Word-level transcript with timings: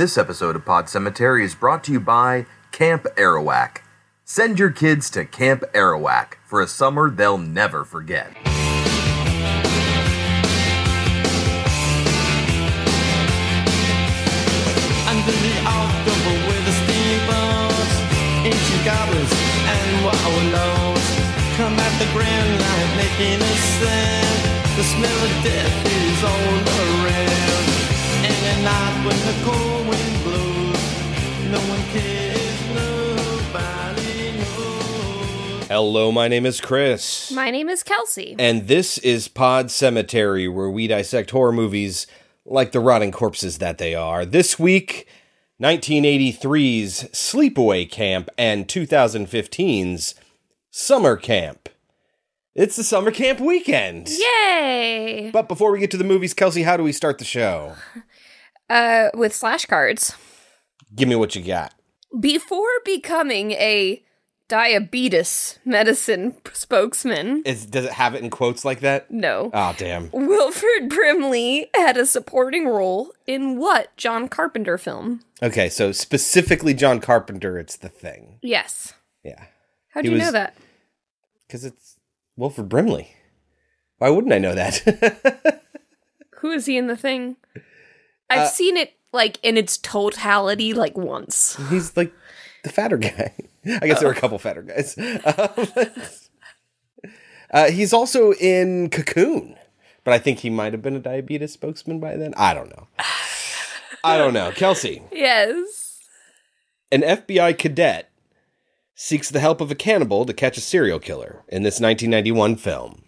This 0.00 0.16
episode 0.16 0.56
of 0.56 0.64
Pod 0.64 0.88
Cemetery 0.88 1.44
is 1.44 1.54
brought 1.54 1.84
to 1.84 1.92
you 1.92 2.00
by 2.00 2.46
Camp 2.72 3.04
Arawak. 3.18 3.82
Send 4.24 4.58
your 4.58 4.70
kids 4.70 5.10
to 5.10 5.26
Camp 5.26 5.62
Arawak 5.74 6.36
for 6.46 6.62
a 6.62 6.66
summer 6.66 7.10
they'll 7.10 7.36
never 7.36 7.84
forget. 7.84 8.28
Under 15.04 15.34
the 15.36 15.56
October 15.68 16.48
with 16.48 16.64
and 19.68 20.00
come 21.58 21.76
at 21.76 21.94
the 21.98 22.08
grand 22.14 22.58
line 22.58 22.96
making 22.96 23.42
a 23.42 23.54
sound. 23.76 24.78
The 24.78 24.82
smell 24.82 25.24
of 25.28 25.44
death 25.44 25.84
is 25.84 26.24
all 26.24 26.56
around. 27.04 27.50
And 28.24 28.46
at 28.46 28.60
night 28.64 29.04
when 29.04 29.18
the 29.26 29.34
cold 29.44 29.79
Hello, 35.68 36.10
my 36.12 36.28
name 36.28 36.46
is 36.46 36.60
Chris. 36.60 37.30
My 37.32 37.50
name 37.50 37.68
is 37.68 37.82
Kelsey. 37.82 38.36
and 38.38 38.66
this 38.68 38.98
is 38.98 39.28
Pod 39.28 39.70
Cemetery, 39.70 40.48
where 40.48 40.70
we 40.70 40.86
dissect 40.86 41.30
horror 41.30 41.52
movies 41.52 42.06
like 42.44 42.72
the 42.72 42.80
rotting 42.80 43.12
corpses 43.12 43.58
that 43.58 43.78
they 43.78 43.94
are. 43.94 44.24
This 44.24 44.58
week, 44.58 45.06
1983's 45.62 47.04
Sleepaway 47.12 47.90
Camp 47.90 48.28
and 48.38 48.66
2015's 48.66 50.14
Summer 50.70 51.16
Camp. 51.16 51.68
It's 52.54 52.76
the 52.76 52.84
summer 52.84 53.10
camp 53.12 53.38
weekend. 53.40 54.08
Yay! 54.08 55.30
But 55.32 55.48
before 55.48 55.70
we 55.70 55.78
get 55.78 55.90
to 55.92 55.96
the 55.96 56.04
movies, 56.04 56.34
Kelsey, 56.34 56.62
how 56.64 56.76
do 56.76 56.82
we 56.82 56.92
start 56.92 57.18
the 57.18 57.24
show? 57.24 57.74
Uh, 58.68 59.08
with 59.14 59.34
slash 59.34 59.66
cards. 59.66 60.14
Give 60.94 61.08
me 61.08 61.16
what 61.16 61.34
you 61.36 61.42
got. 61.42 61.74
Before 62.18 62.68
becoming 62.84 63.52
a 63.52 64.02
diabetes 64.48 65.58
medicine 65.64 66.34
spokesman, 66.52 67.42
Is, 67.46 67.66
does 67.66 67.84
it 67.84 67.92
have 67.92 68.14
it 68.14 68.22
in 68.22 68.30
quotes 68.30 68.64
like 68.64 68.80
that? 68.80 69.10
no. 69.10 69.50
Oh, 69.54 69.74
damn. 69.78 70.10
Wilford 70.12 70.88
Brimley 70.88 71.68
had 71.74 71.96
a 71.96 72.04
supporting 72.06 72.66
role 72.66 73.12
in 73.26 73.58
what 73.58 73.96
John 73.96 74.28
Carpenter 74.28 74.76
film? 74.76 75.20
Okay, 75.42 75.68
so 75.68 75.92
specifically 75.92 76.74
John 76.74 77.00
Carpenter, 77.00 77.58
it's 77.58 77.76
the 77.76 77.88
thing. 77.88 78.38
Yes. 78.42 78.92
Yeah. 79.22 79.44
How 79.90 80.00
He 80.00 80.08
do 80.08 80.08
you 80.10 80.16
was- 80.18 80.26
know 80.26 80.32
that? 80.32 80.54
Because 81.46 81.64
it's 81.64 81.96
Wilford 82.36 82.68
Brimley. 82.68 83.10
Why 83.98 84.08
wouldn't 84.10 84.32
I 84.32 84.38
know 84.38 84.54
that? 84.54 85.62
Who 86.40 86.50
is 86.52 86.66
he 86.66 86.76
in 86.76 86.86
the 86.86 86.96
thing? 86.96 87.36
I've 88.30 88.40
Uh, 88.40 88.46
seen 88.48 88.76
it 88.76 88.92
like 89.12 89.38
in 89.42 89.56
its 89.56 89.76
totality 89.78 90.72
like 90.74 90.96
once. 90.96 91.56
He's 91.68 91.96
like 91.96 92.12
the 92.64 92.70
fatter 92.70 92.96
guy. 92.96 93.34
I 93.66 93.86
guess 93.86 94.00
there 94.00 94.08
were 94.08 94.14
a 94.14 94.18
couple 94.20 94.38
fatter 94.38 94.62
guys. 94.62 94.96
Uh, 97.52 97.68
he's 97.68 97.92
also 97.92 98.32
in 98.34 98.88
Cocoon, 98.90 99.56
but 100.04 100.14
I 100.14 100.18
think 100.20 100.38
he 100.38 100.50
might 100.50 100.72
have 100.72 100.82
been 100.82 100.94
a 100.94 101.00
diabetes 101.00 101.52
spokesman 101.52 101.98
by 101.98 102.14
then. 102.14 102.32
I 102.36 102.54
don't 102.54 102.70
know. 102.70 102.86
I 104.04 104.16
don't 104.18 104.32
know. 104.32 104.52
Kelsey, 104.52 105.02
Yes. 105.12 105.98
an 106.92 107.02
FBI 107.02 107.58
cadet 107.58 108.08
seeks 108.94 109.30
the 109.30 109.40
help 109.40 109.60
of 109.60 109.72
a 109.72 109.74
cannibal 109.74 110.24
to 110.26 110.32
catch 110.32 110.56
a 110.56 110.60
serial 110.60 111.00
killer 111.00 111.42
in 111.48 111.64
this 111.64 111.80
1991 111.80 112.54
film. 112.54 113.02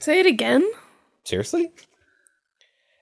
Say 0.00 0.18
it 0.18 0.26
again. 0.26 0.68
Seriously? 1.22 1.70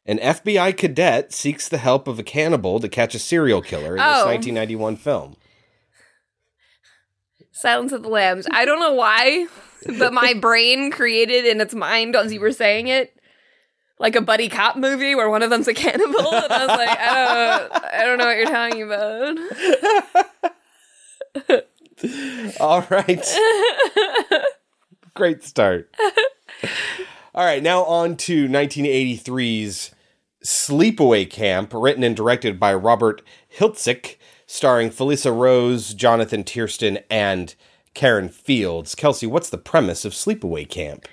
An 0.06 0.18
FBI 0.18 0.76
cadet 0.76 1.32
seeks 1.32 1.68
the 1.68 1.78
help 1.78 2.06
of 2.06 2.18
a 2.18 2.22
cannibal 2.22 2.78
to 2.80 2.88
catch 2.88 3.14
a 3.14 3.18
serial 3.18 3.62
killer 3.62 3.96
in 3.96 4.02
this 4.02 4.18
Oh. 4.18 4.26
1991 4.26 4.96
film. 4.96 5.36
Silence 7.52 7.92
of 7.92 8.02
the 8.02 8.08
Lambs. 8.10 8.46
I 8.50 8.64
don't 8.66 8.80
know 8.80 8.92
why, 8.92 9.46
but 9.98 10.12
my 10.12 10.34
brain 10.40 10.90
created 10.90 11.46
in 11.46 11.60
its 11.60 11.74
mind 11.74 12.16
as 12.16 12.32
you 12.32 12.40
were 12.40 12.52
saying 12.52 12.88
it, 12.88 13.18
like 13.98 14.16
a 14.16 14.20
buddy 14.20 14.48
cop 14.50 14.76
movie 14.76 15.14
where 15.14 15.30
one 15.30 15.42
of 15.42 15.48
them's 15.50 15.68
a 15.68 15.74
cannibal, 15.74 16.34
and 16.34 16.52
I 16.52 16.66
was 16.66 16.68
like, 16.68 16.98
I 16.98 17.58
don't, 17.58 17.72
I 17.94 18.04
don't 18.04 18.18
know 18.18 18.26
what 18.26 18.36
you're 18.36 18.46
talking 18.46 18.82
about. 21.50 22.58
All 22.60 22.86
right. 22.90 23.24
Great 25.14 25.44
start. 25.44 25.94
All 27.36 27.44
right, 27.44 27.64
now 27.64 27.82
on 27.82 28.16
to 28.18 28.46
1983's 28.46 29.90
Sleepaway 30.44 31.28
Camp, 31.28 31.72
written 31.74 32.04
and 32.04 32.14
directed 32.14 32.60
by 32.60 32.72
Robert 32.72 33.22
Hiltzik, 33.58 34.18
starring 34.46 34.90
Felissa 34.90 35.36
Rose, 35.36 35.94
Jonathan 35.94 36.44
Tiersten, 36.44 37.02
and 37.10 37.56
Karen 37.92 38.28
Fields. 38.28 38.94
Kelsey, 38.94 39.26
what's 39.26 39.50
the 39.50 39.58
premise 39.58 40.04
of 40.04 40.12
Sleepaway 40.12 40.68
Camp? 40.68 41.08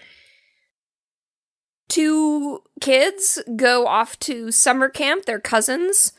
Two 1.90 2.62
kids 2.80 3.42
go 3.56 3.88
off 3.88 4.20
to 4.20 4.52
summer 4.52 4.90
camp. 4.90 5.26
They're 5.26 5.40
cousins, 5.40 6.14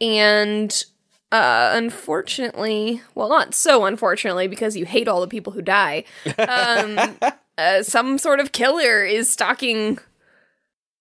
and 0.00 0.84
uh, 1.32 1.70
unfortunately, 1.74 3.02
well, 3.16 3.28
not 3.28 3.54
so 3.54 3.86
unfortunately, 3.86 4.46
because 4.46 4.76
you 4.76 4.86
hate 4.86 5.08
all 5.08 5.20
the 5.20 5.26
people 5.26 5.52
who 5.52 5.62
die. 5.62 6.04
Um, 6.38 7.18
uh, 7.58 7.82
some 7.82 8.16
sort 8.16 8.40
of 8.40 8.52
killer 8.52 9.04
is 9.04 9.30
stalking 9.30 9.98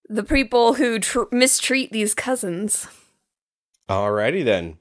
the 0.10 0.24
people 0.24 0.74
who 0.74 1.00
tr- 1.00 1.24
mistreat 1.32 1.92
these 1.92 2.14
cousins. 2.14 2.88
Alrighty 3.88 4.44
then. 4.44 4.78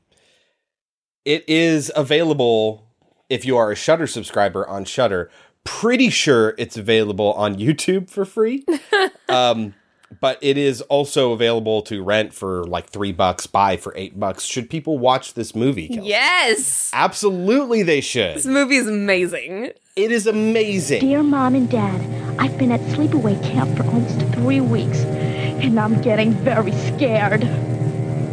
It 1.24 1.44
is 1.48 1.92
available 1.94 2.88
if 3.28 3.44
you 3.44 3.56
are 3.56 3.70
a 3.70 3.76
Shutter 3.76 4.06
subscriber 4.06 4.66
on 4.68 4.84
Shutter. 4.84 5.30
Pretty 5.64 6.10
sure 6.10 6.54
it's 6.58 6.76
available 6.76 7.32
on 7.34 7.54
YouTube 7.58 8.10
for 8.10 8.24
free. 8.24 8.64
um, 9.28 9.74
but 10.20 10.38
it 10.40 10.56
is 10.56 10.80
also 10.82 11.32
available 11.32 11.82
to 11.82 12.02
rent 12.02 12.32
for 12.32 12.64
like 12.64 12.88
three 12.88 13.12
bucks, 13.12 13.46
buy 13.46 13.76
for 13.76 13.92
eight 13.96 14.18
bucks. 14.18 14.44
Should 14.44 14.70
people 14.70 14.98
watch 14.98 15.34
this 15.34 15.54
movie? 15.54 15.88
Kelsey? 15.88 16.08
Yes, 16.08 16.90
Absolutely, 16.92 17.82
they 17.82 18.00
should. 18.00 18.36
this 18.36 18.46
movie 18.46 18.76
is 18.76 18.88
amazing. 18.88 19.72
It 19.96 20.12
is 20.12 20.26
amazing. 20.26 21.00
Dear 21.00 21.22
Mom 21.22 21.54
and 21.54 21.70
Dad, 21.70 22.00
I've 22.38 22.56
been 22.58 22.70
at 22.70 22.80
sleepaway 22.80 23.42
camp 23.42 23.76
for 23.76 23.84
almost 23.84 24.20
three 24.34 24.60
weeks, 24.60 24.98
and 24.98 25.80
I'm 25.80 26.00
getting 26.02 26.32
very 26.32 26.72
scared. 26.72 27.42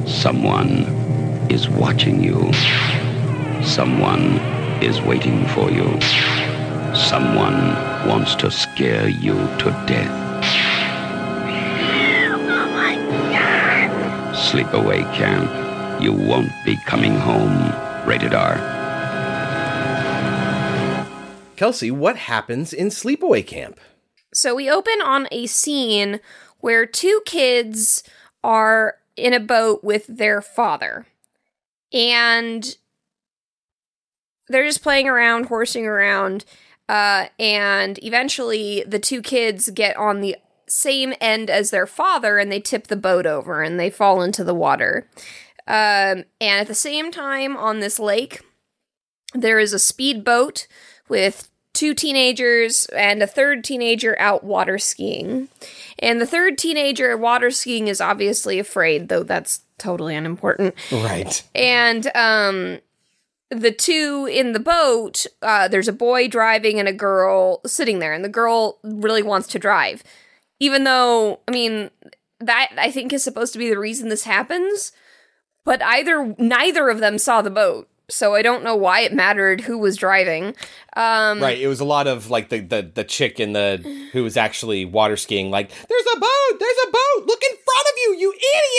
Someone 0.08 0.84
is 1.50 1.70
watching 1.70 2.22
you. 2.24 2.52
Someone 3.64 4.38
is 4.84 5.02
waiting 5.02 5.46
for 5.48 5.72
you. 5.72 6.00
Someone 6.94 7.58
wants 8.08 8.36
to 8.36 8.52
scare 8.52 9.08
you 9.08 9.34
to 9.34 9.86
death. 9.88 10.33
Sleepaway 14.54 15.02
camp. 15.16 15.50
You 16.00 16.14
won't 16.14 16.52
be 16.64 16.78
coming 16.86 17.16
home. 17.16 17.74
Rated 18.08 18.36
R. 18.36 18.54
Kelsey, 21.56 21.90
what 21.90 22.18
happens 22.18 22.72
in 22.72 22.90
Sleepaway 22.90 23.48
Camp? 23.48 23.80
So 24.32 24.54
we 24.54 24.70
open 24.70 25.02
on 25.04 25.28
a 25.32 25.48
scene 25.48 26.20
where 26.60 26.86
two 26.86 27.24
kids 27.26 28.04
are 28.44 28.98
in 29.16 29.34
a 29.34 29.40
boat 29.40 29.84
with 29.84 30.06
their 30.06 30.40
father. 30.40 31.08
And 31.92 32.78
they're 34.50 34.68
just 34.68 34.84
playing 34.84 35.08
around, 35.08 35.48
horsing 35.48 35.88
around. 35.88 36.46
Uh, 36.88 37.26
and 37.40 37.98
eventually 38.04 38.84
the 38.86 39.00
two 39.00 39.24
kids 39.24 39.72
get 39.72 39.98
on 39.98 40.22
the 40.22 40.36
same 40.74 41.14
end 41.22 41.50
as 41.50 41.70
their 41.70 41.88
father 41.88 42.38
and 42.38 42.52
they 42.52 42.60
tip 42.60 42.88
the 42.88 42.96
boat 42.96 43.26
over 43.26 43.62
and 43.62 43.80
they 43.80 43.90
fall 43.90 44.22
into 44.22 44.44
the 44.44 44.56
water. 44.56 45.08
Um, 45.68 46.26
and 46.42 46.62
at 46.62 46.68
the 46.68 46.76
same 46.76 47.12
time, 47.12 47.56
on 47.56 47.80
this 47.80 48.00
lake, 48.00 48.42
there 49.34 49.60
is 49.60 49.74
a 49.74 49.80
speedboat 49.80 50.68
with 51.08 51.50
two 51.74 51.94
teenagers 51.94 52.86
and 52.96 53.24
a 53.24 53.28
third 53.28 53.64
teenager 53.64 54.20
out 54.20 54.44
water 54.44 54.78
skiing. 54.78 55.48
And 56.00 56.20
the 56.20 56.28
third 56.28 56.58
teenager 56.58 57.16
water 57.18 57.50
skiing 57.50 57.88
is 57.88 58.02
obviously 58.02 58.60
afraid, 58.60 59.10
though 59.10 59.24
that's 59.24 59.62
totally 59.78 60.16
unimportant. 60.16 60.76
Right. 60.92 61.44
And 61.56 62.12
um 62.16 62.80
the 63.50 63.72
two 63.72 64.28
in 64.32 64.54
the 64.54 64.60
boat, 64.60 65.28
uh, 65.42 65.68
there's 65.68 65.88
a 65.88 65.94
boy 65.94 66.28
driving 66.28 66.80
and 66.80 66.88
a 66.88 66.94
girl 66.94 67.62
sitting 67.66 68.00
there, 68.00 68.14
and 68.14 68.26
the 68.26 68.30
girl 68.30 68.80
really 68.84 69.22
wants 69.22 69.48
to 69.50 69.60
drive. 69.60 70.04
Even 70.60 70.84
though, 70.84 71.40
I 71.48 71.52
mean, 71.52 71.90
that 72.40 72.72
I 72.78 72.92
think 72.92 73.12
is 73.14 73.24
supposed 73.24 73.54
to 73.54 73.60
be 73.60 73.70
the 73.70 73.80
reason 73.80 74.10
this 74.10 74.24
happens, 74.24 74.92
but 75.66 75.82
either 75.82 76.36
neither 76.38 76.90
of 76.90 77.00
them 77.00 77.18
saw 77.18 77.42
the 77.42 77.50
boat. 77.50 77.90
so 78.10 78.36
I 78.36 78.42
don't 78.42 78.64
know 78.64 78.76
why 78.76 79.00
it 79.02 79.14
mattered 79.14 79.62
who 79.62 79.78
was 79.78 79.96
driving. 79.98 80.56
Um, 80.96 81.40
right. 81.42 81.58
It 81.58 81.68
was 81.68 81.80
a 81.80 81.86
lot 81.86 82.06
of 82.08 82.30
like 82.30 82.50
the, 82.50 82.60
the 82.60 82.82
the 82.94 83.04
chick 83.04 83.40
in 83.40 83.54
the 83.54 83.78
who 84.12 84.24
was 84.24 84.38
actually 84.38 84.86
water 84.86 85.18
skiing. 85.18 85.50
Like, 85.52 85.70
there's 85.70 86.06
a 86.16 86.20
boat. 86.20 86.60
There's 86.60 86.78
a 86.88 86.92
boat. 86.92 87.28
Look 87.28 87.42
in 87.50 87.56
front 87.56 87.88
of 87.88 87.94
you, 88.04 88.16
you 88.20 88.34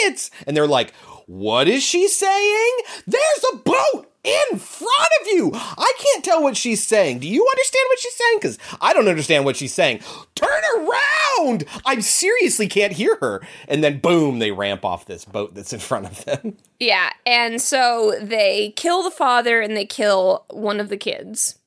idiots! 0.05 0.31
And 0.47 0.55
they're 0.55 0.67
like, 0.67 0.93
what 1.27 1.67
is 1.67 1.83
she 1.83 2.07
saying? 2.07 2.71
There's 3.07 3.45
a 3.53 3.57
boat 3.57 4.11
in 4.25 4.57
front 4.59 5.09
of 5.21 5.27
you. 5.27 5.51
I 5.53 5.93
can't 5.99 6.23
tell 6.25 6.41
what 6.43 6.57
she's 6.57 6.83
saying. 6.85 7.19
Do 7.19 7.27
you 7.27 7.45
understand 7.51 7.85
what 7.89 7.99
she's 7.99 8.15
saying? 8.15 8.37
Because 8.37 8.57
I 8.81 8.93
don't 8.93 9.07
understand 9.07 9.45
what 9.45 9.55
she's 9.55 9.73
saying. 9.73 9.99
Turn 10.35 10.61
around! 10.77 11.63
I 11.85 11.99
seriously 11.99 12.67
can't 12.67 12.93
hear 12.93 13.17
her. 13.21 13.41
And 13.67 13.83
then 13.83 13.99
boom, 13.99 14.39
they 14.39 14.51
ramp 14.51 14.83
off 14.83 15.05
this 15.05 15.25
boat 15.25 15.53
that's 15.53 15.73
in 15.73 15.79
front 15.79 16.07
of 16.07 16.25
them. 16.25 16.57
Yeah, 16.77 17.11
and 17.25 17.61
so 17.61 18.15
they 18.21 18.73
kill 18.75 19.01
the 19.01 19.09
father 19.09 19.61
and 19.61 19.77
they 19.77 19.85
kill 19.85 20.43
one 20.49 20.81
of 20.81 20.89
the 20.89 20.97
kids. 20.97 21.57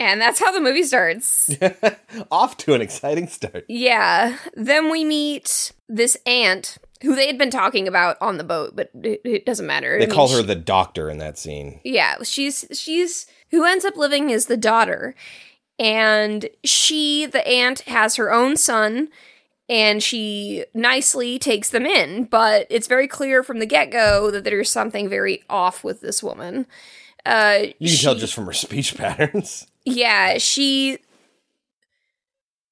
And 0.00 0.20
that's 0.22 0.40
how 0.40 0.50
the 0.52 0.60
movie 0.60 0.82
starts. 0.84 1.54
Off 2.30 2.56
to 2.56 2.72
an 2.72 2.80
exciting 2.80 3.28
start. 3.28 3.66
yeah. 3.68 4.38
Then 4.54 4.90
we 4.90 5.04
meet 5.04 5.72
this 5.86 6.16
aunt 6.26 6.78
who 7.02 7.14
they 7.14 7.26
had 7.26 7.38
been 7.38 7.50
talking 7.50 7.86
about 7.88 8.16
on 8.20 8.38
the 8.38 8.44
boat, 8.44 8.74
but 8.76 8.90
it, 9.02 9.20
it 9.24 9.44
doesn't 9.46 9.66
matter. 9.66 9.98
They 9.98 10.04
I 10.04 10.06
mean, 10.06 10.14
call 10.14 10.28
she- 10.28 10.36
her 10.36 10.42
the 10.42 10.54
doctor 10.54 11.10
in 11.10 11.18
that 11.18 11.38
scene. 11.38 11.80
yeah 11.84 12.16
she's 12.22 12.64
she's 12.72 13.26
who 13.50 13.64
ends 13.64 13.84
up 13.84 13.96
living 13.96 14.30
is 14.30 14.46
the 14.46 14.56
daughter 14.56 15.14
and 15.78 16.48
she 16.64 17.26
the 17.26 17.46
aunt 17.46 17.80
has 17.80 18.16
her 18.16 18.32
own 18.32 18.56
son 18.56 19.08
and 19.68 20.02
she 20.02 20.64
nicely 20.74 21.38
takes 21.38 21.70
them 21.70 21.86
in 21.86 22.24
but 22.24 22.66
it's 22.70 22.86
very 22.86 23.08
clear 23.08 23.42
from 23.42 23.58
the 23.58 23.66
get-go 23.66 24.30
that 24.30 24.44
there's 24.44 24.70
something 24.70 25.08
very 25.08 25.42
off 25.48 25.82
with 25.84 26.00
this 26.00 26.22
woman 26.22 26.66
uh 27.26 27.58
You 27.78 27.88
can 27.90 27.98
tell 27.98 28.14
just 28.14 28.34
from 28.34 28.46
her 28.46 28.52
speech 28.52 28.94
patterns. 28.98 29.66
yeah 29.84 30.38
she 30.38 30.98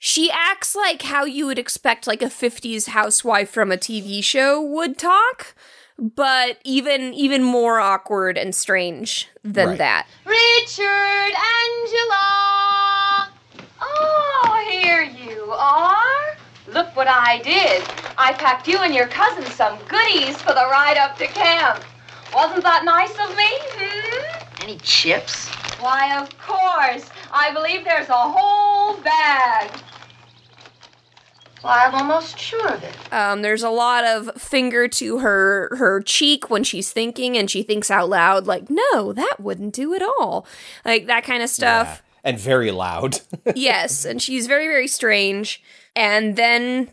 she 0.03 0.31
acts 0.31 0.75
like 0.75 1.03
how 1.03 1.25
you 1.25 1.45
would 1.47 1.59
expect 1.59 2.07
like 2.07 2.23
a 2.23 2.27
50s 2.27 2.89
housewife 2.89 3.51
from 3.51 3.71
a 3.71 3.77
tv 3.77 4.25
show 4.25 4.61
would 4.61 4.97
talk 4.99 5.55
but 5.99 6.57
even 6.65 7.13
even 7.13 7.43
more 7.45 7.79
awkward 7.79 8.39
and 8.39 8.55
strange 8.55 9.29
than 9.45 9.69
Right. 9.69 9.79
that 9.79 10.07
Richard, 10.25 11.35
Angela. 11.61 13.29
Oh, 13.83 14.67
here 14.71 15.03
you 15.03 15.53
are. 15.53 16.37
Look 16.69 16.95
what 16.97 17.09
I 17.09 17.39
did. 17.43 17.83
I 18.17 18.33
packed 18.33 18.69
you 18.69 18.79
and 18.79 18.95
your 18.95 19.09
cousin 19.09 19.45
some 19.53 19.79
goodies 19.89 20.37
for 20.41 20.53
the 20.55 20.67
ride 20.71 20.97
up 20.97 21.19
to 21.19 21.27
camp. 21.27 21.83
Wasn't 22.35 22.63
that 22.63 22.85
nice 22.85 23.13
of 23.19 23.37
me? 23.37 23.49
Hmm? 23.77 24.63
Any 24.63 24.79
chips? 24.79 25.49
Why, 25.81 26.19
of 26.21 26.29
course. 26.39 27.09
I 27.33 27.53
believe 27.53 27.85
there's 27.85 28.09
a 28.09 28.13
whole 28.15 28.97
bag. 29.03 29.71
Why, 31.63 31.85
I'm 31.87 31.95
almost 31.95 32.39
sure 32.39 32.69
of 32.69 32.83
it. 32.83 33.13
Um, 33.13 33.43
there's 33.43 33.63
a 33.63 33.71
lot 33.71 34.05
of 34.05 34.41
finger 34.41 34.89
to 34.89 35.19
her 35.19 35.75
her 35.77 36.01
cheek 36.01 36.49
when 36.49 36.65
she's 36.65 36.91
thinking, 36.91 37.37
and 37.37 37.51
she 37.51 37.63
thinks 37.63 37.91
out 37.91 38.09
loud, 38.09 38.47
like, 38.47 38.71
"No, 38.71 39.13
that 39.13 39.37
wouldn't 39.39 39.75
do 39.75 39.95
at 39.95 40.03
all," 40.03 40.47
like 40.85 41.07
that 41.07 41.25
kind 41.25 41.43
of 41.43 41.51
stuff. 41.51 42.03
And 42.25 42.39
very 42.39 42.71
loud. 42.71 43.21
yes, 43.55 44.05
and 44.05 44.23
she's 44.23 44.47
very 44.47 44.67
very 44.67 44.89
strange. 44.89 45.63
And 45.95 46.37
then 46.37 46.91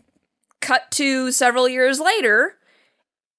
cut 0.60 0.90
to 0.92 1.32
several 1.32 1.68
years 1.68 2.00
later, 2.00 2.56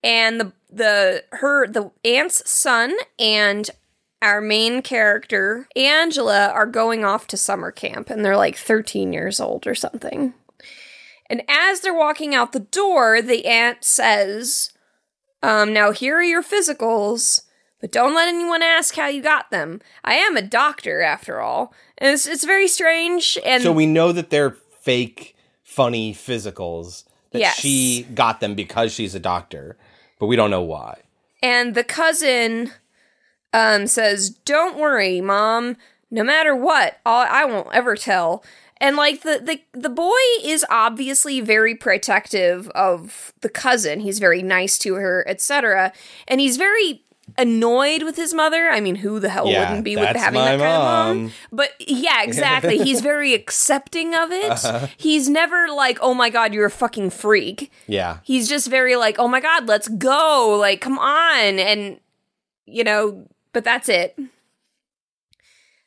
and 0.03 0.39
the 0.39 0.53
the 0.71 1.23
her 1.33 1.67
the 1.67 1.91
aunt's 2.03 2.49
son 2.49 2.95
and 3.17 3.69
our 4.21 4.41
main 4.41 4.81
character 4.81 5.67
Angela 5.75 6.49
are 6.49 6.65
going 6.65 7.05
off 7.05 7.27
to 7.27 7.37
summer 7.37 7.71
camp, 7.71 8.09
and 8.09 8.23
they're 8.25 8.37
like 8.37 8.57
13 8.57 9.13
years 9.13 9.39
old 9.39 9.65
or 9.67 9.75
something. 9.75 10.33
And 11.29 11.43
as 11.47 11.81
they're 11.81 11.93
walking 11.93 12.33
out 12.33 12.51
the 12.53 12.59
door, 12.61 13.21
the 13.21 13.45
aunt 13.45 13.83
says, 13.83 14.71
um, 15.43 15.71
now 15.73 15.91
here 15.91 16.17
are 16.17 16.23
your 16.23 16.41
physicals, 16.43 17.43
but 17.79 17.91
don't 17.91 18.15
let 18.15 18.27
anyone 18.27 18.63
ask 18.63 18.95
how 18.95 19.07
you 19.07 19.21
got 19.21 19.51
them. 19.51 19.79
I 20.03 20.15
am 20.15 20.35
a 20.35 20.41
doctor, 20.41 21.01
after 21.01 21.39
all. 21.39 21.73
And 21.97 22.11
it's, 22.13 22.25
it's 22.25 22.43
very 22.45 22.67
strange. 22.67 23.37
And 23.45 23.61
so 23.63 23.71
we 23.71 23.85
know 23.85 24.11
that 24.11 24.31
they're 24.31 24.57
fake, 24.81 25.35
funny 25.63 26.13
physicals. 26.13 27.03
That 27.31 27.39
Yes. 27.41 27.59
she 27.59 28.07
got 28.15 28.39
them 28.39 28.55
because 28.55 28.91
she's 28.91 29.13
a 29.13 29.19
doctor, 29.19 29.77
but 30.19 30.25
we 30.25 30.35
don't 30.35 30.49
know 30.49 30.63
why. 30.63 31.01
and 31.43 31.75
the 31.75 31.83
cousin 31.83 32.71
um 33.53 33.85
says, 33.85 34.31
"Don't 34.31 34.77
worry, 34.79 35.21
mom. 35.21 35.77
No 36.09 36.23
matter 36.23 36.55
what, 36.55 36.97
I'll, 37.05 37.27
I 37.29 37.45
won't 37.45 37.67
ever 37.71 37.95
tell." 37.95 38.43
And 38.81 38.95
like 38.95 39.21
the 39.23 39.39
the 39.43 39.61
the 39.79 39.89
boy 39.89 40.13
is 40.43 40.65
obviously 40.69 41.41
very 41.41 41.75
protective 41.75 42.69
of 42.69 43.33
the 43.41 43.49
cousin. 43.49 43.99
He's 43.99 44.19
very 44.19 44.41
nice 44.41 44.77
to 44.79 44.95
her, 44.95 45.23
etc. 45.27 45.91
And 46.27 46.39
he's 46.39 46.55
very 46.57 47.03
annoyed 47.37 48.01
with 48.03 48.15
his 48.15 48.33
mother. 48.33 48.69
I 48.69 48.79
mean, 48.79 48.95
who 48.95 49.19
the 49.19 49.29
hell 49.29 49.47
Yeah, 49.47 49.67
wouldn't 49.67 49.83
be 49.85 49.95
with 49.95 50.15
having 50.15 50.39
that 50.41 50.59
kind 50.59 50.61
of 50.61 50.67
mom. 50.81 51.23
mom? 51.23 51.31
But 51.51 51.73
yeah, 51.79 52.23
exactly. 52.23 52.77
he's 52.83 53.01
very 53.01 53.33
accepting 53.33 54.15
of 54.15 54.31
it. 54.31 54.49
Uh-huh. 54.65 54.87
He's 54.97 55.29
never 55.29 55.67
like, 55.67 55.99
"Oh 56.01 56.13
my 56.13 56.29
god, 56.29 56.53
you're 56.53 56.65
a 56.65 56.71
fucking 56.71 57.09
freak." 57.11 57.71
Yeah. 57.85 58.19
he's 58.23 58.47
just 58.49 58.67
very 58.69 58.95
like, 58.95 59.19
oh 59.19 59.27
my 59.27 59.41
god, 59.41 59.67
let's 59.67 59.87
go, 59.89 60.57
like, 60.59 60.81
come 60.81 60.97
on, 60.97 61.59
and 61.59 61.99
you 62.65 62.83
know, 62.83 63.27
but 63.53 63.63
that's 63.63 63.89
it. 63.89 64.17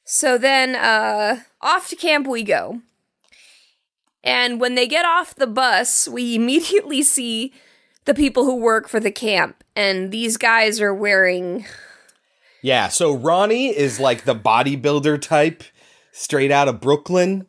So 0.05 0.37
then, 0.39 0.75
uh, 0.75 1.41
off 1.61 1.89
to 1.89 1.97
camp 1.97 2.27
we 2.27 2.43
go. 2.43 2.81
And 4.25 4.61
when 4.61 4.75
they 4.75 4.87
get 4.87 5.05
off 5.05 5.35
the 5.35 5.47
bus, 5.47 6.07
we 6.09 6.35
immediately 6.37 7.03
see 7.03 7.53
the 8.05 8.15
people 8.15 8.45
who 8.45 8.57
work 8.57 8.89
for 8.89 9.01
the 9.01 9.13
camp, 9.13 9.63
and 9.77 10.11
these 10.11 10.37
guys 10.37 10.81
are 10.81 10.95
wearing 10.95 11.65
Yeah. 12.63 12.89
So 12.89 13.13
Ronnie 13.15 13.69
is 13.77 14.01
like 14.01 14.25
the 14.25 14.35
bodybuilder 14.35 15.21
type, 15.21 15.63
straight 16.13 16.51
out 16.51 16.69
of 16.69 16.81
Brooklyn. 16.81 17.47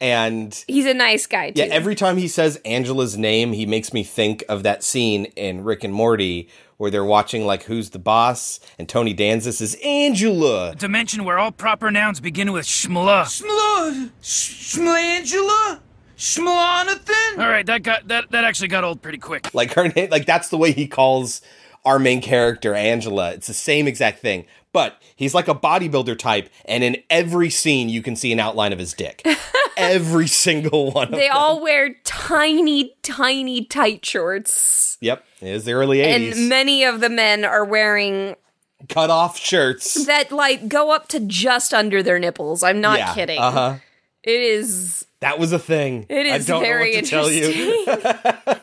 And 0.00 0.62
he's 0.66 0.86
a 0.86 0.92
nice 0.92 1.26
guy 1.26 1.50
too. 1.50 1.62
yeah, 1.62 1.68
every 1.68 1.94
time 1.94 2.18
he 2.18 2.28
says 2.28 2.60
Angela's 2.64 3.16
name, 3.16 3.52
he 3.52 3.64
makes 3.64 3.92
me 3.94 4.02
think 4.02 4.44
of 4.48 4.62
that 4.64 4.82
scene 4.82 5.26
in 5.36 5.64
Rick 5.64 5.84
and 5.84 5.94
Morty 5.94 6.48
where 6.76 6.90
they're 6.90 7.04
watching 7.04 7.46
like 7.46 7.64
Who's 7.64 7.90
the 7.90 7.98
Boss, 7.98 8.60
and 8.78 8.88
Tony 8.88 9.12
Danza 9.12 9.52
says 9.52 9.76
Angela. 9.84 10.74
dimension 10.76 11.24
where 11.24 11.38
all 11.38 11.52
proper 11.52 11.90
nouns 11.90 12.20
begin 12.20 12.52
with 12.52 12.66
schmla. 12.66 13.24
Schmla, 13.24 14.10
Schmlangela, 14.22 15.80
Schmlanathan. 16.16 17.38
All 17.38 17.48
right, 17.48 17.66
that 17.66 17.82
got 17.82 18.08
that 18.08 18.30
that 18.30 18.44
actually 18.44 18.68
got 18.68 18.84
old 18.84 19.02
pretty 19.02 19.18
quick. 19.18 19.52
Like 19.54 19.72
her 19.74 19.88
name, 19.88 20.10
like 20.10 20.26
that's 20.26 20.48
the 20.48 20.58
way 20.58 20.72
he 20.72 20.86
calls 20.86 21.40
our 21.84 21.98
main 21.98 22.20
character 22.20 22.74
Angela. 22.74 23.32
It's 23.32 23.46
the 23.46 23.54
same 23.54 23.86
exact 23.86 24.20
thing, 24.20 24.46
but 24.74 25.00
he's 25.16 25.32
like 25.32 25.48
a 25.48 25.54
bodybuilder 25.54 26.18
type, 26.18 26.50
and 26.66 26.84
in 26.84 26.98
every 27.08 27.48
scene 27.48 27.88
you 27.88 28.02
can 28.02 28.16
see 28.16 28.30
an 28.32 28.40
outline 28.40 28.74
of 28.74 28.78
his 28.78 28.92
dick. 28.92 29.26
every 29.78 30.26
single 30.26 30.90
one. 30.92 31.04
Of 31.04 31.10
them. 31.12 31.20
they 31.20 31.28
all 31.30 31.62
wear 31.62 31.94
tiny, 32.04 32.94
tiny 33.02 33.64
tight 33.64 34.04
shorts. 34.04 34.98
Yep, 35.00 35.24
it 35.40 35.48
is 35.48 35.64
the 35.64 35.72
early 35.72 35.98
'80s. 35.98 36.32
And 36.32 36.48
many 36.50 36.84
of 36.84 37.00
the 37.00 37.08
men 37.08 37.44
are 37.46 37.64
wearing 37.64 38.36
Cut 38.88 39.08
off 39.08 39.38
shirts. 39.38 40.04
that 40.06 40.30
like 40.30 40.68
go 40.68 40.90
up 40.92 41.08
to 41.08 41.20
just 41.20 41.72
under 41.72 42.02
their 42.02 42.18
nipples. 42.18 42.62
I'm 42.62 42.80
not 42.82 42.98
yeah, 42.98 43.14
kidding. 43.14 43.38
Uh 43.40 43.50
huh. 43.50 43.74
It 44.22 44.40
is 44.40 45.06
That 45.20 45.38
was 45.38 45.52
a 45.52 45.58
thing. 45.58 46.04
it 46.08 46.26
is 46.26 46.48
I 46.50 46.52
don't 46.52 46.62
very 46.62 46.90
know 46.92 46.96
what 46.98 47.04
to 47.04 47.10
tell 47.10 47.26
interesting. 47.28 48.54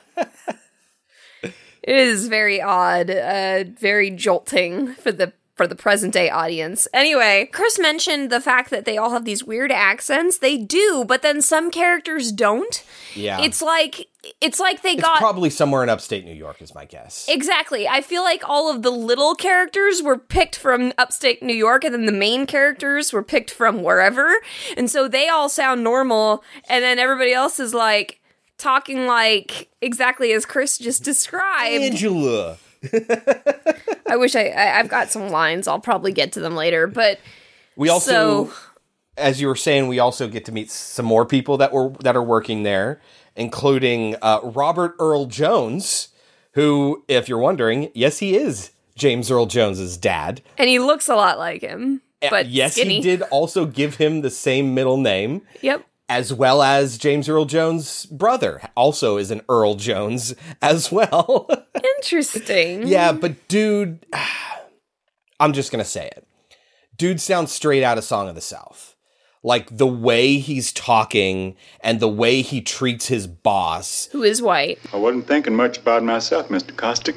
you. 1.44 1.51
it 1.84 1.96
is 1.96 2.27
very 2.27 2.62
odd, 2.62 3.10
uh 3.10 3.63
very 3.80 4.12
jolting 4.12 4.94
for 4.96 5.12
the 5.12 5.34
for 5.62 5.68
the 5.68 5.75
present 5.75 6.12
day 6.12 6.27
audience. 6.27 6.88
Anyway, 6.91 7.48
Chris 7.53 7.77
mentioned 7.77 8.32
the 8.32 8.41
fact 8.41 8.72
that 8.72 8.84
they 8.84 8.98
all 8.98 9.12
have 9.12 9.25
these 9.25 9.44
weird 9.44 9.72
accents. 9.72 10.39
They 10.39 10.58
do, 10.58 11.06
but 11.08 11.22
then 11.22 11.39
some 11.39 11.70
characters 11.70 12.32
don't. 12.32 12.84
Yeah, 13.13 13.39
It's 13.39 13.62
like 13.62 14.08
it's 14.41 14.60
like 14.60 14.82
they 14.82 14.94
It's 14.94 15.03
got 15.03 15.20
probably 15.20 15.51
somewhere 15.51 15.84
in 15.84 15.89
upstate 15.89 16.25
New 16.25 16.34
York, 16.34 16.63
is 16.63 16.74
my 16.74 16.86
guess. 16.86 17.27
Exactly. 17.30 17.88
I 17.88 18.01
feel 18.01 18.24
like 18.24 18.41
all 18.50 18.74
of 18.74 18.82
the 18.82 18.89
little 18.89 19.36
characters 19.36 20.01
were 20.01 20.18
picked 20.18 20.56
from 20.56 20.94
upstate 20.98 21.44
New 21.44 21.53
York, 21.53 21.84
and 21.84 21.94
then 21.94 22.08
the 22.08 22.12
main 22.12 22.48
characters 22.48 23.13
were 23.13 23.22
picked 23.22 23.51
from 23.51 23.84
wherever. 23.84 24.41
And 24.75 24.89
so 24.89 25.08
they 25.08 25.30
all 25.30 25.48
sound 25.48 25.84
normal, 25.84 26.44
and 26.68 26.84
then 26.84 26.98
everybody 26.98 27.34
else 27.34 27.60
is 27.60 27.75
like 27.75 28.20
talking 28.58 29.06
like 29.06 29.70
exactly 29.80 30.34
as 30.34 30.44
Chris 30.44 30.80
just 30.80 31.03
described. 31.03 31.84
Angela. 31.84 32.58
I 32.84 34.16
wish 34.16 34.36
I, 34.36 34.48
I 34.48 34.80
I've 34.80 34.90
got 34.90 35.10
some 35.12 35.30
lines. 35.30 35.68
I'll 35.68 35.80
probably 35.80 36.12
get 36.12 36.32
to 36.34 36.40
them 36.40 36.56
later, 36.56 36.88
but 36.88 37.20
We 37.76 37.90
also, 37.90 38.46
So- 38.46 38.54
as 39.18 39.40
you 39.42 39.48
were 39.48 39.56
saying, 39.56 39.88
we 39.88 40.00
also 40.00 40.28
get 40.28 40.46
to 40.46 40.52
meet 40.52 40.72
some 40.72 41.06
more 41.06 41.26
people 41.26 41.58
that 41.58 41.72
were 41.72 41.90
that 42.00 42.16
are 42.16 42.24
working 42.24 42.64
there, 42.64 43.02
including 43.36 44.16
uh, 44.22 44.40
Robert 44.44 44.96
Earl 45.00 45.26
Jones, 45.26 46.10
who, 46.54 47.04
if 47.08 47.30
you're 47.30 47.38
wondering, 47.38 47.92
yes, 47.94 48.20
he 48.20 48.36
is 48.36 48.72
James 48.96 49.30
Earl 49.30 49.46
Jones's 49.46 49.98
dad. 49.98 50.42
And 50.58 50.70
he 50.70 50.80
looks 50.80 51.08
a 51.10 51.16
lot 51.16 51.38
like 51.38 51.62
him. 51.62 52.02
But 52.30 52.48
yes, 52.48 52.74
skinny. 52.74 52.96
he 52.98 53.02
did 53.02 53.22
also 53.24 53.66
give 53.66 53.96
him 53.96 54.22
the 54.22 54.30
same 54.30 54.74
middle 54.76 54.98
name. 54.98 55.42
Yep. 55.62 55.84
As 56.12 56.34
well 56.34 56.62
as 56.62 56.98
James 56.98 57.30
Earl 57.30 57.46
Jones' 57.46 58.06
brother, 58.06 58.62
also 58.75 59.15
is 59.15 59.32
an 59.32 59.39
Earl 59.48 59.75
Jones 59.75 60.36
as 60.62 60.91
well. 60.91 61.50
Interesting. 61.98 62.86
yeah, 62.86 63.13
but 63.13 63.48
dude, 63.48 64.06
I'm 65.39 65.53
just 65.53 65.72
gonna 65.72 65.86
say 65.86 66.08
it. 66.08 66.27
Dude 66.98 67.22
sounds 67.22 67.53
straight 67.53 67.82
out 67.82 67.98
of 67.98 68.03
Song 68.03 68.27
of 68.27 68.36
the 68.36 68.41
South. 68.41 68.96
Like 69.41 69.75
the 69.75 69.88
way 69.88 70.38
he's 70.38 70.74
talking 70.74 71.56
and 71.80 72.01
the 72.01 72.10
way 72.10 72.41
he 72.41 72.60
treats 72.62 73.08
his 73.08 73.25
boss. 73.25 74.10
Who 74.12 74.22
is 74.22 74.41
white. 74.41 74.80
I 74.94 74.98
wasn't 74.98 75.27
thinking 75.27 75.56
much 75.56 75.77
about 75.77 76.03
myself, 76.03 76.50
Mr. 76.50 76.74
Costick. 76.75 77.15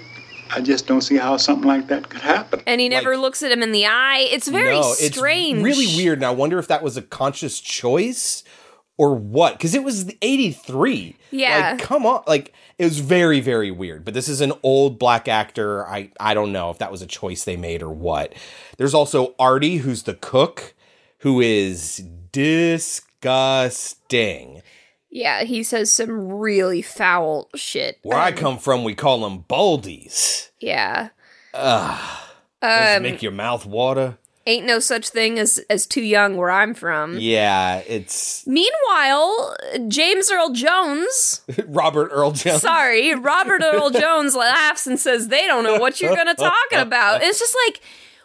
I 0.55 0.61
just 0.61 0.87
don't 0.87 1.01
see 1.01 1.17
how 1.17 1.37
something 1.37 1.67
like 1.67 1.89
that 1.89 2.09
could 2.09 2.21
happen. 2.21 2.63
And 2.67 2.81
he 2.81 2.89
never 2.89 3.17
looks 3.17 3.43
at 3.43 3.51
him 3.51 3.63
in 3.63 3.73
the 3.73 3.87
eye. 3.87 4.29
It's 4.31 4.47
very 4.47 4.77
no, 4.77 4.93
strange. 4.93 5.59
It's 5.59 5.65
really 5.65 5.97
weird. 5.97 6.19
And 6.19 6.25
I 6.25 6.31
wonder 6.31 6.59
if 6.59 6.69
that 6.69 6.83
was 6.83 6.97
a 6.97 7.03
conscious 7.03 7.61
choice 7.61 8.45
or 8.97 9.15
what. 9.15 9.55
Because 9.55 9.75
it 9.75 9.83
was 9.85 10.07
the 10.07 10.17
83. 10.23 11.17
Yeah. 11.31 11.71
Like, 11.73 11.81
come 11.81 12.07
on. 12.07 12.23
Like, 12.27 12.53
it 12.79 12.85
was 12.85 13.01
very, 13.01 13.41
very 13.41 13.71
weird. 13.71 14.05
But 14.05 14.15
this 14.15 14.29
is 14.29 14.41
an 14.41 14.53
old 14.63 14.99
black 14.99 15.27
actor. 15.29 15.87
I, 15.87 16.11
I 16.21 16.35
don't 16.35 16.53
know 16.53 16.71
if 16.71 16.79
that 16.79 16.91
was 16.93 17.03
a 17.03 17.07
choice 17.07 17.45
they 17.45 17.57
made 17.57 17.83
or 17.83 17.91
what. 17.91 18.33
There's 18.79 18.95
also 18.95 19.35
Artie, 19.39 19.77
who's 19.79 20.05
the 20.05 20.15
cook, 20.15 20.75
who 21.19 21.41
is 21.41 22.05
disgusting. 23.25 24.63
Yeah, 25.11 25.45
he 25.45 25.63
says 25.63 25.93
some 25.93 26.33
really 26.33 26.83
foul 26.83 27.49
shit. 27.55 27.99
Where 28.03 28.19
I 28.19 28.29
Um, 28.31 28.35
come 28.37 28.59
from, 28.59 28.83
we 28.85 28.95
call 28.95 29.21
them 29.21 29.45
baldies. 29.49 30.49
Yeah. 30.61 31.11
Ugh. 31.53 32.21
Does 32.61 32.93
it 32.93 32.97
Um, 32.97 33.03
make 33.03 33.23
your 33.23 33.31
mouth 33.33 33.65
water? 33.67 34.19
Ain't 34.47 34.67
no 34.67 34.79
such 34.79 35.09
thing 35.09 35.39
as 35.39 35.59
as 35.71 35.87
too 35.87 36.03
young 36.03 36.37
where 36.37 36.51
I'm 36.51 36.75
from. 36.75 37.19
Yeah, 37.19 37.79
it's 37.87 38.47
Meanwhile, 38.47 39.57
James 39.89 40.31
Earl 40.31 40.51
Jones, 40.51 41.43
Robert 41.67 42.09
Earl 42.13 42.33
Jones. 42.33 42.63
sorry, 42.63 43.15
Robert 43.15 43.63
Earl 43.63 43.91
Jones 44.01 44.35
laughs 44.35 44.87
and 44.87 44.99
says 44.99 45.29
they 45.29 45.47
don't 45.47 45.65
know 45.65 45.79
what 45.79 46.01
you're 46.01 46.15
going 46.15 46.29
to 46.29 46.35
talk 46.35 46.73
about. 46.73 47.17
And 47.17 47.25
It's 47.25 47.39
just 47.39 47.57
like 47.67 47.81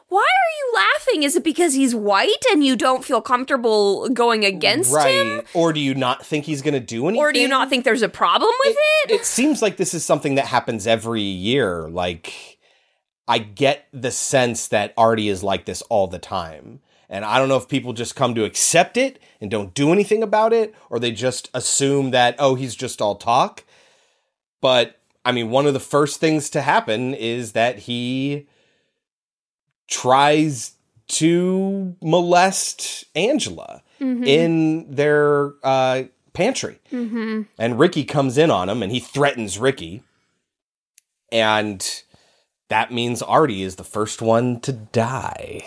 why 0.10 0.22
are 0.22 0.52
you 0.58 0.74
laughing? 0.76 1.24
Is 1.24 1.36
it 1.36 1.44
because 1.44 1.76
he's 1.76 1.94
white 1.94 2.44
and 2.52 2.66
you 2.66 2.76
don't 2.76 3.06
feel 3.06 3.22
comfortable 3.22 4.10
going 4.10 4.44
against 4.44 4.92
right. 4.92 5.14
him? 5.14 5.42
Or 5.54 5.72
do 5.72 5.80
you 5.80 5.94
not 5.94 6.26
think 6.26 6.46
he's 6.46 6.64
going 6.64 6.74
to 6.74 6.80
do 6.80 7.08
anything? 7.08 7.24
Or 7.24 7.32
do 7.32 7.40
you 7.40 7.48
not 7.48 7.70
think 7.70 7.86
there's 7.86 8.02
a 8.02 8.10
problem 8.10 8.52
with 8.66 8.76
it? 8.76 9.12
It 9.12 9.26
seems 9.26 9.62
like 9.62 9.78
this 9.78 9.94
is 9.94 10.04
something 10.04 10.36
that 10.36 10.46
happens 10.46 10.88
every 10.88 11.22
year. 11.22 11.88
Like, 11.90 12.58
I 13.30 13.38
get 13.38 13.88
the 13.94 14.12
sense 14.12 14.68
that 14.68 14.94
Artie 14.98 15.30
is 15.30 15.44
like 15.44 15.64
this 15.66 15.82
all 15.84 16.08
the 16.08 16.20
time. 16.20 16.82
And 17.08 17.24
I 17.24 17.38
don't 17.38 17.48
know 17.48 17.58
if 17.58 17.68
people 17.68 17.94
just 17.94 18.16
come 18.16 18.36
to 18.36 18.44
accept 18.44 18.98
it 18.98 19.20
and 19.40 19.50
don't 19.50 19.74
do 19.74 19.92
anything 19.94 20.22
about 20.22 20.52
it, 20.52 20.76
or 20.90 21.00
they 21.00 21.12
just 21.12 21.50
assume 21.54 22.12
that, 22.12 22.36
oh, 22.40 22.56
he's 22.56 22.76
just 22.76 23.02
all 23.02 23.16
talk. 23.16 23.64
But, 24.62 25.00
I 25.24 25.32
mean, 25.32 25.50
one 25.50 25.66
of 25.68 25.74
the 25.74 25.80
first 25.80 26.20
things 26.20 26.50
to 26.52 26.62
happen 26.62 27.14
is 27.14 27.54
that 27.54 27.80
he 27.80 28.48
tries 29.88 30.74
to 31.08 31.96
molest 32.02 33.06
Angela 33.16 33.82
Mhm. 34.00 34.28
in 34.28 34.96
their 34.96 35.54
uh, 35.64 36.04
pantry. 36.34 36.80
Mm-hmm. 36.92 37.42
And 37.58 37.80
Ricky 37.80 38.04
comes 38.06 38.38
in 38.38 38.52
on 38.52 38.70
him 38.70 38.84
and 38.84 38.92
he 38.92 39.00
threatens 39.00 39.58
Ricky. 39.58 40.04
And 41.32 42.04
that 42.70 42.92
means 42.92 43.22
Artie 43.22 43.64
is 43.64 43.76
the 43.76 43.84
first 43.84 44.22
one 44.22 44.60
to 44.62 44.72
die. 44.72 45.62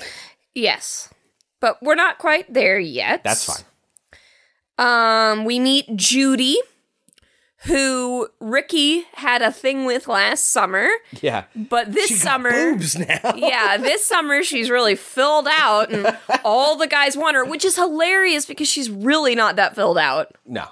Yes. 0.55 1.09
But 1.61 1.83
we're 1.83 1.95
not 1.95 2.19
quite 2.19 2.53
there 2.53 2.79
yet. 2.79 3.23
That's 3.25 3.45
fine. 3.45 3.65
Um, 4.79 5.45
we 5.45 5.59
meet 5.61 5.95
Judy, 5.97 6.59
who 7.67 8.29
Ricky 8.41 9.05
had 9.15 9.43
a 9.43 9.53
thing 9.53 9.85
with 9.85 10.09
last 10.09 10.47
summer, 10.51 10.89
Yeah. 11.21 11.45
but 11.55 11.93
this 11.93 12.09
She 12.09 12.15
summer, 12.15 12.51
boobs 12.51 12.99
now. 12.99 13.33
yeah, 13.37 13.77
this 13.77 14.05
summer 14.05 14.43
she's 14.43 14.71
really 14.71 14.97
filled 14.97 15.47
out, 15.49 15.93
and 15.93 16.17
all 16.45 16.77
the 16.77 16.89
guys 16.89 17.17
want 17.17 17.37
her, 17.37 17.45
which 17.45 17.65
is 17.65 17.77
hilarious 17.77 18.47
because 18.47 18.67
she's 18.69 18.91
really 18.91 19.35
not 19.37 19.57
that 19.57 19.77
filled 19.77 19.99
out. 19.99 20.35
No. 20.47 20.67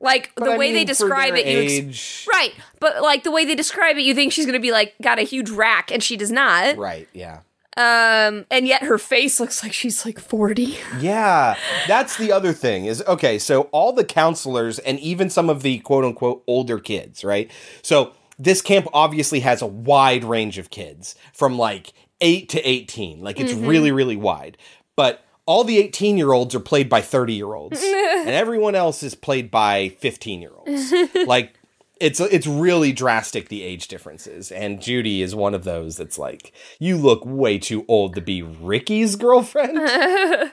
Like 0.00 0.32
But 0.34 0.46
the 0.46 0.50
I 0.52 0.56
way 0.58 0.68
they 0.72 0.78
mean, 0.78 0.86
for 0.86 0.92
describe 0.92 1.34
it, 1.34 1.46
you 1.46 1.88
ex- 1.88 2.26
right? 2.32 2.52
But 2.80 3.02
like 3.02 3.22
the 3.24 3.30
way 3.30 3.44
they 3.44 3.54
describe 3.54 3.96
it, 3.96 4.02
you 4.02 4.14
think 4.14 4.32
she's 4.32 4.46
gonna 4.46 4.58
be 4.60 4.72
like 4.72 4.94
got 5.02 5.18
a 5.18 5.22
huge 5.22 5.50
rack, 5.50 5.90
and 5.90 6.02
she 6.02 6.16
does 6.16 6.30
not. 6.32 6.76
Right, 6.78 7.08
yeah. 7.12 7.40
Um, 7.76 8.46
and 8.50 8.66
yet 8.66 8.82
her 8.82 8.98
face 8.98 9.38
looks 9.40 9.62
like 9.62 9.72
she's 9.72 10.04
like 10.04 10.18
forty. 10.18 10.76
Yeah, 11.00 11.54
that's 11.86 12.16
the 12.16 12.32
other 12.32 12.52
thing 12.52 12.86
is 12.86 13.02
okay, 13.06 13.38
so 13.38 13.62
all 13.72 13.92
the 13.92 14.04
counselors 14.04 14.78
and 14.80 14.98
even 15.00 15.30
some 15.30 15.48
of 15.48 15.62
the 15.62 15.78
quote 15.80 16.04
unquote 16.04 16.42
older 16.46 16.78
kids, 16.78 17.22
right? 17.24 17.50
So 17.82 18.12
this 18.38 18.60
camp 18.62 18.86
obviously 18.92 19.40
has 19.40 19.62
a 19.62 19.66
wide 19.66 20.24
range 20.24 20.58
of 20.58 20.70
kids 20.70 21.14
from 21.32 21.58
like 21.58 21.92
8 22.22 22.48
to 22.50 22.60
18. 22.68 23.20
Like 23.22 23.38
it's 23.38 23.52
Mhm. 23.52 23.68
really 23.68 23.92
really 23.92 24.16
wide. 24.16 24.56
But 24.96 25.22
all 25.50 25.64
the 25.64 25.78
18 25.78 26.16
year 26.16 26.32
olds 26.32 26.54
are 26.54 26.60
played 26.60 26.88
by 26.88 27.00
30 27.00 27.34
year 27.34 27.54
olds 27.54 27.82
and 27.84 28.30
everyone 28.30 28.76
else 28.76 29.02
is 29.02 29.16
played 29.16 29.50
by 29.50 29.88
15 29.98 30.40
year 30.40 30.52
olds. 30.56 30.92
like 31.26 31.54
it's 32.00 32.20
it's 32.20 32.46
really 32.46 32.92
drastic 32.92 33.48
the 33.48 33.62
age 33.64 33.88
differences 33.88 34.52
and 34.52 34.80
Judy 34.80 35.22
is 35.22 35.34
one 35.34 35.52
of 35.54 35.64
those 35.64 35.96
that's 35.96 36.18
like 36.18 36.52
you 36.78 36.96
look 36.96 37.22
way 37.26 37.58
too 37.58 37.84
old 37.88 38.14
to 38.14 38.20
be 38.20 38.42
Ricky's 38.42 39.16
girlfriend. 39.16 39.78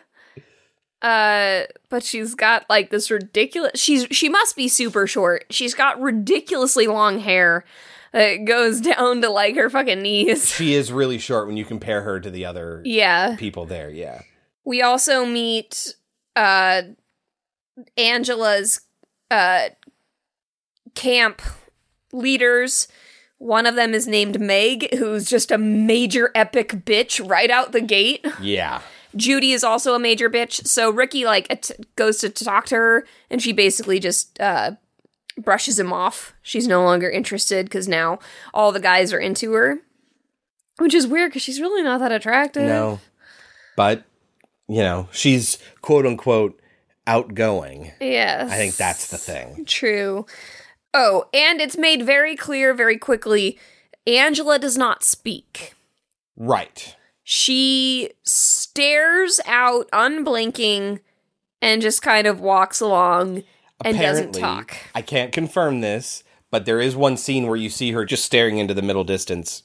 Uh, 0.99 1.65
but 1.89 2.01
she's 2.03 2.33
got 2.33 2.65
like 2.71 2.89
this 2.89 3.11
ridiculous. 3.11 3.79
She's 3.79 4.07
she 4.09 4.29
must 4.29 4.55
be 4.55 4.67
super 4.67 5.05
short. 5.05 5.45
She's 5.51 5.75
got 5.75 6.01
ridiculously 6.01 6.87
long 6.87 7.19
hair. 7.19 7.65
It 8.15 8.45
goes 8.45 8.81
down 8.81 9.21
to 9.21 9.29
like 9.29 9.55
her 9.57 9.69
fucking 9.69 10.01
knees. 10.01 10.49
she 10.49 10.73
is 10.73 10.91
really 10.91 11.19
short 11.19 11.45
when 11.45 11.55
you 11.55 11.65
compare 11.65 12.01
her 12.01 12.19
to 12.19 12.31
the 12.31 12.45
other 12.45 12.81
Yeah. 12.83 13.35
people 13.35 13.65
there. 13.67 13.91
Yeah. 13.91 14.21
We 14.67 14.81
also 14.81 15.25
meet 15.25 15.95
uh 16.35 16.81
Angela's 17.95 18.81
uh 19.31 19.69
camp 20.93 21.41
leaders. 22.11 22.89
One 23.37 23.65
of 23.65 23.75
them 23.75 23.93
is 23.93 24.07
named 24.07 24.41
Meg, 24.41 24.93
who's 24.95 25.29
just 25.29 25.51
a 25.51 25.57
major 25.57 26.31
epic 26.35 26.69
bitch 26.85 27.27
right 27.27 27.49
out 27.49 27.71
the 27.71 27.81
gate. 27.81 28.25
Yeah. 28.41 28.81
Judy 29.15 29.53
is 29.53 29.63
also 29.63 29.95
a 29.95 29.99
major 29.99 30.29
bitch. 30.29 30.67
So 30.67 30.89
Ricky 30.89 31.23
like 31.23 31.47
at- 31.49 31.71
goes 31.95 32.17
to 32.17 32.29
talk 32.29 32.65
to 32.65 32.75
her, 32.75 33.05
and 33.29 33.41
she 33.41 33.53
basically 33.53 33.99
just 33.99 34.37
uh, 34.41 34.71
brushes 35.37 35.79
him 35.79 35.93
off. 35.93 36.33
She's 36.41 36.67
no 36.67 36.83
longer 36.83 37.09
interested 37.09 37.67
because 37.67 37.87
now 37.87 38.19
all 38.53 38.73
the 38.73 38.81
guys 38.81 39.13
are 39.13 39.19
into 39.19 39.53
her, 39.53 39.79
which 40.77 40.93
is 40.93 41.07
weird 41.07 41.31
because 41.31 41.43
she's 41.43 41.61
really 41.61 41.83
not 41.83 41.99
that 41.99 42.11
attractive. 42.11 42.63
No. 42.63 42.99
But, 43.77 44.03
you 44.67 44.81
know, 44.81 45.07
she's 45.11 45.57
quote 45.81 46.05
unquote 46.05 46.59
outgoing. 47.05 47.91
Yes. 47.99 48.51
I 48.51 48.55
think 48.55 48.75
that's 48.75 49.07
the 49.09 49.17
thing. 49.17 49.65
True. 49.65 50.25
Oh, 50.93 51.25
and 51.33 51.61
it's 51.61 51.77
made 51.77 52.05
very 52.05 52.35
clear 52.35 52.73
very 52.73 52.97
quickly 52.97 53.57
Angela 54.07 54.57
does 54.57 54.77
not 54.77 55.03
speak. 55.03 55.73
Right. 56.35 56.95
She 57.23 58.11
stares 58.23 59.41
out, 59.45 59.89
unblinking, 59.91 61.01
and 61.61 61.81
just 61.81 62.01
kind 62.01 62.25
of 62.25 62.39
walks 62.39 62.79
along 62.79 63.43
and 63.83 63.97
doesn't 63.97 64.33
talk. 64.33 64.77
I 64.95 65.01
can't 65.01 65.33
confirm 65.33 65.81
this, 65.81 66.23
but 66.51 66.65
there 66.65 66.79
is 66.79 66.95
one 66.95 67.17
scene 67.17 67.47
where 67.47 67.57
you 67.57 67.69
see 67.69 67.91
her 67.91 68.05
just 68.05 68.23
staring 68.23 68.59
into 68.59 68.73
the 68.73 68.81
middle 68.81 69.03
distance, 69.03 69.63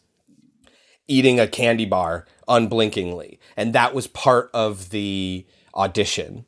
eating 1.07 1.39
a 1.39 1.47
candy 1.47 1.87
bar 1.87 2.27
unblinkingly. 2.49 3.39
And 3.57 3.73
that 3.75 3.95
was 3.95 4.07
part 4.07 4.51
of 4.53 4.91
the 4.91 5.47
audition 5.75 6.45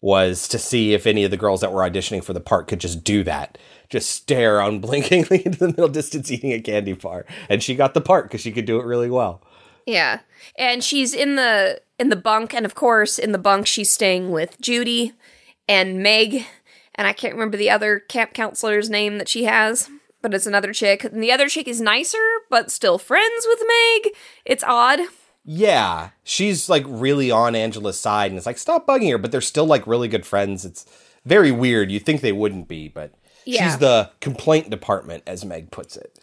was 0.00 0.46
to 0.48 0.58
see 0.58 0.94
if 0.94 1.06
any 1.06 1.24
of 1.24 1.30
the 1.30 1.36
girls 1.36 1.60
that 1.60 1.72
were 1.72 1.82
auditioning 1.82 2.22
for 2.22 2.32
the 2.32 2.40
part 2.40 2.68
could 2.68 2.80
just 2.80 3.02
do 3.02 3.24
that. 3.24 3.58
Just 3.88 4.10
stare 4.10 4.60
unblinkingly 4.60 5.42
into 5.44 5.58
the 5.58 5.68
middle 5.68 5.88
distance 5.88 6.30
eating 6.30 6.52
a 6.52 6.60
candy 6.60 6.92
bar. 6.92 7.26
And 7.48 7.62
she 7.62 7.74
got 7.74 7.94
the 7.94 8.00
part 8.00 8.26
because 8.26 8.40
she 8.40 8.52
could 8.52 8.66
do 8.66 8.78
it 8.78 8.86
really 8.86 9.10
well. 9.10 9.42
Yeah. 9.86 10.20
And 10.56 10.84
she's 10.84 11.14
in 11.14 11.36
the 11.36 11.80
in 11.98 12.10
the 12.10 12.16
bunk 12.16 12.54
and 12.54 12.64
of 12.64 12.74
course 12.74 13.18
in 13.18 13.32
the 13.32 13.38
bunk 13.38 13.66
she's 13.66 13.90
staying 13.90 14.30
with 14.30 14.60
Judy 14.60 15.14
and 15.68 16.00
Meg 16.02 16.44
and 16.94 17.06
I 17.06 17.12
can't 17.12 17.34
remember 17.34 17.56
the 17.56 17.70
other 17.70 18.00
camp 18.00 18.34
counselor's 18.34 18.90
name 18.90 19.18
that 19.18 19.28
she 19.28 19.44
has, 19.44 19.88
but 20.20 20.34
it's 20.34 20.46
another 20.46 20.72
chick. 20.72 21.04
And 21.04 21.22
the 21.22 21.32
other 21.32 21.48
chick 21.48 21.66
is 21.66 21.80
nicer 21.80 22.18
but 22.50 22.70
still 22.70 22.98
friends 22.98 23.46
with 23.48 23.60
Meg. 23.66 24.12
It's 24.44 24.62
odd. 24.62 25.00
Yeah, 25.50 26.10
she's 26.24 26.68
like 26.68 26.84
really 26.86 27.30
on 27.30 27.54
Angela's 27.54 27.98
side, 27.98 28.30
and 28.30 28.36
it's 28.36 28.44
like 28.44 28.58
stop 28.58 28.86
bugging 28.86 29.10
her, 29.10 29.16
but 29.16 29.32
they're 29.32 29.40
still 29.40 29.64
like 29.64 29.86
really 29.86 30.06
good 30.06 30.26
friends. 30.26 30.66
It's 30.66 30.84
very 31.24 31.50
weird. 31.50 31.90
You 31.90 31.98
think 32.00 32.20
they 32.20 32.32
wouldn't 32.32 32.68
be, 32.68 32.88
but 32.88 33.14
Yeah. 33.46 33.64
she's 33.64 33.78
the 33.78 34.10
complaint 34.20 34.68
department, 34.68 35.22
as 35.26 35.46
Meg 35.46 35.70
puts 35.70 35.96
it. 35.96 36.18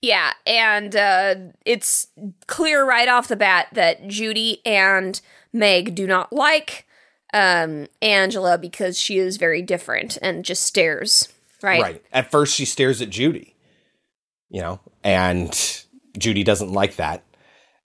Yeah, 0.00 0.32
and 0.46 0.94
uh, 0.94 1.34
it's 1.66 2.06
clear 2.46 2.84
right 2.84 3.08
off 3.08 3.26
the 3.26 3.34
bat 3.34 3.66
that 3.72 4.06
Judy 4.06 4.60
and 4.64 5.20
Meg 5.52 5.96
do 5.96 6.06
not 6.06 6.32
like 6.32 6.86
um, 7.34 7.88
Angela 8.00 8.58
because 8.58 8.96
she 8.96 9.18
is 9.18 9.38
very 9.38 9.62
different 9.62 10.18
and 10.22 10.44
just 10.44 10.62
stares. 10.62 11.28
Right. 11.62 11.82
Right. 11.82 12.04
At 12.12 12.30
first, 12.30 12.54
she 12.54 12.64
stares 12.64 13.02
at 13.02 13.10
Judy, 13.10 13.56
you 14.50 14.60
know, 14.60 14.78
and 15.02 15.52
Judy 16.16 16.44
doesn't 16.44 16.72
like 16.72 16.94
that, 16.96 17.22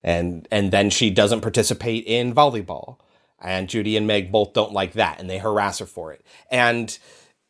and 0.08 0.48
and 0.52 0.72
then 0.72 0.90
she 0.90 1.10
doesn't 1.10 1.42
participate 1.42 2.06
in 2.06 2.34
volleyball, 2.34 2.98
and 3.42 3.68
Judy 3.68 3.98
and 3.98 4.08
Meg 4.08 4.32
both 4.32 4.54
don't 4.54 4.72
like 4.72 4.94
that, 4.94 5.20
and 5.20 5.30
they 5.30 5.38
harass 5.38 5.80
her 5.80 5.86
for 5.86 6.14
it, 6.14 6.26
and 6.50 6.98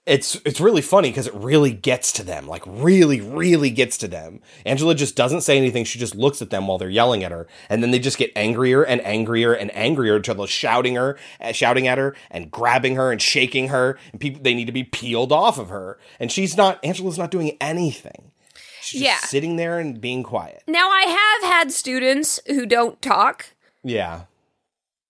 it's 0.08 0.42
it's 0.44 0.60
really 0.60 0.82
funny 0.82 1.10
because 1.10 1.28
it 1.28 1.36
really 1.36 1.72
gets 1.72 2.12
to 2.14 2.24
them, 2.24 2.48
like 2.48 2.64
really, 2.66 3.22
really 3.22 3.70
gets 3.70 3.96
to 4.00 4.08
them. 4.08 4.42
Angela 4.66 4.96
just 4.96 5.16
doesn't 5.16 5.42
say 5.42 5.56
anything; 5.56 5.84
she 5.86 6.00
just 6.00 6.16
looks 6.16 6.42
at 6.42 6.50
them 6.50 6.66
while 6.66 6.80
they're 6.80 6.90
yelling 6.90 7.24
at 7.24 7.32
her, 7.32 7.46
and 7.70 7.84
then 7.84 7.92
they 7.92 8.00
just 8.00 8.18
get 8.18 8.32
angrier 8.36 8.84
and 8.84 9.06
angrier 9.06 9.54
and 9.54 9.70
angrier 9.76 10.16
until 10.16 10.34
they're 10.34 10.48
shouting 10.48 10.96
her, 10.96 11.16
uh, 11.40 11.52
shouting 11.52 11.88
at 11.88 12.00
her, 12.00 12.16
and 12.32 12.50
grabbing 12.50 12.96
her 12.96 13.12
and 13.12 13.22
shaking 13.22 13.68
her, 13.68 14.00
and 14.12 14.20
people 14.20 14.42
they 14.42 14.56
need 14.56 14.66
to 14.66 14.72
be 14.72 14.84
peeled 14.84 15.32
off 15.32 15.60
of 15.60 15.70
her, 15.70 16.00
and 16.20 16.32
she's 16.32 16.58
not. 16.58 16.84
Angela's 16.84 17.20
not 17.20 17.30
doing 17.30 17.56
anything. 17.62 18.32
She's 18.88 19.02
Yeah. 19.02 19.18
sitting 19.18 19.56
there 19.58 19.80
and 19.80 20.00
being 20.00 20.24
quiet. 20.24 20.64
Now, 20.68 20.90
I 20.90 21.02
have 21.42 21.52
had 21.52 21.72
students 21.72 22.40
who 22.48 22.66
don't 22.66 23.02
talk, 23.02 23.48
Yeah, 23.84 24.22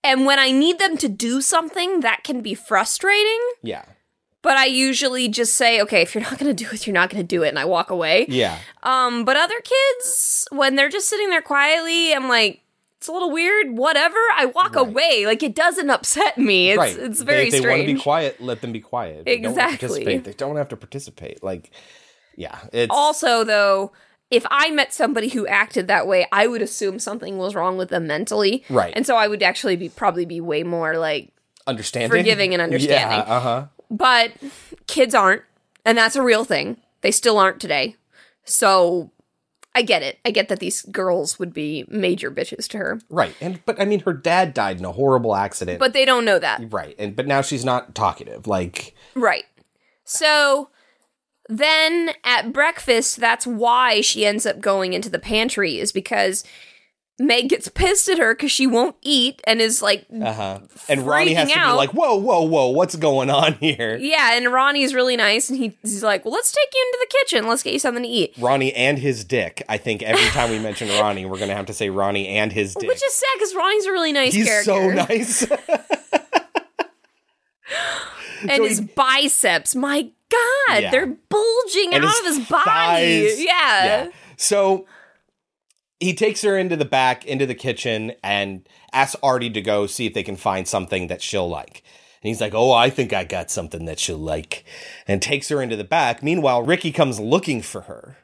and 0.03 0.25
when 0.25 0.39
I 0.39 0.51
need 0.51 0.79
them 0.79 0.97
to 0.97 1.07
do 1.09 1.41
something, 1.41 1.99
that 2.01 2.23
can 2.23 2.41
be 2.41 2.53
frustrating. 2.53 3.39
yeah, 3.61 3.83
But 4.41 4.55
I 4.57 4.65
usually 4.65 5.27
just 5.27 5.53
say, 5.55 5.81
okay, 5.81 6.01
if 6.01 6.15
you're 6.15 6.23
not 6.23 6.37
going 6.39 6.55
to 6.55 6.63
do 6.65 6.69
it, 6.73 6.87
you're 6.87 6.93
not 6.93 7.09
going 7.09 7.21
to 7.21 7.27
do 7.27 7.43
it, 7.43 7.49
and 7.49 7.59
I 7.59 7.65
walk 7.65 7.89
away. 7.89 8.25
yeah. 8.29 8.57
Um, 8.83 9.25
but 9.25 9.35
other 9.35 9.59
kids, 9.61 10.47
when 10.51 10.75
they're 10.75 10.89
just 10.89 11.09
sitting 11.09 11.29
there 11.29 11.41
quietly, 11.41 12.13
I'm 12.13 12.29
like, 12.29 12.61
it's 12.97 13.07
a 13.07 13.11
little 13.11 13.29
weird. 13.31 13.77
Whatever. 13.77 14.17
I 14.35 14.45
walk 14.45 14.75
away. 14.75 15.25
Like 15.27 15.43
it 15.43 15.53
doesn't 15.53 15.89
upset 15.91 16.35
me. 16.39 16.71
It's 16.71 16.77
right. 16.79 16.97
it's 16.97 17.19
They- 17.19 17.25
very 17.25 17.47
if 17.49 17.51
they 17.51 17.59
want 17.69 17.81
to 17.81 17.93
be 17.93 17.99
quiet, 17.99 18.41
let 18.41 18.61
them 18.61 18.71
be 18.71 18.79
quiet. 18.79 19.19
If 19.19 19.25
they 19.25 19.37
don't 19.37 19.51
Exactly. 19.51 20.17
They 20.17 20.33
don't 20.33 20.55
have 20.55 20.69
to 20.69 20.77
participate. 20.77 21.43
Like, 21.43 21.69
yeah, 22.37 22.59
it's 22.71 22.93
also, 22.93 23.43
though, 23.43 23.91
if 24.31 24.45
I 24.49 24.69
met 24.71 24.93
somebody 24.93 25.29
who 25.29 25.47
acted 25.47 25.87
that 25.87 26.07
way, 26.07 26.27
I 26.31 26.47
would 26.47 26.61
assume 26.61 26.99
something 26.99 27.37
was 27.37 27.55
wrong 27.55 27.77
with 27.77 27.89
them 27.89 28.07
mentally. 28.07 28.63
Right. 28.69 28.93
And 28.95 29.05
so 29.05 29.15
I 29.15 29.27
would 29.27 29.41
actually 29.43 29.75
be 29.75 29.89
probably 29.89 30.25
be 30.25 30.39
way 30.39 30.63
more 30.63 30.97
like 30.97 31.33
understanding, 31.65 32.09
forgiving 32.09 32.53
and 32.53 32.61
understanding. 32.61 33.19
Yeah, 33.19 33.35
uh 33.35 33.39
huh. 33.39 33.65
but 33.89 34.31
kids 34.85 35.15
aren't, 35.15 35.43
and 35.83 35.97
that's 35.97 36.15
a 36.15 36.21
real 36.21 36.45
thing. 36.45 36.77
They 37.01 37.11
still 37.11 37.37
aren't 37.37 37.59
today. 37.59 37.95
So 38.43 39.11
I 39.73 39.81
get 39.81 40.03
it. 40.03 40.19
I 40.25 40.31
get 40.31 40.49
that 40.49 40.59
these 40.59 40.81
girls 40.83 41.39
would 41.39 41.53
be 41.53 41.85
major 41.87 42.31
bitches 42.31 42.67
to 42.69 42.77
her. 42.77 42.99
Right, 43.09 43.35
and 43.39 43.63
but 43.65 43.79
I 43.81 43.85
mean, 43.85 44.01
her 44.01 44.13
dad 44.13 44.53
died 44.53 44.79
in 44.79 44.85
a 44.85 44.91
horrible 44.91 45.35
accident. 45.35 45.79
But 45.79 45.93
they 45.93 46.05
don't 46.05 46.25
know 46.25 46.39
that. 46.39 46.71
right, 46.71 46.95
and 46.99 47.15
but 47.15 47.27
now 47.27 47.41
she's 47.41 47.65
not 47.65 47.95
talkative. 47.95 48.45
Like, 48.47 48.93
Right. 49.15 49.45
So 50.03 50.69
then 51.49 52.11
at 52.23 52.51
breakfast, 52.53 53.17
that's 53.19 53.47
why 53.47 54.01
she 54.01 54.25
ends 54.25 54.45
up 54.45 54.59
going 54.59 54.93
into 54.93 55.09
the 55.09 55.19
pantry, 55.19 55.79
is 55.79 55.91
because 55.91 56.43
Meg 57.19 57.49
gets 57.49 57.67
pissed 57.67 58.07
at 58.09 58.19
her 58.19 58.35
because 58.35 58.51
she 58.51 58.67
won't 58.67 58.95
eat 59.01 59.41
and 59.47 59.59
is 59.59 59.81
like, 59.81 60.05
uh 60.21 60.33
huh. 60.33 60.59
And 60.87 61.01
Ronnie 61.01 61.33
has 61.33 61.51
to 61.51 61.57
out. 61.57 61.71
be 61.73 61.77
like, 61.77 61.93
"Whoa, 61.93 62.15
whoa, 62.15 62.43
whoa! 62.43 62.67
What's 62.67 62.95
going 62.95 63.31
on 63.31 63.53
here?" 63.53 63.97
yeah. 63.97 64.33
And 64.37 64.53
Ronnie's 64.53 64.93
really 64.93 65.17
nice, 65.17 65.49
and 65.49 65.57
he, 65.57 65.75
he's 65.81 66.03
like, 66.03 66.25
well, 66.25 66.33
let's 66.33 66.51
take 66.51 66.67
you 66.73 66.85
into 66.93 67.07
the 67.09 67.17
kitchen. 67.17 67.47
Let's 67.47 67.63
get 67.63 67.73
you 67.73 67.79
something 67.79 68.03
to 68.03 68.09
eat. 68.09 68.35
Ronnie 68.37 68.71
and 68.73 68.99
his 68.99 69.23
dick. 69.23 69.63
I 69.67 69.77
think 69.77 70.03
every 70.03 70.27
time 70.27 70.51
we 70.51 70.59
mention 70.59 70.89
Ronnie, 71.01 71.25
we're 71.25 71.39
gonna 71.39 71.55
have 71.55 71.65
to 71.67 71.73
say 71.73 71.89
Ronnie 71.89 72.27
and 72.27 72.51
his 72.51 72.75
dick. 72.75 72.87
Which 72.87 73.03
is 73.03 73.13
sad 73.13 73.25
because 73.35 73.55
Ronnie's 73.55 73.85
a 73.87 73.91
really 73.91 74.13
nice 74.13 74.33
He's 74.35 74.45
character. 74.45 74.71
so 74.71 74.89
nice. 74.91 75.47
and 78.41 78.51
So 78.51 78.63
his 78.63 78.79
he- 78.79 78.85
biceps, 78.85 79.75
my 79.75 80.09
God, 80.29 80.81
Yeah. 80.81 80.91
they're 80.91 81.05
bulging 81.29 81.93
And 81.93 82.03
out 82.05 82.19
of 82.19 82.25
his 82.25 82.39
body. 82.47 82.63
thighs. 82.65 83.41
Yeah. 83.43 84.09
So 84.35 84.85
he 85.99 86.13
takes 86.13 86.41
her 86.41 86.57
into 86.57 86.75
the 86.75 86.85
back, 86.85 87.25
into 87.25 87.45
the 87.45 87.55
kitchen, 87.55 88.13
and 88.23 88.67
asks 88.93 89.15
Artie 89.23 89.49
to 89.51 89.61
go 89.61 89.87
see 89.87 90.05
if 90.05 90.13
they 90.13 90.23
can 90.23 90.35
find 90.35 90.67
something 90.67 91.07
that 91.07 91.21
she'll 91.21 91.49
like. 91.49 91.83
And 92.21 92.29
he's 92.29 92.41
like, 92.41 92.53
Oh, 92.53 92.71
I 92.71 92.89
think 92.89 93.13
I 93.13 93.23
got 93.23 93.49
something 93.49 93.85
that 93.85 93.99
she'll 93.99 94.17
like. 94.17 94.63
And 95.07 95.21
takes 95.21 95.49
her 95.49 95.61
into 95.61 95.75
the 95.75 95.83
back. 95.83 96.21
Meanwhile, 96.21 96.63
Ricky 96.63 96.91
comes 96.91 97.19
looking 97.19 97.61
for 97.61 97.81
her. 97.81 98.17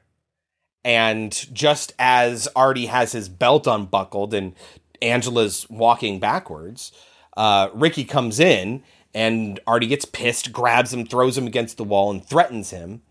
And 0.86 1.32
just 1.54 1.94
as 1.98 2.48
Artie 2.56 2.88
has 2.88 3.14
his 3.14 3.30
belt 3.30 3.68
unbuckled 3.68 4.34
and 4.34 4.54
Angela's 5.02 5.66
walking 5.70 6.20
backwards, 6.20 6.92
uh, 7.38 7.70
Ricky 7.74 8.04
comes 8.04 8.40
in 8.40 8.84
and 9.14 9.60
Artie 9.68 9.88
gets 9.88 10.06
pissed, 10.06 10.52
grabs 10.52 10.94
him, 10.94 11.06
throws 11.06 11.38
him 11.38 11.48
against 11.48 11.78
the 11.78 11.84
wall, 11.84 12.12
and 12.12 12.26
threatens 12.26 12.72
him. 12.72 13.02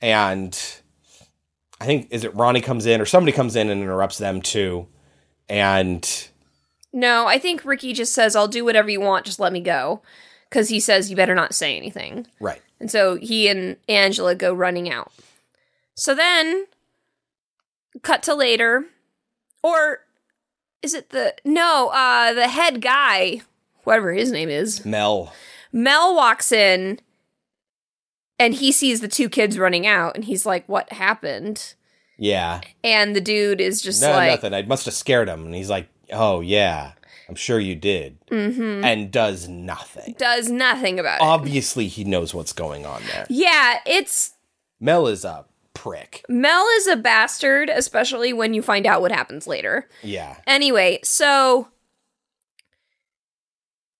And 0.00 0.58
I 1.80 1.86
think 1.86 2.08
is 2.10 2.24
it 2.24 2.34
Ronnie 2.34 2.60
comes 2.60 2.86
in 2.86 3.00
or 3.00 3.06
somebody 3.06 3.32
comes 3.32 3.56
in 3.56 3.70
and 3.70 3.82
interrupts 3.82 4.18
them 4.18 4.40
too. 4.42 4.86
And 5.48 6.28
No, 6.92 7.26
I 7.26 7.38
think 7.38 7.64
Ricky 7.64 7.92
just 7.92 8.12
says, 8.14 8.34
I'll 8.36 8.48
do 8.48 8.64
whatever 8.64 8.90
you 8.90 9.00
want, 9.00 9.26
just 9.26 9.40
let 9.40 9.52
me 9.52 9.60
go. 9.60 10.02
Because 10.48 10.68
he 10.68 10.78
says, 10.78 11.10
you 11.10 11.16
better 11.16 11.34
not 11.34 11.54
say 11.54 11.76
anything. 11.76 12.26
right. 12.40 12.60
And 12.80 12.90
so 12.90 13.16
he 13.16 13.48
and 13.48 13.76
Angela 13.88 14.34
go 14.34 14.52
running 14.52 14.90
out. 14.90 15.10
So 15.94 16.14
then, 16.14 16.66
cut 18.02 18.22
to 18.24 18.34
later. 18.34 18.84
Or 19.62 20.00
is 20.82 20.92
it 20.92 21.10
the. 21.10 21.34
No, 21.44 21.88
uh, 21.88 22.34
the 22.34 22.48
head 22.48 22.82
guy, 22.82 23.40
whatever 23.84 24.12
his 24.12 24.30
name 24.32 24.48
is, 24.48 24.84
Mel. 24.84 25.32
Mel 25.72 26.14
walks 26.14 26.52
in 26.52 27.00
and 28.38 28.54
he 28.54 28.72
sees 28.72 29.00
the 29.00 29.08
two 29.08 29.28
kids 29.28 29.58
running 29.58 29.86
out 29.86 30.14
and 30.14 30.24
he's 30.24 30.44
like, 30.46 30.68
What 30.68 30.92
happened? 30.92 31.74
Yeah. 32.16 32.60
And 32.82 33.14
the 33.16 33.20
dude 33.20 33.60
is 33.60 33.82
just 33.82 34.00
no, 34.02 34.10
like, 34.12 34.30
nothing. 34.30 34.54
I 34.54 34.62
must 34.62 34.84
have 34.84 34.94
scared 34.94 35.28
him. 35.28 35.44
And 35.46 35.54
he's 35.54 35.70
like, 35.70 35.88
Oh 36.12 36.40
yeah, 36.40 36.92
I'm 37.28 37.34
sure 37.34 37.58
you 37.58 37.74
did. 37.74 38.18
Mhm. 38.26 38.84
And 38.84 39.10
does 39.10 39.48
nothing. 39.48 40.14
does 40.18 40.48
nothing 40.50 40.98
about 41.00 41.20
it. 41.20 41.24
Obviously 41.24 41.88
he 41.88 42.04
knows 42.04 42.34
what's 42.34 42.52
going 42.52 42.86
on 42.86 43.02
there. 43.12 43.26
Yeah, 43.28 43.78
it's 43.86 44.32
Mel 44.80 45.06
is 45.06 45.24
a 45.24 45.44
prick. 45.72 46.24
Mel 46.28 46.66
is 46.76 46.86
a 46.86 46.96
bastard, 46.96 47.68
especially 47.68 48.32
when 48.32 48.54
you 48.54 48.62
find 48.62 48.86
out 48.86 49.00
what 49.00 49.10
happens 49.12 49.46
later. 49.46 49.88
Yeah. 50.02 50.36
Anyway, 50.46 51.00
so 51.02 51.68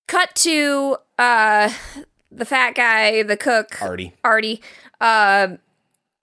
cut 0.06 0.34
to 0.36 0.96
uh 1.18 1.72
the 2.30 2.44
fat 2.44 2.74
guy, 2.74 3.22
the 3.22 3.36
cook, 3.36 3.80
Artie. 3.80 4.14
Artie, 4.24 4.60
uh 5.00 5.56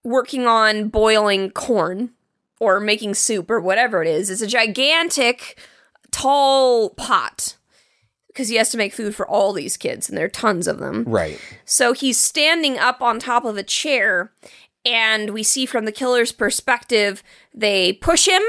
working 0.03 0.47
on 0.47 0.87
boiling 0.89 1.51
corn 1.51 2.11
or 2.59 2.79
making 2.79 3.13
soup 3.13 3.49
or 3.49 3.59
whatever 3.59 4.01
it 4.01 4.07
is. 4.07 4.29
It's 4.29 4.41
a 4.41 4.47
gigantic 4.47 5.57
tall 6.11 6.89
pot 6.91 7.55
because 8.27 8.49
he 8.49 8.55
has 8.55 8.69
to 8.69 8.77
make 8.77 8.93
food 8.93 9.13
for 9.15 9.27
all 9.27 9.53
these 9.53 9.77
kids 9.77 10.07
and 10.07 10.17
there 10.17 10.25
are 10.25 10.29
tons 10.29 10.67
of 10.67 10.79
them. 10.79 11.03
Right. 11.05 11.39
So 11.65 11.93
he's 11.93 12.17
standing 12.17 12.77
up 12.77 13.01
on 13.01 13.19
top 13.19 13.45
of 13.45 13.57
a 13.57 13.63
chair, 13.63 14.31
and 14.85 15.31
we 15.31 15.43
see 15.43 15.65
from 15.65 15.85
the 15.85 15.91
killer's 15.91 16.31
perspective, 16.31 17.23
they 17.53 17.93
push 17.93 18.27
him, 18.27 18.41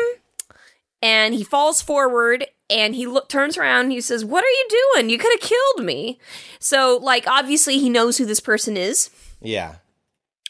and 1.03 1.35
he 1.35 1.43
falls 1.45 1.83
forward, 1.83 2.47
and 2.73 2.95
he 2.95 3.07
look, 3.07 3.29
turns 3.29 3.57
around, 3.59 3.85
and 3.85 3.93
he 3.93 4.01
says, 4.01 4.25
What 4.25 4.43
are 4.43 4.49
you 4.49 4.67
doing? 4.95 5.11
You 5.11 5.19
could 5.19 5.33
have 5.33 5.49
killed 5.49 5.85
me. 5.87 6.19
So, 6.59 6.99
like, 7.03 7.27
obviously, 7.29 7.79
he 7.79 7.89
knows 7.91 8.17
who 8.19 8.25
this 8.25 8.41
person 8.41 8.77
is. 8.77 9.11
Yeah. 9.41 9.77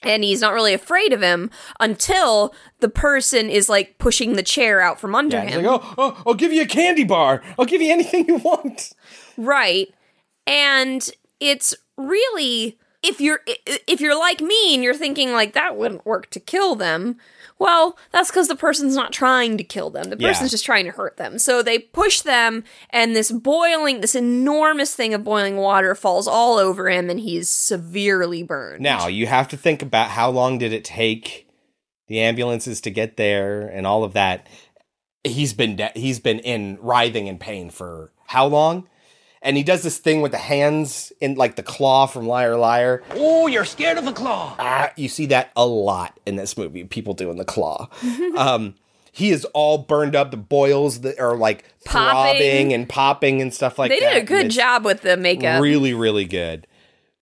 And 0.05 0.25
he's 0.25 0.41
not 0.41 0.53
really 0.53 0.75
afraid 0.75 1.13
of 1.13 1.23
him 1.23 1.51
until 1.79 2.55
the 2.81 2.89
person 2.89 3.49
is 3.49 3.69
like 3.69 3.99
pushing 3.99 4.33
the 4.35 4.43
chair 4.43 4.81
out 4.81 4.99
from 4.99 5.15
under 5.15 5.37
Yeah. 5.37 5.45
Him. 5.45 5.63
like, 5.63 5.81
oh, 5.81 5.95
oh, 5.97 6.23
I'll 6.27 6.35
give 6.35 6.53
you 6.53 6.63
a 6.63 6.67
candy 6.67 7.05
bar. 7.05 7.41
I'll 7.59 7.67
give 7.67 7.81
you 7.81 7.93
anything 7.93 8.27
you 8.27 8.39
want. 8.39 8.93
Right. 9.37 9.95
And 10.47 11.09
it's 11.39 11.75
really 11.97 12.79
if 13.05 13.21
you're 13.21 13.41
if 13.87 14.01
you're 14.01 14.19
like 14.19 14.41
me 14.41 14.75
and 14.75 14.83
you're 14.83 14.95
thinking 14.95 15.33
like 15.33 15.53
that 15.53 15.77
wouldn't 15.77 16.05
work 16.05 16.31
to 16.31 16.41
kill 16.41 16.75
them, 16.75 17.17
well, 17.59 17.97
that's 18.11 18.31
cuz 18.31 18.49
the 18.49 18.57
person's 18.57 18.95
not 18.97 19.13
trying 19.13 19.57
to 19.59 19.65
kill 19.65 19.91
them. 19.91 20.11
The 20.11 20.17
Yeah. 20.19 20.29
person's 20.29 20.51
just 20.51 20.65
trying 20.65 20.85
to 20.87 20.91
hurt 20.93 21.17
them. 21.17 21.39
So 21.39 21.63
they 21.63 21.79
push 21.79 22.21
them 22.23 22.65
and 22.91 23.15
this 23.15 23.31
boiling 23.31 24.01
this 24.01 24.15
enormous 24.15 24.95
thing 24.95 25.15
of 25.15 25.25
boiling 25.25 25.57
water 25.57 25.95
falls 25.95 26.27
all 26.29 26.59
over 26.59 26.89
him 26.91 27.09
and 27.11 27.21
he's 27.21 27.49
severely 27.49 28.43
burned. 28.43 28.83
Now 28.83 29.07
you 29.07 29.27
have 29.27 29.49
to 29.49 29.57
think 29.57 29.83
about 29.83 30.11
how 30.11 30.31
long 30.31 30.59
did 30.59 30.73
it 30.73 30.85
take 30.85 31.47
the 32.09 32.21
ambulances 32.21 32.81
to 32.83 32.91
get 32.91 33.17
there 33.17 33.63
and 33.69 33.87
all 33.87 34.05
of 34.05 34.13
that. 34.13 34.47
He's 35.25 35.53
been 35.53 35.77
de- 35.77 35.93
he's 35.95 36.19
been 36.19 36.41
in 36.41 36.79
writhing 36.81 37.27
in 37.29 37.39
pain 37.39 37.71
for 37.71 38.13
how 38.27 38.47
long? 38.47 38.89
And 39.43 39.57
he 39.57 39.63
does 39.63 39.83
this 39.83 39.99
thing 39.99 40.21
with 40.23 40.33
the 40.33 40.39
hands 40.39 41.13
in 41.21 41.35
like 41.35 41.57
the 41.57 41.63
claw 41.63 42.07
from 42.07 42.27
Liar 42.27 42.57
Liar. 42.57 43.03
Oh, 43.11 43.47
you're 43.47 43.65
scared 43.65 43.99
of 43.99 44.07
a 44.07 44.13
claw. 44.13 44.55
Ah, 44.59 44.93
you 44.97 45.09
see 45.09 45.27
that 45.27 45.51
a 45.57 45.67
lot 45.67 46.19
in 46.27 46.37
this 46.37 46.57
movie. 46.57 46.85
People 46.85 47.15
doing 47.15 47.37
the 47.37 47.45
claw. 47.45 47.89
um, 48.37 48.75
he 49.11 49.31
is 49.31 49.45
all 49.47 49.79
burned 49.79 50.17
up. 50.17 50.31
The 50.31 50.37
boils 50.39 51.01
that 51.01 51.19
are 51.21 51.37
like 51.37 51.65
Popping. 51.85 52.11
throbbing 52.41 52.73
and 52.73 52.89
popping 52.89 53.43
and 53.43 53.53
stuff 53.53 53.79
like 53.79 53.91
they 53.91 54.01
that. 54.01 54.09
They 54.09 54.15
did 54.21 54.23
a 54.23 54.27
good 54.27 54.51
job 54.51 54.85
with 54.85 55.03
the 55.03 55.17
makeup. 55.17 55.61
Really, 55.61 55.93
really 55.93 56.25
good. 56.25 56.67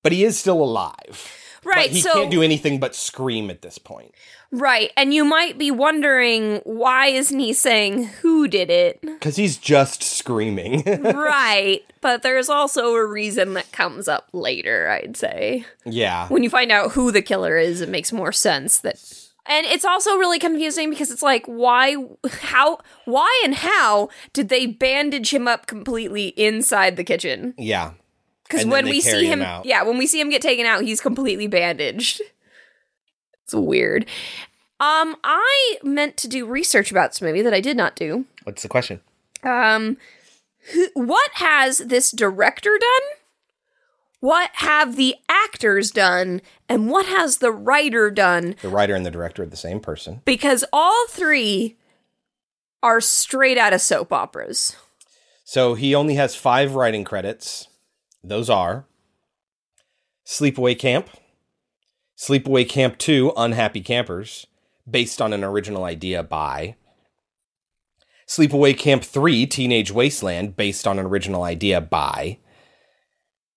But 0.02 0.12
he 0.12 0.24
is 0.24 0.38
still 0.38 0.62
alive. 0.62 1.36
Right, 1.64 1.88
But 1.88 1.90
he 1.90 2.00
so- 2.00 2.12
can't 2.14 2.30
do 2.30 2.42
anything 2.42 2.80
but 2.80 2.94
scream 2.94 3.50
at 3.50 3.60
this 3.62 3.76
point. 3.78 4.12
Right. 4.52 4.90
And 4.96 5.14
you 5.14 5.24
might 5.24 5.58
be 5.58 5.70
wondering 5.70 6.56
why 6.64 7.06
isn't 7.06 7.38
he 7.38 7.52
saying 7.52 8.04
who 8.04 8.48
did 8.48 8.70
it? 8.70 9.00
Because 9.00 9.36
he's 9.36 9.56
just 9.56 10.02
screaming. 10.02 10.82
right. 11.02 11.82
But 12.00 12.22
there's 12.22 12.48
also 12.48 12.94
a 12.94 13.06
reason 13.06 13.54
that 13.54 13.70
comes 13.72 14.08
up 14.08 14.28
later, 14.32 14.88
I'd 14.88 15.16
say. 15.16 15.64
yeah. 15.84 16.26
When 16.28 16.42
you 16.42 16.50
find 16.50 16.72
out 16.72 16.92
who 16.92 17.12
the 17.12 17.22
killer 17.22 17.56
is, 17.58 17.80
it 17.80 17.88
makes 17.88 18.12
more 18.12 18.32
sense 18.32 18.78
that 18.80 18.96
and 19.46 19.66
it's 19.66 19.84
also 19.84 20.16
really 20.16 20.38
confusing 20.38 20.90
because 20.90 21.10
it's 21.10 21.22
like 21.22 21.44
why 21.46 21.96
how 22.42 22.78
why 23.04 23.40
and 23.44 23.54
how 23.54 24.08
did 24.32 24.48
they 24.48 24.66
bandage 24.66 25.32
him 25.32 25.48
up 25.48 25.66
completely 25.66 26.28
inside 26.28 26.96
the 26.96 27.04
kitchen? 27.04 27.54
Yeah. 27.56 27.92
Because 28.44 28.66
when 28.66 28.84
we 28.86 29.00
see 29.00 29.26
him 29.26 29.40
him, 29.40 29.62
yeah, 29.64 29.82
when 29.82 29.96
we 29.96 30.06
see 30.06 30.20
him 30.20 30.28
get 30.28 30.42
taken 30.42 30.66
out, 30.66 30.82
he's 30.82 31.00
completely 31.00 31.46
bandaged. 31.46 32.20
It's 33.50 33.54
weird. 33.60 34.06
Um, 34.78 35.16
I 35.24 35.78
meant 35.82 36.16
to 36.18 36.28
do 36.28 36.46
research 36.46 36.92
about 36.92 37.10
this 37.10 37.20
movie 37.20 37.42
that 37.42 37.52
I 37.52 37.60
did 37.60 37.76
not 37.76 37.96
do. 37.96 38.26
What's 38.44 38.62
the 38.62 38.68
question? 38.68 39.00
Um, 39.42 39.96
who, 40.72 40.86
what 40.94 41.30
has 41.34 41.78
this 41.78 42.12
director 42.12 42.78
done? 42.78 43.08
What 44.20 44.50
have 44.54 44.94
the 44.94 45.16
actors 45.28 45.90
done? 45.90 46.42
And 46.68 46.90
what 46.90 47.06
has 47.06 47.38
the 47.38 47.50
writer 47.50 48.10
done? 48.10 48.54
The 48.62 48.68
writer 48.68 48.94
and 48.94 49.04
the 49.04 49.10
director 49.10 49.42
are 49.42 49.46
the 49.46 49.56
same 49.56 49.80
person. 49.80 50.22
Because 50.24 50.64
all 50.72 51.08
three 51.08 51.76
are 52.82 53.00
straight 53.00 53.58
out 53.58 53.72
of 53.72 53.80
soap 53.80 54.12
operas. 54.12 54.76
So 55.44 55.74
he 55.74 55.94
only 55.94 56.14
has 56.14 56.36
five 56.36 56.76
writing 56.76 57.02
credits. 57.02 57.66
Those 58.22 58.48
are 58.48 58.84
Sleepaway 60.24 60.78
Camp, 60.78 61.10
Sleepaway 62.20 62.68
Camp 62.68 62.98
2 62.98 63.32
Unhappy 63.34 63.80
Campers, 63.80 64.46
based 64.88 65.22
on 65.22 65.32
an 65.32 65.42
original 65.42 65.84
idea 65.84 66.22
by 66.22 66.76
Sleepaway 68.28 68.76
Camp 68.76 69.02
3 69.02 69.46
Teenage 69.46 69.90
Wasteland, 69.90 70.54
based 70.54 70.86
on 70.86 70.98
an 70.98 71.06
original 71.06 71.44
idea 71.44 71.80
by 71.80 72.36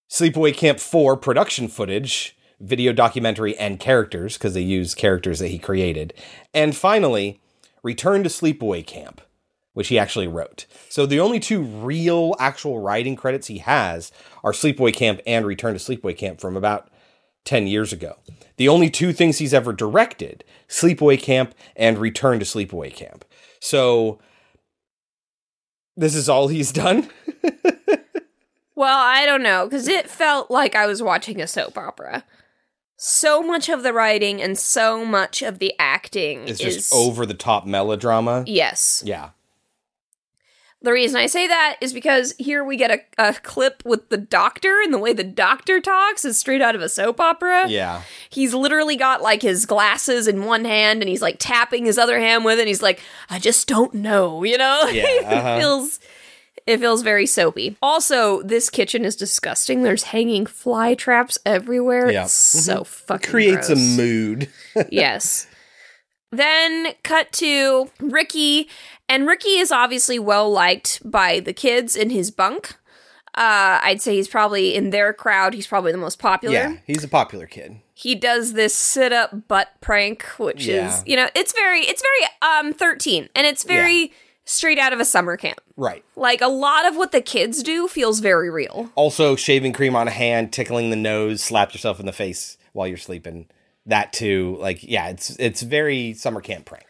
Sleepaway 0.09 0.55
Camp 0.55 0.79
4 0.79 1.17
production 1.17 1.67
footage, 1.67 2.37
video 2.61 2.93
documentary, 2.93 3.57
and 3.57 3.81
characters, 3.81 4.37
because 4.37 4.53
they 4.53 4.61
use 4.61 4.95
characters 4.95 5.39
that 5.39 5.49
he 5.49 5.59
created. 5.59 6.13
And 6.53 6.73
finally, 6.73 7.41
Return 7.83 8.23
to 8.23 8.29
Sleepaway 8.29 8.87
Camp, 8.87 9.19
which 9.73 9.89
he 9.89 9.99
actually 9.99 10.27
wrote. 10.27 10.67
So 10.87 11.05
the 11.05 11.19
only 11.19 11.41
two 11.41 11.63
real 11.63 12.33
actual 12.39 12.79
writing 12.79 13.17
credits 13.17 13.47
he 13.47 13.57
has 13.57 14.13
are 14.41 14.53
Sleepaway 14.53 14.93
Camp 14.93 15.19
and 15.27 15.45
Return 15.45 15.77
to 15.77 15.79
Sleepaway 15.79 16.17
Camp 16.17 16.39
from 16.39 16.55
about 16.55 16.87
10 17.45 17.67
years 17.67 17.93
ago. 17.93 18.17
The 18.57 18.67
only 18.69 18.89
two 18.89 19.13
things 19.13 19.39
he's 19.39 19.53
ever 19.53 19.73
directed, 19.73 20.43
Sleepaway 20.69 21.21
Camp 21.21 21.53
and 21.75 21.97
Return 21.97 22.39
to 22.39 22.45
Sleepaway 22.45 22.93
Camp. 22.93 23.25
So 23.59 24.19
this 25.95 26.15
is 26.15 26.29
all 26.29 26.47
he's 26.47 26.71
done. 26.71 27.09
Well, 28.75 28.99
I 28.99 29.25
don't 29.25 29.43
know, 29.43 29.65
because 29.65 29.87
it 29.87 30.09
felt 30.09 30.49
like 30.49 30.75
I 30.75 30.87
was 30.87 31.01
watching 31.01 31.39
a 31.39 31.47
soap 31.47 31.77
opera. 31.77 32.23
So 32.97 33.43
much 33.43 33.69
of 33.69 33.83
the 33.83 33.93
writing 33.93 34.41
and 34.41 34.57
so 34.57 35.05
much 35.05 35.41
of 35.41 35.59
the 35.59 35.73
acting 35.77 36.47
It's 36.47 36.59
is 36.59 36.75
just 36.75 36.93
over 36.93 37.25
the 37.25 37.33
top 37.33 37.65
melodrama. 37.65 38.43
Yes. 38.47 39.03
Yeah. 39.05 39.31
The 40.83 40.91
reason 40.91 41.17
I 41.17 41.27
say 41.27 41.47
that 41.47 41.77
is 41.79 41.93
because 41.93 42.33
here 42.37 42.61
we 42.63 42.75
get 42.75 42.91
a, 42.91 42.99
a 43.29 43.33
clip 43.35 43.81
with 43.85 44.09
the 44.09 44.17
doctor, 44.17 44.81
and 44.81 44.93
the 44.93 44.97
way 44.97 45.13
the 45.13 45.23
doctor 45.23 45.79
talks 45.79 46.25
is 46.25 46.37
straight 46.37 46.61
out 46.61 46.75
of 46.75 46.81
a 46.81 46.89
soap 46.89 47.21
opera. 47.21 47.69
Yeah. 47.69 48.01
He's 48.29 48.53
literally 48.53 48.97
got 48.97 49.21
like 49.21 49.41
his 49.41 49.65
glasses 49.65 50.27
in 50.27 50.43
one 50.43 50.65
hand 50.65 51.01
and 51.01 51.07
he's 51.07 51.21
like 51.21 51.37
tapping 51.39 51.85
his 51.85 51.97
other 51.97 52.19
hand 52.19 52.43
with 52.43 52.57
it. 52.59 52.63
And 52.63 52.67
he's 52.67 52.81
like, 52.83 52.99
I 53.29 53.39
just 53.39 53.65
don't 53.67 53.93
know, 53.93 54.43
you 54.43 54.57
know? 54.57 54.87
Yeah, 54.91 55.05
uh-huh. 55.25 55.55
it 55.55 55.59
feels 55.61 55.99
it 56.67 56.77
feels 56.79 57.01
very 57.01 57.25
soapy. 57.27 57.77
Also, 57.81 58.41
this 58.43 58.69
kitchen 58.69 59.05
is 59.05 59.15
disgusting. 59.15 59.83
There's 59.83 60.03
hanging 60.03 60.45
fly 60.45 60.95
traps 60.95 61.37
everywhere. 61.45 62.11
Yeah. 62.11 62.23
It's 62.25 62.33
so 62.33 62.81
Mhm. 62.81 62.87
fucking 62.87 63.29
Creates 63.31 63.69
a 63.69 63.75
mood. 63.75 64.49
yes. 64.91 65.47
Then 66.31 66.93
cut 67.03 67.31
to 67.33 67.91
Ricky, 67.99 68.67
and 69.13 69.27
Ricky 69.27 69.57
is 69.57 69.71
obviously 69.71 70.19
well 70.19 70.51
liked 70.51 71.01
by 71.09 71.39
the 71.39 71.53
kids 71.53 71.95
in 71.95 72.09
his 72.09 72.31
bunk. 72.31 72.75
Uh, 73.35 73.79
I'd 73.81 74.01
say 74.01 74.15
he's 74.15 74.27
probably 74.27 74.75
in 74.75 74.91
their 74.91 75.11
crowd. 75.11 75.53
He's 75.55 75.65
probably 75.67 75.91
the 75.91 75.97
most 75.97 76.19
popular. 76.19 76.53
Yeah, 76.55 76.77
he's 76.85 77.03
a 77.03 77.07
popular 77.07 77.47
kid. 77.47 77.77
He 77.95 78.15
does 78.15 78.53
this 78.53 78.75
sit 78.75 79.11
up 79.11 79.47
butt 79.47 79.69
prank, 79.81 80.23
which 80.37 80.65
Yeah. 80.67 80.87
is 80.89 81.03
you 81.05 81.15
know 81.15 81.29
it's 81.35 81.53
very 81.53 81.81
it's 81.81 82.01
very 82.01 82.51
um 82.59 82.73
thirteen, 82.73 83.29
and 83.35 83.47
it's 83.47 83.63
very 83.63 84.11
straight 84.45 84.77
out 84.77 84.93
of 84.93 84.99
a 84.99 85.05
summer 85.05 85.37
camp. 85.37 85.61
Right. 85.77 86.03
Like 86.15 86.41
a 86.41 86.47
lot 86.47 86.85
of 86.85 86.95
what 86.95 87.11
the 87.11 87.21
kids 87.21 87.63
do 87.63 87.87
feels 87.87 88.19
very 88.19 88.49
real. 88.51 88.91
Also, 88.95 89.35
shaving 89.35 89.73
cream 89.73 89.95
on 89.95 90.07
a 90.07 90.11
hand, 90.11 90.51
tickling 90.53 90.89
the 90.91 90.95
nose, 90.95 91.41
slap 91.41 91.73
yourself 91.73 91.99
in 91.99 92.05
the 92.05 92.11
face 92.13 92.57
while 92.73 92.87
you're 92.87 92.97
sleeping. 92.97 93.47
That 93.85 94.13
too, 94.13 94.57
like 94.59 94.83
yeah, 94.83 95.07
it's 95.09 95.31
it's 95.39 95.61
very 95.63 96.13
summer 96.13 96.41
camp 96.41 96.65
prank. 96.65 96.85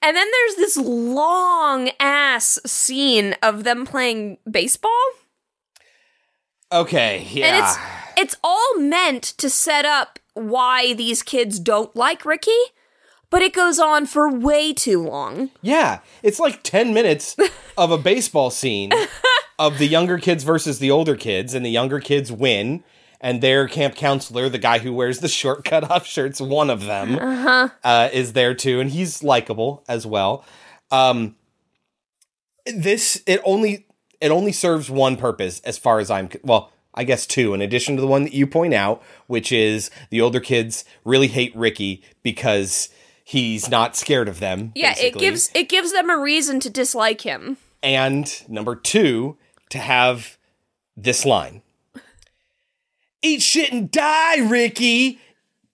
And 0.00 0.16
then 0.16 0.26
there's 0.30 0.56
this 0.56 0.76
long 0.76 1.90
ass 1.98 2.58
scene 2.64 3.34
of 3.42 3.64
them 3.64 3.84
playing 3.84 4.38
baseball. 4.48 4.92
Okay, 6.70 7.26
yeah. 7.30 7.46
And 7.46 7.64
it's 7.64 7.78
it's 8.16 8.36
all 8.44 8.78
meant 8.78 9.22
to 9.22 9.48
set 9.48 9.84
up 9.84 10.18
why 10.34 10.92
these 10.92 11.22
kids 11.22 11.58
don't 11.58 11.94
like 11.96 12.24
Ricky, 12.24 12.50
but 13.30 13.42
it 13.42 13.52
goes 13.52 13.78
on 13.78 14.06
for 14.06 14.30
way 14.30 14.72
too 14.72 15.02
long. 15.02 15.50
Yeah, 15.62 16.00
it's 16.22 16.38
like 16.38 16.62
10 16.62 16.92
minutes 16.94 17.36
of 17.78 17.90
a 17.90 17.98
baseball 17.98 18.50
scene 18.50 18.92
of 19.58 19.78
the 19.78 19.86
younger 19.86 20.18
kids 20.18 20.44
versus 20.44 20.78
the 20.78 20.90
older 20.90 21.16
kids, 21.16 21.54
and 21.54 21.64
the 21.64 21.70
younger 21.70 22.00
kids 22.00 22.30
win. 22.30 22.84
And 23.20 23.40
their 23.42 23.66
camp 23.66 23.96
counselor, 23.96 24.48
the 24.48 24.58
guy 24.58 24.78
who 24.78 24.92
wears 24.92 25.18
the 25.18 25.28
short 25.40 25.64
cut 25.64 25.90
off 25.90 26.06
shirts, 26.06 26.40
one 26.40 26.70
of 26.70 26.84
them, 26.84 27.18
Uh-huh. 27.18 27.68
uh, 27.82 28.08
is 28.12 28.32
there 28.32 28.54
too, 28.54 28.78
and 28.80 28.90
he's 28.90 29.22
likable 29.24 29.84
as 29.88 30.06
well. 30.06 30.44
Um, 30.90 31.34
this 32.66 33.22
it 33.26 33.40
only 33.44 33.86
it 34.20 34.30
only 34.30 34.52
serves 34.52 34.90
one 34.90 35.16
purpose 35.16 35.60
as 35.60 35.78
far 35.78 36.00
as 36.00 36.10
I'm 36.10 36.28
well, 36.42 36.70
I 36.94 37.04
guess 37.04 37.26
two. 37.26 37.54
In 37.54 37.60
addition 37.62 37.96
to 37.96 38.00
the 38.00 38.06
one 38.06 38.24
that 38.24 38.32
you 38.34 38.46
point 38.46 38.74
out, 38.74 39.02
which 39.26 39.52
is 39.52 39.90
the 40.10 40.20
older 40.20 40.40
kids 40.40 40.84
really 41.04 41.28
hate 41.28 41.54
Ricky 41.56 42.02
because 42.22 42.88
he's 43.24 43.68
not 43.68 43.96
scared 43.96 44.28
of 44.28 44.40
them. 44.40 44.72
Yeah, 44.74 44.94
it 44.98 45.14
gives 45.14 45.50
it 45.54 45.68
gives 45.68 45.92
them 45.92 46.10
a 46.10 46.18
reason 46.18 46.60
to 46.60 46.70
dislike 46.70 47.22
him. 47.22 47.56
and 47.82 48.42
number 48.48 48.74
two 48.76 49.36
to 49.70 49.78
have 49.78 50.36
this 50.96 51.24
line 51.24 51.62
eat 53.22 53.42
shit 53.42 53.72
and 53.72 53.90
die 53.90 54.38
ricky 54.48 55.20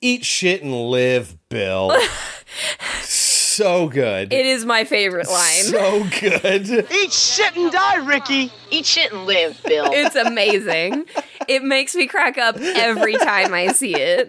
eat 0.00 0.24
shit 0.24 0.62
and 0.62 0.72
live 0.88 1.36
bill 1.48 1.92
so 3.02 3.88
good 3.88 4.32
It 4.32 4.46
is 4.46 4.64
my 4.64 4.84
favorite 4.84 5.28
line. 5.28 5.62
so 5.62 6.04
good 6.20 6.90
Eat 6.92 7.12
shit 7.12 7.56
and 7.56 7.70
die, 7.70 7.96
Ricky. 8.04 8.50
Eat 8.70 8.84
shit 8.84 9.12
and 9.12 9.26
live, 9.26 9.60
Bill. 9.64 9.86
It's 9.92 10.16
amazing. 10.16 11.04
it 11.46 11.62
makes 11.62 11.94
me 11.94 12.08
crack 12.08 12.36
up 12.36 12.56
every 12.56 13.14
time 13.14 13.54
I 13.54 13.68
see 13.68 13.94
it. 13.94 14.28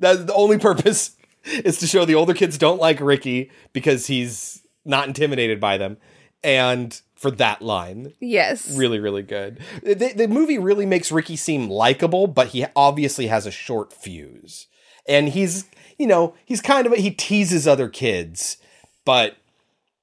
that's 0.00 0.24
the 0.24 0.34
only 0.34 0.58
purpose 0.58 1.16
is 1.64 1.78
to 1.78 1.86
show 1.86 2.04
the 2.04 2.14
older 2.14 2.34
kids 2.34 2.58
don't 2.58 2.80
like 2.80 3.00
ricky 3.00 3.50
because 3.72 4.06
he's 4.06 4.62
not 4.84 5.08
intimidated 5.08 5.60
by 5.60 5.78
them 5.78 5.96
and 6.44 7.00
for 7.22 7.30
that 7.30 7.62
line 7.62 8.12
Yes. 8.20 8.76
really 8.76 8.98
really 8.98 9.22
good 9.22 9.60
the, 9.82 10.12
the 10.14 10.28
movie 10.28 10.58
really 10.58 10.84
makes 10.86 11.10
ricky 11.12 11.36
seem 11.36 11.70
likable 11.70 12.26
but 12.26 12.48
he 12.48 12.66
obviously 12.76 13.28
has 13.28 13.46
a 13.46 13.50
short 13.50 13.92
fuse 13.92 14.66
and 15.08 15.28
he's 15.30 15.64
you 15.98 16.06
know 16.06 16.34
he's 16.44 16.60
kind 16.60 16.86
of 16.86 16.92
a, 16.92 16.96
he 16.96 17.10
teases 17.10 17.66
other 17.68 17.88
kids 17.88 18.56
but 19.04 19.36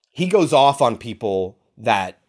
he 0.10 0.28
goes 0.28 0.54
off 0.54 0.82
on 0.82 0.98
people 0.98 1.58
that 1.78 2.20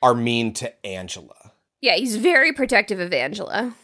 are 0.00 0.14
mean 0.14 0.52
to 0.54 0.86
angela 0.86 1.52
Yeah, 1.80 1.96
he's 1.96 2.16
very 2.16 2.52
protective 2.52 3.00
of 3.00 3.12
Angela, 3.12 3.74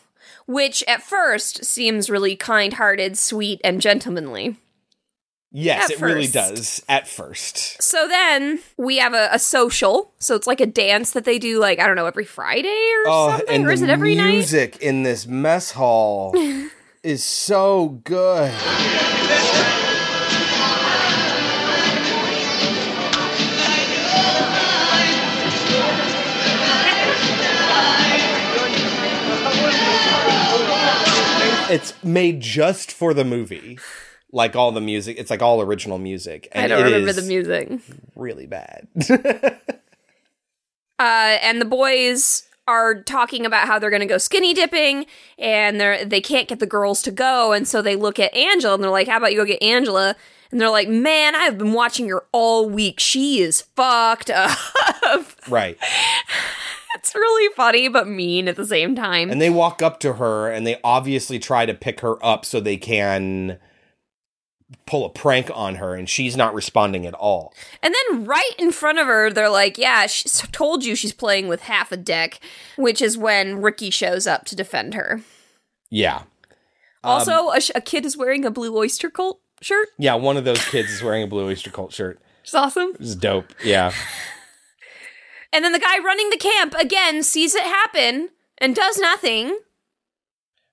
which 0.47 0.85
at 0.87 1.03
first 1.03 1.65
seems 1.65 2.09
really 2.09 2.37
kind 2.37 2.75
hearted, 2.75 3.19
sweet, 3.19 3.61
and 3.65 3.81
gentlemanly. 3.81 4.57
Yes, 5.51 5.91
At 5.91 5.97
it 5.97 6.01
really 6.03 6.27
does 6.27 6.83
at 6.91 7.09
first. 7.09 7.83
So 7.83 8.07
then 8.07 8.59
we 8.77 8.99
have 8.99 9.15
a, 9.15 9.31
a 9.33 9.39
social. 9.39 10.13
So 10.19 10.35
it's 10.35 10.47
like 10.47 10.61
a 10.61 10.67
dance 10.67 11.13
that 11.13 11.25
they 11.25 11.39
do, 11.39 11.59
like, 11.59 11.79
I 11.79 11.87
don't 11.87 11.97
know, 11.97 12.05
every 12.05 12.27
Friday 12.27 12.69
or 12.69 13.09
oh, 13.09 13.29
something? 13.31 13.47
Oh, 13.49 13.53
and 13.55 13.67
Or 13.67 13.71
is 13.71 13.81
it 13.81 13.89
every 13.89 14.15
night? 14.15 14.33
music 14.33 14.77
in 14.79 15.05
this 15.05 15.27
mess 15.27 15.71
hall 15.71 16.35
is 17.03 17.25
so 17.25 18.01
good. 18.05 18.53
It's 31.71 31.93
made 32.03 32.41
just 32.41 32.93
for 32.93 33.13
the 33.13 33.25
movie. 33.25 33.79
Like 34.31 34.55
all 34.55 34.73
the 34.73 34.81
music, 34.81 35.17
it's 35.19 35.31
like 35.31 35.43
all 35.43 35.63
original 35.63 35.99
music. 35.99 36.49
I 36.55 36.69
don't 36.69 36.85
remember 36.85 37.13
the 37.13 37.23
music. 37.23 37.81
Really 38.15 38.47
bad. 38.47 38.89
Uh, 41.01 41.39
and 41.43 41.61
the 41.61 41.65
boys 41.65 42.49
are 42.67 43.03
talking 43.03 43.47
about 43.47 43.67
how 43.67 43.79
they're 43.79 43.89
going 43.89 44.01
to 44.01 44.07
go 44.07 44.19
skinny 44.19 44.53
dipping 44.53 45.07
and 45.39 45.81
they're 45.81 46.05
they 46.05 46.21
can't 46.21 46.49
get 46.49 46.59
the 46.59 46.67
girls 46.67 47.01
to 47.03 47.11
go 47.11 47.53
and 47.53 47.67
so 47.67 47.81
they 47.81 47.97
look 47.97 48.19
at 48.19 48.35
Angela 48.35 48.75
and 48.75 48.83
they're 48.83 48.91
like 48.91 49.09
how 49.09 49.17
about 49.17 49.31
you 49.33 49.39
go 49.39 49.45
get 49.45 49.63
Angela 49.63 50.17
and 50.51 50.61
they're 50.61 50.69
like 50.69 50.89
man 50.89 51.35
I've 51.35 51.57
been 51.57 51.73
watching 51.73 52.09
her 52.09 52.25
all 52.33 52.69
week 52.69 53.01
she 53.01 53.41
is 53.41 53.63
fucked 53.63 54.29
up 54.29 54.59
right. 55.49 55.79
it's 56.97 57.15
really 57.15 57.55
funny 57.55 57.89
but 57.89 58.07
mean 58.07 58.49
at 58.49 58.57
the 58.57 58.67
same 58.67 58.95
time 58.95 59.31
And 59.31 59.41
they 59.41 59.51
walk 59.51 59.81
up 59.81 59.99
to 60.01 60.15
her 60.15 60.51
and 60.51 60.67
they 60.67 60.79
obviously 60.85 61.39
try 61.39 61.65
to 61.65 61.73
pick 61.73 62.01
her 62.01 62.23
up 62.25 62.45
so 62.45 62.61
they 62.61 62.77
can 62.77 63.59
pull 64.87 65.05
a 65.07 65.09
prank 65.11 65.51
on 65.55 65.77
her 65.77 65.95
and 65.95 66.09
she's 66.09 66.37
not 66.37 66.55
responding 66.55 67.07
at 67.07 67.15
all. 67.15 67.55
and 67.83 67.95
then 68.11 68.25
right 68.25 68.53
in 68.59 68.71
front 68.71 68.99
of 68.99 69.07
her 69.07 69.31
they're 69.31 69.49
like 69.49 69.79
yeah 69.79 70.07
she's 70.07 70.41
told 70.53 70.85
you 70.85 70.95
she's 70.95 71.13
playing 71.13 71.49
with 71.49 71.63
half 71.63 71.91
a 71.93 71.97
deck 71.97 72.39
which 72.77 73.01
is 73.01 73.17
when 73.17 73.63
Ricky 73.63 73.89
shows 73.91 74.27
up 74.27 74.45
to 74.47 74.55
defend 74.57 74.93
her 74.95 75.23
Yeah. 75.91 76.23
also 77.03 77.49
um, 77.49 77.57
a, 77.57 77.61
sh- 77.61 77.71
a 77.75 77.81
kid 77.81 78.05
is 78.05 78.17
wearing 78.17 78.45
a 78.45 78.51
blue 78.51 78.77
oyster 78.77 79.09
cult 79.09 79.41
shirt 79.63 79.89
Yeah, 79.99 80.15
one 80.17 80.37
of 80.37 80.45
those 80.45 80.63
kids 80.67 80.91
is 80.91 81.03
wearing 81.03 81.23
a 81.23 81.27
Blue 81.27 81.47
Oyster 81.49 81.71
Cult 81.71 81.93
shirt. 81.93 82.21
It's 82.45 82.55
awesome 82.55 82.93
It's 83.01 83.15
dope. 83.17 83.53
Yeah. 83.65 83.93
And 85.53 85.65
then 85.65 85.73
the 85.73 85.79
guy 85.81 85.99
running 85.99 86.31
the 86.31 86.37
camp 86.37 86.75
again 86.79 87.23
sees 87.23 87.55
it 87.55 87.63
happen 87.65 88.29
and 88.59 88.75
does 88.77 88.99
nothing. 88.99 89.59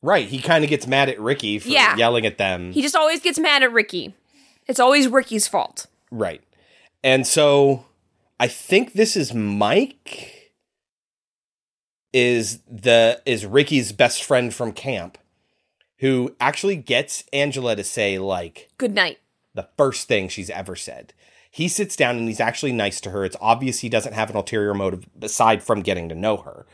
Right. 0.06 0.28
He 0.28 0.40
kind 0.40 0.64
of 0.64 0.70
gets 0.70 0.86
mad 0.86 1.10
at 1.10 1.20
Ricky 1.20 1.58
for 1.58 1.70
Yeah. 1.70 1.96
yelling 1.98 2.26
at 2.28 2.38
them. 2.38 2.72
He 2.74 2.82
just 2.84 2.96
always 2.96 3.22
gets 3.22 3.40
mad 3.40 3.64
at 3.64 3.72
Ricky. 3.72 4.14
It's 4.68 4.80
always 4.80 5.08
Ricky's 5.08 5.48
fault. 5.48 5.88
right. 6.12 6.42
And 7.04 7.26
so 7.28 7.86
I 8.40 8.48
think 8.48 8.94
this 8.94 9.16
is 9.16 9.34
Mike 9.34 10.52
is 12.14 12.60
the 12.70 13.22
is 13.26 13.46
Ricky's 13.46 13.92
best 13.92 14.24
friend 14.24 14.54
from 14.54 14.72
camp 14.72 15.18
who 16.00 16.36
actually 16.40 16.76
gets 16.76 17.24
Angela 17.34 17.76
to 17.76 17.84
say 17.84 18.18
like 18.20 18.70
Good 18.78 18.94
night. 18.94 19.20
the 19.54 19.68
first 19.78 20.08
thing 20.08 20.30
she's 20.30 20.50
ever 20.50 20.76
said. 20.76 21.14
He 21.52 21.68
sits 21.68 21.96
down 21.96 22.18
and 22.18 22.28
he's 22.28 22.40
actually 22.42 22.74
nice 22.74 23.00
to 23.02 23.12
her. 23.12 23.24
It's 23.24 23.38
obvious 23.40 23.80
he 23.80 23.88
doesn't 23.90 24.14
have 24.14 24.30
an 24.30 24.36
ulterior 24.36 24.74
motive 24.74 25.08
aside 25.22 25.64
from 25.64 25.82
getting 25.82 26.10
to 26.10 26.16
know 26.16 26.38
her. 26.38 26.66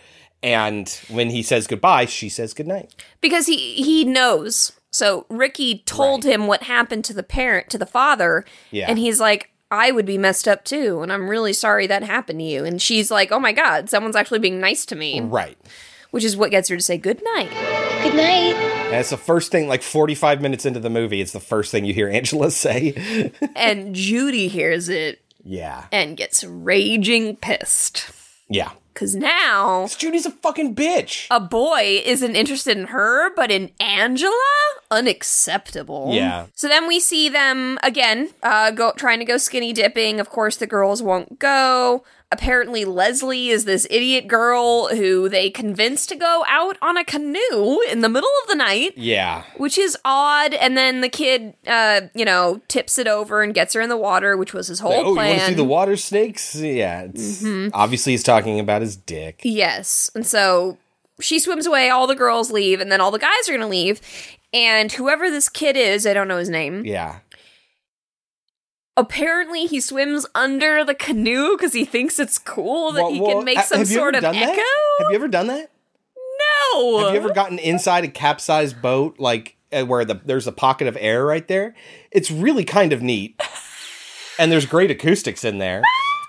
And 0.43 0.89
when 1.09 1.29
he 1.29 1.43
says 1.43 1.67
goodbye, 1.67 2.05
she 2.05 2.27
says 2.29 2.53
goodnight. 2.53 2.95
Because 3.21 3.45
he 3.47 3.75
he 3.75 4.03
knows. 4.03 4.71
So 4.91 5.25
Ricky 5.29 5.79
told 5.85 6.25
him 6.25 6.47
what 6.47 6.63
happened 6.63 7.05
to 7.05 7.13
the 7.13 7.23
parent, 7.23 7.69
to 7.69 7.77
the 7.77 7.85
father, 7.85 8.43
Yeah. 8.71 8.87
and 8.89 8.99
he's 8.99 9.19
like, 9.21 9.49
I 9.69 9.91
would 9.91 10.05
be 10.05 10.17
messed 10.17 10.47
up 10.49 10.65
too, 10.65 11.01
and 11.01 11.13
I'm 11.13 11.29
really 11.29 11.53
sorry 11.53 11.87
that 11.87 12.03
happened 12.03 12.39
to 12.39 12.45
you. 12.45 12.65
And 12.65 12.81
she's 12.81 13.09
like, 13.09 13.31
Oh 13.31 13.39
my 13.39 13.53
god, 13.53 13.89
someone's 13.89 14.15
actually 14.17 14.39
being 14.39 14.59
nice 14.59 14.85
to 14.87 14.95
me. 14.95 15.21
Right. 15.21 15.57
Which 16.09 16.25
is 16.25 16.35
what 16.35 16.51
gets 16.51 16.67
her 16.67 16.75
to 16.75 16.81
say 16.83 16.97
good 16.97 17.21
night. 17.35 17.49
Good 18.03 18.15
night. 18.15 18.55
And 18.55 18.95
it's 18.95 19.11
the 19.11 19.17
first 19.17 19.49
thing, 19.49 19.69
like 19.69 19.81
45 19.81 20.41
minutes 20.41 20.65
into 20.65 20.81
the 20.81 20.89
movie, 20.89 21.21
it's 21.21 21.31
the 21.31 21.39
first 21.39 21.71
thing 21.71 21.85
you 21.85 21.93
hear 21.93 22.09
Angela 22.09 22.51
say. 22.51 23.31
and 23.55 23.95
Judy 23.95 24.49
hears 24.49 24.89
it 24.89 25.21
yeah. 25.45 25.85
and 25.93 26.17
gets 26.17 26.43
raging 26.43 27.37
pissed. 27.37 28.11
Yeah. 28.49 28.71
Cause 28.93 29.15
now 29.15 29.87
Judy's 29.87 30.25
a 30.25 30.31
fucking 30.31 30.75
bitch. 30.75 31.27
A 31.31 31.39
boy 31.39 32.01
isn't 32.05 32.35
interested 32.35 32.77
in 32.77 32.87
her, 32.87 33.33
but 33.35 33.49
in 33.49 33.71
Angela? 33.79 34.33
Unacceptable. 34.89 36.09
Yeah. 36.11 36.47
So 36.55 36.67
then 36.67 36.87
we 36.87 36.99
see 36.99 37.29
them 37.29 37.79
again, 37.83 38.29
uh, 38.43 38.71
go 38.71 38.91
trying 38.95 39.19
to 39.19 39.25
go 39.25 39.37
skinny 39.37 39.71
dipping. 39.73 40.19
Of 40.19 40.29
course, 40.29 40.57
the 40.57 40.67
girls 40.67 41.01
won't 41.01 41.39
go. 41.39 42.03
Apparently, 42.33 42.85
Leslie 42.85 43.49
is 43.49 43.65
this 43.65 43.85
idiot 43.89 44.25
girl 44.27 44.87
who 44.87 45.27
they 45.27 45.49
convinced 45.49 46.07
to 46.09 46.15
go 46.15 46.45
out 46.47 46.77
on 46.81 46.95
a 46.97 47.03
canoe 47.03 47.81
in 47.89 47.99
the 47.99 48.07
middle 48.07 48.29
of 48.43 48.47
the 48.47 48.55
night. 48.55 48.93
Yeah. 48.95 49.43
Which 49.57 49.77
is 49.77 49.97
odd, 50.05 50.53
and 50.53 50.77
then 50.77 51.01
the 51.01 51.09
kid, 51.09 51.53
uh, 51.67 52.01
you 52.15 52.23
know, 52.23 52.61
tips 52.69 52.97
it 52.97 53.07
over 53.07 53.41
and 53.41 53.53
gets 53.53 53.73
her 53.73 53.81
in 53.81 53.89
the 53.89 53.97
water, 53.97 54.37
which 54.37 54.53
was 54.53 54.67
his 54.67 54.79
whole 54.79 54.93
oh, 54.93 55.13
plan. 55.13 55.27
you 55.27 55.31
want 55.33 55.39
to 55.41 55.45
see 55.47 55.53
the 55.55 55.63
water 55.65 55.97
snakes? 55.97 56.55
Yeah. 56.55 57.01
It's, 57.03 57.43
Mhm. 57.43 57.71
Obviously, 57.73 58.13
he's 58.13 58.23
talking 58.23 58.59
about 58.61 58.81
his 58.81 58.95
dick. 58.95 59.41
Yes. 59.43 60.09
And 60.15 60.25
so 60.25 60.77
she 61.19 61.37
swims 61.37 61.65
away, 61.67 61.89
all 61.89 62.07
the 62.07 62.15
girls 62.15 62.49
leave, 62.49 62.79
and 62.79 62.89
then 62.91 63.01
all 63.01 63.11
the 63.11 63.19
guys 63.19 63.49
are 63.49 63.51
going 63.51 63.61
to 63.61 63.67
leave. 63.67 63.99
And 64.53 64.91
whoever 64.91 65.29
this 65.29 65.47
kid 65.49 65.77
is, 65.77 66.05
I 66.05 66.13
don't 66.13 66.27
know 66.27 66.37
his 66.37 66.49
name. 66.49 66.85
Yeah. 66.85 67.19
Apparently, 68.97 69.65
he 69.67 69.79
swims 69.79 70.25
under 70.35 70.83
the 70.83 70.93
canoe 70.93 71.55
because 71.57 71.73
he 71.73 71.85
thinks 71.85 72.19
it's 72.19 72.37
cool 72.37 72.91
that 72.91 73.03
Well, 73.03 73.13
he 73.13 73.21
well, 73.21 73.37
can 73.37 73.45
make 73.45 73.59
some 73.59 73.85
sort 73.85 74.15
of 74.15 74.23
echo. 74.23 74.37
that? 74.37 74.95
Have 74.99 75.07
you 75.09 75.15
ever 75.15 75.27
done 75.29 75.47
that? 75.47 75.71
No. 76.73 77.05
Have 77.05 77.13
you 77.13 77.19
ever 77.19 77.33
gotten 77.33 77.57
inside 77.59 78.03
a 78.03 78.09
capsized 78.09 78.81
boat, 78.81 79.17
like 79.19 79.55
uh, 79.71 79.83
where 79.85 80.03
the 80.03 80.15
there's 80.25 80.47
a 80.47 80.51
pocket 80.51 80.87
of 80.87 80.97
air 80.99 81.25
right 81.25 81.47
there? 81.47 81.73
It's 82.11 82.29
really 82.31 82.63
kind 82.65 82.91
of 82.91 83.01
neat, 83.01 83.41
and 84.39 84.51
there's 84.51 84.65
great 84.65 84.91
acoustics 84.91 85.43
in 85.45 85.57
there. 85.57 85.81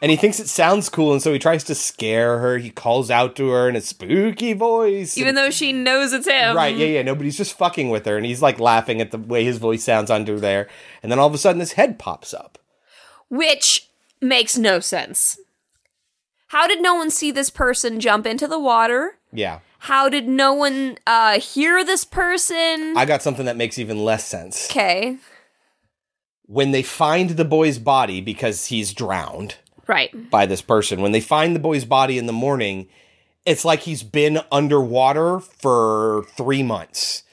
And 0.03 0.11
he 0.11 0.17
thinks 0.17 0.41
it 0.41 0.49
sounds 0.49 0.89
cool, 0.89 1.13
and 1.13 1.23
so 1.23 1.33
he 1.33 1.39
tries 1.39 1.63
to 1.63 1.77
scare 1.77 2.41
her. 2.41 2.59
He 2.59 2.71
calls 2.71 3.09
out 3.09 3.37
to 3.37 3.51
her 3.51 3.69
in 3.69 3.77
a 3.77 3.81
spooky 3.81 4.53
voice. 4.53 5.17
Even 5.17 5.37
though 5.37 5.51
she 5.51 5.73
knows 5.73 6.13
it's 6.13 6.27
him. 6.27 6.57
Right, 6.57 6.77
yeah, 6.77 6.87
yeah. 6.87 7.03
Nobody's 7.03 7.37
just 7.37 7.57
fucking 7.57 7.89
with 7.89 8.05
her, 8.07 8.17
and 8.17 8.27
he's 8.27 8.43
like 8.43 8.59
laughing 8.59 9.01
at 9.01 9.13
the 9.13 9.19
way 9.19 9.45
his 9.45 9.59
voice 9.59 9.85
sounds 9.85 10.11
under 10.11 10.41
there. 10.41 10.69
And 11.05 11.13
then 11.13 11.21
all 11.21 11.29
of 11.29 11.35
a 11.35 11.39
sudden, 11.39 11.61
his 11.61 11.75
head 11.75 12.01
pops 12.01 12.35
up. 12.35 12.59
Which 13.29 13.91
makes 14.21 14.59
no 14.59 14.81
sense. 14.81 15.39
How 16.49 16.67
did 16.67 16.83
no 16.83 16.97
one 16.97 17.13
see 17.13 17.31
this 17.31 17.49
person 17.49 18.01
jump 18.01 18.27
into 18.27 18.49
the 18.49 18.59
water? 18.59 19.19
Yeah. 19.33 19.61
How 19.79 20.09
did 20.09 20.27
no 20.27 20.53
one 20.53 20.99
uh, 21.07 21.39
hear 21.39 21.85
this 21.85 22.05
person? 22.05 22.97
I 22.97 23.05
got 23.05 23.23
something 23.23 23.47
that 23.47 23.57
makes 23.57 23.79
even 23.79 24.05
less 24.05 24.27
sense. 24.27 24.69
Okay. 24.69 25.19
When 26.47 26.73
they 26.73 26.83
find 26.83 27.31
the 27.31 27.45
boy's 27.45 27.79
body 27.79 28.21
because 28.21 28.67
he's 28.67 28.93
drowned 28.93 29.55
Right. 29.93 30.31
by 30.31 30.47
this 30.47 30.63
person, 30.63 31.01
when 31.03 31.13
they 31.13 31.21
find 31.21 31.55
the 31.55 31.61
boy's 31.61 31.85
body 31.85 32.19
in 32.19 32.27
the 32.27 32.33
morning, 32.33 32.89
it's 33.45 33.65
like 33.65 33.81
he's 33.81 34.03
been 34.03 34.41
underwater 34.51 35.39
for 35.41 36.25
three 36.37 36.63
months. 36.63 37.25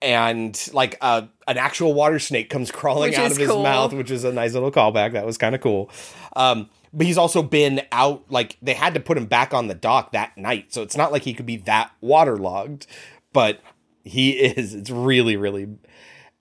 And 0.00 0.56
like 0.72 0.96
uh, 1.00 1.22
an 1.46 1.58
actual 1.58 1.92
water 1.94 2.18
snake 2.18 2.50
comes 2.50 2.70
crawling 2.78 3.10
Which 3.10 3.18
out 3.18 3.30
of 3.30 3.36
his 3.36 3.48
cool. 3.48 3.62
mouth, 3.62 3.92
which 3.92 4.10
is 4.10 4.24
a 4.24 4.32
nice 4.32 4.54
little 4.54 4.70
callback. 4.72 5.12
That 5.12 5.26
was 5.26 5.38
kind 5.38 5.54
of 5.54 5.60
cool. 5.60 5.90
Um, 6.36 6.70
but 6.92 7.06
he's 7.06 7.18
also 7.18 7.42
been 7.42 7.82
out, 7.92 8.24
like, 8.30 8.56
they 8.62 8.74
had 8.74 8.94
to 8.94 9.00
put 9.00 9.18
him 9.18 9.26
back 9.26 9.52
on 9.52 9.66
the 9.66 9.74
dock 9.74 10.12
that 10.12 10.36
night. 10.38 10.72
So 10.72 10.82
it's 10.82 10.96
not 10.96 11.12
like 11.12 11.22
he 11.22 11.34
could 11.34 11.46
be 11.46 11.56
that 11.58 11.90
waterlogged, 12.00 12.86
but 13.32 13.60
he 14.04 14.30
is. 14.38 14.74
It's 14.74 14.90
really, 14.90 15.36
really 15.36 15.68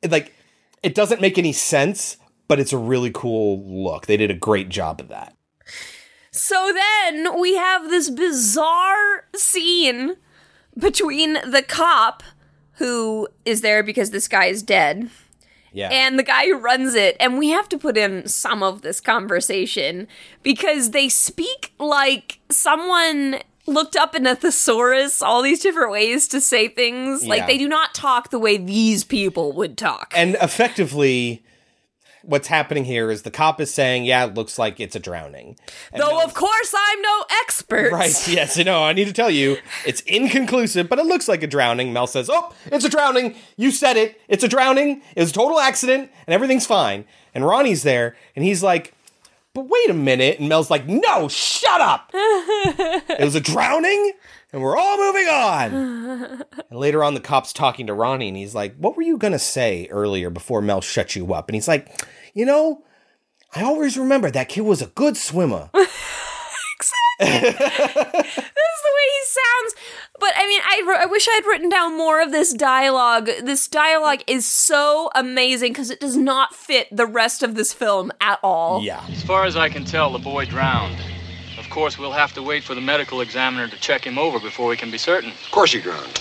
like, 0.07 0.33
it 0.83 0.93
doesn't 0.95 1.19
make 1.19 1.37
any 1.37 1.51
sense, 1.53 2.17
but 2.47 2.59
it's 2.59 2.73
a 2.73 2.77
really 2.77 3.11
cool 3.13 3.63
look. 3.83 4.05
They 4.05 4.17
did 4.17 4.31
a 4.31 4.35
great 4.35 4.69
job 4.69 4.99
of 4.99 5.07
that. 5.09 5.35
So 6.31 6.71
then 6.73 7.39
we 7.39 7.55
have 7.55 7.89
this 7.89 8.09
bizarre 8.09 9.25
scene 9.35 10.15
between 10.77 11.33
the 11.33 11.63
cop 11.67 12.23
who 12.73 13.27
is 13.45 13.61
there 13.61 13.81
because 13.81 14.11
this 14.11 14.27
guy 14.27 14.45
is 14.45 14.61
dead 14.61 15.09
Yeah. 15.73 15.89
and 15.89 16.19
the 16.19 16.23
guy 16.23 16.45
who 16.45 16.57
runs 16.57 16.93
it. 16.93 17.17
And 17.19 17.39
we 17.39 17.49
have 17.49 17.67
to 17.69 17.77
put 17.77 17.97
in 17.97 18.27
some 18.27 18.61
of 18.61 18.83
this 18.83 19.01
conversation 19.01 20.07
because 20.43 20.91
they 20.91 21.09
speak 21.09 21.73
like 21.79 22.39
someone 22.51 23.39
looked 23.65 23.95
up 23.97 24.15
in 24.15 24.25
a 24.27 24.35
thesaurus 24.35 25.21
all 25.21 25.41
these 25.41 25.59
different 25.59 25.91
ways 25.91 26.27
to 26.29 26.39
say 26.39 26.67
things. 26.67 27.23
Yeah. 27.23 27.29
Like 27.29 27.47
they 27.47 27.57
do 27.57 27.67
not 27.67 27.95
talk 27.95 28.29
the 28.29 28.39
way 28.39 28.57
these 28.57 29.03
people 29.03 29.51
would 29.53 29.75
talk. 29.77 30.13
and 30.15 30.35
effectively 30.39 31.43
what's 32.27 32.47
happening 32.47 32.85
here 32.85 33.09
is 33.09 33.23
the 33.23 33.31
cop 33.31 33.59
is 33.59 33.73
saying, 33.73 34.05
"Yeah, 34.05 34.25
it 34.25 34.35
looks 34.35 34.59
like 34.59 34.79
it's 34.79 34.95
a 34.95 34.99
drowning." 34.99 35.57
And 35.91 36.01
Though, 36.01 36.21
of 36.23 36.33
course, 36.33 36.73
I'm 36.77 37.01
no 37.01 37.23
expert. 37.41 37.91
Right. 37.91 38.13
Yes. 38.27 38.57
you 38.57 38.63
know. 38.63 38.83
I 38.83 38.93
need 38.93 39.07
to 39.07 39.13
tell 39.13 39.29
you, 39.31 39.57
it's 39.85 40.01
inconclusive, 40.01 40.89
but 40.89 40.99
it 40.99 41.05
looks 41.05 41.27
like 41.27 41.41
a 41.43 41.47
drowning. 41.47 41.93
Mel 41.93 42.07
says, 42.07 42.29
"Oh, 42.31 42.53
it's 42.67 42.85
a 42.85 42.89
drowning. 42.89 43.35
You 43.55 43.71
said 43.71 43.97
it. 43.97 44.21
It's 44.27 44.43
a 44.43 44.47
drowning. 44.47 45.01
It 45.15 45.21
was 45.21 45.31
a 45.31 45.33
total 45.33 45.59
accident, 45.59 46.11
and 46.27 46.33
everything's 46.33 46.67
fine." 46.67 47.05
And 47.33 47.45
Ronnie's 47.45 47.83
there, 47.83 48.15
and 48.35 48.43
he's 48.43 48.61
like, 48.61 48.93
"But 49.53 49.67
wait 49.69 49.89
a 49.89 49.93
minute." 49.93 50.39
And 50.39 50.49
Mel's 50.49 50.69
like, 50.69 50.87
"No, 50.87 51.27
shut 51.29 51.81
up. 51.81 52.11
it 52.13 53.23
was 53.23 53.35
a 53.35 53.41
drowning." 53.41 54.13
And 54.53 54.61
we're 54.61 54.77
all 54.77 54.97
moving 54.97 55.27
on. 55.27 56.43
And 56.69 56.79
later 56.79 57.03
on, 57.03 57.13
the 57.13 57.19
cop's 57.21 57.53
talking 57.53 57.87
to 57.87 57.93
Ronnie, 57.93 58.27
and 58.27 58.35
he's 58.35 58.55
like, 58.55 58.75
What 58.77 58.97
were 58.97 59.03
you 59.03 59.17
going 59.17 59.33
to 59.33 59.39
say 59.39 59.87
earlier 59.89 60.29
before 60.29 60.61
Mel 60.61 60.81
shut 60.81 61.15
you 61.15 61.33
up? 61.33 61.47
And 61.47 61.55
he's 61.55 61.67
like, 61.67 61.87
You 62.37 62.45
know, 62.45 62.83
I 63.55 63.63
always 63.63 63.97
remember 63.97 64.29
that 64.29 64.47
kid 64.47 64.61
was 64.61 64.79
a 64.79 64.87
good 64.87 65.17
swimmer. 65.17 65.71
Exactly. 66.79 67.49
this 67.49 68.37
is 68.37 68.37
the 68.37 68.93
way 68.93 69.05
he 69.09 69.23
sounds. 69.25 69.75
But 70.19 70.33
I 70.35 70.45
mean, 70.47 70.61
I, 70.63 70.99
I 71.01 71.05
wish 71.07 71.27
I 71.27 71.31
had 71.33 71.45
written 71.47 71.69
down 71.69 71.97
more 71.97 72.21
of 72.21 72.31
this 72.31 72.53
dialogue. 72.53 73.25
This 73.41 73.67
dialogue 73.67 74.21
is 74.27 74.45
so 74.45 75.09
amazing 75.15 75.73
because 75.73 75.89
it 75.89 75.99
does 75.99 76.15
not 76.15 76.53
fit 76.53 76.87
the 76.95 77.07
rest 77.07 77.41
of 77.41 77.55
this 77.55 77.73
film 77.73 78.11
at 78.21 78.37
all. 78.43 78.83
Yeah. 78.83 79.03
As 79.09 79.23
far 79.23 79.45
as 79.45 79.55
I 79.55 79.69
can 79.69 79.85
tell, 79.85 80.11
the 80.11 80.19
boy 80.19 80.45
drowned. 80.45 80.99
Of 81.57 81.67
course, 81.71 81.97
we'll 81.97 82.11
have 82.11 82.33
to 82.35 82.43
wait 82.43 82.63
for 82.63 82.75
the 82.75 82.81
medical 82.81 83.21
examiner 83.21 83.67
to 83.67 83.77
check 83.77 84.05
him 84.05 84.19
over 84.19 84.39
before 84.39 84.67
we 84.67 84.77
can 84.77 84.91
be 84.91 84.99
certain. 84.99 85.31
Of 85.31 85.49
course 85.49 85.71
he 85.71 85.81
drowned. 85.81 86.19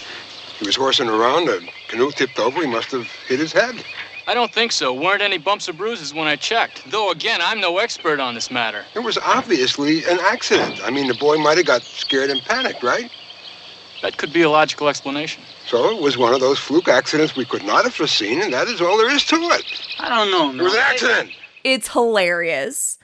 He 0.58 0.66
was 0.66 0.76
horsing 0.76 1.10
around, 1.10 1.50
a 1.50 1.60
canoe 1.88 2.10
tipped 2.12 2.38
over, 2.38 2.62
he 2.62 2.66
must 2.66 2.90
have 2.92 3.06
hit 3.28 3.38
his 3.38 3.52
head. 3.52 3.84
I 4.28 4.34
don't 4.34 4.52
think 4.52 4.72
so. 4.72 4.92
Weren't 4.92 5.22
any 5.22 5.38
bumps 5.38 5.68
or 5.68 5.72
bruises 5.72 6.12
when 6.12 6.26
I 6.26 6.34
checked. 6.36 6.90
Though, 6.90 7.12
again, 7.12 7.40
I'm 7.42 7.60
no 7.60 7.78
expert 7.78 8.18
on 8.18 8.34
this 8.34 8.50
matter. 8.50 8.84
It 8.94 9.00
was 9.00 9.18
obviously 9.18 10.04
an 10.04 10.18
accident. 10.20 10.80
I 10.82 10.90
mean, 10.90 11.06
the 11.06 11.14
boy 11.14 11.36
might 11.36 11.58
have 11.58 11.66
got 11.66 11.82
scared 11.82 12.30
and 12.30 12.40
panicked, 12.42 12.82
right? 12.82 13.10
That 14.02 14.18
could 14.18 14.32
be 14.32 14.42
a 14.42 14.50
logical 14.50 14.88
explanation. 14.88 15.42
So 15.66 15.96
it 15.96 16.02
was 16.02 16.18
one 16.18 16.34
of 16.34 16.40
those 16.40 16.58
fluke 16.58 16.88
accidents 16.88 17.36
we 17.36 17.44
could 17.44 17.64
not 17.64 17.84
have 17.84 17.94
foreseen, 17.94 18.42
and 18.42 18.52
that 18.52 18.68
is 18.68 18.80
all 18.80 18.98
there 18.98 19.14
is 19.14 19.24
to 19.26 19.36
it. 19.36 19.64
I 19.98 20.08
don't 20.08 20.30
know. 20.30 20.60
It 20.60 20.64
was 20.64 20.74
an 20.74 20.80
accident. 20.80 21.30
It's 21.64 21.88
hilarious. 21.92 22.98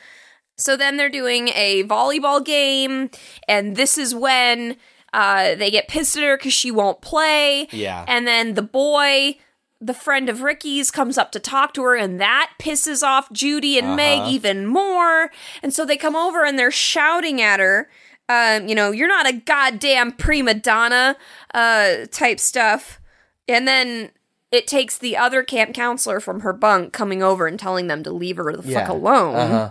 So 0.56 0.76
then 0.76 0.96
they're 0.96 1.08
doing 1.08 1.48
a 1.48 1.84
volleyball 1.84 2.44
game, 2.44 3.10
and 3.48 3.74
this 3.74 3.96
is 3.96 4.14
when 4.14 4.76
uh, 5.12 5.54
they 5.54 5.70
get 5.70 5.88
pissed 5.88 6.16
at 6.16 6.22
her 6.22 6.36
because 6.36 6.52
she 6.52 6.70
won't 6.70 7.00
play. 7.00 7.68
Yeah. 7.70 8.04
And 8.06 8.26
then 8.26 8.54
the 8.54 8.62
boy, 8.62 9.38
the 9.84 9.94
friend 9.94 10.28
of 10.28 10.42
Ricky's, 10.42 10.90
comes 10.90 11.18
up 11.18 11.32
to 11.32 11.40
talk 11.40 11.74
to 11.74 11.82
her, 11.82 11.96
and 11.96 12.20
that 12.20 12.52
pisses 12.60 13.02
off 13.02 13.30
Judy 13.32 13.78
and 13.78 13.96
Meg 13.96 14.20
Uh-huh. 14.20 14.30
even 14.30 14.66
more. 14.66 15.30
And 15.62 15.74
so 15.74 15.84
they 15.84 15.96
come 15.96 16.14
over 16.14 16.44
and 16.44 16.58
they're 16.58 16.70
shouting 16.70 17.42
at 17.42 17.58
her, 17.60 17.90
um, 18.28 18.68
you 18.68 18.74
know, 18.74 18.92
you're 18.92 19.08
not 19.08 19.28
a 19.28 19.32
goddamn 19.32 20.12
prima 20.12 20.54
donna, 20.54 21.16
uh, 21.52 22.06
type 22.12 22.38
stuff. 22.38 23.00
And 23.48 23.66
then 23.66 24.10
it 24.52 24.66
takes 24.66 24.96
the 24.98 25.16
other 25.16 25.42
camp 25.42 25.74
counselor 25.74 26.20
from 26.20 26.40
her 26.40 26.52
bunk 26.52 26.92
coming 26.92 27.22
over 27.22 27.46
and 27.46 27.58
telling 27.58 27.88
them 27.88 28.02
to 28.04 28.12
leave 28.12 28.36
her 28.36 28.52
the 28.56 28.62
fuck 28.62 28.88
alone. 28.88 29.34
Uh-huh. 29.34 29.70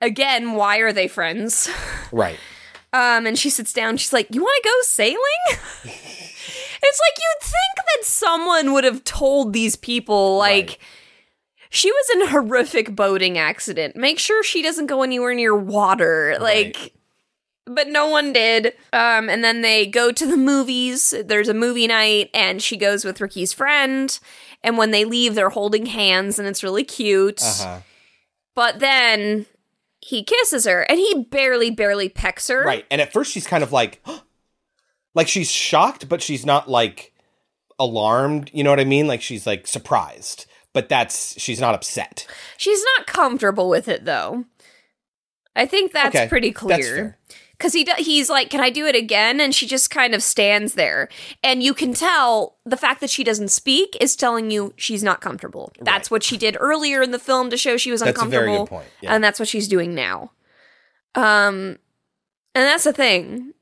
Again, 0.00 0.52
why 0.54 0.78
are 0.78 0.92
they 0.92 1.08
friends? 1.08 1.68
Right. 2.12 2.38
Um, 2.90 3.26
and 3.26 3.38
she 3.38 3.50
sits 3.50 3.74
down. 3.74 3.98
She's 3.98 4.14
like, 4.14 4.28
"You 4.34 4.40
want 4.40 4.62
to 4.62 4.68
go 4.70 4.74
sailing?" 4.80 5.58
it's 6.82 7.00
like 7.00 7.18
you'd 7.18 7.42
think 7.42 7.86
that 7.86 8.04
someone 8.04 8.72
would 8.72 8.84
have 8.84 9.04
told 9.04 9.52
these 9.52 9.76
people, 9.76 10.36
like, 10.36 10.78
she 11.70 11.90
was 11.90 12.10
in 12.14 12.22
a 12.22 12.30
horrific 12.30 12.94
boating 12.96 13.36
accident. 13.36 13.94
Make 13.94 14.18
sure 14.18 14.42
she 14.42 14.62
doesn't 14.62 14.86
go 14.86 15.02
anywhere 15.02 15.34
near 15.34 15.54
water. 15.54 16.36
Like, 16.40 16.94
but 17.66 17.88
no 17.88 18.08
one 18.08 18.32
did. 18.32 18.68
Um, 18.92 19.28
and 19.28 19.44
then 19.44 19.60
they 19.60 19.86
go 19.86 20.10
to 20.10 20.26
the 20.26 20.36
movies. 20.36 21.12
There's 21.24 21.48
a 21.48 21.54
movie 21.54 21.86
night, 21.86 22.30
and 22.32 22.62
she 22.62 22.76
goes 22.76 23.04
with 23.04 23.20
Ricky's 23.20 23.52
friend. 23.52 24.18
And 24.64 24.78
when 24.78 24.90
they 24.90 25.04
leave, 25.04 25.34
they're 25.34 25.50
holding 25.50 25.86
hands, 25.86 26.38
and 26.38 26.48
it's 26.48 26.64
really 26.64 26.84
cute. 26.84 27.42
Uh-huh. 27.42 27.80
But 28.54 28.78
then 28.80 29.46
he 30.00 30.24
kisses 30.24 30.64
her, 30.64 30.82
and 30.82 30.98
he 30.98 31.26
barely, 31.30 31.70
barely 31.70 32.08
pecks 32.08 32.48
her. 32.48 32.64
Right. 32.64 32.86
And 32.90 33.00
at 33.00 33.12
first 33.12 33.32
she's 33.32 33.46
kind 33.46 33.62
of 33.62 33.72
like 33.72 34.02
like 35.14 35.28
she's 35.28 35.50
shocked, 35.50 36.08
but 36.08 36.22
she's 36.22 36.44
not 36.46 36.68
like 36.68 37.12
alarmed, 37.78 38.50
you 38.52 38.64
know 38.64 38.70
what 38.70 38.80
I 38.80 38.84
mean? 38.84 39.06
Like 39.06 39.22
she's 39.22 39.46
like 39.46 39.66
surprised. 39.66 40.46
But 40.74 40.88
that's 40.88 41.40
she's 41.40 41.60
not 41.60 41.74
upset. 41.74 42.26
She's 42.56 42.82
not 42.96 43.06
comfortable 43.06 43.68
with 43.68 43.88
it 43.88 44.04
though. 44.04 44.44
I 45.56 45.66
think 45.66 45.92
that's 45.92 46.14
Okay, 46.14 46.28
pretty 46.28 46.52
clear. 46.52 47.16
Cuz 47.58 47.72
he 47.72 47.82
do- 47.82 47.94
he's 47.98 48.30
like, 48.30 48.50
"Can 48.50 48.60
I 48.60 48.70
do 48.70 48.86
it 48.86 48.94
again?" 48.94 49.40
and 49.40 49.52
she 49.52 49.66
just 49.66 49.90
kind 49.90 50.14
of 50.14 50.22
stands 50.22 50.74
there. 50.74 51.08
And 51.42 51.60
you 51.62 51.74
can 51.74 51.92
tell 51.94 52.58
the 52.64 52.76
fact 52.76 53.00
that 53.00 53.10
she 53.10 53.24
doesn't 53.24 53.48
speak 53.48 53.96
is 54.00 54.14
telling 54.14 54.52
you 54.52 54.72
she's 54.76 55.02
not 55.02 55.20
comfortable. 55.20 55.72
That's 55.80 56.08
what 56.10 56.22
she 56.22 56.36
did 56.36 56.56
earlier 56.60 57.02
in 57.02 57.10
the 57.10 57.18
film 57.18 57.50
to 57.50 57.56
show 57.56 57.76
she 57.76 57.90
was 57.90 58.00
That's 58.00 58.22
a 58.22 58.26
very 58.26 58.50
uncomfortable. 58.52 58.66
good 58.66 58.70
point, 58.70 58.88
yeah. 59.00 59.12
And 59.14 59.24
that's 59.24 59.40
what 59.40 59.48
she's 59.48 59.66
doing 59.66 59.94
now. 59.94 60.30
Um 61.16 61.78
and 62.54 62.64
that's 62.64 62.84
the 62.84 62.92
thing. 62.92 63.54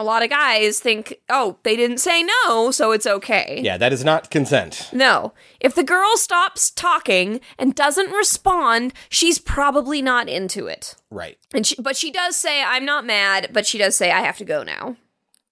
A 0.00 0.02
lot 0.02 0.22
of 0.22 0.30
guys 0.30 0.80
think, 0.80 1.20
"Oh, 1.28 1.58
they 1.62 1.76
didn't 1.76 1.98
say 1.98 2.22
no, 2.22 2.70
so 2.70 2.90
it's 2.92 3.06
okay." 3.06 3.60
Yeah, 3.62 3.76
that 3.76 3.92
is 3.92 4.02
not 4.02 4.30
consent. 4.30 4.88
No. 4.94 5.34
If 5.60 5.74
the 5.74 5.82
girl 5.82 6.16
stops 6.16 6.70
talking 6.70 7.42
and 7.58 7.74
doesn't 7.74 8.10
respond, 8.10 8.94
she's 9.10 9.38
probably 9.38 10.00
not 10.00 10.26
into 10.26 10.66
it. 10.68 10.94
Right. 11.10 11.36
And 11.52 11.66
she, 11.66 11.74
but 11.78 11.98
she 11.98 12.10
does 12.10 12.34
say, 12.34 12.62
"I'm 12.62 12.86
not 12.86 13.04
mad," 13.04 13.50
but 13.52 13.66
she 13.66 13.76
does 13.76 13.94
say, 13.94 14.10
"I 14.10 14.22
have 14.22 14.38
to 14.38 14.44
go 14.46 14.62
now." 14.62 14.96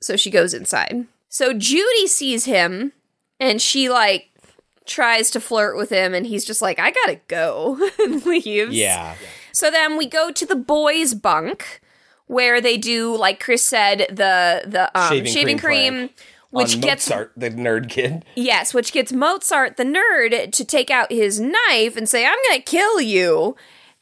So 0.01 0.17
she 0.17 0.31
goes 0.31 0.55
inside. 0.55 1.07
So 1.29 1.53
Judy 1.53 2.07
sees 2.07 2.47
him 2.47 2.93
and 3.39 3.61
she 3.61 3.91
like 3.91 4.31
tries 4.87 5.31
to 5.33 5.41
flirt 5.41 5.77
with 5.77 5.91
him 5.91 6.15
and 6.15 6.27
he's 6.27 6.47
just 6.47 6.63
like, 6.63 6.79
"I 6.79 6.91
got 6.91 7.07
to 7.09 7.21
go." 7.29 7.91
and 7.99 8.25
leaves. 8.25 8.75
Yeah. 8.75 9.17
So 9.53 9.71
then 9.71 9.99
we 9.99 10.07
go 10.07 10.31
to 10.33 10.47
the 10.47 10.57
boys' 10.57 11.13
bunk 11.13 11.83
where 12.29 12.61
they 12.61 12.77
do 12.77 13.17
like 13.17 13.41
Chris 13.41 13.65
said 13.65 14.07
the 14.09 14.63
the 14.65 14.91
um, 14.99 15.09
Shaving 15.09 15.33
shaving, 15.33 15.59
cream 15.59 15.95
cream, 15.95 16.11
which 16.51 16.81
gets 16.81 17.09
Mozart, 17.11 17.33
the 17.37 17.51
nerd 17.51 17.91
kid. 17.91 18.25
Yes, 18.37 18.73
which 18.73 18.93
gets 18.93 19.13
Mozart, 19.13 19.77
the 19.77 19.85
nerd, 19.85 20.53
to 20.53 20.65
take 20.65 20.91
out 20.91 21.11
his 21.11 21.41
knife 21.41 21.97
and 21.97 22.09
say, 22.09 22.25
I'm 22.25 22.39
gonna 22.49 22.63
kill 22.63 23.01
you. 23.01 23.57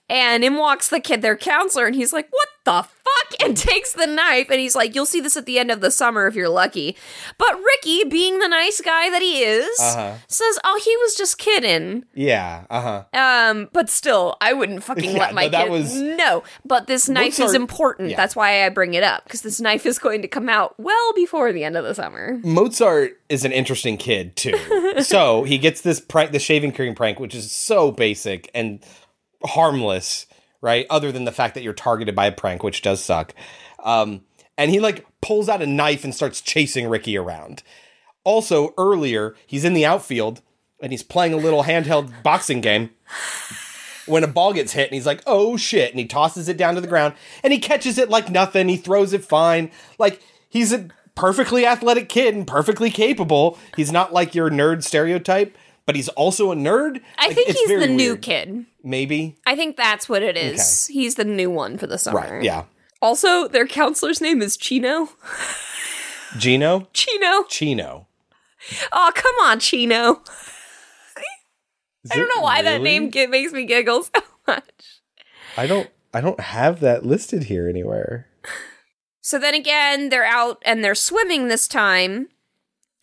And 0.09 0.45
in 0.45 0.55
walks 0.57 0.89
the 0.89 1.01
kid, 1.01 1.23
their 1.23 1.37
counselor, 1.37 1.87
and 1.87 1.95
he's 1.97 2.13
like, 2.13 2.29
What 2.31 2.49
the 2.67 2.83
fuck? 2.83 2.93
And 3.41 3.57
takes 3.57 3.93
the 3.93 4.07
knife, 4.07 4.51
and 4.51 4.61
he's 4.61 4.75
like, 4.75 4.95
You'll 4.95 5.07
see 5.07 5.21
this 5.21 5.37
at 5.37 5.47
the 5.47 5.59
end 5.59 5.71
of 5.71 5.81
the 5.81 5.91
summer 5.91 6.27
if 6.27 6.35
you're 6.35 6.49
lucky. 6.49 6.97
But 7.39 7.57
Ricky, 7.63 8.05
being 8.05 8.39
the 8.41 8.49
nice 8.49 8.81
guy 8.81 9.09
that 9.11 9.23
he 9.23 9.41
is, 9.43 9.69
Uh-huh. 9.81 10.15
says, 10.29 10.59
Oh, 10.65 10.79
he 10.85 10.95
was 10.99 11.15
just 11.17 11.39
kidding. 11.39 12.05
Yeah, 12.15 12.65
uh-huh. 12.69 13.05
Um, 13.15 13.69
but 13.73 13.89
still, 13.89 14.37
I 14.41 14.53
wouldn't 14.53 14.83
fucking 14.85 15.11
Yeah, 15.13 15.19
let 15.19 15.35
my 15.35 15.45
no, 15.45 15.49
that 15.51 15.63
kid. 15.65 15.71
was- 15.71 15.95
No, 15.95 16.43
but 16.65 16.87
this 16.89 17.09
knife 17.09 17.39
is 17.41 17.55
important. 17.55 18.11
yeah. 18.11 18.17
That's 18.17 18.37
why 18.37 18.65
I 18.67 18.69
bring 18.69 18.95
it 18.95 19.03
up 19.03 19.25
because 19.25 19.41
this 19.43 19.61
knife 19.61 19.87
is 19.87 19.99
going 19.99 20.21
to 20.23 20.29
come 20.29 20.49
out 20.49 20.75
well 20.79 21.13
before 21.15 21.53
the 21.53 21.65
end 21.65 21.77
of 21.77 21.85
the 21.85 21.95
summer. 21.95 22.39
Mozart 22.45 23.19
is 23.29 23.45
an 23.45 23.53
interesting 23.53 23.97
kid 23.97 24.37
too. 24.37 24.57
so 25.03 25.45
he 25.45 25.57
gets 25.59 25.81
this 25.81 26.01
prank, 26.01 26.33
the 26.33 26.39
shaving 26.39 26.73
cream 26.73 26.95
prank, 26.95 27.19
which 27.21 27.35
is 27.35 27.51
so 27.51 27.91
basic 27.91 28.51
and 28.55 28.85
harmless, 29.45 30.27
right? 30.67 30.85
Other 30.91 31.13
than 31.13 31.25
the 31.25 31.33
fact 31.33 31.55
that 31.55 31.63
you're 31.63 31.73
targeted 31.73 32.17
by 32.17 32.27
a 32.27 32.33
prank, 32.33 32.65
which 32.65 32.83
does 32.83 33.03
suck. 33.03 33.33
Um, 33.85 34.23
and 34.59 34.69
he 34.69 34.81
like 34.81 35.07
pulls 35.23 35.49
out 35.49 35.63
a 35.63 35.67
knife 35.67 36.03
and 36.03 36.13
starts 36.13 36.41
chasing 36.41 36.89
Ricky 36.89 37.17
around. 37.17 37.63
Also, 38.25 38.75
earlier 38.77 39.37
he's 39.47 39.65
in 39.65 39.75
the 39.75 39.87
outfield 39.87 40.43
and 40.83 40.93
he's 40.93 41.05
playing 41.05 41.33
a 41.33 41.37
little 41.39 41.63
handheld 41.63 42.23
boxing 42.25 42.61
game. 42.61 42.91
When 44.07 44.25
a 44.25 44.29
ball 44.29 44.53
gets 44.53 44.73
hit 44.73 44.89
and 44.89 44.95
he's 44.95 45.07
like, 45.07 45.23
"Oh 45.27 45.57
shit!" 45.57 45.91
and 45.91 45.99
he 45.99 46.07
tosses 46.07 46.49
it 46.49 46.57
down 46.57 46.75
to 46.77 46.81
the 46.81 46.87
ground 46.87 47.15
and 47.43 47.53
he 47.53 47.59
catches 47.59 47.99
it 47.99 48.11
like 48.11 48.31
nothing. 48.31 48.69
He 48.69 48.77
throws 48.77 49.13
it 49.13 49.25
fine. 49.25 49.71
Like 49.99 50.21
he's 50.49 50.73
a 50.73 50.89
perfectly 51.15 51.67
athletic 51.67 52.09
kid 52.09 52.35
and 52.35 52.47
perfectly 52.47 52.91
capable. 52.91 53.59
He's 53.77 53.91
not 53.91 54.13
like 54.13 54.35
your 54.35 54.51
nerd 54.51 54.85
stereotype, 54.85 55.57
but 55.87 55.97
he's 55.97 56.09
also 56.11 56.53
a 56.53 56.55
nerd. 56.57 57.01
I 57.19 57.29
Like, 57.29 57.37
think 57.37 57.49
he's 57.57 57.69
the 57.69 57.87
new 57.87 58.11
weird. 58.13 58.23
kid. 58.23 58.67
Maybe. 58.85 59.37
I 59.47 59.57
think 59.57 59.77
that's 59.77 60.09
what 60.09 60.23
it 60.23 60.37
is. 60.37 60.87
He's 60.87 61.15
the 61.15 61.25
new 61.25 61.51
one 61.51 61.79
for 61.79 61.87
the 61.87 61.99
summer. 61.99 62.19
Right. 62.21 62.43
Yeah. 62.43 62.65
Also, 63.03 63.49
their 63.49 63.67
counselor's 63.67 64.21
name 64.21 64.43
is 64.43 64.57
Chino. 64.57 65.09
Gino. 66.39 66.89
Chino. 66.93 67.45
Chino. 67.45 68.07
Oh, 68.93 69.13
come 69.15 69.35
on, 69.43 69.61
Chino. 69.61 70.23
I 72.11 72.17
don't 72.17 72.31
know 72.37 72.43
why 72.43 72.63
that 72.63 72.83
name 72.83 73.11
makes 73.31 73.53
me 73.53 73.65
giggle 73.65 74.05
so 74.05 74.23
much. 74.47 75.01
I 75.57 75.67
don't. 75.67 75.91
I 76.15 76.21
don't 76.21 76.41
have 76.41 76.81
that 76.81 77.05
listed 77.05 77.45
here 77.45 77.69
anywhere. 77.69 78.29
So 79.21 79.39
then 79.39 79.55
again, 79.55 80.09
they're 80.09 80.25
out 80.25 80.63
and 80.65 80.83
they're 80.85 80.95
swimming 80.95 81.49
this 81.49 81.67
time. 81.69 82.29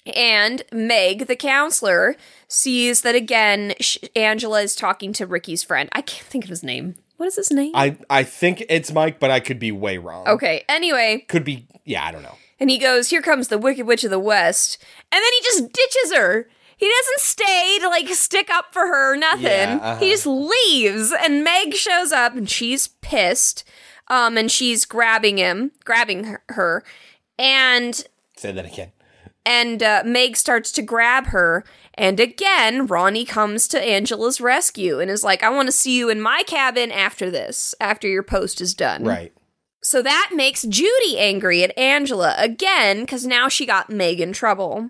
And 0.06 0.64
Meg, 0.72 1.28
the 1.28 1.36
counselor, 1.36 2.16
sees 2.48 3.02
that 3.02 3.16
again. 3.16 3.74
Sh- 3.80 3.98
Angela 4.16 4.62
is 4.62 4.76
talking 4.76 5.14
to 5.14 5.26
Ricky's 5.26 5.64
friend. 5.64 5.90
I 5.94 6.02
can't 6.02 6.28
think 6.28 6.44
of 6.44 6.50
his 6.50 6.64
name. 6.64 6.96
What 7.18 7.28
is 7.28 7.36
his 7.36 7.52
name? 7.52 7.72
I 7.74 7.98
I 8.10 8.24
think 8.24 8.64
it's 8.70 8.92
Mike, 8.92 9.20
but 9.20 9.32
I 9.32 9.40
could 9.40 9.60
be 9.60 9.72
way 9.72 9.98
wrong. 9.98 10.28
okay. 10.28 10.66
Anyway, 10.68 11.26
Could 11.30 11.46
be. 11.46 11.68
Yeah, 11.86 12.06
I 12.06 12.12
don't 12.12 12.24
know. 12.24 12.36
and 12.60 12.70
he 12.70 12.78
goes, 12.78 13.10
"Here 13.10 13.22
comes 13.22 13.48
the 13.48 13.58
Wicked 13.58 13.86
Witch 13.88 14.04
of 14.04 14.10
the 14.12 14.20
West," 14.20 14.78
and 15.12 15.22
then 15.24 15.32
he 15.40 15.44
just 15.44 15.72
ditches 15.72 16.14
her. 16.18 16.50
He 16.76 16.90
doesn't 16.90 17.20
stay 17.20 17.78
to 17.80 17.88
like 17.88 18.10
stick 18.10 18.50
up 18.50 18.74
for 18.74 18.82
her 18.88 19.14
or 19.14 19.18
nothing. 19.18 19.44
Yeah, 19.46 19.80
uh-huh. 19.82 20.00
He 20.04 20.10
just 20.10 20.26
leaves, 20.26 21.14
and 21.24 21.44
Meg 21.46 21.76
shows 21.76 22.12
up, 22.12 22.36
and 22.36 22.50
she's 22.50 22.88
pissed. 22.88 23.64
Um, 24.10 24.38
and 24.38 24.52
she's 24.52 24.84
grabbing 24.84 25.38
him, 25.38 25.72
grabbing 25.86 26.26
her, 26.26 26.44
her 26.50 26.84
and 27.40 27.96
Say 28.36 28.52
that 28.52 28.66
again. 28.66 28.92
And 29.46 29.84
uh, 29.84 30.04
Meg 30.06 30.38
starts 30.38 30.72
to 30.74 30.82
grab 30.82 31.28
her. 31.28 31.64
And 31.96 32.20
again, 32.20 32.88
Ronnie 32.88 33.26
comes 33.26 33.68
to 33.68 33.82
Angela's 33.82 34.42
rescue 34.42 35.00
and 35.00 35.12
is 35.12 35.24
like, 35.24 35.44
I 35.44 35.50
want 35.50 35.68
to 35.68 35.72
see 35.72 35.98
you 35.98 36.10
in 36.10 36.22
my 36.22 36.44
cabin 36.48 36.92
after 36.92 37.30
this, 37.30 37.76
after 37.80 38.08
your 38.08 38.24
post 38.24 38.62
is 38.62 38.74
done. 38.74 39.04
Right. 39.04 39.34
So 39.84 40.02
that 40.02 40.32
makes 40.34 40.64
Judy 40.64 41.20
angry 41.20 41.62
at 41.62 41.78
Angela 41.78 42.36
again, 42.38 43.02
because 43.02 43.28
now 43.28 43.50
she 43.50 43.66
got 43.66 43.90
Meg 43.90 44.22
in 44.22 44.32
trouble. 44.32 44.90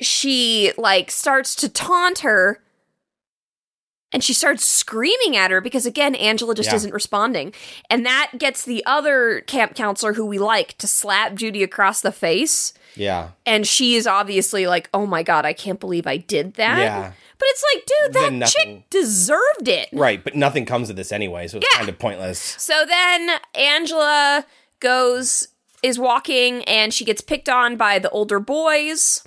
She, 0.00 0.72
like, 0.78 1.10
starts 1.10 1.54
to 1.56 1.68
taunt 1.68 2.20
her. 2.20 2.62
And 4.12 4.24
she 4.24 4.32
starts 4.34 4.64
screaming 4.64 5.36
at 5.36 5.50
her 5.52 5.60
because, 5.60 5.86
again, 5.86 6.14
Angela 6.16 6.54
just 6.54 6.70
Yeah. 6.70 6.76
isn't 6.76 6.92
responding. 6.92 7.54
And 7.88 8.04
that 8.04 8.32
gets 8.38 8.64
the 8.64 8.82
other 8.84 9.42
camp 9.42 9.74
counselor 9.76 10.14
who 10.14 10.26
we 10.26 10.38
like 10.38 10.76
to 10.78 10.88
slap 10.88 11.34
Judy 11.34 11.62
across 11.62 12.00
the 12.00 12.10
face 12.10 12.72
Yeah. 12.96 13.28
and 13.46 13.66
she 13.66 13.94
is 13.94 14.08
obviously 14.08 14.66
like, 14.66 14.88
"Oh 14.92 15.06
my 15.06 15.22
god, 15.22 15.46
I 15.46 15.52
can't 15.52 15.78
believe 15.78 16.08
I 16.08 16.16
did 16.16 16.54
that." 16.54 16.78
Yeah. 16.78 17.12
But 17.38 17.46
it's 17.50 17.64
like, 17.74 17.86
dude, 17.86 18.12
that 18.14 18.32
nothing- 18.32 18.76
chick 18.78 18.90
deserved 18.90 19.68
it. 19.68 19.88
Right, 19.92 20.22
but 20.22 20.34
nothing 20.34 20.66
comes 20.66 20.90
of 20.90 20.96
this 20.96 21.12
anyway, 21.12 21.46
so 21.48 21.58
it's 21.58 21.66
Yeah. 21.72 21.78
kind 21.78 21.88
of 21.88 21.98
pointless. 21.98 22.56
So 22.58 22.84
then 22.84 23.38
Angela 23.54 24.44
goes 24.80 25.48
is 25.82 25.98
walking 25.98 26.62
and 26.64 26.92
she 26.92 27.04
gets 27.06 27.22
picked 27.22 27.48
on 27.48 27.76
by 27.76 27.98
the 27.98 28.10
older 28.10 28.38
boys. 28.40 29.22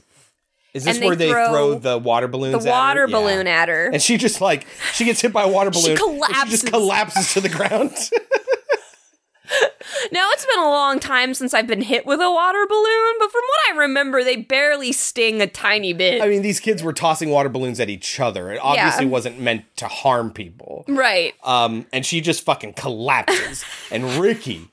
Is 0.73 0.83
this 0.85 0.99
where 0.99 1.15
they 1.15 1.29
throw 1.29 1.49
throw, 1.49 1.75
the 1.79 1.97
water 1.97 2.27
balloons? 2.27 2.63
the 2.63 2.69
at 2.69 2.73
her? 2.75 2.79
water 2.79 3.05
Yeah. 3.07 3.15
balloon 3.19 3.47
at 3.47 3.69
her. 3.69 3.89
And 3.93 4.01
she 4.01 4.17
just 4.17 4.41
like 4.41 4.65
she 4.93 5.05
gets 5.05 5.21
hit 5.21 5.31
by 5.31 5.43
a 5.43 5.47
water 5.47 5.69
balloon. 5.69 5.85
She 5.91 5.95
collapses. 5.95 6.49
just 6.61 6.67
collapses 6.67 7.33
to 7.33 7.41
the 7.41 7.49
ground. 7.49 7.91
Now 10.11 10.29
it's 10.31 10.45
been 10.45 10.59
a 10.59 10.69
long 10.69 10.99
time 10.99 11.33
since 11.33 11.53
I've 11.53 11.67
been 11.67 11.81
hit 11.81 12.05
with 12.05 12.19
a 12.19 12.31
water 12.31 12.65
balloon, 12.67 13.13
but 13.19 13.31
from 13.31 13.41
what 13.41 13.75
I 13.75 13.77
remember, 13.79 14.23
they 14.23 14.35
barely 14.37 14.91
sting 14.91 15.41
a 15.41 15.47
tiny 15.47 15.93
bit. 15.93 16.21
I 16.21 16.27
mean, 16.27 16.41
these 16.41 16.59
kids 16.59 16.81
were 16.81 16.93
tossing 16.93 17.29
water 17.29 17.49
balloons 17.49 17.79
at 17.79 17.89
each 17.89 18.19
other. 18.19 18.51
It 18.51 18.59
obviously 18.61 19.05
Yeah. 19.05 19.11
wasn't 19.11 19.39
meant 19.39 19.65
to 19.77 19.87
harm 19.87 20.31
people. 20.31 20.85
right. 20.87 21.33
Um, 21.43 21.85
and 21.93 22.05
she 22.05 22.21
just 22.21 22.43
fucking 22.43 22.73
collapses. 22.73 23.63
and 23.91 24.15
Ricky, 24.15 24.67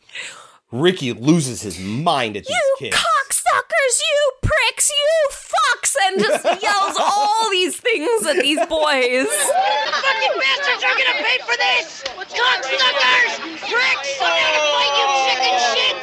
Ricky 0.72 1.12
loses 1.12 1.62
his 1.62 1.78
mind 1.80 2.36
at 2.36 2.44
these 2.44 2.50
You 2.56 2.76
kids. 2.78 2.96
cocksuckers, 2.96 3.94
you 3.98 4.32
pricks, 4.42 4.88
you 4.90 5.28
fucks, 5.32 5.94
and 6.06 6.20
just 6.20 6.44
yells 6.62 6.96
all 6.98 7.50
these 7.50 7.76
things 7.76 8.24
at 8.26 8.36
these 8.36 8.58
boys. 8.66 9.26
Fucking 9.26 10.34
bastards 10.38 10.84
are 10.84 10.94
gonna 10.94 11.18
pay 11.26 11.38
for 11.42 11.56
this! 11.58 12.04
Cocksuckers! 12.30 13.30
Pricks! 13.66 14.18
Come 14.18 14.30
down 14.30 14.54
and 14.54 14.70
fight, 14.70 14.94
you 14.94 15.06
chicken 15.26 15.54
shit! 15.74 15.94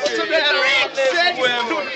Pricks! 0.60 1.08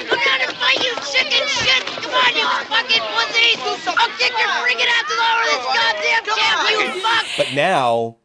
Come 0.07 0.19
down 0.23 0.39
and 0.47 0.55
fight, 0.55 0.79
you 0.79 0.93
chicken 1.11 1.47
shit! 1.47 1.83
Come 2.07 2.13
on, 2.15 2.31
you 2.39 2.47
fucking 2.71 3.03
pussies! 3.03 3.59
I'll 3.87 4.09
kick 4.17 4.31
your 4.31 4.47
freaking 4.63 4.87
asses 4.87 5.19
all 5.19 5.35
over 5.35 5.47
this 5.51 5.65
goddamn 5.75 6.23
camp, 6.23 6.71
you 6.71 7.01
fuck! 7.01 7.25
But 7.37 7.53
now, 7.53 8.17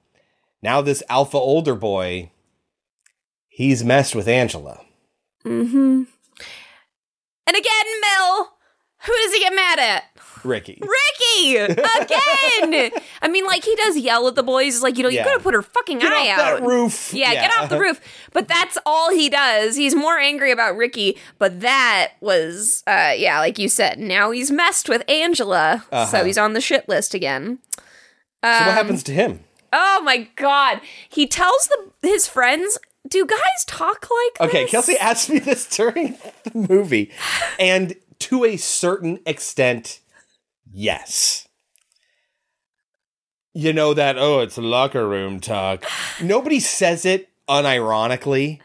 now 0.63 0.81
this 0.83 1.03
alpha 1.09 1.37
older 1.37 1.75
boy, 1.75 2.31
he's 3.57 3.83
messed 3.83 4.15
with 4.15 4.29
Angela. 4.29 4.81
Mm-hmm. 5.45 6.03
And 7.49 7.57
again, 7.57 7.87
Mel, 8.03 8.53
who 9.07 9.13
does 9.23 9.33
he 9.33 9.41
get 9.41 9.55
mad 9.55 9.79
at? 9.79 10.05
Ricky. 10.45 10.81
Ricky! 10.81 11.57
Again! 11.57 12.91
I 13.23 13.29
mean, 13.29 13.47
like, 13.47 13.65
he 13.65 13.75
does 13.77 13.97
yell 13.97 14.29
at 14.29 14.35
the 14.37 14.43
boys. 14.45 14.75
He's 14.75 14.83
like, 14.83 14.97
you 14.97 15.03
know, 15.03 15.09
you 15.09 15.25
gotta 15.25 15.41
put 15.43 15.55
her 15.55 15.63
fucking 15.63 15.99
Get 15.99 16.13
eye 16.13 16.31
off 16.33 16.39
out. 16.39 16.61
that 16.61 16.67
roof. 16.67 17.13
Yeah, 17.15 17.33
get 17.35 17.51
off 17.57 17.69
the 17.69 17.81
roof. 17.81 18.01
But 18.33 18.47
that's 18.47 18.79
all 18.87 19.11
he 19.11 19.29
does. 19.29 19.75
He's 19.75 19.95
more 19.97 20.19
angry 20.19 20.53
about 20.53 20.77
Ricky. 20.77 21.17
But 21.39 21.61
that 21.63 22.13
was, 22.21 22.85
uh, 22.87 23.15
yeah, 23.17 23.41
like 23.41 23.59
you 23.59 23.69
said, 23.69 23.99
now 23.99 24.31
he's 24.31 24.51
messed 24.53 24.89
with 24.89 25.03
Angela. 25.11 25.85
Uh-huh. 25.91 26.07
So 26.07 26.25
he's 26.25 26.39
on 26.39 26.53
the 26.53 26.61
shit 26.61 26.89
list 26.89 27.13
again. 27.15 27.59
So 28.45 28.51
what 28.53 28.69
Um, 28.69 28.75
happens 28.75 29.03
to 29.05 29.13
him? 29.13 29.41
Oh 29.73 30.01
my 30.05 30.29
god. 30.37 30.81
He 31.09 31.27
tells 31.27 31.67
the 31.69 32.09
his 32.09 32.29
friends, 32.29 32.79
do 33.09 33.27
guys 33.27 33.65
talk 33.67 34.09
like 34.11 34.49
Okay, 34.49 34.63
this? 34.65 34.71
Kelsey 34.71 34.97
asked 34.99 35.31
me 35.31 35.39
this 35.39 35.67
during 35.69 36.17
the 36.45 36.53
movie, 36.69 37.11
and 37.59 37.95
to 38.21 38.45
a 38.45 38.57
certain 38.57 39.21
extent, 39.27 40.01
yes. 40.71 41.49
You 43.55 43.73
know 43.73 43.95
that, 43.95 44.19
oh, 44.19 44.41
it's 44.41 44.59
locker 44.59 45.09
room 45.09 45.41
talk. 45.41 45.85
Nobody 46.23 46.61
says 46.61 47.07
it 47.07 47.31
unironically. 47.49 48.61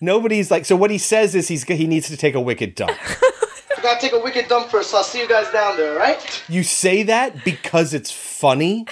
Nobody's 0.00 0.50
like, 0.50 0.64
so 0.64 0.74
what 0.76 0.90
he 0.90 0.98
says 0.98 1.34
is 1.34 1.48
he's 1.48 1.62
he 1.64 1.86
needs 1.86 2.08
to 2.08 2.16
take 2.16 2.34
a 2.34 2.40
wicked 2.40 2.74
dump. 2.74 2.92
I 2.92 3.80
Gotta 3.82 4.00
take 4.00 4.12
a 4.12 4.18
wicked 4.18 4.48
dump 4.48 4.70
first, 4.70 4.90
so 4.90 4.98
I'll 4.98 5.04
see 5.04 5.20
you 5.20 5.28
guys 5.28 5.50
down 5.52 5.76
there, 5.76 5.96
right? 5.96 6.42
You 6.48 6.62
say 6.62 7.02
that 7.04 7.44
because 7.44 7.94
it's 7.94 8.10
funny, 8.10 8.86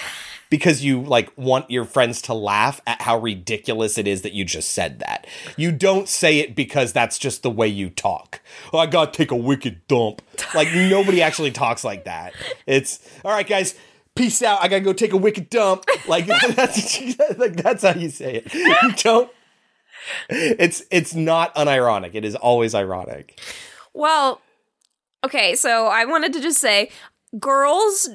because 0.53 0.85
you 0.85 1.01
like 1.01 1.35
want 1.35 1.71
your 1.71 1.83
friends 1.83 2.21
to 2.21 2.31
laugh 2.31 2.79
at 2.85 3.01
how 3.01 3.17
ridiculous 3.17 3.97
it 3.97 4.07
is 4.07 4.21
that 4.21 4.33
you 4.33 4.45
just 4.45 4.71
said 4.71 4.99
that. 4.99 5.25
You 5.57 5.71
don't 5.71 6.07
say 6.07 6.37
it 6.37 6.55
because 6.55 6.93
that's 6.93 7.17
just 7.17 7.41
the 7.41 7.49
way 7.49 7.67
you 7.67 7.89
talk. 7.89 8.39
Oh, 8.71 8.77
I 8.77 8.85
gotta 8.85 9.11
take 9.11 9.31
a 9.31 9.35
wicked 9.35 9.81
dump. 9.87 10.21
Like 10.53 10.67
nobody 10.71 11.23
actually 11.23 11.49
talks 11.49 11.83
like 11.83 12.05
that. 12.05 12.33
It's 12.67 12.99
all 13.25 13.31
right, 13.31 13.47
guys. 13.47 13.73
Peace 14.13 14.43
out. 14.43 14.61
I 14.61 14.67
gotta 14.67 14.83
go 14.83 14.93
take 14.93 15.11
a 15.13 15.17
wicked 15.17 15.49
dump. 15.49 15.85
Like 16.07 16.27
that's 16.55 17.09
like 17.39 17.55
that's 17.55 17.81
how 17.81 17.95
you 17.95 18.11
say 18.11 18.43
it. 18.45 18.53
You 18.53 18.91
don't. 18.97 19.31
It's 20.29 20.83
it's 20.91 21.15
not 21.15 21.55
unironic. 21.55 22.11
It 22.13 22.25
is 22.25 22.35
always 22.35 22.75
ironic. 22.75 23.39
Well, 23.95 24.39
okay, 25.23 25.55
so 25.55 25.87
I 25.87 26.05
wanted 26.05 26.31
to 26.33 26.41
just 26.41 26.59
say 26.59 26.91
girls 27.39 28.07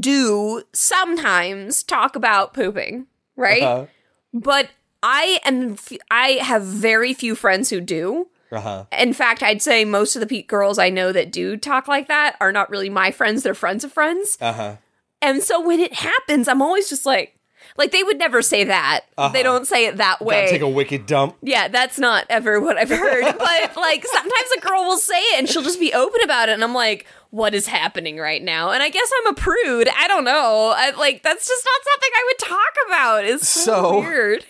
do 0.00 0.62
sometimes 0.72 1.82
talk 1.82 2.16
about 2.16 2.54
pooping, 2.54 3.06
right? 3.36 3.62
Uh 3.62 3.86
But 4.32 4.68
I 5.02 5.40
am 5.44 5.76
I 6.10 6.38
have 6.42 6.62
very 6.62 7.14
few 7.14 7.34
friends 7.34 7.70
who 7.70 7.80
do. 7.80 8.28
huh. 8.52 8.84
In 8.92 9.12
fact, 9.12 9.42
I'd 9.42 9.62
say 9.62 9.84
most 9.84 10.16
of 10.16 10.20
the 10.20 10.26
pe- 10.26 10.42
girls 10.42 10.78
I 10.78 10.90
know 10.90 11.12
that 11.12 11.30
do 11.30 11.56
talk 11.56 11.86
like 11.88 12.08
that 12.08 12.36
are 12.40 12.52
not 12.52 12.70
really 12.70 12.88
my 12.90 13.10
friends, 13.10 13.42
they're 13.42 13.54
friends 13.54 13.84
of 13.84 13.92
friends. 13.92 14.36
Uh 14.40 14.52
huh. 14.52 14.76
And 15.20 15.42
so 15.42 15.60
when 15.60 15.80
it 15.80 15.94
happens, 15.94 16.48
I'm 16.48 16.62
always 16.62 16.88
just 16.88 17.04
like 17.06 17.37
like 17.78 17.92
they 17.92 18.02
would 18.02 18.18
never 18.18 18.42
say 18.42 18.64
that. 18.64 19.00
Uh-huh. 19.16 19.32
They 19.32 19.42
don't 19.42 19.66
say 19.66 19.86
it 19.86 19.96
that 19.96 20.20
way. 20.20 20.42
Gotta 20.42 20.50
take 20.52 20.62
a 20.62 20.68
wicked 20.68 21.06
dump. 21.06 21.36
Yeah, 21.42 21.68
that's 21.68 21.98
not 21.98 22.26
ever 22.28 22.60
what 22.60 22.76
I've 22.76 22.90
heard. 22.90 23.22
but 23.38 23.76
like 23.76 24.04
sometimes 24.04 24.50
a 24.58 24.60
girl 24.60 24.82
will 24.84 24.98
say 24.98 25.18
it 25.18 25.38
and 25.38 25.48
she'll 25.48 25.62
just 25.62 25.80
be 25.80 25.94
open 25.94 26.20
about 26.22 26.48
it, 26.50 26.52
and 26.52 26.62
I'm 26.64 26.74
like, 26.74 27.06
what 27.30 27.54
is 27.54 27.66
happening 27.66 28.18
right 28.18 28.42
now? 28.42 28.70
And 28.70 28.82
I 28.82 28.90
guess 28.90 29.10
I'm 29.20 29.32
a 29.32 29.34
prude. 29.34 29.88
I 29.96 30.08
don't 30.08 30.24
know. 30.24 30.74
I, 30.76 30.90
like 30.90 31.22
that's 31.22 31.46
just 31.48 31.64
not 31.64 31.92
something 31.92 32.10
I 32.14 32.24
would 32.26 32.38
talk 32.48 32.74
about. 32.88 33.24
It's 33.24 33.48
so, 33.48 33.62
So- 33.82 34.00
weird. 34.00 34.44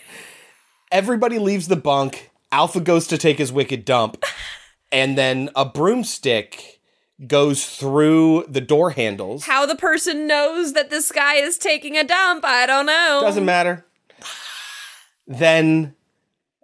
everybody 0.91 1.39
leaves 1.39 1.67
the 1.67 1.75
bunk. 1.75 2.31
Alpha 2.51 2.79
goes 2.79 3.05
to 3.07 3.17
take 3.17 3.37
his 3.37 3.51
wicked 3.51 3.85
dump, 3.85 4.23
and 4.91 5.15
then 5.17 5.49
a 5.55 5.65
broomstick 5.65 6.78
goes 7.27 7.65
through 7.65 8.45
the 8.47 8.61
door 8.61 8.91
handles. 8.91 9.45
How 9.45 9.65
the 9.65 9.75
person 9.75 10.27
knows 10.27 10.73
that 10.73 10.89
this 10.89 11.11
guy 11.11 11.35
is 11.35 11.57
taking 11.57 11.97
a 11.97 12.03
dump, 12.03 12.45
I 12.45 12.65
don't 12.65 12.85
know. 12.85 13.19
Doesn't 13.21 13.45
matter. 13.45 13.85
Then 15.27 15.95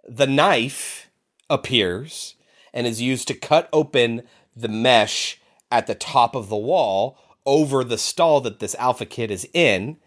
the 0.08 0.26
knife 0.26 1.10
appears 1.48 2.34
and 2.72 2.86
is 2.86 3.00
used 3.00 3.28
to 3.28 3.34
cut 3.34 3.68
open 3.72 4.22
the 4.54 4.68
mesh 4.68 5.40
at 5.70 5.86
the 5.86 5.94
top 5.94 6.34
of 6.34 6.48
the 6.48 6.56
wall 6.56 7.18
over 7.44 7.84
the 7.84 7.98
stall 7.98 8.40
that 8.40 8.58
this 8.58 8.74
alpha 8.76 9.06
kid 9.06 9.30
is 9.30 9.48
in, 9.54 9.98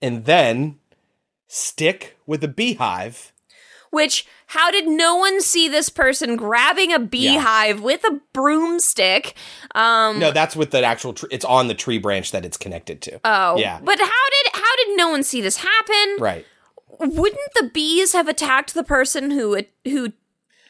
and 0.00 0.24
then 0.24 0.78
stick 1.46 2.16
with 2.26 2.42
a 2.42 2.48
beehive. 2.48 3.32
Which, 3.90 4.26
how 4.48 4.70
did 4.70 4.86
no 4.86 5.16
one 5.16 5.40
see 5.40 5.68
this 5.68 5.88
person 5.88 6.36
grabbing 6.36 6.92
a 6.92 6.98
beehive 6.98 7.80
with 7.80 8.04
a 8.04 8.20
broomstick? 8.32 9.34
Um, 9.74 10.18
No, 10.18 10.30
that's 10.30 10.54
with 10.56 10.70
the 10.70 10.82
actual. 10.84 11.14
Tr- 11.14 11.26
it's 11.30 11.44
on 11.44 11.68
the 11.68 11.74
tree 11.74 11.98
branch 11.98 12.32
that 12.32 12.44
it's 12.44 12.56
connected 12.56 13.00
to. 13.02 13.20
Oh, 13.24 13.56
yeah, 13.58 13.80
But 13.82 13.98
how 13.98 14.04
did 14.04 14.52
how 14.54 14.76
did 14.84 14.96
no 14.96 15.08
one 15.10 15.22
see 15.22 15.40
this 15.40 15.56
happen? 15.58 16.16
right. 16.20 16.46
Wouldn't 17.00 17.54
the 17.54 17.70
bees 17.72 18.12
have 18.12 18.26
attacked 18.26 18.74
the 18.74 18.82
person 18.82 19.30
who 19.30 19.62
who 19.84 20.12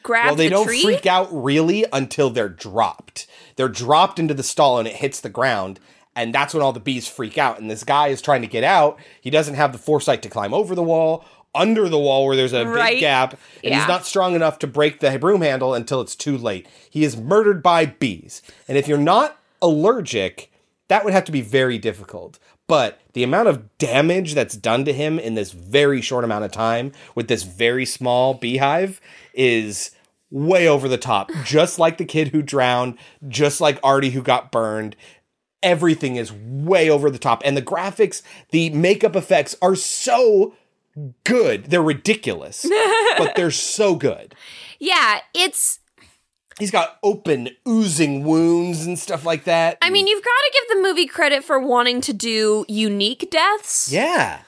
grabbed 0.03 0.27
well, 0.27 0.35
they 0.35 0.45
the 0.45 0.49
don't 0.51 0.65
tree? 0.67 0.81
freak 0.83 1.05
out 1.07 1.27
really 1.31 1.85
until 1.91 2.29
they're 2.29 2.47
dropped. 2.49 3.25
They're 3.55 3.67
dropped 3.67 4.19
into 4.19 4.33
the 4.35 4.43
stall 4.43 4.77
and 4.79 4.87
it 4.87 4.97
hits 4.97 5.19
the 5.21 5.29
ground, 5.29 5.79
and 6.15 6.33
that's 6.33 6.53
when 6.53 6.61
all 6.61 6.71
the 6.73 6.79
bees 6.79 7.07
freak 7.07 7.37
out. 7.39 7.59
And 7.59 7.69
this 7.71 7.83
guy 7.83 8.09
is 8.09 8.21
trying 8.21 8.41
to 8.41 8.47
get 8.47 8.63
out. 8.63 8.99
He 9.19 9.29
doesn't 9.31 9.55
have 9.55 9.71
the 9.71 9.79
foresight 9.79 10.21
to 10.21 10.29
climb 10.29 10.53
over 10.53 10.75
the 10.75 10.83
wall, 10.83 11.25
under 11.55 11.89
the 11.89 11.97
wall 11.99 12.25
where 12.25 12.35
there's 12.35 12.53
a 12.53 12.65
Right. 12.67 12.93
big 12.95 12.99
gap, 13.01 13.31
and 13.63 13.71
Yeah. 13.73 13.79
he's 13.79 13.87
not 13.87 14.05
strong 14.05 14.35
enough 14.35 14.59
to 14.59 14.67
break 14.67 14.99
the 14.99 15.17
broom 15.19 15.41
handle 15.41 15.73
until 15.73 16.01
it's 16.01 16.15
too 16.15 16.37
late. 16.37 16.67
He 16.89 17.03
is 17.03 17.17
murdered 17.17 17.63
by 17.63 17.85
bees. 17.87 18.41
And 18.67 18.77
if 18.77 18.87
you're 18.87 18.97
not 18.97 19.37
allergic, 19.61 20.51
that 20.87 21.03
would 21.03 21.13
have 21.13 21.25
to 21.25 21.31
be 21.31 21.41
very 21.41 21.77
difficult. 21.77 22.39
But 22.67 22.99
the 23.13 23.23
amount 23.23 23.47
of 23.47 23.77
damage 23.79 24.35
that's 24.35 24.55
done 24.55 24.85
to 24.85 24.93
him 24.93 25.17
in 25.17 25.33
this 25.33 25.51
very 25.51 26.01
short 26.01 26.23
amount 26.23 26.45
of 26.45 26.51
time 26.51 26.91
with 27.15 27.27
this 27.27 27.41
very 27.43 27.85
small 27.85 28.35
beehive 28.35 29.01
is 29.33 29.91
way 30.29 30.67
over 30.67 30.87
the 30.87 30.97
top. 30.97 31.31
Just 31.43 31.79
like 31.79 31.97
the 31.97 32.05
kid 32.05 32.27
who 32.27 32.43
drowned, 32.43 32.95
just 33.27 33.59
like 33.59 33.79
Artie 33.83 34.11
who 34.11 34.21
got 34.21 34.51
burned. 34.51 34.95
Everything 35.63 36.15
is 36.15 36.31
way 36.31 36.89
over 36.89 37.09
the 37.09 37.17
top. 37.17 37.41
And 37.43 37.57
the 37.57 37.61
graphics, 37.61 38.21
the 38.51 38.69
makeup 38.69 39.15
effects 39.15 39.55
are 39.61 39.75
so 39.75 40.53
good. 41.23 41.65
They're 41.65 41.81
ridiculous, 41.81 42.65
but 43.17 43.35
they're 43.35 43.51
so 43.51 43.95
good. 43.95 44.35
Yeah, 44.79 45.21
it's. 45.33 45.79
He's 46.59 46.71
got 46.71 46.97
open, 47.03 47.49
oozing 47.67 48.25
wounds 48.25 48.85
and 48.85 48.99
stuff 48.99 49.25
like 49.25 49.45
that. 49.45 49.77
I 49.81 49.89
mean, 49.89 50.07
you've 50.07 50.23
got 50.23 50.29
to 50.29 50.51
give 50.53 50.77
the 50.77 50.83
movie 50.83 51.05
credit 51.05 51.43
for 51.45 51.57
wanting 51.57 52.01
to 52.01 52.11
do 52.11 52.65
unique 52.67 53.29
deaths. 53.31 53.91
yeah. 53.91 54.41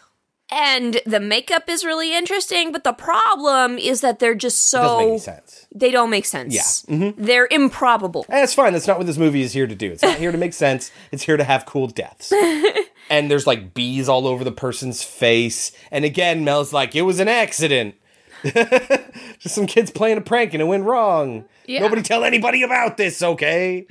And 0.54 1.00
the 1.06 1.22
makeup 1.22 1.70
is 1.70 1.86
really 1.86 2.14
interesting, 2.14 2.74
but 2.74 2.84
the 2.84 2.92
problem 2.92 3.78
is 3.78 4.02
that 4.02 4.20
they're 4.20 4.36
just 4.36 4.66
so. 4.66 4.80
It 4.80 4.84
doesn't 4.84 4.98
make 5.00 5.08
any 5.10 5.20
sense. 5.20 5.68
They 5.74 5.92
don't 5.92 6.10
make 6.10 6.26
sense. 6.26 6.54
Yeah. 6.54 6.96
Mhm. 6.96 7.14
They're 7.18 7.48
improbable. 7.50 8.26
And 8.28 8.40
that's 8.40 8.54
fine. 8.54 8.74
That's 8.74 8.86
not 8.88 8.98
what 8.98 9.08
this 9.08 9.18
movie 9.18 9.42
is 9.44 9.54
here 9.54 9.66
to 9.66 9.76
do. 9.76 9.92
It's 9.92 10.04
not 10.04 10.18
here 10.18 10.32
to 10.34 10.38
make 10.38 10.54
sense. 10.54 10.92
It's 11.14 11.24
here 11.24 11.38
to 11.38 11.46
have 11.46 11.66
cool 11.66 11.88
deaths. 11.88 12.34
and 13.10 13.32
there's 13.32 13.48
like 13.48 13.74
bees 13.74 14.10
all 14.10 14.28
over 14.28 14.44
the 14.44 14.52
person's 14.52 15.02
face. 15.04 15.72
And 15.90 16.04
again, 16.04 16.44
Mel's 16.44 16.74
like, 16.74 16.96
it 16.98 17.04
was 17.04 17.22
an 17.22 17.30
accident. 17.30 17.96
Just 18.44 19.56
some 19.56 19.68
kids 19.68 19.90
playing 19.92 20.18
a 20.18 20.22
prank 20.22 20.54
and 20.54 20.62
it 20.62 20.66
went 20.66 20.84
wrong. 20.84 21.46
Yeah. 21.66 21.80
Nobody 21.80 22.02
tell 22.02 22.26
anybody 22.26 22.64
about 22.64 22.98
this, 22.98 23.22
okay? 23.24 23.86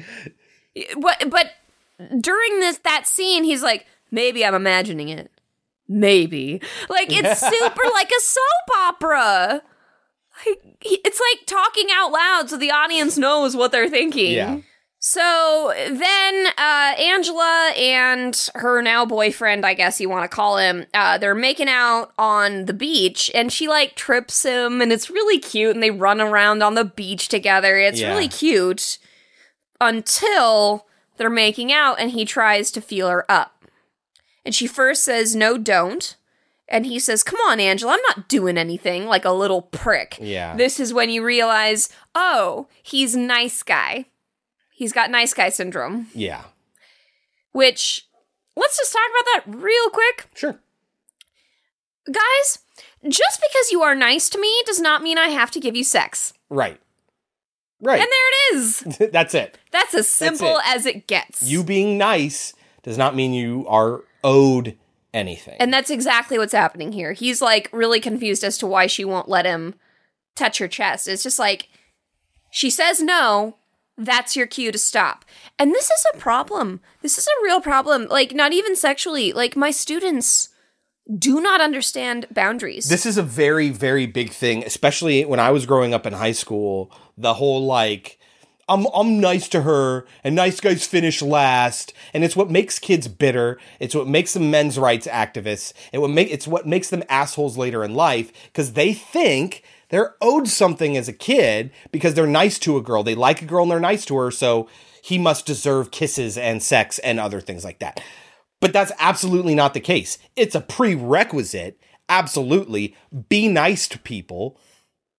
But, 0.99 1.31
but 1.31 1.53
during 2.21 2.61
this 2.61 2.79
that 2.79 3.07
scene, 3.07 3.45
he's 3.45 3.63
like, 3.63 3.87
maybe 4.11 4.45
I'm 4.45 4.55
imagining 4.55 5.09
it. 5.09 5.31
Maybe. 5.93 6.63
Like, 6.89 7.09
it's 7.11 7.41
super 7.59 7.83
like 7.93 8.11
a 8.11 8.21
soap 8.21 8.77
opera. 8.79 9.63
Like, 10.47 10.59
it's 10.83 11.21
like 11.21 11.47
talking 11.47 11.89
out 11.93 12.13
loud 12.13 12.49
so 12.49 12.57
the 12.57 12.71
audience 12.71 13.19
knows 13.19 13.57
what 13.57 13.73
they're 13.73 13.91
thinking. 13.91 14.33
Yeah. 14.33 14.61
So 15.03 15.73
then 15.77 16.47
uh, 16.59 16.95
Angela 16.99 17.73
and 17.77 18.49
her 18.55 18.83
now 18.83 19.05
boyfriend, 19.07 19.65
I 19.67 19.73
guess 19.75 19.99
you 20.01 20.09
want 20.11 20.31
to 20.31 20.35
call 20.35 20.59
him, 20.59 20.85
uh, 20.95 21.17
they're 21.19 21.35
making 21.35 21.69
out 21.69 22.13
on 22.19 22.67
the 22.67 22.75
beach 22.75 23.31
and 23.35 23.51
she 23.51 23.67
like 23.67 23.97
trips 23.97 24.43
him 24.45 24.81
and 24.83 24.93
it's 24.93 25.09
really 25.11 25.39
cute 25.39 25.75
and 25.75 25.83
they 25.83 25.91
run 25.91 26.21
around 26.21 26.63
on 26.63 26.75
the 26.75 26.85
beach 26.85 27.29
together. 27.29 27.77
It's 27.79 28.01
Yeah. 28.01 28.11
really 28.11 28.29
cute 28.29 28.99
until 29.81 30.87
they're 31.17 31.31
making 31.31 31.73
out 31.73 31.99
and 31.99 32.11
he 32.11 32.25
tries 32.25 32.71
to 32.73 32.81
feel 32.81 33.09
her 33.09 33.25
up. 33.31 33.60
And 34.51 34.55
she 34.57 34.67
first 34.67 35.05
says, 35.05 35.37
No, 35.37 35.57
don't. 35.57 36.17
And 36.67 36.85
he 36.85 36.99
says, 36.99 37.23
Come 37.23 37.39
on, 37.47 37.61
Angela, 37.61 37.93
I'm 37.93 38.01
not 38.09 38.29
doing 38.29 38.59
anything 38.59 39.07
like 39.07 39.25
a 39.25 39.31
little 39.31 39.63
prick. 39.63 40.19
Yeah. 40.21 40.57
This 40.57 40.81
is 40.81 40.93
when 40.93 41.09
you 41.09 41.25
realize, 41.25 41.89
oh, 42.17 42.67
he's 42.83 43.15
nice 43.15 43.63
guy. 43.63 44.07
He's 44.73 44.93
got 44.93 45.09
nice 45.09 45.33
guy 45.35 45.51
syndrome, 45.51 46.09
Yeah. 46.15 46.43
which 47.53 48.09
let's 48.57 48.77
just 48.77 48.93
talk 48.93 49.03
about 49.09 49.45
that 49.55 49.63
real 49.63 49.89
quick. 49.91 50.27
Sure. 50.35 50.59
Guys, 52.11 52.59
just 53.09 53.41
because 53.41 53.71
you 53.71 53.83
are 53.83 53.95
nice 53.95 54.29
to 54.31 54.41
me 54.41 54.53
does 54.67 54.81
not 54.81 55.01
mean 55.01 55.17
I 55.17 55.29
have 55.29 55.53
to 55.53 55.61
give 55.61 55.77
you 55.77 55.85
sex. 55.85 56.33
Right. 56.49 56.81
Right. 57.81 58.01
And 58.01 58.09
there 58.11 58.29
it 58.33 58.57
is. 58.57 59.11
That's 59.13 59.33
it. 59.37 59.59
That's 59.71 59.95
as 59.95 60.09
simple 60.09 60.57
it. 60.57 60.63
as 60.67 60.87
it 60.87 61.07
gets. 61.07 61.41
You 61.41 61.63
being 61.63 61.97
nice 61.99 62.53
does 62.83 62.99
not 62.99 63.15
mean 63.15 63.33
you 63.33 63.65
are 63.69 64.03
owed 64.23 64.77
anything. 65.13 65.57
And 65.59 65.73
that's 65.73 65.91
exactly 65.91 66.39
what's 66.39 66.53
happening 66.53 66.93
here. 66.93 67.13
He's 67.13 67.43
like 67.43 67.69
really 67.73 68.01
confused 68.01 68.45
as 68.45 68.59
to 68.59 68.67
why 68.67 68.87
she 68.87 69.05
won't 69.05 69.29
let 69.29 69.47
him 69.47 69.75
touch 70.37 70.59
her 70.59 70.69
chest. 70.69 71.09
It's 71.09 71.23
just 71.23 71.39
like 71.39 71.69
she 72.51 72.71
says 72.71 73.03
no, 73.03 73.57
that's 73.97 74.37
your 74.37 74.47
cue 74.47 74.73
to 74.73 74.79
stop. 74.79 75.25
And 75.59 75.73
this 75.73 75.91
is 75.91 76.07
a 76.15 76.19
problem. 76.19 76.81
This 77.03 77.19
is 77.19 77.27
a 77.27 77.45
real 77.45 77.61
problem. 77.61 78.07
Like 78.09 78.33
not 78.35 78.53
even 78.53 78.77
sexually. 78.77 79.33
Like 79.33 79.57
my 79.57 79.71
students 79.71 80.49
do 81.19 81.41
not 81.41 81.61
understand 81.61 82.27
boundaries. 82.31 82.89
This 82.89 83.05
is 83.05 83.19
a 83.19 83.23
very, 83.23 83.71
very 83.71 84.07
big 84.07 84.31
thing, 84.31 84.65
especially 84.65 85.25
when 85.25 85.41
I 85.41 85.51
was 85.51 85.67
growing 85.67 85.93
up 85.93 86.07
in 86.07 86.13
high 86.13 86.33
school. 86.33 86.93
The 87.19 87.35
whole 87.35 87.67
like, 87.67 88.19
I'm 88.71 88.87
I'm 88.95 89.21
nice 89.21 89.49
to 89.51 89.63
her, 89.63 90.07
and 90.23 90.37
nice 90.37 90.61
guys 90.61 90.87
finish 90.87 91.21
last, 91.21 91.93
and 92.15 92.23
it's 92.23 92.37
what 92.37 92.51
makes 92.51 92.79
kids 92.79 93.09
bitter. 93.09 93.59
It's 93.81 93.95
what 93.95 94.07
makes 94.07 94.33
them 94.33 94.51
men's 94.51 94.79
rights 94.79 95.09
activists. 95.09 95.73
It 95.93 95.99
what 95.99 96.11
make 96.11 96.31
it's 96.31 96.47
what 96.47 96.67
makes 96.67 96.89
them 96.89 97.03
assholes 97.09 97.59
later 97.59 97.83
in 97.85 97.95
life 97.95 98.33
because 98.45 98.75
they 98.75 98.93
think 98.95 99.65
they're 99.89 100.15
owed 100.21 100.47
something 100.47 100.97
as 100.97 101.09
a 101.09 101.13
kid 101.13 101.73
because 101.91 102.15
they're 102.15 102.27
nice 102.29 102.61
to 102.61 102.77
a 102.77 102.83
girl. 102.83 103.03
They 103.03 103.17
like 103.17 103.43
a 103.43 103.47
girl 103.47 103.63
and 103.63 103.73
they're 103.73 103.81
nice 103.81 104.05
to 104.07 104.17
her, 104.17 104.31
so 104.31 104.69
he 105.03 105.19
must 105.19 105.47
deserve 105.47 105.91
kisses 105.91 106.39
and 106.39 106.63
sex 106.63 107.01
and 107.01 107.19
other 107.19 107.41
things 107.41 107.65
like 107.65 107.81
that. 107.81 108.01
But 108.61 108.73
that's 108.73 108.93
absolutely 109.01 109.55
not 109.55 109.75
the 109.75 109.81
case. 109.81 110.19
It's 110.37 110.55
a 110.55 110.61
prerequisite. 110.61 111.81
Absolutely. 112.09 112.95
Be 113.29 113.49
nice 113.49 113.89
to 113.89 113.99
people. 113.99 114.59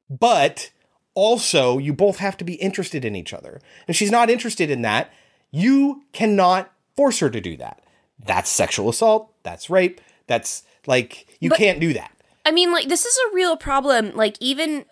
But 0.10 0.72
also, 1.14 1.78
you 1.78 1.94
both 1.94 2.18
have 2.18 2.38
to 2.38 2.44
be 2.44 2.54
interested 2.56 3.04
in 3.06 3.16
each 3.16 3.34
other. 3.34 3.60
And 3.88 3.96
she's 3.96 4.12
not 4.12 4.30
interested 4.30 4.70
in 4.70 4.82
that. 4.84 5.12
You 5.52 6.04
cannot 6.14 6.72
force 6.96 7.20
her 7.20 7.30
to 7.30 7.42
do 7.42 7.58
that. 7.58 7.82
That's 8.24 8.50
sexual 8.50 8.90
assault. 8.90 9.32
That's 9.44 9.70
rape. 9.70 10.00
That's 10.28 10.64
like, 10.88 11.28
you 11.40 11.50
But- 11.50 11.58
can't 11.58 11.80
do 11.80 11.94
that. 11.94 12.12
I 12.46 12.52
mean, 12.52 12.72
like, 12.72 12.88
this 12.88 13.06
is 13.06 13.18
a 13.30 13.36
real 13.36 13.56
problem. 13.56 14.16
Like, 14.16 14.36
even 14.40 14.86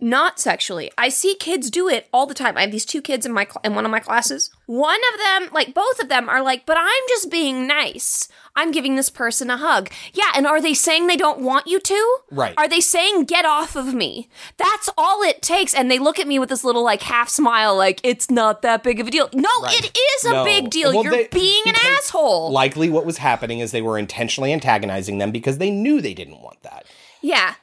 not 0.00 0.38
sexually, 0.38 0.90
I 0.96 1.08
see 1.08 1.34
kids 1.34 1.70
do 1.70 1.88
it 1.88 2.08
all 2.12 2.26
the 2.26 2.34
time. 2.34 2.56
I 2.56 2.60
have 2.62 2.70
these 2.70 2.84
two 2.86 3.02
kids 3.02 3.26
in 3.26 3.32
my 3.32 3.44
cl- 3.44 3.60
in 3.64 3.74
one 3.74 3.84
of 3.84 3.90
my 3.90 4.00
classes. 4.00 4.50
One 4.66 5.00
of 5.12 5.18
them, 5.18 5.50
like, 5.52 5.74
both 5.74 6.00
of 6.00 6.08
them 6.08 6.28
are 6.28 6.42
like, 6.42 6.66
"But 6.66 6.76
I'm 6.78 7.04
just 7.08 7.30
being 7.30 7.66
nice. 7.66 8.28
I'm 8.54 8.70
giving 8.70 8.96
this 8.96 9.08
person 9.10 9.50
a 9.50 9.56
hug." 9.56 9.90
Yeah, 10.12 10.30
and 10.36 10.46
are 10.46 10.60
they 10.60 10.74
saying 10.74 11.06
they 11.06 11.16
don't 11.16 11.40
want 11.40 11.66
you 11.66 11.80
to? 11.80 12.16
Right. 12.30 12.54
Are 12.56 12.68
they 12.68 12.80
saying 12.80 13.24
get 13.24 13.44
off 13.44 13.74
of 13.76 13.94
me? 13.94 14.28
That's 14.56 14.88
all 14.96 15.22
it 15.22 15.42
takes. 15.42 15.74
And 15.74 15.90
they 15.90 15.98
look 15.98 16.18
at 16.18 16.28
me 16.28 16.38
with 16.38 16.48
this 16.50 16.64
little 16.64 16.84
like 16.84 17.02
half 17.02 17.28
smile, 17.28 17.76
like 17.76 18.00
it's 18.04 18.30
not 18.30 18.62
that 18.62 18.82
big 18.82 19.00
of 19.00 19.08
a 19.08 19.10
deal. 19.10 19.28
No, 19.32 19.48
Right. 19.62 19.78
it 19.84 19.96
is 20.16 20.24
a 20.24 20.32
No. 20.32 20.44
big 20.44 20.70
deal. 20.70 20.92
Well, 20.92 21.02
You're 21.04 21.12
they- 21.12 21.28
being 21.32 21.62
an 21.66 21.74
asshole. 21.96 22.50
Likely 22.52 22.88
what 22.88 23.04
was 23.06 23.18
happening 23.18 23.58
is 23.60 23.70
they 23.72 23.82
were 23.82 23.98
intentionally 23.98 24.52
antagonizing 24.52 25.18
them 25.18 25.30
because 25.32 25.58
they 25.58 25.70
knew 25.70 26.00
they 26.00 26.14
didn't 26.14 26.40
want 26.42 26.62
that. 26.62 26.86
Yeah. 27.20 27.54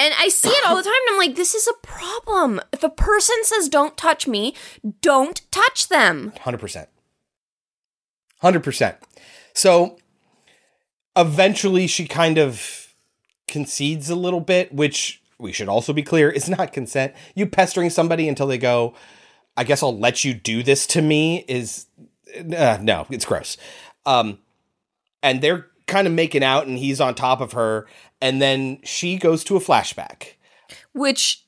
And 0.00 0.14
I 0.18 0.28
see 0.28 0.48
it 0.48 0.64
all 0.64 0.76
the 0.76 0.82
time, 0.82 0.94
and 1.08 1.12
I'm 1.12 1.18
like, 1.18 1.36
this 1.36 1.54
is 1.54 1.68
a 1.68 1.86
problem. 1.86 2.58
If 2.72 2.82
a 2.82 2.88
person 2.88 3.36
says, 3.42 3.68
don't 3.68 3.98
touch 3.98 4.26
me, 4.26 4.54
don't 5.02 5.42
touch 5.50 5.88
them. 5.88 6.32
100%. 6.38 6.86
100%. 8.42 8.96
So 9.52 9.98
eventually 11.14 11.86
she 11.86 12.06
kind 12.06 12.38
of 12.38 12.94
concedes 13.46 14.08
a 14.08 14.14
little 14.14 14.40
bit, 14.40 14.72
which 14.74 15.20
we 15.38 15.52
should 15.52 15.68
also 15.68 15.92
be 15.92 16.02
clear 16.02 16.30
is 16.30 16.48
not 16.48 16.72
consent. 16.72 17.12
You 17.34 17.44
pestering 17.44 17.90
somebody 17.90 18.26
until 18.26 18.46
they 18.46 18.56
go, 18.56 18.94
I 19.54 19.64
guess 19.64 19.82
I'll 19.82 19.98
let 19.98 20.24
you 20.24 20.32
do 20.32 20.62
this 20.62 20.86
to 20.88 21.02
me 21.02 21.44
is 21.46 21.88
uh, 22.56 22.78
no, 22.80 23.06
it's 23.10 23.26
gross. 23.26 23.58
Um, 24.06 24.38
and 25.22 25.42
they're 25.42 25.66
kind 25.86 26.06
of 26.06 26.14
making 26.14 26.42
out, 26.42 26.66
and 26.66 26.78
he's 26.78 27.02
on 27.02 27.14
top 27.14 27.42
of 27.42 27.52
her, 27.52 27.86
and 28.20 28.40
then 28.40 28.78
she 28.84 29.16
goes 29.16 29.44
to 29.44 29.56
a 29.56 29.60
flashback, 29.60 30.34
which 30.92 31.44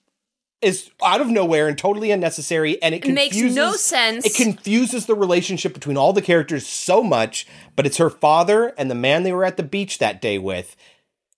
is 0.63 0.91
out 1.05 1.21
of 1.21 1.29
nowhere 1.29 1.67
and 1.67 1.77
totally 1.77 2.13
unnecessary, 2.13 2.81
and 2.83 2.95
it 2.95 3.07
Makes 3.07 3.37
no 3.37 3.73
sense. 3.73 4.25
It 4.25 4.37
confuses 4.37 5.07
the 5.07 5.17
relationship 5.17 5.75
between 5.75 5.97
all 5.97 6.13
the 6.13 6.23
characters 6.23 6.67
so 6.67 7.03
much, 7.03 7.47
but 7.75 7.85
it's 7.85 7.97
her 7.97 8.11
father 8.11 8.73
and 8.79 8.91
the 8.91 8.95
man 8.95 9.25
they 9.25 9.33
were 9.33 9.45
at 9.45 9.57
the 9.57 9.65
beach 9.65 9.99
that 9.99 10.23
day 10.23 10.39
with, 10.39 10.77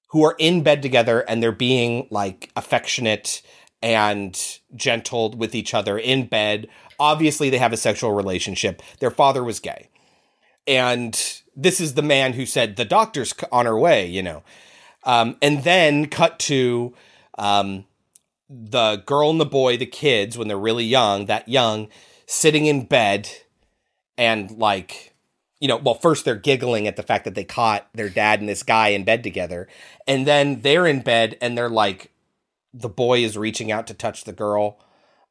who 0.08 0.22
are 0.24 0.36
in 0.38 0.62
bed 0.62 0.82
together, 0.82 1.20
and 1.20 1.42
they're 1.42 1.52
being 1.52 2.06
like 2.10 2.50
affectionate 2.54 3.40
and 3.82 4.58
gentle 4.76 5.30
with 5.30 5.54
each 5.54 5.74
other 5.74 5.98
in 5.98 6.26
bed. 6.26 6.68
Obviously, 6.98 7.50
they 7.50 7.58
have 7.58 7.72
a 7.72 7.78
sexual 7.78 8.12
relationship. 8.12 8.82
Their 9.00 9.10
father 9.10 9.42
was 9.42 9.58
gay. 9.58 9.88
And 10.66 11.14
this 11.56 11.80
is 11.80 11.94
the 11.94 12.02
man 12.02 12.34
who 12.34 12.46
said, 12.46 12.76
The 12.76 12.84
doctor's 12.84 13.34
on 13.50 13.66
her 13.66 13.78
way, 13.78 14.06
you 14.06 14.22
know. 14.22 14.42
Um, 15.04 15.36
and 15.42 15.64
then 15.64 16.06
cut 16.06 16.38
to 16.40 16.94
um, 17.38 17.84
the 18.48 19.02
girl 19.06 19.30
and 19.30 19.40
the 19.40 19.46
boy, 19.46 19.76
the 19.76 19.86
kids, 19.86 20.38
when 20.38 20.48
they're 20.48 20.56
really 20.56 20.84
young, 20.84 21.26
that 21.26 21.48
young, 21.48 21.88
sitting 22.26 22.66
in 22.66 22.86
bed 22.86 23.28
and 24.16 24.50
like, 24.52 25.14
you 25.60 25.68
know, 25.68 25.76
well, 25.76 25.94
first 25.94 26.24
they're 26.24 26.34
giggling 26.34 26.86
at 26.86 26.96
the 26.96 27.02
fact 27.02 27.24
that 27.24 27.34
they 27.34 27.44
caught 27.44 27.88
their 27.94 28.08
dad 28.08 28.40
and 28.40 28.48
this 28.48 28.62
guy 28.62 28.88
in 28.88 29.04
bed 29.04 29.22
together. 29.22 29.68
And 30.06 30.26
then 30.26 30.60
they're 30.60 30.86
in 30.86 31.00
bed 31.00 31.36
and 31.40 31.56
they're 31.56 31.68
like, 31.68 32.10
the 32.72 32.88
boy 32.88 33.24
is 33.24 33.38
reaching 33.38 33.70
out 33.70 33.86
to 33.86 33.94
touch 33.94 34.24
the 34.24 34.32
girl. 34.32 34.78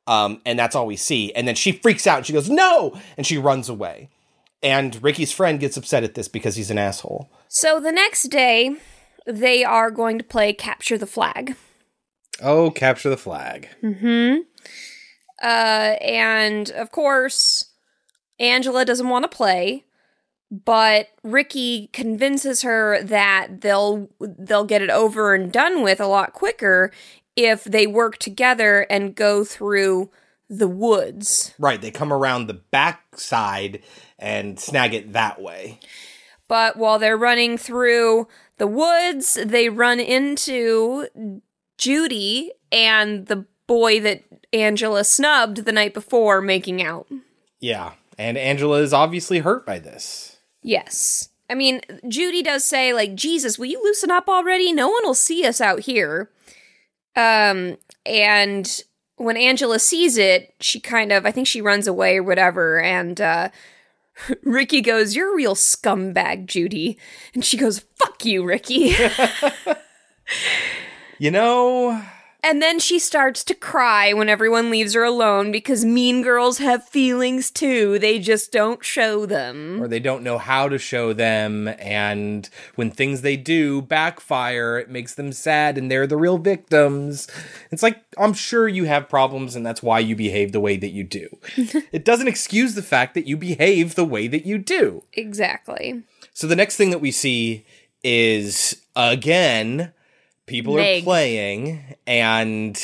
Um, 0.08 0.42
and 0.46 0.58
that's 0.58 0.76
all 0.76 0.88
we 0.88 0.96
see. 0.96 1.34
And 1.34 1.48
then 1.48 1.56
she 1.56 1.72
freaks 1.72 2.08
out 2.08 2.18
and 2.18 2.26
she 2.26 2.34
goes, 2.34 2.50
no! 2.50 3.00
And 3.18 3.26
she 3.26 3.38
runs 3.38 3.70
away. 3.70 4.10
And 4.62 5.02
Ricky's 5.04 5.32
friend 5.32 5.60
gets 5.60 5.78
upset 5.78 6.04
at 6.04 6.14
this 6.14 6.28
because 6.28 6.56
he's 6.56 6.72
an 6.72 6.78
asshole. 6.78 7.30
So 7.48 7.80
the 7.80 7.92
next 7.92 8.30
day, 8.30 8.76
they 9.26 9.64
are 9.64 9.92
going 9.92 10.18
to 10.18 10.24
play 10.24 10.54
Capture 10.54 10.98
the 10.98 11.08
Flag. 11.08 11.56
Oh, 12.42 12.72
capture 12.72 13.10
the 13.10 13.18
flag. 13.18 13.70
Hmm. 13.82 14.38
Uh, 15.42 15.96
and 16.02 16.70
of 16.72 16.92
course, 16.92 17.66
Angela 18.40 18.86
doesn't 18.86 19.10
want 19.10 19.24
to 19.24 19.36
play, 19.36 19.86
but 20.52 21.10
Ricky 21.24 21.90
convinces 21.94 22.62
her 22.62 23.02
that 23.04 23.62
they'll 23.62 24.10
they'll 24.20 24.66
get 24.66 24.82
it 24.82 24.90
over 24.90 25.34
and 25.34 25.52
done 25.52 25.84
with 25.84 26.00
a 26.00 26.08
lot 26.08 26.34
quicker 26.34 26.92
if 27.36 27.64
they 27.64 27.88
work 27.88 28.18
together 28.18 28.82
and 28.90 29.16
go 29.16 29.44
through 29.44 30.10
the 30.50 30.68
woods. 30.68 31.54
Right, 31.58 31.82
they 31.82 31.92
come 31.92 32.14
around 32.14 32.48
the 32.48 32.54
back 32.54 33.18
side 33.18 33.82
and 34.20 34.60
snag 34.60 34.94
it 34.94 35.14
that 35.14 35.42
way. 35.42 35.80
But 36.48 36.78
while 36.78 37.00
they're 37.00 37.18
running 37.18 37.58
through 37.58 38.28
the 38.58 38.68
woods, 38.68 39.38
they 39.44 39.70
run 39.70 40.00
into 40.00 41.08
Judy 41.78 42.52
and 42.72 43.28
the 43.28 43.46
boy 43.68 44.00
that 44.02 44.24
Angela 44.52 45.04
snubbed 45.04 45.66
the 45.66 45.72
night 45.72 45.94
before 45.94 46.42
making 46.42 46.82
out. 46.82 47.08
Yeah, 47.60 47.94
and 48.18 48.38
Angela 48.38 48.80
is 48.82 48.94
obviously 48.94 49.40
hurt 49.40 49.66
by 49.66 49.80
this. 49.80 50.38
Yes. 50.62 51.30
I 51.50 51.56
mean, 51.56 51.82
Judy 52.08 52.42
does 52.42 52.64
say, 52.64 52.94
like, 52.94 53.16
Jesus, 53.16 53.60
will 53.60 53.66
you 53.66 53.82
loosen 53.84 54.12
up 54.12 54.28
already? 54.28 54.72
No 54.72 54.88
one 54.90 55.04
will 55.04 55.14
see 55.14 55.46
us 55.46 55.60
out 55.60 55.82
here. 55.82 56.30
Um, 57.16 57.78
and 58.06 58.84
when 59.18 59.38
Angela 59.38 59.80
sees 59.80 60.18
it, 60.18 60.56
she 60.60 60.80
kind 60.80 61.12
of, 61.12 61.26
I 61.26 61.32
think 61.32 61.48
she 61.48 61.62
runs 61.62 61.86
away 61.86 62.18
or 62.18 62.24
whatever, 62.24 62.80
and, 62.80 63.20
uh, 63.20 63.50
Ricky 64.44 64.82
goes, 64.82 65.16
You're 65.16 65.34
a 65.34 65.36
real 65.36 65.56
scumbag, 65.56 66.46
Judy. 66.46 66.98
And 67.34 67.44
she 67.44 67.58
goes, 67.58 67.80
Fuck 67.98 68.26
you, 68.26 68.44
Ricky. 68.44 68.96
You 71.20 71.32
know, 71.32 72.04
and 72.44 72.62
then 72.62 72.78
she 72.78 73.00
starts 73.00 73.44
to 73.46 73.54
cry 73.54 74.12
when 74.12 74.28
everyone 74.28 74.70
leaves 74.70 74.94
her 74.94 75.04
alone 75.04 75.52
because 75.52 75.86
mean 75.86 76.22
girls 76.22 76.58
have 76.58 76.88
feelings 76.88 77.50
too. 77.50 77.98
They 77.98 78.20
just 78.20 78.52
don't 78.52 78.84
show 78.84 79.26
them. 79.26 79.82
or 79.82 79.88
they 79.88 80.00
don't 80.00 80.24
know 80.24 80.38
how 80.38 80.68
to 80.68 80.78
show 80.78 81.14
them, 81.14 81.70
and 81.80 82.50
when 82.76 82.92
things 82.92 83.22
they 83.22 83.38
do 83.38 83.82
backfire, 83.82 84.78
it 84.78 84.90
makes 84.90 85.16
them 85.16 85.32
sad 85.32 85.78
and 85.78 85.90
they're 85.90 86.06
the 86.06 86.18
real 86.18 86.38
victims. 86.38 87.28
It's 87.72 87.84
like, 87.84 88.04
I'm 88.18 88.34
sure 88.34 88.68
you 88.68 88.84
have 88.86 89.08
problems, 89.10 89.56
and 89.56 89.66
that's 89.66 89.82
why 89.82 90.00
you 90.00 90.16
behave 90.16 90.52
the 90.52 90.60
way 90.60 90.76
that 90.78 90.90
you 90.90 91.04
do. 91.04 91.30
it 91.92 92.04
doesn't 92.04 92.28
excuse 92.28 92.76
the 92.76 92.84
fact 92.84 93.14
that 93.14 93.28
you 93.28 93.38
behave 93.38 93.96
the 93.96 94.06
way 94.06 94.28
that 94.28 94.46
you 94.46 94.58
do. 94.58 95.04
Exactly. 95.14 96.04
So 96.34 96.48
the 96.48 96.56
next 96.56 96.76
thing 96.76 96.90
that 96.90 97.00
we 97.00 97.12
see 97.12 97.66
is 98.04 98.82
again, 98.96 99.93
people 100.46 100.80
are 100.80 101.02
playing, 101.02 101.96
and 102.06 102.80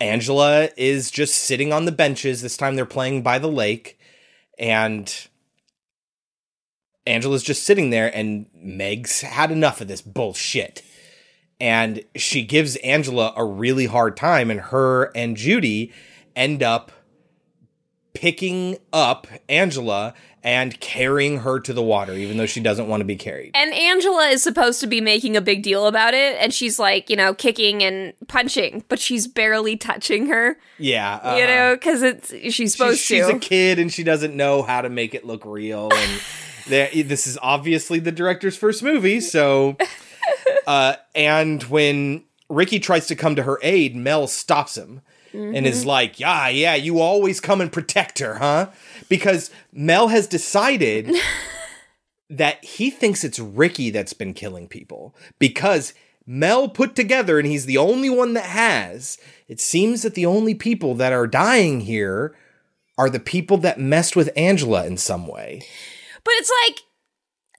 Angela 0.00 0.68
is 0.76 1.10
just 1.10 1.34
sitting 1.34 1.72
on 1.72 1.84
the 1.84 1.92
benches. 1.92 2.42
This 2.42 2.56
time 2.56 2.76
they're 2.76 2.86
playing 2.86 3.22
by 3.22 3.38
the 3.38 3.48
lake, 3.48 3.98
and 4.58 5.28
Angela's 7.06 7.42
just 7.42 7.64
sitting 7.64 7.90
there, 7.90 8.14
and 8.14 8.46
Meg's 8.54 9.22
had 9.22 9.50
enough 9.50 9.80
of 9.80 9.88
this 9.88 10.02
bullshit. 10.02 10.82
And 11.60 12.04
she 12.14 12.42
gives 12.42 12.76
Angela 12.76 13.32
a 13.36 13.44
really 13.44 13.86
hard 13.86 14.16
time, 14.16 14.50
and 14.50 14.60
her 14.60 15.10
and 15.16 15.36
Judy 15.36 15.92
end 16.36 16.62
up 16.62 16.92
picking 18.14 18.76
up 18.92 19.26
Angela 19.48 20.14
and 20.44 20.78
carrying 20.80 21.38
her 21.40 21.58
to 21.60 21.72
the 21.72 21.82
water, 21.82 22.12
even 22.14 22.36
though 22.36 22.46
she 22.46 22.60
doesn't 22.60 22.86
want 22.88 23.00
to 23.00 23.04
be 23.04 23.16
carried. 23.16 23.50
And 23.54 23.72
Angela 23.74 24.28
is 24.28 24.42
supposed 24.42 24.80
to 24.80 24.86
be 24.86 25.00
making 25.00 25.36
a 25.36 25.40
big 25.40 25.62
deal 25.62 25.86
about 25.86 26.14
it, 26.14 26.36
and 26.40 26.54
she's 26.54 26.78
like, 26.78 27.10
you 27.10 27.16
know, 27.16 27.34
kicking 27.34 27.82
and 27.82 28.12
punching, 28.28 28.84
but 28.88 28.98
she's 28.98 29.26
barely 29.26 29.76
touching 29.76 30.26
her, 30.28 30.56
Yeah, 30.78 31.36
you 31.36 31.44
uh, 31.44 31.46
know, 31.46 31.74
because 31.76 32.02
it's 32.02 32.30
she's 32.54 32.72
supposed 32.72 32.98
she's, 33.00 33.26
to. 33.26 33.32
she's 33.32 33.36
a 33.36 33.38
kid 33.38 33.78
and 33.78 33.92
she 33.92 34.04
doesn't 34.04 34.34
know 34.36 34.62
how 34.62 34.80
to 34.82 34.88
make 34.88 35.14
it 35.14 35.24
look 35.24 35.44
real. 35.44 35.90
And 35.92 36.20
this 36.68 37.26
is 37.26 37.38
obviously 37.42 37.98
the 37.98 38.12
director's 38.12 38.56
first 38.56 38.82
movie, 38.82 39.20
so. 39.20 39.76
Uh, 40.66 40.96
and 41.14 41.62
when 41.64 42.22
Ricky 42.50 42.78
tries 42.78 43.06
to 43.06 43.16
come 43.16 43.34
to 43.36 43.42
her 43.44 43.58
aid, 43.62 43.96
Mel 43.96 44.26
stops 44.26 44.76
him 44.76 45.00
and 45.32 45.66
is 45.66 45.82
Mhm. 45.84 45.86
like, 45.86 46.20
"Yeah, 46.20 46.48
yeah, 46.48 46.74
you 46.74 47.00
always 47.00 47.40
come 47.40 47.62
and 47.62 47.72
protect 47.72 48.18
her, 48.18 48.34
huh?" 48.34 48.66
Because 49.08 49.50
Mel 49.72 50.08
has 50.08 50.26
decided 50.26 51.14
that 52.30 52.64
he 52.64 52.90
thinks 52.90 53.24
it's 53.24 53.38
Ricky 53.38 53.90
that's 53.90 54.12
been 54.12 54.34
killing 54.34 54.68
people 54.68 55.14
because 55.38 55.94
Mel 56.26 56.68
put 56.68 56.94
together, 56.94 57.38
and 57.38 57.48
he's 57.48 57.64
the 57.66 57.78
only 57.78 58.10
one 58.10 58.34
that 58.34 58.44
has. 58.44 59.16
It 59.48 59.60
seems 59.60 60.02
that 60.02 60.14
the 60.14 60.26
only 60.26 60.54
people 60.54 60.94
that 60.96 61.12
are 61.12 61.26
dying 61.26 61.80
here 61.80 62.36
are 62.98 63.08
the 63.08 63.20
people 63.20 63.56
that 63.58 63.80
messed 63.80 64.14
with 64.14 64.28
Angela 64.36 64.84
in 64.84 64.98
some 64.98 65.26
way. 65.26 65.62
But 66.24 66.34
it's 66.36 66.52
like 66.66 66.80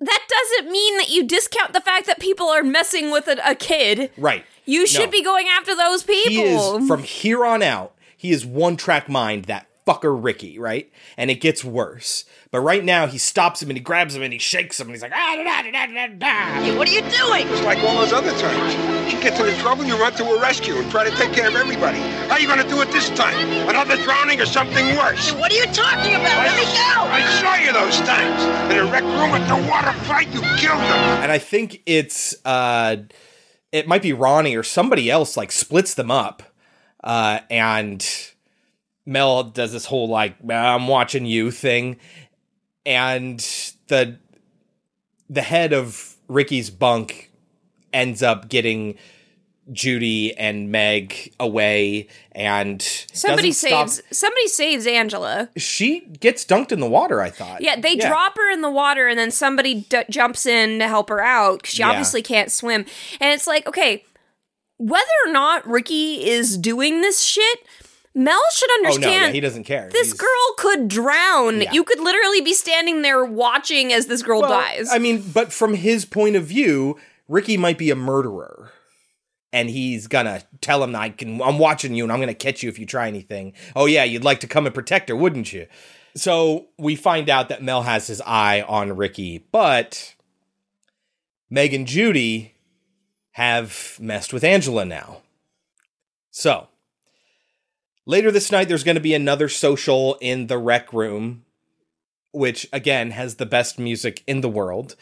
that 0.01 0.27
doesn't 0.29 0.71
mean 0.71 0.97
that 0.97 1.09
you 1.09 1.23
discount 1.23 1.73
the 1.73 1.81
fact 1.81 2.05
that 2.05 2.19
people 2.19 2.47
are 2.47 2.61
messing 2.63 3.09
with 3.11 3.27
a, 3.27 3.37
a 3.49 3.55
kid. 3.55 4.11
Right. 4.17 4.45
You 4.65 4.85
should 4.85 5.05
No. 5.07 5.11
be 5.11 5.23
going 5.23 5.47
after 5.47 5.75
those 5.75 6.03
people. 6.03 6.31
He 6.31 6.41
is 6.43 6.87
from 6.87 7.01
here 7.03 7.43
on 7.43 7.63
out. 7.63 7.95
He 8.15 8.31
is 8.31 8.45
one 8.45 8.77
track 8.77 9.09
mind. 9.09 9.45
That 9.45 9.65
fucker 9.89 10.15
Ricky, 10.23 10.59
right? 10.59 10.91
And 11.17 11.31
it 11.31 11.41
gets 11.41 11.63
worse. 11.63 12.25
But 12.51 12.59
right 12.61 12.83
now, 12.83 13.07
he 13.07 13.17
stops 13.17 13.61
him 13.61 13.69
and 13.69 13.77
he 13.77 13.83
grabs 13.83 14.15
him 14.15 14.21
and 14.21 14.31
he 14.31 14.39
shakes 14.39 14.79
him 14.79 14.87
and 14.87 14.95
he's 14.95 15.01
like, 15.01 15.11
ah, 15.13 15.35
da, 15.35 15.43
da, 15.43 15.71
da, 15.71 15.85
da, 15.87 16.07
da, 16.07 16.07
da. 16.15 16.61
Hey, 16.61 16.77
what 16.77 16.87
are 16.87 16.91
you 16.91 17.01
doing? 17.01 17.47
It's 17.47 17.63
like 17.63 17.79
all 17.79 17.97
those 17.97 18.13
other 18.13 18.31
times. 18.37 19.11
She 19.11 19.19
gets 19.19 19.39
into 19.39 19.55
trouble, 19.57 19.85
you 19.85 19.99
run 19.99 20.13
to 20.13 20.25
a 20.25 20.41
rescue 20.41 20.75
and 20.75 20.89
try 20.91 21.09
to 21.09 21.15
take 21.15 21.33
care 21.33 21.47
of 21.47 21.55
everybody. 21.55 21.97
How 22.27 22.33
are 22.33 22.39
you 22.39 22.47
going 22.47 22.61
to 22.61 22.67
do 22.67 22.81
it 22.81 22.91
this 22.91 23.09
time? 23.09 23.35
Another 23.67 23.97
drowning 23.97 24.39
or 24.39 24.45
something 24.45 24.95
worse? 24.95 25.31
What 25.33 25.51
are 25.51 25.55
you 25.55 25.65
talking 25.65 26.15
about? 26.15 26.45
Let 26.45 26.55
me 26.55 26.65
go! 26.65 27.09
I 27.09 27.21
saw 27.41 27.55
you 27.55 27.73
those 27.73 27.97
times. 28.07 28.43
In 28.71 28.77
a 28.77 28.91
rec 28.91 29.03
room 29.03 29.33
at 29.33 29.47
the 29.47 29.69
water 29.69 29.93
fight, 30.05 30.27
you 30.29 30.41
killed 30.57 30.79
them. 30.79 31.23
And 31.23 31.31
I 31.31 31.37
think 31.39 31.81
it's 31.85 32.35
uh 32.45 32.97
it 33.71 33.87
might 33.87 34.01
be 34.01 34.13
Ronnie 34.13 34.55
or 34.55 34.63
somebody 34.63 35.09
else 35.09 35.37
like 35.37 35.51
splits 35.51 35.93
them 35.93 36.11
up. 36.11 36.43
Uh 37.03 37.39
and 37.49 38.05
Mel 39.09 39.43
does 39.43 39.71
this 39.73 39.85
whole 39.85 40.07
like 40.07 40.35
I'm 40.49 40.87
watching 40.87 41.25
you 41.25 41.49
thing 41.51 41.97
and 42.85 43.39
the 43.87 44.17
the 45.29 45.41
head 45.41 45.73
of 45.73 46.15
Ricky's 46.27 46.69
bunk 46.69 47.31
ends 47.91 48.21
up 48.21 48.49
getting 48.49 48.97
Judy 49.71 50.35
and 50.35 50.71
Meg 50.71 51.33
away 51.39 52.07
and 52.31 52.81
somebody 52.81 53.49
doesn't 53.49 53.67
stop- 53.69 53.89
saves 53.89 54.17
somebody 54.17 54.47
saves 54.47 54.87
Angela. 54.87 55.49
she 55.57 56.01
gets 56.01 56.45
dunked 56.45 56.71
in 56.71 56.79
the 56.79 56.89
water, 56.89 57.21
I 57.21 57.29
thought. 57.29 57.61
Yeah, 57.61 57.79
they 57.79 57.95
drop 57.95 58.35
her 58.37 58.51
in 58.51 58.61
the 58.61 58.71
water, 58.71 59.07
and 59.07 59.17
then 59.19 59.29
somebody 59.31 59.81
d- 59.89 60.03
jumps 60.09 60.45
in 60.47 60.79
to 60.79 60.87
help 60.87 61.09
her 61.09 61.21
out. 61.21 61.65
She 61.67 61.79
Yeah. 61.83 61.89
obviously 61.89 62.21
can't 62.23 62.51
swim, 62.51 62.85
and 63.19 63.31
it's 63.33 63.45
like, 63.45 63.67
okay, 63.67 64.03
whether 64.77 65.05
or 65.27 65.31
not 65.31 65.67
Ricky 65.67 66.27
is 66.27 66.57
doing 66.57 67.01
this 67.01 67.21
shit, 67.21 67.59
Mel 68.15 68.41
should 68.53 68.71
understand. 68.71 69.05
Oh 69.05 69.17
no, 69.19 69.25
yeah, 69.27 69.31
he 69.31 69.39
doesn't 69.39 69.63
care. 69.65 69.89
this 69.91 70.13
girl 70.13 70.53
could 70.57 70.87
drown. 70.87 71.61
Yeah. 71.61 71.71
You 71.71 71.83
could 71.83 71.99
literally 71.99 72.41
be 72.41 72.53
standing 72.53 73.01
there 73.01 73.23
watching 73.23 73.93
as 73.93 74.07
this 74.07 74.23
girl 74.23 74.41
Well, 74.41 74.49
dies. 74.49 74.89
I 74.91 74.97
mean, 74.97 75.21
but 75.33 75.53
from 75.53 75.75
his 75.75 76.05
point 76.05 76.35
of 76.35 76.45
view, 76.45 76.97
Ricky 77.27 77.55
might 77.57 77.77
be 77.77 77.91
a 77.91 77.95
murderer. 77.95 78.71
And 79.51 79.69
he's 79.69 80.05
gonna 80.07 80.43
tell 80.61 80.83
him 80.83 80.95
I 80.95 81.09
can 81.09 81.41
I'm 81.41 81.57
watching 81.57 81.95
you 81.95 82.03
and 82.03 82.11
I'm 82.13 82.19
gonna 82.19 82.33
catch 82.35 82.61
you 82.61 82.69
if 82.69 82.77
you 82.77 82.85
try 82.85 83.07
anything. 83.07 83.53
Oh 83.75 83.85
yeah, 83.85 84.03
you'd 84.03 84.23
like 84.23 84.39
to 84.41 84.47
come 84.47 84.65
and 84.65 84.75
protect 84.75 85.09
her, 85.09 85.15
wouldn't 85.15 85.51
you? 85.53 85.65
So 86.15 86.67
we 86.77 86.95
find 86.95 87.29
out 87.29 87.49
that 87.49 87.63
Mel 87.63 87.83
has 87.83 88.07
his 88.07 88.21
eye 88.21 88.61
on 88.67 88.95
Ricky, 88.95 89.45
but 89.51 90.13
Meg 91.49 91.73
and 91.73 91.87
Judy 91.87 92.53
have 93.31 93.97
messed 93.99 94.33
with 94.33 94.43
Angela 94.43 94.85
now. 94.85 95.21
So 96.31 96.67
later 98.09 98.31
this 98.31 98.51
night 98.51 98.67
there's 98.67 98.83
gonna 98.83 98.99
be 98.99 99.13
another 99.13 99.47
social 99.47 100.17
in 100.19 100.47
the 100.47 100.57
rec 100.57 100.91
room 100.91 101.45
which 102.31 102.67
again 102.73 103.11
has 103.11 103.35
the 103.35 103.45
best 103.45 103.79
music 103.79 104.23
in 104.27 104.41
the 104.41 104.49
world. 104.49 104.95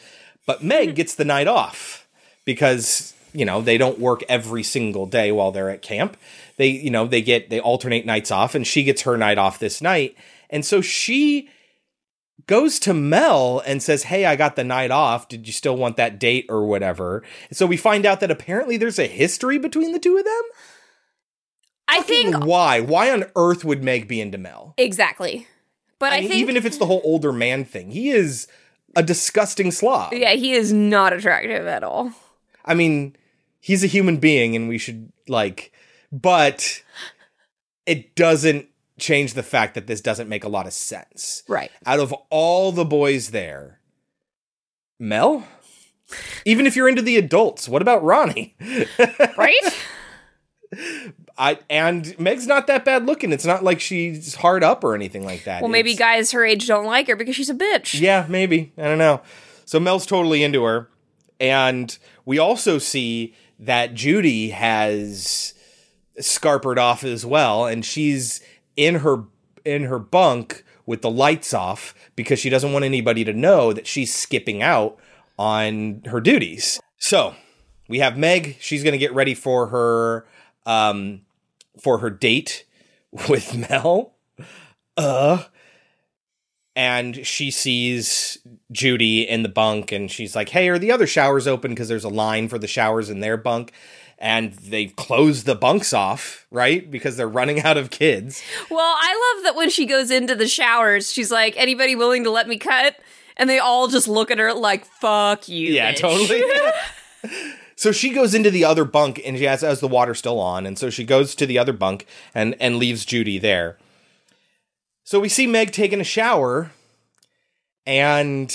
But 0.46 0.62
Meg 0.62 0.94
gets 0.94 1.14
the 1.14 1.24
night 1.24 1.48
off 1.48 2.06
because 2.44 3.14
you 3.32 3.44
know, 3.44 3.60
they 3.60 3.78
don't 3.78 3.98
work 3.98 4.22
every 4.28 4.62
single 4.62 5.06
day 5.06 5.30
while 5.32 5.52
they're 5.52 5.70
at 5.70 5.82
camp. 5.82 6.16
They, 6.56 6.68
you 6.68 6.90
know, 6.90 7.06
they 7.06 7.22
get 7.22 7.50
they 7.50 7.60
alternate 7.60 8.06
nights 8.06 8.30
off 8.30 8.54
and 8.54 8.66
she 8.66 8.82
gets 8.82 9.02
her 9.02 9.16
night 9.16 9.38
off 9.38 9.58
this 9.58 9.80
night. 9.82 10.16
And 10.50 10.64
so 10.64 10.80
she 10.80 11.48
goes 12.46 12.78
to 12.80 12.94
Mel 12.94 13.62
and 13.66 13.82
says, 13.82 14.04
"Hey, 14.04 14.24
I 14.24 14.36
got 14.36 14.56
the 14.56 14.64
night 14.64 14.90
off. 14.90 15.28
Did 15.28 15.46
you 15.46 15.52
still 15.52 15.76
want 15.76 15.96
that 15.96 16.18
date 16.18 16.46
or 16.48 16.64
whatever?" 16.64 17.22
And 17.48 17.56
so 17.56 17.66
we 17.66 17.76
find 17.76 18.06
out 18.06 18.20
that 18.20 18.30
apparently 18.30 18.76
there's 18.76 18.98
a 18.98 19.06
history 19.06 19.58
between 19.58 19.92
the 19.92 19.98
two 19.98 20.16
of 20.16 20.24
them. 20.24 20.42
Think 22.08 22.44
Why? 22.44 22.80
Why 22.80 23.10
on 23.10 23.24
earth 23.36 23.64
would 23.64 23.82
Meg 23.82 24.08
be 24.08 24.20
into 24.20 24.38
Mel? 24.38 24.74
exactly. 24.76 25.46
But 25.98 26.12
I, 26.12 26.18
I 26.18 26.20
mean, 26.20 26.28
think 26.28 26.40
even 26.40 26.56
if 26.56 26.64
it's 26.64 26.78
the 26.78 26.86
whole 26.86 27.00
older 27.02 27.32
man 27.32 27.64
thing, 27.64 27.90
he 27.90 28.10
is 28.10 28.46
a 28.94 29.02
disgusting 29.02 29.72
slob. 29.72 30.12
yeah, 30.12 30.32
he 30.32 30.52
is 30.52 30.72
not 30.72 31.12
attractive 31.12 31.66
at 31.66 31.82
all. 31.82 32.12
I 32.64 32.74
mean, 32.74 33.16
he's 33.60 33.82
a 33.82 33.88
human 33.88 34.18
being 34.18 34.54
and 34.54 34.68
we 34.68 34.78
should 34.78 35.12
like 35.26 35.72
but 36.10 36.82
it 37.86 38.14
doesn't 38.14 38.68
change 38.98 39.34
the 39.34 39.42
fact 39.42 39.74
that 39.74 39.86
this 39.86 40.00
doesn't 40.00 40.28
make 40.28 40.44
a 40.44 40.48
lot 40.48 40.66
of 40.66 40.72
sense. 40.72 41.42
Right. 41.48 41.70
Out 41.86 42.00
of 42.00 42.12
all 42.30 42.72
the 42.72 42.84
boys 42.84 43.30
there, 43.30 43.80
Mel? 44.98 45.46
Even 46.44 46.66
if 46.66 46.74
you're 46.74 46.88
into 46.88 47.02
the 47.02 47.16
adults, 47.16 47.68
what 47.68 47.82
about 47.82 48.02
Ronnie? 48.02 48.56
right? 49.36 49.76
I 51.38 51.58
and 51.70 52.18
Meg's 52.18 52.46
not 52.46 52.66
that 52.66 52.84
bad 52.84 53.06
looking. 53.06 53.32
It's 53.32 53.44
not 53.46 53.62
like 53.62 53.80
she's 53.80 54.34
hard 54.34 54.64
up 54.64 54.82
or 54.82 54.94
anything 54.94 55.24
like 55.24 55.44
that. 55.44 55.62
Well, 55.62 55.70
maybe 55.70 55.92
It's- 55.92 55.98
guys 55.98 56.32
her 56.32 56.44
age 56.44 56.66
don't 56.66 56.84
like 56.84 57.06
her 57.06 57.14
because 57.16 57.36
she's 57.36 57.50
a 57.50 57.54
bitch. 57.54 58.00
Yeah, 58.00 58.26
maybe. 58.28 58.72
I 58.76 58.82
don't 58.84 58.98
know. 58.98 59.20
So 59.64 59.78
Mel's 59.78 60.04
totally 60.06 60.42
into 60.42 60.64
her. 60.64 60.88
And 61.38 61.96
we 62.24 62.38
also 62.38 62.78
see 62.78 63.34
that 63.60 63.94
Judy 63.94 64.50
has 64.50 65.54
scarpered 66.20 66.78
off 66.78 67.04
as 67.04 67.24
well, 67.24 67.66
and 67.66 67.84
she's 67.84 68.40
in 68.76 68.96
her 68.96 69.24
in 69.64 69.84
her 69.84 69.98
bunk 69.98 70.64
with 70.86 71.02
the 71.02 71.10
lights 71.10 71.52
off 71.54 71.94
because 72.16 72.38
she 72.38 72.48
doesn't 72.50 72.72
want 72.72 72.84
anybody 72.84 73.22
to 73.24 73.32
know 73.32 73.72
that 73.72 73.86
she's 73.86 74.12
skipping 74.12 74.62
out 74.62 74.98
on 75.38 76.02
her 76.06 76.20
duties. 76.20 76.80
So 76.98 77.34
we 77.88 77.98
have 78.00 78.16
Meg. 78.18 78.56
She's 78.58 78.82
gonna 78.82 78.98
get 78.98 79.12
ready 79.12 79.34
for 79.34 79.68
her 79.68 80.26
um 80.66 81.20
for 81.80 81.98
her 81.98 82.10
date 82.10 82.64
with 83.28 83.56
Mel. 83.70 84.14
Uh 84.96 85.44
and 86.78 87.26
she 87.26 87.50
sees 87.50 88.38
Judy 88.70 89.28
in 89.28 89.42
the 89.42 89.48
bunk 89.48 89.90
and 89.90 90.08
she's 90.08 90.36
like, 90.36 90.50
"Hey, 90.50 90.68
are 90.68 90.78
the 90.78 90.92
other 90.92 91.08
showers 91.08 91.48
open 91.48 91.72
because 91.72 91.88
there's 91.88 92.04
a 92.04 92.08
line 92.08 92.48
for 92.48 92.56
the 92.56 92.68
showers 92.68 93.10
in 93.10 93.18
their 93.18 93.36
bunk?" 93.36 93.72
And 94.16 94.52
they've 94.52 94.94
closed 94.94 95.44
the 95.44 95.56
bunks 95.56 95.92
off, 95.92 96.46
right? 96.52 96.88
Because 96.88 97.16
they're 97.16 97.28
running 97.28 97.62
out 97.62 97.76
of 97.76 97.90
kids. 97.90 98.42
Well, 98.70 98.94
I 98.96 99.34
love 99.34 99.44
that 99.44 99.56
when 99.56 99.70
she 99.70 99.86
goes 99.86 100.12
into 100.12 100.36
the 100.36 100.46
showers, 100.46 101.10
she's 101.10 101.32
like, 101.32 101.54
"Anybody 101.56 101.96
willing 101.96 102.22
to 102.24 102.30
let 102.30 102.46
me 102.46 102.58
cut?" 102.58 102.96
And 103.36 103.50
they 103.50 103.58
all 103.58 103.88
just 103.88 104.06
look 104.06 104.30
at 104.30 104.38
her 104.38 104.54
like, 104.54 104.84
"Fuck 104.84 105.48
you." 105.48 105.72
Yeah, 105.72 105.92
bitch." 105.92 105.98
totally. 105.98 106.44
So 107.78 107.92
she 107.92 108.10
goes 108.10 108.34
into 108.34 108.50
the 108.50 108.64
other 108.64 108.84
bunk 108.84 109.22
and 109.24 109.38
she 109.38 109.44
has, 109.44 109.60
has 109.60 109.78
the 109.78 109.86
water 109.86 110.12
still 110.12 110.40
on, 110.40 110.66
and 110.66 110.76
so 110.76 110.90
she 110.90 111.04
goes 111.04 111.36
to 111.36 111.46
the 111.46 111.60
other 111.60 111.72
bunk 111.72 112.06
and 112.34 112.56
and 112.58 112.76
leaves 112.76 113.04
Judy 113.04 113.38
there. 113.38 113.78
So 115.04 115.20
we 115.20 115.28
see 115.28 115.46
Meg 115.46 115.70
taking 115.70 116.00
a 116.00 116.04
shower, 116.04 116.72
and 117.86 118.52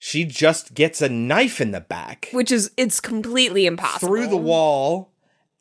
she 0.00 0.24
just 0.24 0.74
gets 0.74 1.00
a 1.00 1.08
knife 1.08 1.60
in 1.60 1.70
the 1.70 1.80
back 1.80 2.28
Which 2.32 2.50
is 2.50 2.72
it's 2.76 2.98
completely 2.98 3.66
impossible. 3.66 4.08
through 4.08 4.26
the 4.26 4.36
wall 4.36 5.12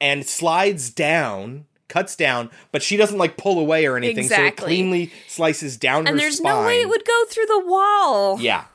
and 0.01 0.25
slides 0.25 0.89
down, 0.89 1.65
cuts 1.89 2.15
down, 2.15 2.49
but 2.71 2.81
she 2.81 2.97
doesn't 2.97 3.19
like 3.19 3.37
pull 3.37 3.59
away 3.59 3.85
or 3.85 3.97
anything. 3.97 4.27
So 4.27 4.41
it 4.41 4.57
cleanly 4.57 5.11
slices 5.27 5.77
down 5.77 6.07
her 6.07 6.11
and 6.11 6.19
there's 6.19 6.37
spine. 6.37 6.55
no 6.55 6.65
way 6.65 6.81
it 6.81 6.89
would 6.89 7.05
go 7.05 7.23
through 7.29 7.45
the 7.45 7.63
wall. 7.67 8.41
Yeah. 8.41 8.65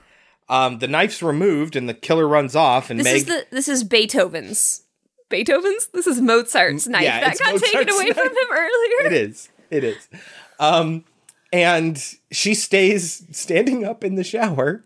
Um, 0.53 0.81
the 0.81 0.87
knife's 0.87 1.23
removed 1.23 1.77
and 1.77 1.89
the 1.89 1.95
killer 1.95 2.29
runs 2.29 2.55
off, 2.55 2.91
and 2.91 3.01
This 3.01 3.07
Meg 3.07 3.17
is 3.17 3.25
the 3.25 3.47
this 3.51 3.69
is 3.69 3.85
Beethoven's. 3.85 4.83
Beethoven's? 5.31 5.87
This 5.95 6.07
is 6.07 6.21
Mozart's 6.21 6.87
knife 6.87 7.05
yeah, 7.05 7.21
that 7.21 7.39
got 7.39 7.59
taken 7.59 7.87
Mozart's 7.87 7.95
away 7.95 8.11
from 8.11 8.27
him 8.29 8.53
earlier. 8.53 9.07
it 9.07 9.13
is. 9.15 9.49
It 9.71 9.83
is. 9.83 10.09
Um, 10.61 11.07
and 11.53 11.99
she 12.31 12.55
stays 12.55 13.25
standing 13.31 13.83
up 13.83 14.05
in 14.05 14.17
the 14.17 14.25
shower 14.25 14.85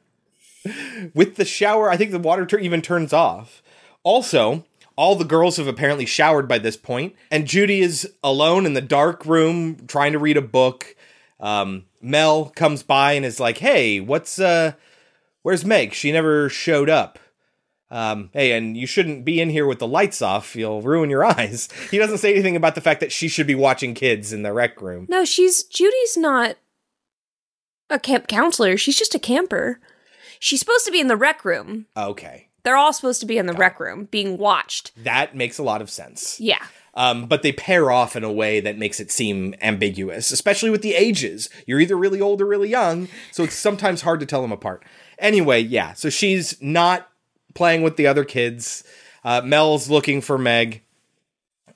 with 1.15 1.35
the 1.35 1.45
shower. 1.45 1.91
I 1.91 1.97
think 1.97 2.13
the 2.13 2.21
water 2.21 2.47
even 2.61 2.81
turns 2.81 3.13
off. 3.13 3.61
Also, 4.05 4.65
all 4.95 5.17
the 5.17 5.25
girls 5.25 5.57
have 5.57 5.67
apparently 5.67 6.07
showered 6.07 6.47
by 6.47 6.59
this 6.59 6.77
point, 6.77 7.17
and 7.29 7.45
Judy 7.45 7.81
is 7.81 8.09
alone 8.23 8.67
in 8.67 8.75
the 8.75 8.81
dark 8.81 9.27
room 9.27 9.85
trying 9.89 10.13
to 10.13 10.21
read 10.21 10.37
a 10.37 10.43
book. 10.43 10.95
Um, 11.41 11.87
Mel 12.01 12.47
comes 12.51 12.85
by 12.85 13.15
and 13.15 13.27
is 13.27 13.41
like, 13.41 13.59
"Hey, 13.59 13.99
what's 13.99 14.39
uh, 14.39 14.73
where's 15.47 15.65
Meg? 15.65 15.95
She 15.95 16.11
never 16.11 16.49
showed 16.49 16.91
up." 16.91 17.21
Um, 17.89 18.31
hey, 18.33 18.51
and 18.51 18.77
you 18.77 18.85
shouldn't 18.85 19.25
be 19.25 19.41
in 19.41 19.49
here 19.49 19.65
with 19.65 19.79
the 19.79 19.87
lights 19.87 20.21
off. 20.21 20.57
You'll 20.57 20.83
ruin 20.83 21.09
your 21.09 21.25
eyes. 21.39 21.69
He 21.91 21.99
doesn't 21.99 22.19
say 22.19 22.33
anything 22.33 22.57
about 22.57 22.75
the 22.75 22.81
fact 22.81 22.99
that 22.99 23.13
she 23.13 23.29
should 23.29 23.47
be 23.47 23.55
watching 23.55 23.95
kids 23.95 24.33
in 24.33 24.43
the 24.43 24.53
rec 24.53 24.83
room. 24.83 25.07
No, 25.09 25.25
she's 25.25 25.63
Judy's 25.63 26.17
not 26.17 26.57
a 27.89 28.01
camp 28.01 28.27
counselor. 28.27 28.77
She's 28.77 28.99
just 28.99 29.15
a 29.15 29.21
camper. 29.21 29.79
She's 30.41 30.59
supposed 30.59 30.85
to 30.87 30.91
be 30.91 31.01
in 31.01 31.07
the 31.07 31.17
rec 31.17 31.45
room. 31.45 31.87
Okay. 31.97 32.49
They're 32.65 32.77
all 32.77 32.93
supposed 32.93 33.21
to 33.21 33.27
be 33.27 33.39
in 33.39 33.47
the 33.47 33.53
rec 33.53 33.79
room 33.79 34.07
being 34.11 34.39
watched. 34.39 34.91
That 35.05 35.37
makes 35.37 35.57
a 35.57 35.63
lot 35.63 35.81
of 35.81 35.89
sense. 35.89 36.41
Yeah. 36.41 36.65
Um, 36.95 37.27
but 37.27 37.43
they 37.43 37.53
pair 37.53 37.93
off 37.93 38.17
in 38.17 38.25
a 38.25 38.33
way 38.33 38.59
that 38.59 38.79
makes 38.79 38.99
it 38.99 39.13
seem 39.13 39.55
ambiguous, 39.63 40.33
especially 40.33 40.71
with 40.71 40.83
the 40.83 40.95
ages. 40.95 41.49
You're 41.67 41.79
either 41.79 41.97
really 41.97 42.21
old 42.21 42.41
or 42.41 42.47
really 42.47 42.71
young, 42.71 43.07
so 43.31 43.45
it's 43.45 43.55
sometimes 43.55 44.01
hard 44.01 44.19
to 44.19 44.27
tell 44.27 44.43
them 44.43 44.51
apart. 44.51 44.83
Anyway, 45.19 45.61
yeah, 45.61 45.93
so 45.95 46.11
she's 46.11 46.61
not 46.61 47.09
playing 47.55 47.83
with 47.83 47.97
the 47.97 48.07
other 48.07 48.25
kids. 48.25 48.85
Uh, 49.25 49.41
Mel's 49.45 49.89
looking 49.89 50.21
for 50.21 50.39
Meg. 50.39 50.83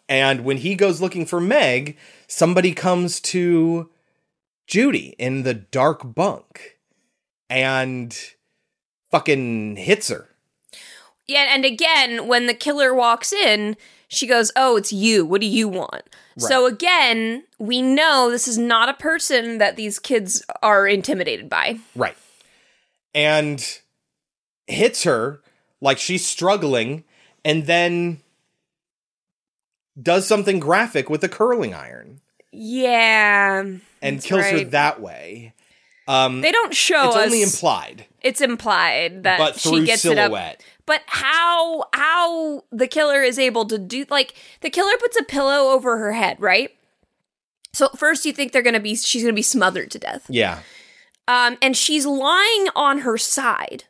And 0.09 0.45
when 0.45 0.59
he 0.59 0.75
goes 0.75 1.01
looking 1.01 1.25
for 1.25 1.41
Meg, 1.41 1.97
somebody 2.27 2.73
comes 2.75 3.21
to 3.21 3.89
Judy 4.67 5.15
in 5.19 5.43
the 5.43 5.55
dark 5.55 6.15
bunk 6.15 6.79
and 7.49 8.17
fucking 9.11 9.77
hits 9.77 10.09
her. 10.09 10.29
Yeah, 11.27 11.47
and 11.51 11.65
again, 11.65 12.27
when 12.27 12.47
the 12.47 12.55
killer 12.55 12.93
walks 12.93 13.33
in, 13.33 13.77
she 14.09 14.27
goes, 14.27 14.51
"Oh, 14.57 14.77
it's 14.77 14.93
you. 14.93 15.25
What 15.25 15.41
do 15.41 15.47
you 15.47 15.69
want?" 15.69 16.03
So 16.39 16.67
again, 16.67 17.45
we 17.59 17.83
know 17.83 18.31
this 18.31 18.49
is 18.49 18.57
not 18.57 18.89
a 18.89 18.95
person 18.95 19.59
that 19.59 19.77
these 19.77 19.99
kids 19.99 20.43
are 20.63 20.89
intimidated 20.89 21.49
by. 21.51 21.79
Right. 21.95 22.17
And 23.15 23.81
hits 24.67 25.03
her 25.05 25.41
like 25.81 25.99
she's 25.99 26.25
struggling 26.27 27.05
and 27.45 27.67
then 27.67 28.21
does 30.01 30.27
something 30.27 30.61
graphic 30.61 31.11
with 31.11 31.23
a 31.25 31.29
curling 31.29 31.75
iron 31.75 32.21
Yeah. 32.53 33.65
and 34.01 34.23
kills 34.23 34.45
her 34.47 34.65
that 34.65 35.01
way. 35.01 35.55
Um 36.07 36.41
They 36.41 36.53
don't 36.53 36.75
show 36.75 37.09
it's 37.09 37.17
us. 37.17 37.25
only 37.27 37.43
implied, 37.43 38.07
It's 38.23 38.41
implied 38.41 39.25
that 39.25 39.39
but 39.39 39.57
through 39.57 39.81
she 39.81 39.87
gets 39.87 40.05
it 40.05 40.17
up. 40.19 40.27
silhouette. 40.27 40.65
But 40.87 41.03
how 41.07 41.85
how 41.93 42.65
the 42.73 42.87
killer 42.87 43.23
is 43.23 43.39
able 43.39 43.65
to 43.67 43.79
do 43.79 44.07
like 44.09 44.35
the 44.61 44.71
killer 44.71 44.97
puts 44.99 45.19
a 45.19 45.25
pillow 45.25 45.73
over 45.73 45.99
her 45.99 46.13
head, 46.13 46.41
right? 46.41 46.71
So 47.73 47.87
at 47.87 47.99
first 47.99 48.25
you 48.25 48.33
think 48.33 48.53
they're 48.53 48.63
gonna 48.63 48.81
be 48.81 48.95
she's 48.97 49.23
gonna 49.23 49.33
be 49.33 49.43
smothered 49.43 49.91
to 49.93 49.99
death. 49.99 50.27
Yeah. 50.29 50.61
Um, 51.29 51.57
and 51.63 51.77
she's 51.77 52.07
lying 52.07 52.67
on 52.75 53.01
her 53.01 53.17
side. 53.19 53.85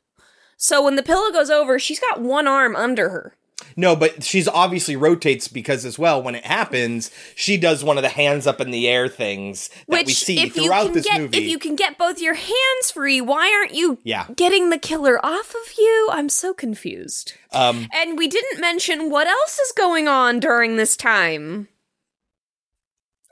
So 0.57 0.83
when 0.85 0.97
the 0.97 1.03
pillow 1.03 1.31
goes 1.33 1.49
over, 1.51 1.78
she's 1.78 2.01
got 2.01 2.20
one 2.20 2.47
arm 2.47 2.76
under 2.76 3.09
her. 3.11 3.35
No, 3.76 3.95
but 3.95 4.24
she's 4.24 4.49
obviously 4.49 4.97
rotates 4.97 5.47
because 5.49 5.85
as 5.85 5.99
well 5.99 6.22
when 6.22 6.35
it 6.35 6.45
happens, 6.45 7.11
she 7.35 7.57
does 7.57 7.85
one 7.85 7.97
of 7.99 8.03
the 8.03 8.09
hands 8.09 8.47
up 8.47 8.61
in 8.61 8.70
the 8.70 8.89
air 8.89 9.07
things 9.07 9.68
that 9.68 9.85
Which 9.87 10.07
we 10.07 10.12
see 10.12 10.41
if 10.41 10.57
you 10.57 10.64
throughout 10.64 10.85
can 10.87 10.93
this 10.95 11.05
get 11.07 11.20
movie. 11.20 11.39
if 11.39 11.45
you 11.45 11.59
can 11.59 11.76
get 11.76 11.97
both 11.97 12.20
your 12.20 12.35
hands 12.35 12.91
free, 12.93 13.20
why 13.20 13.53
aren't 13.55 13.74
you 13.74 13.99
Yeah. 14.03 14.26
getting 14.35 14.70
the 14.70 14.78
killer 14.78 15.24
off 15.24 15.51
of 15.55 15.72
you? 15.78 16.09
I'm 16.11 16.28
so 16.28 16.53
confused. 16.53 17.35
um 17.53 17.89
And 17.95 18.18
we 18.18 18.28
didn't 18.28 18.61
mention 18.61 19.09
what 19.11 19.26
else 19.28 19.59
is 19.59 19.72
going 19.72 20.09
on 20.09 20.41
during 20.41 20.76
this 20.76 20.97
time. 20.97 21.68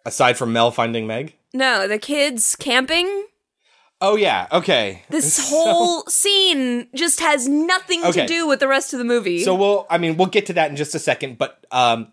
aside 0.06 0.38
from 0.38 0.52
Mel 0.52 0.70
finding 0.70 1.06
Meg. 1.06 1.34
No, 1.52 1.86
the 1.88 1.98
kids 1.98 2.54
camping. 2.56 3.26
Oh 4.00 4.16
yeah, 4.16 4.46
okay. 4.52 5.02
This 5.10 5.34
So- 5.36 5.42
whole 5.42 6.02
scene 6.06 6.86
just 6.94 7.20
has 7.20 7.48
nothing 7.48 8.04
Okay. 8.04 8.22
to 8.22 8.26
do 8.26 8.46
with 8.46 8.60
the 8.60 8.68
rest 8.68 8.92
of 8.92 8.98
the 8.98 9.04
movie. 9.04 9.42
So 9.42 9.54
we'll 9.54 9.86
I 9.90 9.98
mean 9.98 10.16
we'll 10.16 10.28
get 10.28 10.46
to 10.46 10.52
that 10.54 10.70
in 10.70 10.76
just 10.76 10.94
a 10.94 10.98
second, 11.00 11.38
but 11.38 11.64
um 11.72 12.08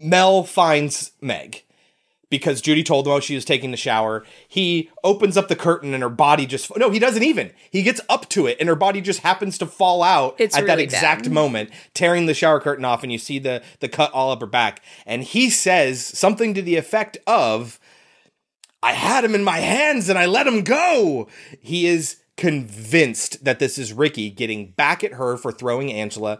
Mel 0.00 0.44
finds 0.44 1.10
Meg. 1.20 1.64
because 2.30 2.60
Judy 2.60 2.84
told 2.84 3.06
him 3.06 3.10
while 3.10 3.20
she 3.20 3.34
was 3.34 3.44
taking 3.44 3.70
the 3.72 3.76
shower. 3.76 4.22
He 4.46 4.90
opens 5.02 5.36
up 5.36 5.48
the 5.48 5.56
curtain 5.56 5.92
and 5.94 6.02
her 6.04 6.08
body 6.08 6.46
just 6.46 6.70
no, 6.76 6.90
he 6.90 6.98
doesn't 7.00 7.22
even. 7.24 7.50
He 7.70 7.82
gets 7.82 8.00
up 8.08 8.28
to 8.28 8.46
it 8.46 8.56
and 8.60 8.68
her 8.68 8.76
body 8.76 9.00
just 9.00 9.20
happens 9.20 9.58
to 9.58 9.66
fall 9.66 10.04
out 10.04 10.36
It's 10.38 10.56
at 10.56 10.66
that 10.66 10.78
exact 10.78 11.24
bad. 11.24 11.32
moment, 11.32 11.70
tearing 11.94 12.26
the 12.26 12.34
shower 12.34 12.60
curtain 12.60 12.84
off, 12.84 13.02
and 13.02 13.10
you 13.10 13.18
see 13.18 13.40
the 13.40 13.62
the 13.80 13.88
cut 13.88 14.12
all 14.12 14.30
up 14.30 14.40
her 14.40 14.46
back. 14.46 14.82
And 15.04 15.24
he 15.24 15.50
says 15.50 16.04
something 16.06 16.54
to 16.54 16.62
the 16.62 16.76
effect 16.76 17.16
of, 17.26 17.80
"I 18.82 18.92
had 18.92 19.24
him 19.24 19.34
in 19.34 19.44
my 19.44 19.58
hands 19.58 20.08
and 20.08 20.18
I 20.18 20.26
let 20.26 20.46
him 20.46 20.62
go." 20.62 21.28
He 21.60 21.86
is 21.86 22.16
convinced 22.36 23.44
that 23.44 23.58
this 23.58 23.78
is 23.78 23.92
Ricky 23.92 24.30
getting 24.30 24.70
back 24.70 25.02
at 25.02 25.14
her 25.14 25.36
for 25.36 25.50
throwing 25.52 25.92
Angela 25.92 26.38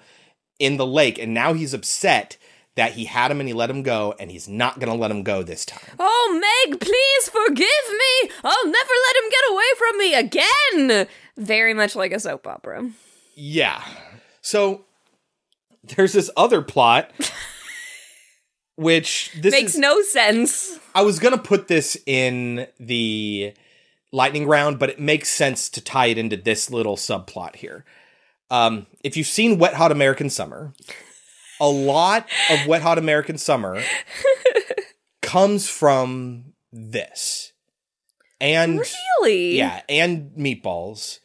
in 0.59 0.77
the 0.77 0.87
lake, 0.87 1.19
and 1.19 1.35
now 1.35 1.53
he's 1.53 1.75
upset 1.75 2.37
that 2.79 2.93
he 2.93 3.07
had 3.07 3.33
him 3.33 3.41
and 3.41 3.49
he 3.49 3.53
let 3.53 3.69
him 3.69 3.83
go, 3.83 4.15
and 4.21 4.31
he's 4.31 4.49
not 4.49 4.79
going 4.79 4.93
to 4.93 4.97
let 4.97 5.11
him 5.11 5.25
go 5.25 5.43
this 5.43 5.65
time. 5.65 5.97
Oh, 5.99 6.65
Meg, 6.69 6.81
please 6.81 7.29
forgive 7.29 7.59
me. 7.59 8.31
I'll 8.45 8.67
never 8.67 8.93
let 9.07 9.17
him 9.17 9.31
get 9.31 9.51
away 9.51 9.65
from 9.77 9.99
me 9.99 10.15
again. 10.15 11.09
Very 11.37 11.75
much 11.75 11.97
like 11.97 12.13
a 12.13 12.21
soap 12.21 12.47
opera. 12.47 12.89
Yeah. 13.35 13.83
So 14.43 14.85
there's 15.83 16.13
this 16.13 16.31
other 16.37 16.63
plot, 16.63 17.11
which 18.79 19.33
this 19.37 19.53
Makes 19.53 19.75
is, 19.75 19.81
no 19.81 20.01
sense. 20.03 20.79
I 20.95 21.03
was 21.03 21.19
gonna 21.19 21.37
put 21.37 21.67
this 21.69 21.97
in 22.07 22.67
the 22.79 23.53
lightning 24.13 24.47
round, 24.47 24.79
but 24.79 24.89
it 24.89 25.01
makes 25.01 25.29
sense 25.29 25.69
to 25.71 25.81
tie 25.81 26.07
it 26.07 26.17
into 26.17 26.37
this 26.37 26.71
little 26.71 26.97
subplot 26.97 27.57
here. 27.57 27.85
Um, 28.51 28.87
if 29.03 29.17
you've 29.17 29.27
seen 29.27 29.59
Wet 29.59 29.75
Hot 29.75 29.91
American 29.93 30.31
Summer, 30.31 30.73
a 31.61 31.69
lot 31.69 32.29
of 32.51 32.67
Wet 32.69 32.83
Hot 32.83 32.99
American 32.99 33.37
Summer 33.37 33.83
comes 35.23 35.69
from 35.69 36.55
this, 36.73 37.53
and 38.41 38.81
Really? 39.21 39.57
yeah, 39.59 39.83
and 39.89 40.31
meatballs. 40.39 41.19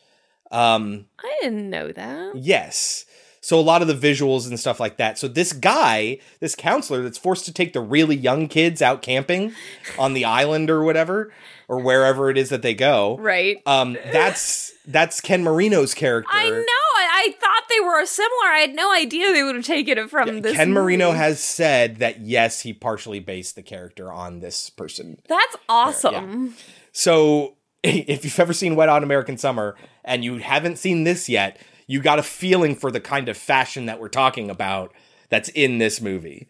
Um, 0.51 1.05
I 1.19 1.37
didn't 1.41 1.69
know 1.69 1.91
that. 1.91 2.35
Yes. 2.35 3.05
So 3.43 3.59
a 3.59 3.61
lot 3.61 3.81
of 3.81 3.89
the 3.89 3.93
visuals 3.93 4.47
and 4.47 4.57
stuff 4.57 4.79
like 4.79 4.95
that. 4.95 5.19
So 5.19 5.27
this 5.27 5.51
guy, 5.51 6.19
this 6.39 6.55
counselor 6.55 7.01
that's 7.01 7.17
forced 7.17 7.43
to 7.43 7.51
take 7.51 7.73
the 7.73 7.81
really 7.81 8.15
young 8.15 8.47
kids 8.47 8.81
out 8.81 9.01
camping 9.01 9.53
on 9.99 10.13
the 10.13 10.23
island 10.23 10.69
or 10.69 10.81
whatever 10.81 11.33
or 11.67 11.79
wherever 11.79 12.29
it 12.29 12.37
is 12.37 12.47
that 12.49 12.61
they 12.61 12.73
go. 12.73 13.17
Right. 13.17 13.61
Um 13.65 13.97
that's 14.13 14.71
that's 14.87 15.19
Ken 15.19 15.43
Marino's 15.43 15.93
character. 15.93 16.31
I 16.31 16.49
know. 16.49 16.55
I, 16.55 17.27
I 17.27 17.35
thought 17.37 17.63
they 17.69 17.81
were 17.81 18.05
similar. 18.05 18.45
I 18.45 18.59
had 18.59 18.75
no 18.75 18.93
idea 18.93 19.33
they 19.33 19.43
would 19.43 19.55
have 19.55 19.65
taken 19.65 19.97
it 19.97 20.09
from 20.09 20.39
this. 20.39 20.55
Ken 20.55 20.71
Marino 20.71 21.11
has 21.11 21.43
said 21.43 21.97
that 21.97 22.21
yes, 22.21 22.61
he 22.61 22.71
partially 22.71 23.19
based 23.19 23.55
the 23.55 23.61
character 23.61 24.09
on 24.09 24.39
this 24.39 24.69
person. 24.69 25.19
That's 25.27 25.57
awesome. 25.67 26.55
So 26.93 27.57
if 27.83 28.23
you've 28.23 28.39
ever 28.39 28.53
seen 28.53 28.77
Wet 28.77 28.87
Hot 28.87 29.03
American 29.03 29.37
Summer 29.37 29.75
and 30.05 30.23
you 30.23 30.37
haven't 30.37 30.77
seen 30.77 31.03
this 31.03 31.27
yet, 31.27 31.59
you 31.87 32.01
got 32.01 32.19
a 32.19 32.23
feeling 32.23 32.75
for 32.75 32.91
the 32.91 32.99
kind 32.99 33.29
of 33.29 33.37
fashion 33.37 33.85
that 33.85 33.99
we're 33.99 34.09
talking 34.09 34.49
about 34.49 34.93
that's 35.29 35.49
in 35.49 35.77
this 35.77 36.01
movie. 36.01 36.47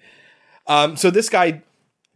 Um, 0.68 0.96
so 0.96 1.10
this 1.10 1.30
guy 1.30 1.64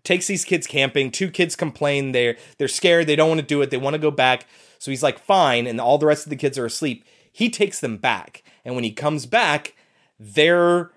takes 0.03 0.28
these 0.28 0.45
kids 0.45 0.68
camping. 0.68 1.11
Two 1.11 1.30
kids 1.30 1.55
complain 1.55 2.11
they're 2.11 2.38
they're 2.57 2.68
scared. 2.68 3.07
They 3.07 3.15
don't 3.15 3.30
want 3.30 3.41
to 3.41 3.47
do 3.47 3.61
it. 3.61 3.70
They 3.70 3.78
want 3.78 3.93
to 3.93 3.99
go 3.99 4.11
back. 4.11 4.45
So 4.80 4.91
he's 4.91 5.03
like, 5.03 5.20
fine. 5.20 5.68
And 5.68 5.82
all 5.82 5.97
the 5.97 6.05
rest 6.05 6.26
of 6.26 6.30
the 6.30 6.36
kids 6.36 6.57
are 6.57 6.65
asleep. 6.65 7.05
He 7.32 7.49
takes 7.49 7.80
them 7.80 7.97
back. 7.97 8.43
And 8.63 8.76
when 8.76 8.84
he 8.84 8.91
comes 8.91 9.26
back, 9.26 9.76
their 10.20 10.91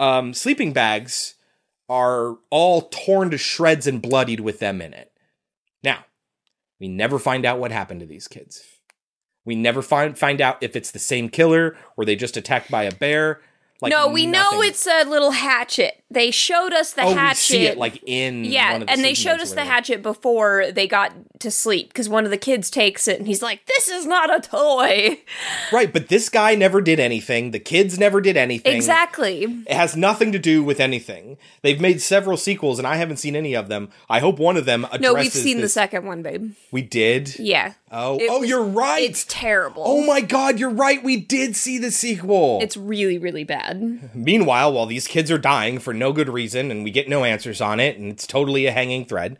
um, 0.00 0.34
sleeping 0.34 0.72
bags 0.72 1.34
are 1.88 2.36
all 2.50 2.82
torn 2.82 3.30
to 3.30 3.38
shreds 3.38 3.86
and 3.86 4.02
bloodied 4.02 4.40
with 4.40 4.58
them 4.58 4.80
in 4.80 4.92
it. 4.92 5.12
Now, 5.82 6.04
we 6.80 6.88
never 6.88 7.18
find 7.18 7.44
out 7.44 7.58
what 7.58 7.70
happened 7.70 8.00
to 8.00 8.06
these 8.06 8.28
kids. 8.28 8.64
We 9.46 9.54
never 9.54 9.80
find 9.80 10.18
find 10.18 10.42
out 10.42 10.62
if 10.62 10.76
it's 10.76 10.90
the 10.90 10.98
same 10.98 11.30
killer 11.30 11.74
or 11.96 12.04
they 12.04 12.16
just 12.16 12.36
attacked 12.36 12.70
by 12.70 12.82
a 12.82 12.92
bear. 12.92 13.40
Like 13.80 13.90
no, 13.90 14.08
we 14.08 14.26
know 14.26 14.62
it's 14.62 14.86
a 14.86 15.04
little 15.04 15.30
hatchet. 15.30 16.02
They 16.08 16.30
showed 16.30 16.72
us 16.72 16.92
the 16.92 17.02
oh, 17.02 17.14
hatchet. 17.14 17.54
we 17.54 17.58
see 17.58 17.66
it 17.66 17.78
like 17.78 18.00
in 18.06 18.44
yeah, 18.44 18.72
one 18.72 18.82
of 18.82 18.86
the 18.86 18.92
and 18.92 19.02
they 19.02 19.14
showed 19.14 19.40
us 19.40 19.52
the 19.52 19.64
hatchet 19.64 20.02
before 20.02 20.70
they 20.70 20.86
got 20.86 21.12
to 21.40 21.50
sleep 21.50 21.88
because 21.88 22.08
one 22.08 22.24
of 22.24 22.30
the 22.30 22.38
kids 22.38 22.70
takes 22.70 23.08
it 23.08 23.18
and 23.18 23.26
he's 23.26 23.42
like, 23.42 23.66
"This 23.66 23.88
is 23.88 24.06
not 24.06 24.34
a 24.34 24.40
toy." 24.40 25.20
Right, 25.72 25.92
but 25.92 26.08
this 26.08 26.28
guy 26.28 26.54
never 26.54 26.80
did 26.80 27.00
anything. 27.00 27.50
The 27.50 27.58
kids 27.58 27.98
never 27.98 28.20
did 28.20 28.36
anything. 28.36 28.76
Exactly. 28.76 29.42
It 29.66 29.72
has 29.72 29.96
nothing 29.96 30.30
to 30.30 30.38
do 30.38 30.62
with 30.62 30.78
anything. 30.78 31.38
They've 31.62 31.80
made 31.80 32.00
several 32.00 32.36
sequels, 32.36 32.78
and 32.78 32.86
I 32.86 32.96
haven't 32.96 33.16
seen 33.16 33.34
any 33.34 33.54
of 33.54 33.66
them. 33.66 33.88
I 34.08 34.20
hope 34.20 34.38
one 34.38 34.56
of 34.56 34.64
them 34.64 34.84
addresses. 34.84 35.02
No, 35.02 35.14
we've 35.14 35.32
seen 35.32 35.60
the 35.60 35.68
second 35.68 36.06
one, 36.06 36.22
babe. 36.22 36.52
We 36.70 36.82
did. 36.82 37.36
Yeah. 37.38 37.72
Oh, 37.90 38.18
It 38.18 38.28
oh, 38.30 38.40
was- 38.40 38.48
you're 38.48 38.62
right. 38.62 39.02
It's 39.02 39.24
terrible. 39.28 39.82
Oh 39.84 40.06
my 40.06 40.20
god, 40.20 40.60
you're 40.60 40.70
right. 40.70 41.02
We 41.02 41.16
did 41.16 41.56
see 41.56 41.78
the 41.78 41.90
sequel. 41.90 42.60
It's 42.62 42.76
really, 42.76 43.18
really 43.18 43.44
bad. 43.44 44.14
Meanwhile, 44.14 44.72
while 44.72 44.86
these 44.86 45.06
kids 45.06 45.30
are 45.30 45.38
dying 45.38 45.78
for 45.78 45.94
no 45.94 46.05
good 46.12 46.28
reason 46.28 46.70
and 46.70 46.84
we 46.84 46.90
get 46.90 47.08
no 47.08 47.24
answers 47.24 47.60
on 47.60 47.80
it, 47.80 47.98
and 47.98 48.10
it's 48.10 48.26
totally 48.26 48.66
a 48.66 48.72
hanging 48.72 49.04
thread, 49.04 49.38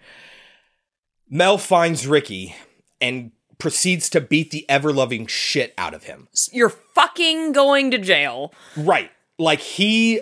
Mel 1.29 1.59
finds 1.59 2.07
Ricky 2.07 2.55
and 3.01 3.33
proceeds 3.59 4.09
to 4.11 4.21
beat 4.21 4.51
the 4.51 4.69
ever 4.69 4.93
loving 4.93 5.27
shit 5.27 5.75
out 5.79 5.95
of 5.95 6.05
him. 6.05 6.29
You're 6.53 6.69
fucking 6.69 7.53
going 7.53 7.91
to 7.91 7.99
jail. 7.99 8.53
Right. 8.77 9.11
Like 9.39 9.61
he 9.61 10.21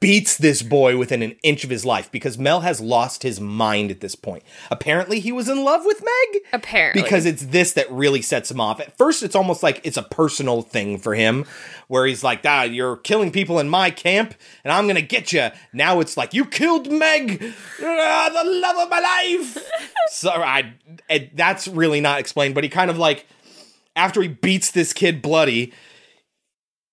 beats 0.00 0.36
this 0.36 0.62
boy 0.62 0.96
within 0.96 1.22
an 1.22 1.36
inch 1.42 1.64
of 1.64 1.70
his 1.70 1.84
life 1.84 2.10
because 2.12 2.38
Mel 2.38 2.60
has 2.60 2.80
lost 2.80 3.22
his 3.22 3.40
mind 3.40 3.90
at 3.90 4.00
this 4.00 4.14
point. 4.14 4.42
Apparently, 4.70 5.20
he 5.20 5.32
was 5.32 5.48
in 5.48 5.64
love 5.64 5.84
with 5.84 6.02
Meg. 6.02 6.42
Apparently. 6.52 7.02
Because 7.02 7.26
it's 7.26 7.46
this 7.46 7.72
that 7.72 7.90
really 7.90 8.22
sets 8.22 8.50
him 8.50 8.60
off. 8.60 8.80
At 8.80 8.96
first, 8.96 9.22
it's 9.22 9.34
almost 9.34 9.62
like 9.62 9.80
it's 9.84 9.96
a 9.96 10.02
personal 10.02 10.62
thing 10.62 10.98
for 10.98 11.14
him 11.14 11.44
where 11.88 12.06
he's 12.06 12.22
like, 12.22 12.40
ah, 12.44 12.62
you're 12.62 12.96
killing 12.98 13.32
people 13.32 13.58
in 13.58 13.68
my 13.68 13.90
camp 13.90 14.34
and 14.62 14.72
I'm 14.72 14.84
going 14.84 14.96
to 14.96 15.02
get 15.02 15.32
you. 15.32 15.48
Now 15.72 16.00
it's 16.00 16.16
like, 16.16 16.34
you 16.34 16.44
killed 16.44 16.90
Meg, 16.90 17.52
ah, 17.82 18.30
the 18.32 18.50
love 18.50 18.76
of 18.78 18.90
my 18.90 19.00
life. 19.00 19.70
so 20.10 20.30
I, 20.30 20.74
it, 21.08 21.36
that's 21.36 21.66
really 21.66 22.00
not 22.00 22.20
explained, 22.20 22.54
but 22.54 22.64
he 22.64 22.70
kind 22.70 22.90
of 22.90 22.98
like, 22.98 23.26
after 23.96 24.22
he 24.22 24.28
beats 24.28 24.70
this 24.70 24.92
kid 24.92 25.20
bloody, 25.20 25.72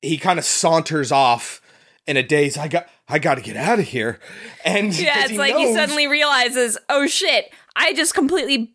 he 0.02 0.18
kind 0.18 0.40
of 0.40 0.46
saunters 0.46 1.12
off 1.12 1.62
in 2.08 2.18
a 2.18 2.24
daze. 2.24 2.58
I 2.58 2.68
got, 2.68 2.88
I 3.08 3.20
got 3.20 3.36
to 3.36 3.42
get 3.42 3.56
out 3.56 3.80
of 3.80 3.86
here. 3.86 4.20
And 4.64 4.98
yeah, 4.98 5.22
it's 5.22 5.32
he 5.32 5.38
like 5.38 5.56
he 5.56 5.74
suddenly 5.74 6.08
realizes, 6.08 6.78
oh 6.90 7.06
shit, 7.08 7.52
I 7.76 7.94
just 7.94 8.14
completely 8.14 8.74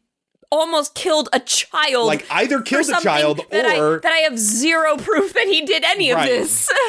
almost 0.53 0.95
killed 0.95 1.29
a 1.33 1.41
child. 1.41 2.07
Like, 2.07 2.27
either 2.31 2.61
killed 2.61 2.89
a 2.89 3.01
child 3.01 3.41
that 3.51 3.65
I- 3.67 3.79
or- 3.79 4.01
that 4.01 4.13
I 4.13 4.19
have 4.19 4.39
zero 4.39 4.97
proof 4.97 5.33
that 5.35 5.47
he 5.47 5.65
did 5.65 5.85
any 5.85 6.11
of 6.11 6.21
this. 6.23 6.71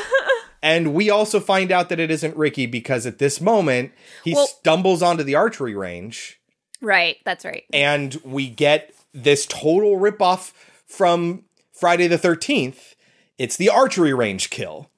And 0.64 0.94
we 0.94 1.10
also 1.10 1.39
find 1.39 1.72
out 1.72 1.89
that 1.89 2.00
it 2.00 2.12
isn't 2.12 2.38
Ricky 2.38 2.68
because 2.68 3.08
at 3.08 3.18
this 3.18 3.42
moment 3.42 3.94
he 4.24 4.36
Well- 4.36 4.46
stumbles 4.46 5.02
onto 5.02 5.24
the 5.24 5.34
archery 5.34 5.74
range 5.74 6.39
right, 6.82 7.18
that's 7.26 7.44
right. 7.44 7.64
and 7.74 8.22
we 8.24 8.48
get 8.48 8.94
this 9.12 9.48
total 9.48 9.98
ripoff 9.98 10.52
from 10.86 11.46
Friday 11.74 12.06
the 12.06 12.20
13th. 12.20 12.94
It's 13.39 13.58
the 13.58 13.70
archery 13.70 14.14
range 14.14 14.52
kill 14.52 14.91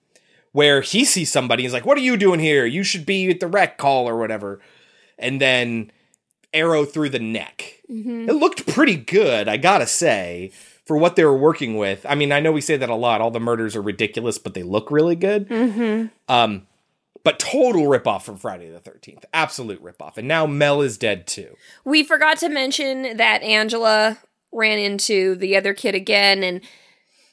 where 0.53 0.81
he 0.81 1.03
sees 1.03 1.31
somebody. 1.31 1.63
He's 1.63 1.73
like, 1.73 1.85
What 1.85 1.97
are 1.97 2.01
you 2.01 2.15
doing 2.15 2.39
here? 2.39 2.65
You 2.65 2.83
should 2.83 3.05
be 3.05 3.29
at 3.29 3.41
the 3.41 3.47
rec 3.47 3.77
call 3.77 4.07
or 4.07 4.17
whatever. 4.17 4.61
And 5.19 5.41
then 5.41 5.91
arrow 6.53 6.85
through 6.85 7.09
the 7.09 7.19
neck. 7.19 7.81
Mhm. 7.91 8.29
It 8.29 8.33
looked 8.33 8.67
pretty 8.67 8.95
good, 8.95 9.47
I 9.47 9.57
gotta 9.57 9.87
say, 9.87 10.51
for 10.85 10.97
what 10.97 11.15
they 11.15 11.25
were 11.25 11.37
working 11.37 11.77
with. 11.77 12.05
I 12.07 12.15
mean, 12.15 12.31
I 12.31 12.39
know 12.39 12.51
we 12.51 12.61
say 12.61 12.77
that 12.77 12.89
a 12.89 12.95
lot. 12.95 13.21
All 13.21 13.31
the 13.31 13.39
murders 13.39 13.75
are 13.75 13.81
ridiculous, 13.81 14.37
but 14.37 14.53
they 14.53 14.63
look 14.63 14.91
really 14.91 15.15
good. 15.15 15.49
Mm-hmm. 15.49 16.07
Um, 16.33 16.67
but 17.23 17.39
total 17.39 17.83
ripoff 17.83 18.23
from 18.23 18.37
Friday 18.37 18.69
the 18.69 18.79
13th. 18.79 19.23
Absolute 19.33 19.81
ripoff. 19.81 20.17
And 20.17 20.27
now 20.27 20.45
Mel 20.45 20.81
is 20.81 20.97
dead 20.97 21.25
too. 21.25 21.55
We 21.85 22.03
forgot 22.03 22.37
to 22.39 22.49
mention 22.49 23.17
that 23.17 23.41
Angela 23.43 24.19
ran 24.51 24.77
into 24.77 25.35
the 25.35 25.55
other 25.55 25.73
kid 25.73 25.95
again 25.95 26.43
and 26.43 26.61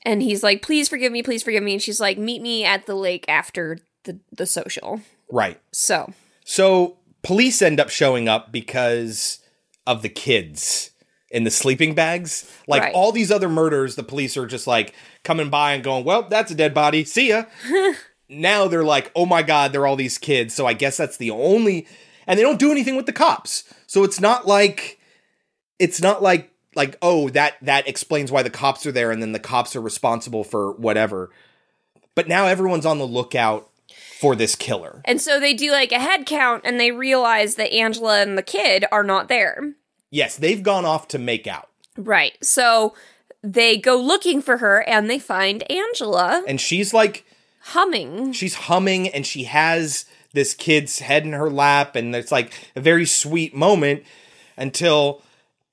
and 0.05 0.23
he's 0.23 0.43
like, 0.43 0.63
please 0.63 0.89
forgive 0.89 1.13
me, 1.13 1.23
please 1.23 1.43
forgive 1.43 1.63
me. 1.63 1.73
And 1.75 1.83
she's 1.83 2.01
like, 2.01 2.19
meet 2.19 2.43
me 2.43 2.65
at 2.65 2.87
the 2.87 2.95
lake 2.95 3.25
after 3.29 3.79
the, 4.05 4.19
the 4.33 4.47
social. 4.47 5.01
Right. 5.31 5.61
So 5.73 6.13
So 6.45 6.99
police 7.23 7.61
end 7.63 7.79
up 7.81 7.91
showing 7.91 8.29
up 8.29 8.51
because 8.53 9.41
of 9.87 10.03
the 10.03 10.09
kids 10.09 10.91
in 11.31 11.45
the 11.45 11.51
sleeping 11.51 11.95
bags. 11.95 12.51
Like 12.67 12.83
Right. 12.83 12.95
all 12.95 13.13
these 13.13 13.31
other 13.31 13.49
murders, 13.49 13.95
the 13.95 14.03
police 14.03 14.37
are 14.37 14.47
just 14.47 14.67
like 14.67 14.95
coming 15.23 15.51
by 15.51 15.75
and 15.75 15.85
going, 15.85 16.05
well, 16.05 16.23
that's 16.23 16.51
a 16.51 16.55
dead 16.55 16.75
body. 16.75 17.05
See 17.05 17.29
ya. 17.29 17.45
now 18.29 18.67
they're 18.69 18.85
like, 18.85 19.13
oh 19.15 19.27
my 19.27 19.43
God, 19.43 19.73
they're 19.73 19.87
all 19.87 19.97
these 19.97 20.19
kids. 20.19 20.55
So 20.55 20.67
I 20.67 20.73
guess 20.73 20.97
that's 20.97 21.17
the 21.19 21.31
only. 21.31 21.87
And 22.27 22.39
they 22.39 22.43
don't 22.43 22.59
do 22.59 22.71
anything 22.71 22.97
with 22.97 23.07
the 23.07 23.13
cops. 23.13 23.65
So 23.87 24.03
it's 24.05 24.21
not 24.21 24.47
like. 24.47 24.99
It's 25.79 26.03
not 26.03 26.23
like 26.23 26.53
like 26.75 26.97
oh 27.03 27.29
that 27.31 27.55
that 27.63 27.89
explains 27.89 28.31
why 28.31 28.43
the 28.43 28.51
cops 28.51 28.87
are 28.87 28.93
there 28.93 29.11
and 29.11 29.21
then 29.23 29.33
the 29.33 29.39
cops 29.39 29.75
are 29.75 29.81
responsible 29.81 30.45
for 30.45 30.73
whatever 30.73 31.31
but 32.15 32.29
now 32.29 32.47
everyone's 32.47 32.87
on 32.87 32.99
the 32.99 33.07
lookout 33.07 33.71
for 34.21 34.37
this 34.37 34.55
killer. 34.55 35.01
And 35.07 35.21
so 35.21 35.41
they 35.41 35.55
do 35.55 35.71
like 35.73 35.93
a 35.93 35.99
head 35.99 36.27
count 36.27 36.63
and 36.65 36.79
they 36.79 36.91
realize 36.93 37.55
that 37.55 37.73
Angela 37.73 38.21
and 38.21 38.37
the 38.37 38.43
kid 38.43 38.85
are 38.93 39.03
not 39.03 39.29
there. 39.29 39.73
Yes, 40.11 40.37
they've 40.37 40.63
gone 40.63 40.85
off 40.85 41.09
to 41.09 41.19
make 41.19 41.47
out. 41.47 41.71
Right. 41.97 42.37
So 42.43 42.95
they 43.43 43.79
go 43.79 43.97
looking 43.97 44.43
for 44.43 44.59
her 44.59 44.87
and 44.87 45.09
they 45.09 45.19
find 45.19 45.69
Angela 45.71 46.45
And 46.47 46.61
she's 46.61 46.93
like 46.93 47.25
humming. 47.61 48.33
she's 48.33 48.55
humming 48.55 49.09
and 49.09 49.27
she 49.27 49.45
has 49.45 50.05
this 50.35 50.53
kid's 50.53 50.99
head 50.99 51.25
in 51.25 51.33
her 51.33 51.49
lap 51.51 51.97
and 51.97 52.15
it's 52.15 52.33
like 52.33 52.53
a 52.77 52.81
very 52.81 53.07
sweet 53.07 53.55
moment 53.55 54.03
until 54.57 55.23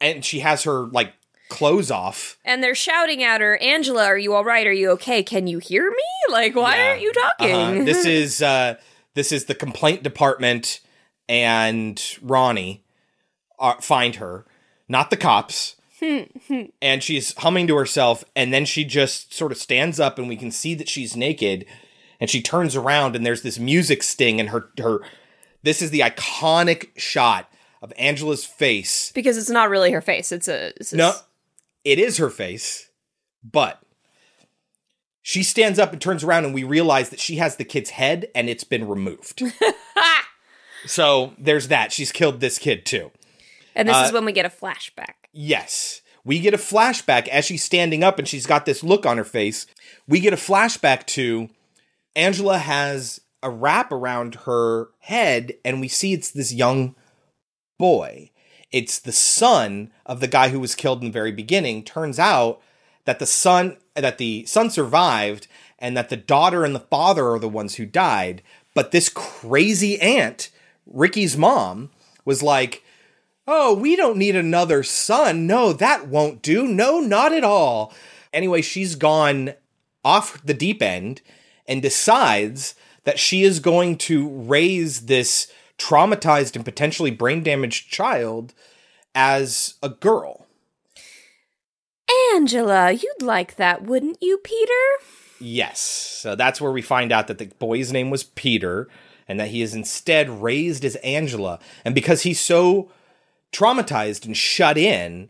and 0.01 0.23
she 0.23 0.39
has 0.39 0.63
her 0.63 0.85
like 0.87 1.13
clothes 1.49 1.89
off. 1.91 2.37
And 2.43 2.61
they're 2.61 2.75
shouting 2.75 3.23
at 3.23 3.39
her, 3.41 3.57
Angela, 3.57 4.05
are 4.05 4.17
you 4.17 4.33
all 4.33 4.43
right? 4.43 4.67
Are 4.67 4.73
you 4.73 4.89
okay? 4.91 5.23
Can 5.23 5.47
you 5.47 5.59
hear 5.59 5.89
me? 5.89 6.03
Like, 6.31 6.55
why 6.55 6.75
Yeah. 6.75 6.87
aren't 6.89 7.01
you 7.01 7.13
talking? 7.13 7.55
Uh-huh. 7.55 7.83
This 7.85 8.05
is 8.05 8.41
uh 8.41 8.75
this 9.13 9.31
is 9.31 9.45
the 9.45 9.55
complaint 9.55 10.03
department 10.03 10.81
and 11.29 12.01
Ronnie 12.21 12.83
uh, 13.59 13.75
find 13.81 14.15
her, 14.15 14.45
not 14.87 15.09
the 15.09 15.17
cops. 15.17 15.75
and 16.81 17.01
she's 17.01 17.33
humming 17.39 17.65
to 17.65 17.75
herself 17.75 18.23
and 18.35 18.53
then 18.53 18.65
she 18.65 18.85
just 18.85 19.33
sort 19.33 19.51
of 19.51 19.57
stands 19.57 19.99
up 19.99 20.19
and 20.19 20.27
we 20.27 20.35
can 20.35 20.51
see 20.51 20.75
that 20.75 20.87
she's 20.87 21.15
naked 21.15 21.65
and 22.19 22.29
she 22.29 22.39
turns 22.39 22.75
around 22.75 23.15
and 23.15 23.25
there's 23.25 23.41
this 23.41 23.57
music 23.57 24.03
sting 24.03 24.39
and 24.39 24.49
her 24.49 24.69
her 24.79 24.99
this 25.63 25.81
is 25.81 25.89
the 25.89 26.01
iconic 26.01 26.89
shot 26.97 27.49
of 27.81 27.93
Angela's 27.97 28.45
face. 28.45 29.11
because 29.13 29.37
it's 29.37 29.49
not 29.49 29.69
really 29.69 29.91
her 29.91 30.01
face. 30.01 30.31
It's 30.31 30.47
a. 30.47 30.67
It's 30.77 30.93
No, 30.93 31.13
it 31.83 31.99
is 31.99 32.17
her 32.17 32.29
face, 32.29 32.89
but 33.43 33.81
she 35.21 35.43
stands 35.43 35.77
up 35.79 35.91
and 35.91 36.01
turns 36.01 36.23
around 36.23 36.45
and 36.45 36.53
we 36.53 36.63
realize 36.63 37.09
that 37.09 37.19
she 37.19 37.35
has 37.35 37.57
the 37.57 37.65
kid's 37.65 37.89
head 37.91 38.27
and 38.33 38.49
it's 38.49 38.63
been 38.63 38.87
removed. 38.87 39.43
so 40.85 41.33
there's 41.37 41.67
that. 41.67 41.91
She's 41.91 42.11
killed 42.11 42.39
this 42.39 42.57
kid 42.59 42.85
too. 42.85 43.11
And 43.75 43.87
this 43.89 43.95
Uh, 43.95 44.03
is 44.07 44.11
when 44.13 44.25
we 44.25 44.31
get 44.31 44.45
a 44.45 44.49
flashback. 44.49 45.13
Yes. 45.33 46.01
We 46.23 46.39
get 46.39 46.53
a 46.53 46.57
flashback 46.57 47.27
as 47.27 47.45
she's 47.45 47.63
standing 47.63 48.03
up 48.03 48.19
and 48.19 48.27
she's 48.27 48.45
got 48.45 48.65
this 48.65 48.83
look 48.83 49.05
on 49.05 49.17
her 49.17 49.23
face. 49.23 49.65
We 50.07 50.19
get 50.19 50.33
a 50.33 50.37
flashback 50.37 51.05
to 51.07 51.49
Angela 52.15 52.57
has 52.57 53.21
a 53.43 53.49
wrap 53.49 53.91
around 53.91 54.35
her 54.45 54.89
head 54.99 55.53
and 55.63 55.79
we 55.79 55.87
see 55.87 56.13
it's 56.13 56.31
this 56.31 56.53
young 56.53 56.95
boy. 57.77 58.31
It's 58.71 58.99
the 58.99 59.11
son 59.11 59.91
of 60.05 60.19
the 60.19 60.27
guy 60.27 60.49
who 60.49 60.59
was 60.59 60.75
killed 60.75 61.01
in 61.01 61.07
the 61.07 61.13
very 61.13 61.31
beginning. 61.31 61.83
Turns 61.83 62.19
out 62.19 62.61
that 63.05 63.19
the 63.19 63.25
son 63.25 63.77
that 63.95 64.17
the 64.17 64.45
son 64.45 64.69
survived 64.69 65.47
and 65.79 65.95
that 65.95 66.09
the 66.09 66.17
daughter 66.17 66.65
and 66.65 66.75
the 66.75 66.79
father 66.79 67.29
are 67.31 67.39
the 67.39 67.49
ones 67.49 67.75
who 67.75 67.85
died. 67.85 68.41
But 68.73 68.91
this 68.91 69.09
crazy 69.09 69.99
aunt, 70.01 70.49
Ricky's 70.85 71.37
mom, 71.37 71.91
was 72.25 72.43
like, 72.43 72.83
Oh, 73.47 73.73
we 73.73 73.95
don't 73.95 74.17
need 74.17 74.35
another 74.35 74.83
son. 74.83 75.47
No, 75.47 75.71
that 75.71 76.09
won't 76.09 76.41
do. 76.41 76.67
No, 76.67 76.99
not 76.99 77.31
at 77.31 77.45
all. 77.45 77.93
Anyway, 78.33 78.61
she's 78.61 78.95
gone 78.95 79.53
off 80.03 80.43
the 80.43 80.53
deep 80.53 80.81
end 80.81 81.21
and 81.65 81.81
decides 81.81 82.75
that 83.05 83.19
she 83.19 83.43
is 83.43 83.61
going 83.61 83.97
to 83.97 84.27
raise 84.27 85.05
this 85.05 85.49
traumatized 85.77 86.55
and 86.55 86.65
potentially 86.65 87.11
brain 87.11 87.43
damaged 87.43 87.91
child 87.91 88.53
as 89.13 89.75
a 89.81 89.89
girl. 89.89 90.47
Angela, 92.33 92.91
you'd 92.91 93.21
like 93.21 93.55
that, 93.55 93.83
wouldn't 93.83 94.17
you, 94.21 94.37
Peter? 94.37 94.73
Yes. 95.39 95.79
So 95.79 96.35
that's 96.35 96.61
where 96.61 96.71
we 96.71 96.81
find 96.81 97.11
out 97.11 97.27
that 97.27 97.37
the 97.37 97.47
boy's 97.59 97.91
name 97.91 98.09
was 98.09 98.23
Peter 98.23 98.87
and 99.27 99.39
that 99.39 99.49
he 99.49 99.61
is 99.61 99.75
instead 99.75 100.29
raised 100.29 100.85
as 100.85 100.95
Angela. 100.97 101.59
And 101.83 101.93
because 101.93 102.21
he's 102.21 102.39
so 102.39 102.91
traumatized 103.51 104.25
and 104.25 104.35
shut 104.35 104.77
in, 104.77 105.29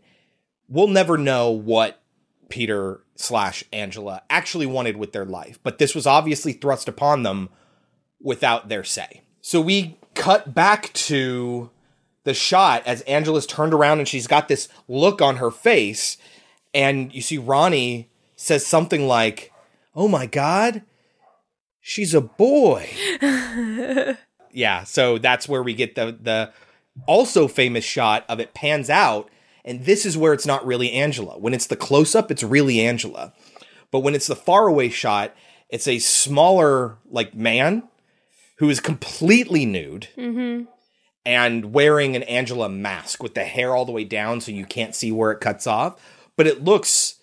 we'll 0.68 0.88
never 0.88 1.18
know 1.18 1.50
what 1.50 2.00
Peter 2.48 3.00
slash 3.16 3.64
Angela 3.72 4.22
actually 4.30 4.66
wanted 4.66 4.96
with 4.96 5.12
their 5.12 5.24
life. 5.24 5.58
But 5.62 5.78
this 5.78 5.94
was 5.94 6.06
obviously 6.06 6.52
thrust 6.52 6.88
upon 6.88 7.22
them 7.22 7.50
without 8.20 8.68
their 8.68 8.84
say. 8.84 9.22
So 9.40 9.60
we 9.60 9.97
cut 10.18 10.52
back 10.54 10.92
to 10.92 11.70
the 12.24 12.34
shot 12.34 12.82
as 12.86 13.00
Angela's 13.02 13.46
turned 13.46 13.72
around 13.72 14.00
and 14.00 14.08
she's 14.08 14.26
got 14.26 14.48
this 14.48 14.68
look 14.86 15.22
on 15.22 15.36
her 15.36 15.50
face. 15.50 16.18
And 16.74 17.14
you 17.14 17.22
see 17.22 17.38
Ronnie 17.38 18.10
says 18.36 18.66
something 18.66 19.06
like, 19.06 19.52
Oh 19.94 20.08
my 20.08 20.26
God, 20.26 20.82
she's 21.80 22.12
a 22.12 22.20
boy. 22.20 22.90
yeah, 24.52 24.84
so 24.84 25.18
that's 25.18 25.48
where 25.48 25.62
we 25.62 25.74
get 25.74 25.94
the 25.94 26.16
the 26.20 26.52
also 27.06 27.48
famous 27.48 27.84
shot 27.84 28.24
of 28.28 28.40
it 28.40 28.54
pans 28.54 28.90
out, 28.90 29.30
and 29.64 29.84
this 29.84 30.04
is 30.04 30.16
where 30.16 30.32
it's 30.32 30.46
not 30.46 30.66
really 30.66 30.92
Angela. 30.92 31.38
When 31.38 31.54
it's 31.54 31.66
the 31.66 31.76
close 31.76 32.14
up, 32.14 32.30
it's 32.30 32.42
really 32.42 32.80
Angela, 32.80 33.32
but 33.90 34.00
when 34.00 34.14
it's 34.14 34.26
the 34.26 34.36
far 34.36 34.68
away 34.68 34.88
shot, 34.88 35.34
it's 35.68 35.88
a 35.88 35.98
smaller 35.98 36.98
like 37.10 37.34
man 37.34 37.82
who 38.58 38.68
is 38.70 38.80
completely 38.80 39.64
nude 39.66 40.08
Mm-hmm. 40.16 40.64
and 41.24 41.72
wearing 41.72 42.16
an 42.16 42.22
Angela 42.24 42.68
mask 42.68 43.22
with 43.22 43.34
the 43.34 43.44
hair 43.44 43.74
all 43.74 43.84
the 43.84 43.92
way 43.92 44.04
down 44.04 44.40
so 44.40 44.52
you 44.52 44.64
can't 44.64 44.94
see 44.94 45.12
where 45.12 45.30
it 45.30 45.40
cuts 45.40 45.66
off, 45.66 46.00
but 46.36 46.46
it 46.46 46.64
looks 46.64 47.16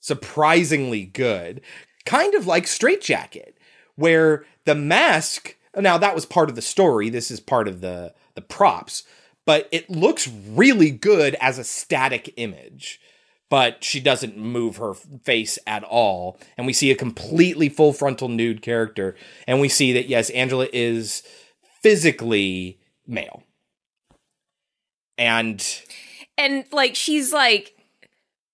surprisingly 0.00 1.04
good. 1.04 1.60
Kind 2.04 2.34
of 2.34 2.46
like 2.46 2.66
Strait-Jacket, 2.66 3.58
where 3.96 4.44
the 4.64 4.74
mask 4.74 5.56
now 5.76 5.98
that 5.98 6.14
was 6.14 6.24
part 6.24 6.48
of 6.48 6.56
the 6.56 6.62
story, 6.62 7.10
this 7.10 7.30
is 7.30 7.40
part 7.40 7.68
of 7.68 7.80
the 7.80 8.14
the 8.34 8.40
props, 8.40 9.04
but 9.44 9.68
it 9.72 9.90
looks 9.90 10.28
really 10.28 10.90
good 10.90 11.34
as 11.40 11.58
a 11.58 11.64
static 11.64 12.32
image. 12.36 13.00
But 13.50 13.82
she 13.82 13.98
doesn't 14.00 14.36
move 14.36 14.76
her 14.76 14.92
face 14.94 15.58
at 15.66 15.82
all. 15.82 16.38
And 16.58 16.66
we 16.66 16.72
see 16.74 16.90
a 16.90 16.94
completely 16.94 17.68
full 17.70 17.92
frontal 17.94 18.28
nude 18.28 18.60
character. 18.60 19.16
And 19.46 19.58
we 19.60 19.68
see 19.70 19.92
that, 19.94 20.08
yes, 20.08 20.28
Angela 20.30 20.68
is 20.72 21.22
physically 21.82 22.78
male. 23.06 23.42
And 25.16 25.64
And 26.36 26.64
like 26.72 26.94
she's 26.94 27.32
like 27.32 27.74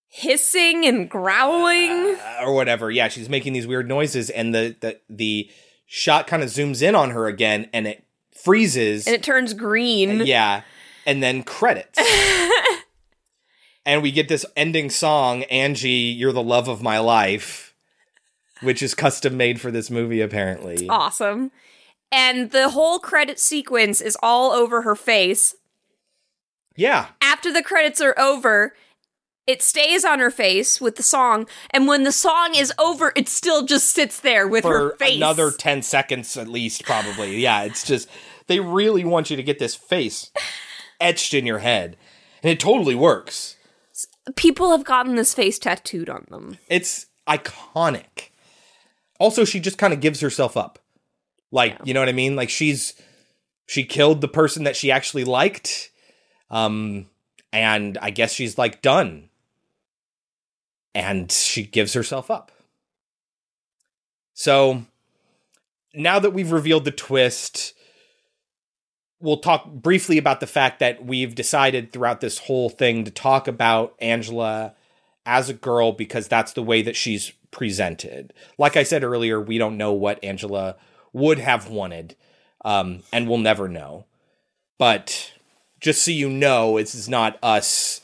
hissing 0.08 0.86
and 0.86 1.10
growling. 1.10 2.16
Uh, 2.16 2.44
or 2.44 2.54
whatever. 2.54 2.90
Yeah, 2.90 3.08
she's 3.08 3.28
making 3.28 3.52
these 3.52 3.66
weird 3.66 3.88
noises, 3.88 4.30
and 4.30 4.54
the 4.54 4.76
the 4.80 5.00
the 5.10 5.50
shot 5.86 6.26
kind 6.26 6.42
of 6.42 6.48
zooms 6.48 6.80
in 6.82 6.94
on 6.94 7.10
her 7.10 7.26
again, 7.26 7.68
and 7.72 7.86
it 7.86 8.04
freezes. 8.44 9.06
and 9.06 9.14
it 9.16 9.22
turns 9.22 9.52
green. 9.54 10.24
yeah, 10.24 10.62
and 11.04 11.22
then 11.22 11.42
credits. 11.42 11.98
and 13.86 14.02
we 14.02 14.10
get 14.12 14.28
this 14.28 14.46
ending 14.56 14.90
song, 14.90 15.42
"Angie, 15.44 15.88
You're 15.90 16.32
the 16.32 16.42
Love 16.42 16.68
of 16.68 16.82
My 16.82 16.98
Life," 16.98 17.74
which 18.60 18.82
is 18.82 18.94
custom 18.94 19.36
made 19.36 19.60
for 19.60 19.70
this 19.70 19.90
movie, 19.90 20.20
apparently. 20.20 20.88
Awesome. 20.88 21.50
And 22.12 22.50
the 22.52 22.70
whole 22.70 22.98
credit 22.98 23.40
sequence 23.40 24.00
is 24.00 24.16
all 24.22 24.52
over 24.52 24.82
her 24.82 24.94
face. 24.94 25.54
Yeah, 26.76 27.08
After 27.20 27.52
the 27.52 27.62
credits 27.62 28.00
are 28.00 28.18
over, 28.18 28.74
it 29.46 29.62
stays 29.62 30.04
on 30.04 30.18
her 30.18 30.30
face 30.30 30.80
with 30.80 30.96
the 30.96 31.02
song, 31.04 31.46
and 31.70 31.86
when 31.86 32.02
the 32.02 32.10
song 32.10 32.54
is 32.56 32.72
over, 32.78 33.12
it 33.14 33.28
still 33.28 33.64
just 33.64 33.90
sits 33.90 34.18
there 34.18 34.48
with 34.48 34.64
her 34.64 34.96
face. 34.96 35.16
another 35.16 35.52
ten 35.52 35.82
seconds 35.82 36.36
at 36.36 36.48
least, 36.48 36.84
probably. 36.84 37.38
yeah, 37.40 37.62
it's 37.62 37.84
just 37.84 38.08
they 38.48 38.58
really 38.58 39.04
want 39.04 39.30
you 39.30 39.36
to 39.36 39.42
get 39.42 39.58
this 39.60 39.74
face 39.76 40.30
etched 41.00 41.32
in 41.34 41.46
your 41.46 41.58
head, 41.58 41.96
and 42.42 42.50
it 42.50 42.58
totally 42.58 42.94
works. 42.96 43.56
People 44.36 44.70
have 44.70 44.84
gotten 44.84 45.16
this 45.16 45.34
face 45.34 45.58
tattooed 45.58 46.08
on 46.08 46.26
them. 46.30 46.58
It's 46.68 47.06
iconic. 47.28 48.30
Also, 49.18 49.44
she 49.44 49.60
just 49.60 49.78
kind 49.78 49.92
of 49.92 50.00
gives 50.00 50.20
herself 50.20 50.56
up. 50.56 50.78
Like, 51.50 51.78
you 51.84 51.94
know 51.94 52.00
what 52.00 52.08
I 52.08 52.12
mean? 52.12 52.34
Like 52.34 52.50
she's 52.50 52.94
she 53.66 53.84
killed 53.84 54.20
the 54.20 54.28
person 54.28 54.64
that 54.64 54.76
she 54.76 54.90
actually 54.90 55.24
liked. 55.24 55.90
Um 56.50 57.06
and 57.52 57.96
I 58.02 58.10
guess 58.10 58.32
she's 58.32 58.58
like 58.58 58.82
done. 58.82 59.28
And 60.94 61.30
she 61.30 61.64
gives 61.64 61.92
herself 61.92 62.30
up. 62.30 62.50
So, 64.34 64.84
now 65.94 66.18
that 66.18 66.32
we've 66.32 66.50
revealed 66.50 66.84
the 66.84 66.90
twist, 66.90 67.74
we'll 69.24 69.38
talk 69.38 69.66
briefly 69.66 70.18
about 70.18 70.40
the 70.40 70.46
fact 70.46 70.80
that 70.80 71.04
we've 71.04 71.34
decided 71.34 71.90
throughout 71.90 72.20
this 72.20 72.40
whole 72.40 72.68
thing 72.68 73.04
to 73.04 73.10
talk 73.10 73.48
about 73.48 73.94
Angela 73.98 74.74
as 75.24 75.48
a 75.48 75.54
girl 75.54 75.92
because 75.92 76.28
that's 76.28 76.52
the 76.52 76.62
way 76.62 76.82
that 76.82 76.94
she's 76.94 77.32
presented. 77.50 78.34
Like 78.58 78.76
I 78.76 78.82
said 78.82 79.02
earlier, 79.02 79.40
we 79.40 79.56
don't 79.56 79.78
know 79.78 79.94
what 79.94 80.22
Angela 80.22 80.76
would 81.14 81.38
have 81.38 81.70
wanted, 81.70 82.16
um, 82.66 83.02
and 83.12 83.26
we'll 83.26 83.38
never 83.38 83.66
know. 83.66 84.04
But 84.78 85.32
just 85.80 86.04
so 86.04 86.10
you 86.10 86.28
know, 86.28 86.76
this 86.78 86.94
is 86.94 87.08
not 87.08 87.38
us 87.42 88.02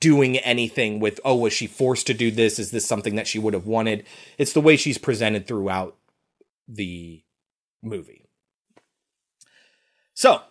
doing 0.00 0.36
anything 0.38 1.00
with, 1.00 1.18
oh, 1.24 1.36
was 1.36 1.54
she 1.54 1.66
forced 1.66 2.06
to 2.08 2.14
do 2.14 2.30
this? 2.30 2.58
Is 2.58 2.72
this 2.72 2.84
something 2.84 3.14
that 3.14 3.26
she 3.26 3.38
would 3.38 3.54
have 3.54 3.66
wanted? 3.66 4.04
It's 4.36 4.52
the 4.52 4.60
way 4.60 4.76
she's 4.76 4.98
presented 4.98 5.46
throughout 5.46 5.96
the 6.68 7.22
movie. 7.82 8.21
So, 10.14 10.42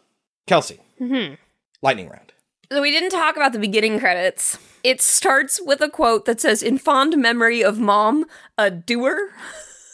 Kelsey, 0.48 0.80
Mhm. 1.00 1.38
lightning 1.82 2.10
round. 2.10 2.34
So 2.72 2.82
we 2.82 2.92
didn't 2.92 3.10
talk 3.12 3.36
about 3.36 3.52
the 3.54 3.60
beginning 3.60 4.00
credits. 4.00 4.58
It 4.84 5.02
starts 5.02 5.60
with 5.62 5.82
a 5.82 5.90
quote 5.90 6.26
that 6.26 6.40
says, 6.42 6.64
In 6.64 6.78
fond 6.78 7.18
memory 7.18 7.64
of 7.64 7.80
mom, 7.80 8.26
a 8.58 8.72
doer. 8.72 9.34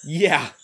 Yeah. 0.06 0.50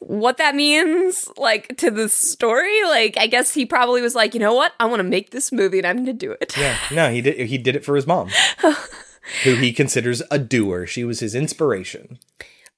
What 0.00 0.38
that 0.38 0.56
means, 0.56 1.28
like, 1.36 1.76
to 1.78 1.90
the 1.92 2.08
story, 2.08 2.82
like, 2.84 3.16
I 3.16 3.28
guess 3.28 3.54
he 3.54 3.64
probably 3.66 4.02
was 4.02 4.14
like, 4.16 4.34
you 4.34 4.40
know 4.40 4.54
what? 4.54 4.72
I 4.80 4.86
want 4.86 4.98
to 5.00 5.04
make 5.04 5.30
this 5.30 5.52
movie 5.52 5.78
and 5.78 5.86
I'm 5.86 5.96
going 5.96 6.06
to 6.06 6.12
do 6.12 6.32
it. 6.40 6.56
Yeah. 6.56 6.76
No, 6.92 7.10
he 7.12 7.20
did 7.20 7.46
he 7.46 7.56
did 7.58 7.76
it 7.76 7.84
for 7.84 7.94
his 7.94 8.04
mom. 8.06 8.30
who 9.44 9.54
he 9.54 9.72
considers 9.72 10.22
a 10.30 10.38
doer. 10.40 10.86
She 10.86 11.04
was 11.04 11.20
his 11.20 11.34
inspiration. 11.36 12.18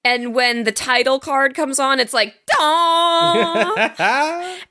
And 0.03 0.35
when 0.35 0.65
the 0.65 0.73
title 0.73 1.21
card 1.21 1.55
comes 1.55 1.79
on, 1.79 2.01
it's 2.01 2.15
like, 2.15 2.35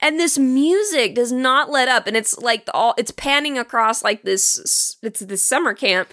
and 0.01 0.19
this 0.19 0.39
music 0.39 1.13
does 1.15 1.31
not 1.31 1.69
let 1.69 1.87
up. 1.87 2.07
And 2.07 2.17
it's 2.17 2.37
like 2.39 2.65
the, 2.65 2.73
all 2.73 2.95
it's 2.97 3.11
panning 3.11 3.57
across 3.57 4.03
like 4.03 4.23
this 4.23 4.97
it's 5.03 5.19
this 5.19 5.43
summer 5.43 5.73
camp. 5.73 6.09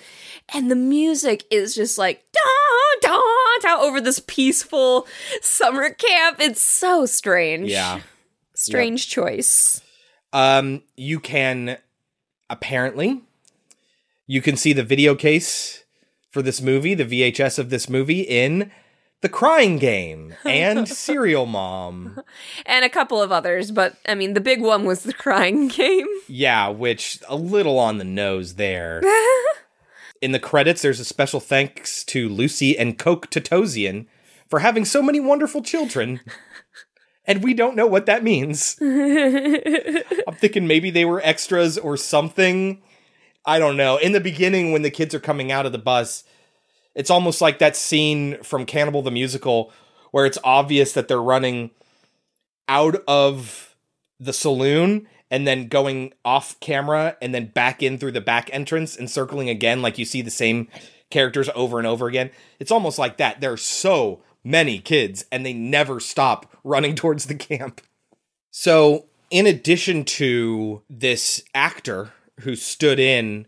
And 0.52 0.70
the 0.70 0.76
music 0.76 1.44
is 1.50 1.74
just 1.74 1.96
like 1.98 2.24
dawn, 2.32 3.00
dawn 3.00 3.80
over 3.80 4.00
this 4.00 4.20
peaceful 4.20 5.06
summer 5.40 5.90
camp. 5.90 6.36
It's 6.40 6.62
so 6.62 7.06
strange. 7.06 7.70
Yeah. 7.70 8.00
Strange 8.54 9.08
choice. 9.08 9.80
Um, 10.32 10.82
you 10.96 11.20
can 11.20 11.78
apparently 12.48 13.22
you 14.26 14.42
can 14.42 14.56
see 14.56 14.72
the 14.72 14.82
video 14.82 15.14
case 15.14 15.84
for 16.30 16.42
this 16.42 16.60
movie, 16.60 16.94
the 16.94 17.04
VHS 17.04 17.58
of 17.58 17.70
this 17.70 17.88
movie 17.88 18.20
in 18.22 18.70
The 19.22 19.28
Crying 19.28 19.78
Game 19.78 20.34
and 20.44 20.88
Serial 20.88 21.46
Mom. 21.46 22.20
And 22.66 22.84
a 22.84 22.88
couple 22.90 23.22
of 23.22 23.32
others, 23.32 23.70
but 23.70 23.96
I 24.06 24.14
mean 24.14 24.34
the 24.34 24.40
big 24.40 24.60
one 24.60 24.84
was 24.84 25.02
the 25.02 25.12
crying 25.12 25.68
game. 25.68 26.06
Yeah, 26.28 26.68
which 26.68 27.20
a 27.28 27.36
little 27.36 27.78
on 27.78 27.98
the 27.98 28.04
nose 28.04 28.54
there. 28.54 29.02
in 30.20 30.32
the 30.32 30.38
credits, 30.38 30.82
there's 30.82 31.00
a 31.00 31.04
special 31.04 31.40
thanks 31.40 32.04
to 32.04 32.28
Lucy 32.28 32.76
and 32.76 32.98
Coke 32.98 33.30
Totosian 33.30 34.06
for 34.48 34.60
having 34.60 34.84
so 34.84 35.02
many 35.02 35.20
wonderful 35.20 35.62
children. 35.62 36.20
And 37.26 37.42
we 37.42 37.54
don't 37.54 37.76
know 37.76 37.86
what 37.86 38.06
that 38.06 38.22
means. 38.22 38.76
I'm 38.80 40.34
thinking 40.34 40.66
maybe 40.66 40.90
they 40.90 41.04
were 41.04 41.20
extras 41.24 41.76
or 41.76 41.96
something. 41.96 42.82
I 43.44 43.58
don't 43.58 43.76
know. 43.76 43.96
In 43.96 44.12
the 44.12 44.20
beginning, 44.20 44.72
when 44.72 44.82
the 44.82 44.90
kids 44.90 45.14
are 45.14 45.20
coming 45.20 45.50
out 45.50 45.66
of 45.66 45.72
the 45.72 45.78
bus, 45.78 46.24
it's 46.96 47.10
almost 47.10 47.40
like 47.40 47.60
that 47.60 47.76
scene 47.76 48.42
from 48.42 48.66
Cannibal 48.66 49.02
the 49.02 49.10
Musical 49.12 49.70
where 50.10 50.26
it's 50.26 50.38
obvious 50.42 50.92
that 50.94 51.08
they're 51.08 51.22
running 51.22 51.70
out 52.68 53.04
of 53.06 53.76
the 54.18 54.32
saloon 54.32 55.06
and 55.30 55.46
then 55.46 55.68
going 55.68 56.14
off 56.24 56.58
camera 56.60 57.16
and 57.20 57.34
then 57.34 57.46
back 57.46 57.82
in 57.82 57.98
through 57.98 58.12
the 58.12 58.20
back 58.20 58.48
entrance 58.52 58.96
and 58.96 59.10
circling 59.10 59.50
again 59.50 59.82
like 59.82 59.98
you 59.98 60.04
see 60.04 60.22
the 60.22 60.30
same 60.30 60.68
characters 61.10 61.50
over 61.54 61.78
and 61.78 61.86
over 61.86 62.06
again. 62.06 62.30
It's 62.58 62.70
almost 62.70 62.98
like 62.98 63.18
that. 63.18 63.40
There 63.40 63.52
are 63.52 63.58
so 63.58 64.22
many 64.42 64.78
kids 64.78 65.26
and 65.30 65.44
they 65.44 65.52
never 65.52 66.00
stop 66.00 66.56
running 66.64 66.94
towards 66.96 67.26
the 67.26 67.34
camp. 67.34 67.82
So, 68.50 69.06
in 69.28 69.46
addition 69.46 70.04
to 70.04 70.82
this 70.88 71.42
actor 71.54 72.12
who 72.40 72.56
stood 72.56 72.98
in 72.98 73.46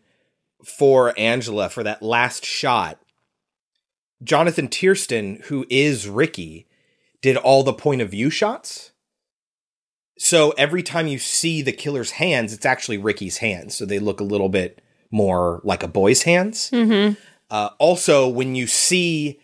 for 0.65 1.19
Angela 1.19 1.71
for 1.71 1.83
that 1.85 2.03
last 2.03 2.45
shot, 2.45 3.01
Jonathan 4.23 4.69
Tiersten, 4.69 5.45
who 5.45 5.65
is 5.71 6.09
Ricky, 6.09 6.67
did 7.23 7.37
all 7.37 7.63
the 7.63 7.73
point 7.73 8.01
of 8.01 8.11
view 8.11 8.31
shots. 8.31 8.93
So 10.19 10.51
every 10.59 10.83
time 10.83 11.07
you 11.07 11.19
see 11.19 11.63
the 11.63 11.73
killer's 11.73 12.13
hands, 12.13 12.53
it's 12.53 12.67
actually 12.67 12.99
Ricky's 12.99 13.39
hands. 13.39 13.77
So 13.77 13.87
they 13.87 13.99
look 13.99 14.21
a 14.21 14.25
little 14.25 14.49
bit 14.49 14.83
more 15.11 15.61
like 15.63 15.83
a 15.83 15.89
boy's 15.89 16.23
hands. 16.23 16.71
Mm-hmm. 16.71 17.15
Uh, 17.51 17.71
also, 17.79 18.29
when 18.29 18.55
you 18.55 18.67
see 18.67 19.41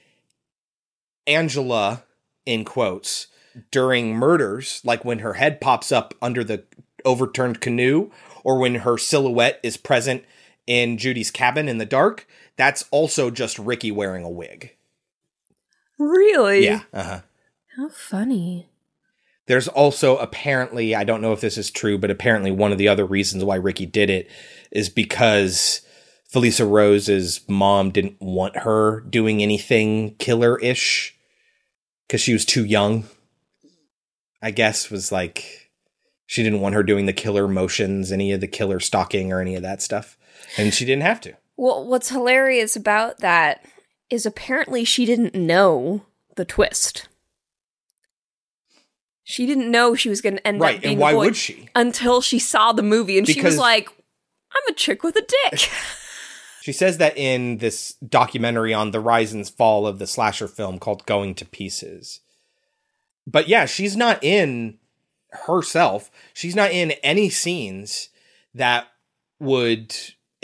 Angela, 1.26 2.02
in 2.44 2.64
quotes, 2.64 3.28
during 3.70 4.14
murders, 4.14 4.80
like 4.84 5.04
when 5.04 5.20
her 5.20 5.34
head 5.34 5.60
pops 5.60 5.92
up 5.92 6.12
under 6.20 6.42
the 6.42 6.64
overturned 7.04 7.60
canoe, 7.60 8.10
or 8.42 8.58
when 8.58 8.76
her 8.76 8.98
silhouette 8.98 9.60
is 9.62 9.76
present 9.76 10.24
in 10.66 10.98
Judy's 10.98 11.30
cabin 11.30 11.68
in 11.68 11.78
the 11.78 11.86
dark, 11.86 12.26
that's 12.56 12.84
also 12.90 13.30
just 13.30 13.58
Ricky 13.58 13.90
wearing 13.90 14.24
a 14.24 14.30
wig. 14.30 14.76
Really? 15.98 16.64
Yeah. 16.64 16.82
Uh 16.92 17.02
huh. 17.02 17.20
How 17.76 17.88
funny. 17.88 18.68
There's 19.46 19.68
also 19.68 20.16
apparently, 20.16 20.94
I 20.94 21.04
don't 21.04 21.20
know 21.20 21.32
if 21.32 21.40
this 21.40 21.58
is 21.58 21.70
true, 21.70 21.98
but 21.98 22.10
apparently 22.10 22.50
one 22.50 22.72
of 22.72 22.78
the 22.78 22.88
other 22.88 23.04
reasons 23.04 23.44
why 23.44 23.56
Ricky 23.56 23.84
did 23.84 24.08
it 24.08 24.30
is 24.70 24.88
because 24.88 25.82
Felisa 26.32 26.68
Rose's 26.68 27.40
mom 27.48 27.90
didn't 27.90 28.20
want 28.20 28.58
her 28.58 29.00
doing 29.02 29.42
anything 29.42 30.14
killer 30.16 30.58
ish 30.60 31.14
because 32.06 32.20
she 32.20 32.32
was 32.32 32.44
too 32.44 32.64
young. 32.64 33.04
I 34.40 34.50
guess 34.50 34.90
was 34.90 35.12
like 35.12 35.70
she 36.26 36.42
didn't 36.42 36.60
want 36.60 36.74
her 36.74 36.82
doing 36.82 37.06
the 37.06 37.12
killer 37.12 37.46
motions, 37.46 38.10
any 38.10 38.32
of 38.32 38.40
the 38.40 38.48
killer 38.48 38.80
stalking 38.80 39.32
or 39.32 39.40
any 39.40 39.54
of 39.54 39.62
that 39.62 39.82
stuff. 39.82 40.16
And 40.56 40.72
she 40.72 40.84
didn't 40.84 41.02
have 41.02 41.20
to. 41.22 41.36
Well, 41.56 41.84
what's 41.86 42.10
hilarious 42.10 42.76
about 42.76 43.18
that 43.18 43.64
is 44.10 44.26
apparently 44.26 44.84
she 44.84 45.04
didn't 45.04 45.34
know 45.34 46.04
the 46.36 46.44
twist. 46.44 47.08
She 49.22 49.46
didn't 49.46 49.70
know 49.70 49.94
she 49.94 50.08
was 50.08 50.20
going 50.20 50.36
to 50.36 50.46
end 50.46 50.60
Right, 50.60 50.76
up 50.76 50.82
being 50.82 50.94
and 50.94 51.00
a 51.00 51.02
why 51.02 51.14
would 51.14 51.36
she? 51.36 51.68
Until 51.74 52.20
she 52.20 52.38
saw 52.38 52.72
the 52.72 52.82
movie 52.82 53.16
and 53.16 53.26
she 53.26 53.40
was 53.40 53.56
like, 53.56 53.88
"I'm 54.52 54.62
a 54.68 54.74
chick 54.74 55.02
with 55.02 55.16
a 55.16 55.26
dick." 55.50 55.70
She 56.64 56.72
says 56.72 56.96
that 56.96 57.18
in 57.18 57.58
this 57.58 57.92
documentary 57.96 58.72
on 58.72 58.90
the 58.90 58.98
rise 58.98 59.34
and 59.34 59.46
fall 59.46 59.86
of 59.86 59.98
the 59.98 60.06
slasher 60.06 60.48
film 60.48 60.78
called 60.78 61.04
Going 61.04 61.34
to 61.34 61.44
Pieces. 61.44 62.20
But 63.26 63.48
yeah, 63.48 63.66
she's 63.66 63.98
not 63.98 64.24
in 64.24 64.78
herself. 65.46 66.10
She's 66.32 66.56
not 66.56 66.70
in 66.70 66.92
any 67.02 67.28
scenes 67.28 68.08
that 68.54 68.86
would 69.38 69.94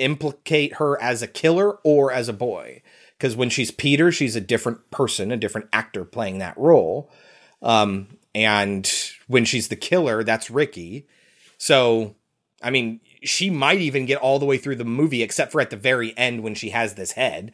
implicate 0.01 0.75
her 0.75 1.01
as 1.01 1.23
a 1.23 1.27
killer 1.27 1.79
or 1.85 2.13
as 2.13 2.29
a 2.29 2.33
boy. 2.33 2.83
Because 3.17 3.37
when 3.37 3.51
she's 3.51 3.71
Peter, 3.71 4.11
she's 4.11 4.35
a 4.35 4.41
different 4.41 4.91
person, 4.91 5.31
a 5.31 5.37
different 5.37 5.69
actor 5.73 6.05
playing 6.05 6.39
that 6.39 6.57
role. 6.57 7.11
Um, 7.63 8.17
and 8.35 8.91
when 9.27 9.45
she's 9.45 9.69
the 9.69 9.77
killer, 9.77 10.25
that's 10.25 10.51
Ricky. 10.51 11.07
So, 11.59 12.15
I 12.63 12.71
mean, 12.71 13.01
she 13.23 13.51
might 13.51 13.81
even 13.81 14.07
get 14.07 14.19
all 14.19 14.39
the 14.39 14.47
way 14.47 14.57
through 14.57 14.77
the 14.77 14.85
movie, 14.85 15.23
except 15.23 15.53
for 15.53 15.61
at 15.61 15.71
the 15.71 15.77
very 15.77 16.17
end 16.17 16.43
when 16.43 16.55
she 16.55 16.71
has 16.71 16.95
this 16.95 17.13
head, 17.13 17.53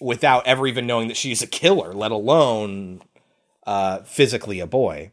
without 0.00 0.46
ever 0.46 0.66
even 0.66 0.86
knowing 0.86 1.08
that 1.08 1.16
she's 1.16 1.42
a 1.42 1.46
killer, 1.46 1.94
let 1.94 2.10
alone 2.10 3.02
uh, 3.66 4.00
physically 4.00 4.60
a 4.60 4.66
boy. 4.66 5.10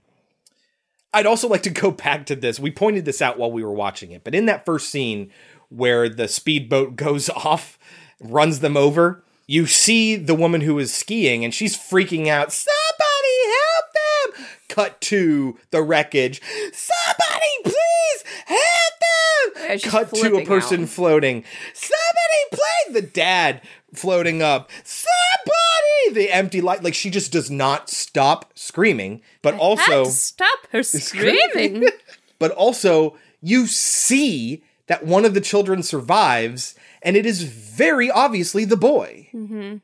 I'd 1.13 1.25
also 1.25 1.47
like 1.47 1.63
to 1.63 1.69
go 1.69 1.91
back 1.91 2.25
to 2.25 2.35
this. 2.35 2.59
We 2.59 2.71
pointed 2.71 3.05
this 3.05 3.21
out 3.21 3.37
while 3.37 3.51
we 3.51 3.63
were 3.63 3.73
watching 3.73 4.11
it, 4.11 4.23
but 4.23 4.35
in 4.35 4.47
that 4.47 4.65
first 4.65 4.89
scene 4.89 5.31
where 5.69 6.09
the 6.09 6.27
speedboat 6.27 6.95
goes 6.95 7.29
off, 7.29 7.77
runs 8.19 8.59
them 8.59 8.77
over, 8.77 9.23
you 9.45 9.65
see 9.65 10.15
the 10.15 10.35
woman 10.35 10.61
who 10.61 10.77
is 10.77 10.93
skiing 10.93 11.45
and 11.45 11.53
she's 11.53 11.77
freaking 11.77 12.27
out. 12.27 12.51
Somebody 12.51 13.53
help 13.53 13.93
them! 13.93 14.45
Cut 14.67 15.01
to 15.01 15.57
the 15.71 15.81
wreckage. 15.81 16.41
Somebody 16.73 17.63
please 17.63 18.23
help 18.45 18.93
them! 18.99 19.69
Yeah, 19.69 19.89
Cut 19.89 20.13
to 20.15 20.35
a 20.37 20.45
person 20.45 20.83
out. 20.83 20.89
floating. 20.89 21.43
Somebody 21.73 22.43
please! 22.51 22.93
The 22.93 23.01
dad 23.07 23.61
floating 23.93 24.41
up. 24.41 24.69
Somebody! 24.83 26.13
The 26.13 26.31
empty 26.31 26.59
light. 26.61 26.83
Like 26.83 26.93
she 26.93 27.09
just 27.09 27.31
does 27.31 27.49
not 27.49 27.89
stop 27.89 28.51
screaming, 28.55 29.21
but 29.41 29.53
Had 29.53 29.61
also 29.61 30.03
stop 30.05 30.59
her 30.71 30.83
screaming. 30.83 31.87
but 32.39 32.51
also 32.51 33.17
you 33.41 33.65
see 33.67 34.63
that 34.87 35.05
one 35.05 35.25
of 35.25 35.33
the 35.33 35.41
children 35.41 35.83
survives 35.83 36.75
and 37.01 37.15
it 37.15 37.25
is 37.25 37.43
very 37.43 38.09
obviously 38.09 38.65
the 38.65 38.77
boy. 38.77 39.29
Mm-hmm. 39.33 39.77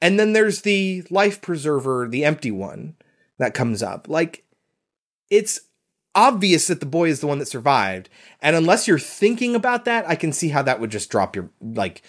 and 0.00 0.20
then 0.20 0.32
there's 0.32 0.62
the 0.62 1.04
life 1.10 1.40
preserver 1.40 2.08
the 2.08 2.24
empty 2.24 2.50
one 2.50 2.96
that 3.38 3.54
comes 3.54 3.82
up. 3.82 4.08
Like 4.08 4.44
it's 5.30 5.60
obvious 6.14 6.68
that 6.68 6.80
the 6.80 6.86
boy 6.86 7.08
is 7.08 7.20
the 7.20 7.26
one 7.26 7.38
that 7.38 7.48
survived 7.48 8.08
and 8.40 8.54
unless 8.54 8.86
you're 8.86 8.98
thinking 9.00 9.56
about 9.56 9.84
that 9.84 10.08
i 10.08 10.14
can 10.14 10.32
see 10.32 10.48
how 10.48 10.62
that 10.62 10.78
would 10.78 10.90
just 10.90 11.10
drop 11.10 11.34
your 11.34 11.50
like 11.60 12.02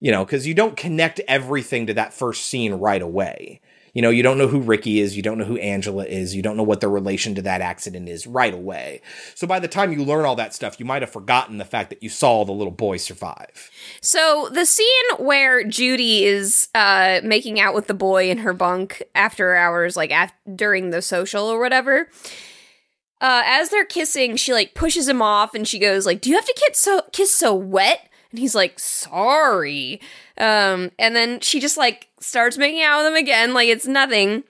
you 0.00 0.10
know 0.10 0.24
because 0.24 0.46
you 0.46 0.54
don't 0.54 0.76
connect 0.76 1.20
everything 1.28 1.86
to 1.86 1.94
that 1.94 2.12
first 2.12 2.46
scene 2.46 2.74
right 2.74 3.02
away 3.02 3.60
You 3.96 4.02
know, 4.02 4.10
you 4.10 4.22
don't 4.22 4.36
know 4.36 4.46
who 4.46 4.60
Ricky 4.60 5.00
is, 5.00 5.16
you 5.16 5.22
don't 5.22 5.38
know 5.38 5.46
who 5.46 5.56
Angela 5.56 6.04
is, 6.04 6.36
you 6.36 6.42
don't 6.42 6.58
know 6.58 6.62
what 6.62 6.80
their 6.80 6.90
relation 6.90 7.34
to 7.36 7.40
that 7.40 7.62
accident 7.62 8.10
is 8.10 8.26
right 8.26 8.52
away. 8.52 9.00
So 9.34 9.46
by 9.46 9.58
the 9.58 9.68
time 9.68 9.90
you 9.90 10.04
learn 10.04 10.26
all 10.26 10.36
that 10.36 10.52
stuff, 10.52 10.78
you 10.78 10.84
might 10.84 11.00
have 11.00 11.10
forgotten 11.10 11.56
the 11.56 11.64
fact 11.64 11.88
that 11.88 12.02
you 12.02 12.10
saw 12.10 12.44
the 12.44 12.52
little 12.52 12.74
boy 12.74 12.98
survive. 12.98 13.70
So 14.02 14.50
the 14.52 14.66
scene 14.66 14.86
where 15.16 15.64
Judy 15.64 16.26
is 16.26 16.68
uh, 16.74 17.20
making 17.24 17.58
out 17.58 17.74
with 17.74 17.86
the 17.86 17.94
boy 17.94 18.28
in 18.28 18.36
her 18.36 18.52
bunk 18.52 19.02
after 19.14 19.54
hours, 19.54 19.96
like 19.96 20.10
af- 20.10 20.34
during 20.54 20.90
the 20.90 21.00
social 21.00 21.46
or 21.46 21.58
whatever, 21.58 22.10
uh, 23.22 23.44
as 23.46 23.70
they're 23.70 23.86
kissing, 23.86 24.36
she 24.36 24.52
like 24.52 24.74
pushes 24.74 25.08
him 25.08 25.22
off 25.22 25.54
and 25.54 25.66
she 25.66 25.78
goes 25.78 26.04
like, 26.04 26.20
"Do 26.20 26.28
you 26.28 26.36
have 26.36 26.44
to 26.44 26.54
kiss 26.66 26.80
so 26.80 27.00
kiss 27.12 27.34
so 27.34 27.54
wet?" 27.54 28.10
And 28.36 28.42
he's 28.42 28.54
like, 28.54 28.78
"Sorry." 28.78 29.98
Um, 30.36 30.90
and 30.98 31.16
then 31.16 31.40
she 31.40 31.58
just 31.58 31.78
like 31.78 32.08
starts 32.20 32.58
making 32.58 32.82
out 32.82 32.98
with 32.98 33.06
him 33.06 33.16
again, 33.16 33.54
like 33.54 33.68
it's 33.68 33.86
nothing. 33.86 34.44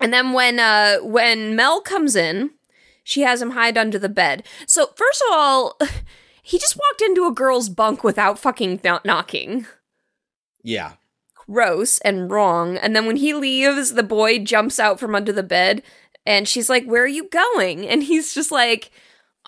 And 0.00 0.12
then 0.12 0.32
when 0.32 0.60
uh 0.60 0.98
when 0.98 1.56
Mel 1.56 1.80
comes 1.80 2.14
in, 2.14 2.50
she 3.02 3.22
has 3.22 3.42
him 3.42 3.50
hide 3.50 3.76
under 3.76 3.98
the 3.98 4.08
bed. 4.08 4.44
So 4.68 4.90
first 4.94 5.20
of 5.28 5.34
all, 5.36 5.76
he 6.44 6.60
just 6.60 6.76
walked 6.76 7.02
into 7.02 7.26
a 7.26 7.32
girl's 7.32 7.68
bunk 7.68 8.04
without 8.04 8.38
fucking 8.38 8.82
kno- 8.84 9.00
knocking. 9.04 9.66
Yeah. 10.62 10.92
Gross 11.34 11.98
and 12.02 12.30
wrong. 12.30 12.76
And 12.76 12.94
then 12.94 13.04
when 13.04 13.16
he 13.16 13.34
leaves, 13.34 13.94
the 13.94 14.04
boy 14.04 14.38
jumps 14.38 14.78
out 14.78 15.00
from 15.00 15.16
under 15.16 15.32
the 15.32 15.42
bed 15.42 15.82
and 16.24 16.46
she's 16.46 16.70
like, 16.70 16.84
Where 16.84 17.02
are 17.02 17.08
you 17.08 17.28
going? 17.30 17.84
And 17.84 18.04
he's 18.04 18.32
just 18.32 18.52
like, 18.52 18.92
"Uh, 18.92 18.98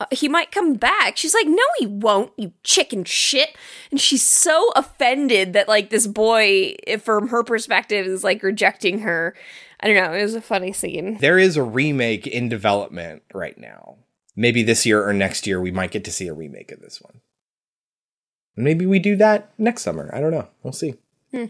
Uh, 0.00 0.06
he 0.10 0.28
might 0.28 0.50
come 0.50 0.74
back. 0.74 1.16
She's 1.16 1.34
like, 1.34 1.46
No, 1.46 1.62
he 1.78 1.86
won't, 1.86 2.32
you 2.36 2.52
chicken 2.64 3.04
shit. 3.04 3.50
And 3.90 4.00
she's 4.00 4.22
so 4.22 4.72
offended 4.74 5.52
that, 5.52 5.68
like, 5.68 5.90
this 5.90 6.06
boy, 6.06 6.74
if 6.86 7.02
from 7.02 7.28
her 7.28 7.44
perspective, 7.44 8.06
is 8.06 8.24
like 8.24 8.42
rejecting 8.42 9.00
her. 9.00 9.36
I 9.80 9.86
don't 9.86 9.96
know. 9.96 10.12
It 10.12 10.22
was 10.22 10.34
a 10.34 10.40
funny 10.40 10.72
scene. 10.72 11.18
There 11.18 11.38
is 11.38 11.56
a 11.56 11.62
remake 11.62 12.26
in 12.26 12.48
development 12.48 13.22
right 13.32 13.56
now. 13.58 13.98
Maybe 14.36 14.62
this 14.62 14.86
year 14.86 15.06
or 15.06 15.12
next 15.12 15.46
year 15.46 15.60
we 15.60 15.70
might 15.70 15.90
get 15.90 16.04
to 16.04 16.12
see 16.12 16.28
a 16.28 16.34
remake 16.34 16.72
of 16.72 16.80
this 16.80 17.00
one. 17.00 17.20
Maybe 18.56 18.86
we 18.86 18.98
do 18.98 19.16
that 19.16 19.52
next 19.58 19.82
summer. 19.82 20.10
I 20.12 20.20
don't 20.20 20.32
know. 20.32 20.48
We'll 20.62 20.72
see. 20.72 20.94
Hmm. 21.30 21.46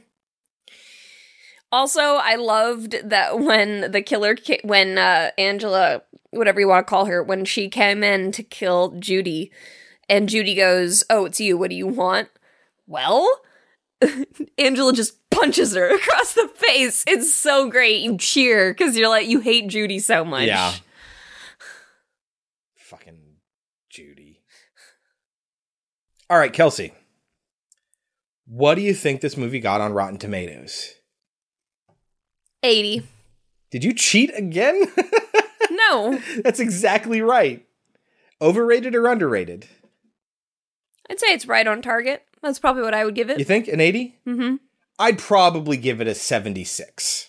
Also, 1.73 2.01
I 2.01 2.35
loved 2.35 2.97
that 3.05 3.39
when 3.39 3.93
the 3.93 4.03
killer, 4.03 4.35
ki- 4.35 4.61
when 4.65 4.99
uh, 4.99 5.31
Angela, 5.39 6.03
whatever 6.31 6.61
you 6.61 6.69
want 6.69 6.87
to 6.87 6.91
call 6.91 7.07
her, 7.07 7.23
when 7.23 7.45
she 7.45 7.69
came 7.69 8.03
in 8.03 8.33
to 8.33 8.43
kill 8.43 8.91
Judy, 8.99 9.53
and 10.09 10.29
Judy 10.29 10.55
goes, 10.55 11.05
"Oh, 11.09 11.27
it's 11.27 11.41
you. 11.41 11.57
What 11.57 11.71
do 11.71 11.77
you 11.77 11.87
want?" 11.87 12.29
Well, 12.89 13.41
Angela 14.59 14.93
just 14.93 15.17
punches 15.31 15.75
her 15.75 15.95
across 15.95 16.35
the 16.35 16.49
face. 16.49 17.05
It's 17.07 17.33
so 17.33 17.71
great. 17.71 18.01
You 18.03 18.17
cheer 18.19 18.73
because 18.75 18.97
you're 18.97 19.09
like, 19.09 19.29
you 19.29 19.41
hate 19.41 19.69
Judy 19.69 20.01
so 20.01 20.25
much. 20.25 20.47
Yeah. 20.49 20.73
Fucking 22.75 23.37
Judy. 23.89 24.43
All 26.29 26.39
right, 26.39 26.53
Kelsey. 26.53 26.93
What 28.47 28.75
do 28.75 28.81
you 28.81 28.95
think 28.95 29.21
this 29.21 29.37
movie 29.37 29.61
got 29.61 29.81
on 29.81 29.93
Rotten 29.93 30.19
Tomatoes? 30.19 30.95
80. 32.63 33.03
Did 33.71 33.85
you 33.85 33.93
cheat 33.93 34.31
again? 34.35 34.85
No, 35.71 36.21
That's 36.43 36.61
exactly 36.61 37.23
right. 37.23 37.65
Overrated 38.41 38.95
or 38.95 39.07
underrated? 39.07 39.67
I'd 41.09 41.21
say 41.21 41.29
it's 41.29 41.47
right 41.47 41.67
on 41.67 41.81
target. 41.81 42.25
That's 42.43 42.59
probably 42.59 42.83
what 42.83 42.95
I 42.95 43.05
would 43.05 43.15
give 43.15 43.31
it. 43.31 43.39
You 43.39 43.45
think 43.45 43.69
an 43.69 43.81
80? 43.81 44.17
Mm-hmm. 44.27 44.57
I'd 44.99 45.19
probably 45.19 45.77
give 45.77 46.01
it 46.01 46.09
a 46.09 46.15
76. 46.15 47.29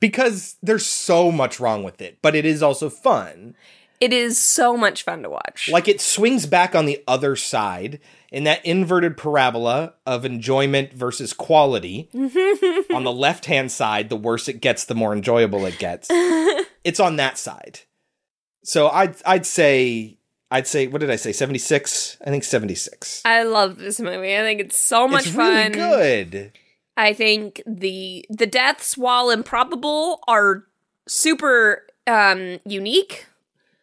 Because 0.00 0.56
there's 0.62 0.86
so 0.86 1.30
much 1.30 1.60
wrong 1.60 1.82
with 1.82 2.00
it, 2.00 2.18
but 2.20 2.34
it 2.34 2.44
is 2.44 2.62
also 2.62 2.90
fun. 2.90 3.54
It 4.00 4.12
is 4.12 4.40
so 4.40 4.76
much 4.76 5.02
fun 5.02 5.22
to 5.22 5.30
watch. 5.30 5.68
Like 5.72 5.88
it 5.88 6.00
swings 6.00 6.46
back 6.46 6.74
on 6.74 6.86
the 6.86 7.02
other 7.06 7.36
side 7.36 8.00
in 8.34 8.42
that 8.42 8.66
inverted 8.66 9.16
parabola 9.16 9.94
of 10.04 10.24
enjoyment 10.24 10.92
versus 10.92 11.32
quality. 11.32 12.10
on 12.92 13.04
the 13.04 13.12
left 13.12 13.46
hand 13.46 13.70
side, 13.70 14.08
the 14.08 14.16
worse 14.16 14.48
it 14.48 14.60
gets, 14.60 14.86
the 14.86 14.94
more 14.96 15.12
enjoyable 15.12 15.64
it 15.66 15.78
gets. 15.78 16.08
it's 16.84 16.98
on 16.98 17.14
that 17.14 17.38
side. 17.38 17.80
So 18.64 18.88
I'd 18.88 19.14
I'd 19.24 19.46
say 19.46 20.18
I'd 20.50 20.66
say 20.66 20.88
what 20.88 21.00
did 21.00 21.12
I 21.12 21.16
say? 21.16 21.30
76? 21.30 22.16
I 22.26 22.30
think 22.30 22.42
76. 22.42 23.22
I 23.24 23.44
love 23.44 23.78
this 23.78 24.00
movie. 24.00 24.36
I 24.36 24.40
think 24.40 24.60
it's 24.60 24.80
so 24.80 25.06
much 25.06 25.26
it's 25.26 25.36
fun. 25.36 25.70
really 25.70 26.24
good. 26.24 26.52
I 26.96 27.12
think 27.12 27.62
the 27.68 28.26
the 28.30 28.46
deaths, 28.46 28.98
while 28.98 29.30
improbable, 29.30 30.24
are 30.26 30.64
super 31.06 31.86
um 32.08 32.58
unique. 32.66 33.26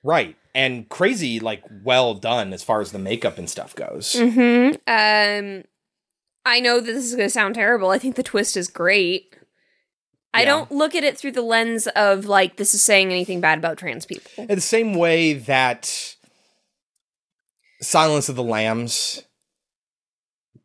Right. 0.04 0.36
And 0.54 0.90
crazy 0.90 1.40
like 1.40 1.64
well 1.84 2.14
done 2.14 2.52
as 2.52 2.62
far 2.62 2.82
as 2.82 2.92
the 2.92 3.00
makeup 3.00 3.38
and 3.38 3.50
stuff 3.50 3.74
goes. 3.76 4.14
Mm-hmm. 4.14 4.76
Um, 4.88 5.64
I 6.46 6.60
know 6.60 6.80
that 6.80 6.92
this 6.92 7.06
is 7.06 7.16
going 7.16 7.28
to 7.28 7.34
sound 7.34 7.56
terrible. 7.56 7.90
I 7.90 8.00
think 8.00 8.16
the 8.16 8.24
twist 8.24 8.58
is 8.58 8.68
great. 8.68 9.36
I 10.34 10.46
don't 10.46 10.72
look 10.72 10.96
at 10.96 11.04
it 11.04 11.18
through 11.18 11.34
the 11.34 11.42
lens 11.42 11.88
of 11.88 12.26
like 12.26 12.56
this 12.56 12.74
is 12.74 12.82
saying 12.82 13.12
anything 13.12 13.42
bad 13.42 13.58
about 13.58 13.78
trans 13.78 14.06
people. 14.06 14.32
In 14.38 14.48
the 14.48 14.62
same 14.62 14.94
way 14.94 15.34
that 15.34 16.16
Silence 17.82 18.30
of 18.30 18.36
the 18.36 18.44
Lambs 18.44 19.24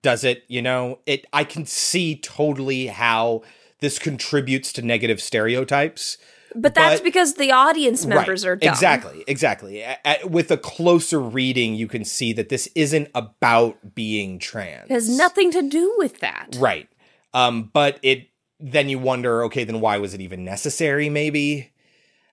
does 0.02 0.22
it, 0.22 0.44
you 0.46 0.62
know, 0.62 1.00
it 1.04 1.26
I 1.32 1.44
can 1.44 1.66
see 1.66 2.16
totally 2.16 2.86
how 2.86 3.42
this 3.80 3.98
contributes 3.98 4.72
to 4.74 4.82
negative 4.82 5.20
stereotypes. 5.20 6.16
But 6.58 6.74
that's 6.74 7.00
But- 7.00 7.04
because 7.04 7.34
the 7.34 7.52
audience 7.52 8.06
members 8.06 8.44
Right, 8.44 8.50
are 8.52 8.56
dumb. 8.56 8.72
Exactly, 8.72 9.24
exactly. 9.26 9.84
With 10.24 10.50
a 10.50 10.56
closer 10.56 11.20
reading, 11.20 11.74
you 11.74 11.86
can 11.86 12.04
see 12.04 12.32
that 12.32 12.48
this 12.48 12.68
isn't 12.74 13.08
about 13.14 13.94
being 13.94 14.38
trans. 14.38 14.90
It 14.90 14.94
has 14.94 15.08
nothing 15.08 15.50
to 15.52 15.62
do 15.62 15.94
with 15.98 16.20
that. 16.20 16.56
Right. 16.58 16.88
Um, 17.34 17.70
but 17.72 17.98
it 18.02 18.28
then 18.58 18.88
you 18.88 18.98
wonder, 18.98 19.44
okay, 19.44 19.64
then 19.64 19.80
why 19.80 19.98
was 19.98 20.14
it 20.14 20.22
even 20.22 20.44
necessary? 20.44 21.10
Maybe 21.10 21.72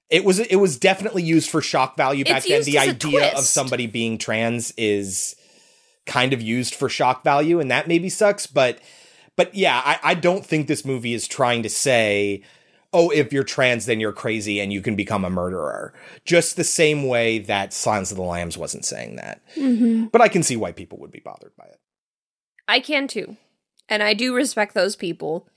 it 0.10 0.24
was. 0.24 0.40
It 0.40 0.56
was 0.56 0.78
definitely 0.78 1.24
used 1.24 1.50
for 1.50 1.62
shock 1.62 1.98
value 1.98 2.24
back 2.24 2.44
then. 2.44 2.64
The 2.64 2.80
idea 2.80 3.34
of 3.34 3.44
somebody 3.44 3.88
being 3.88 4.18
trans 4.18 4.72
is 4.78 5.36
kind 6.06 6.34
of 6.34 6.42
used 6.42 6.76
for 6.76 6.88
shock 6.88 7.24
value, 7.24 7.60
and 7.60 7.70
that 7.72 7.88
maybe 7.88 8.10
sucks. 8.10 8.48
But 8.48 8.80
but 9.36 9.54
yeah, 9.56 9.82
I, 9.84 10.00
I 10.04 10.14
don't 10.14 10.46
think 10.46 10.68
this 10.68 10.86
movie 10.86 11.14
is 11.14 11.28
trying 11.28 11.64
to 11.64 11.70
say. 11.70 12.44
Oh, 12.94 13.10
if 13.10 13.34
you're 13.34 13.44
trans, 13.44 13.86
then 13.86 14.00
you're 14.00 14.14
crazy 14.14 14.62
and 14.62 14.72
you 14.72 14.82
can 14.82 14.96
become 14.96 15.26
a 15.26 15.30
murderer. 15.30 15.94
Just 16.26 16.56
the 16.56 16.64
same 16.64 17.08
way 17.08 17.40
that 17.40 17.74
Silence 17.74 18.12
of 18.12 18.18
the 18.18 18.24
Lambs 18.24 18.58
wasn't 18.58 18.86
saying 18.86 19.16
that. 19.16 19.42
Mm-hmm. 19.56 20.06
But 20.06 20.22
I 20.22 20.28
can 20.28 20.44
see 20.44 20.56
why 20.56 20.72
people 20.72 21.00
would 21.00 21.12
be 21.12 21.20
bothered 21.20 21.56
by 21.58 21.66
it. 21.66 21.80
I 22.68 22.80
can 22.80 23.08
too. 23.08 23.38
And 23.90 24.04
I 24.04 24.14
do 24.14 24.36
respect 24.36 24.74
those 24.74 24.96
people. 24.96 25.50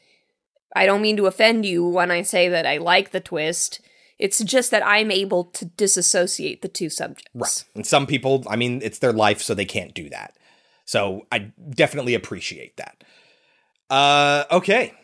I 0.74 0.86
don't 0.86 1.02
mean 1.02 1.16
to 1.18 1.26
offend 1.26 1.64
you 1.64 1.86
when 1.86 2.10
I 2.10 2.22
say 2.22 2.48
that 2.48 2.66
I 2.66 2.78
like 2.78 3.10
the 3.10 3.20
twist. 3.20 3.80
It's 4.18 4.42
just 4.42 4.70
that 4.70 4.84
I'm 4.84 5.10
able 5.10 5.44
to 5.44 5.66
disassociate 5.66 6.62
the 6.62 6.68
two 6.68 6.88
subjects. 6.88 7.30
Right. 7.34 7.64
And 7.74 7.86
some 7.86 8.06
people, 8.06 8.44
I 8.48 8.56
mean, 8.56 8.80
it's 8.82 8.98
their 8.98 9.12
life, 9.12 9.42
so 9.42 9.54
they 9.54 9.64
can't 9.64 9.94
do 9.94 10.08
that. 10.08 10.36
So 10.84 11.26
I 11.30 11.52
definitely 11.70 12.14
appreciate 12.14 12.76
that. 12.78 13.04
Uh, 13.90 14.44
okay. 14.50 14.94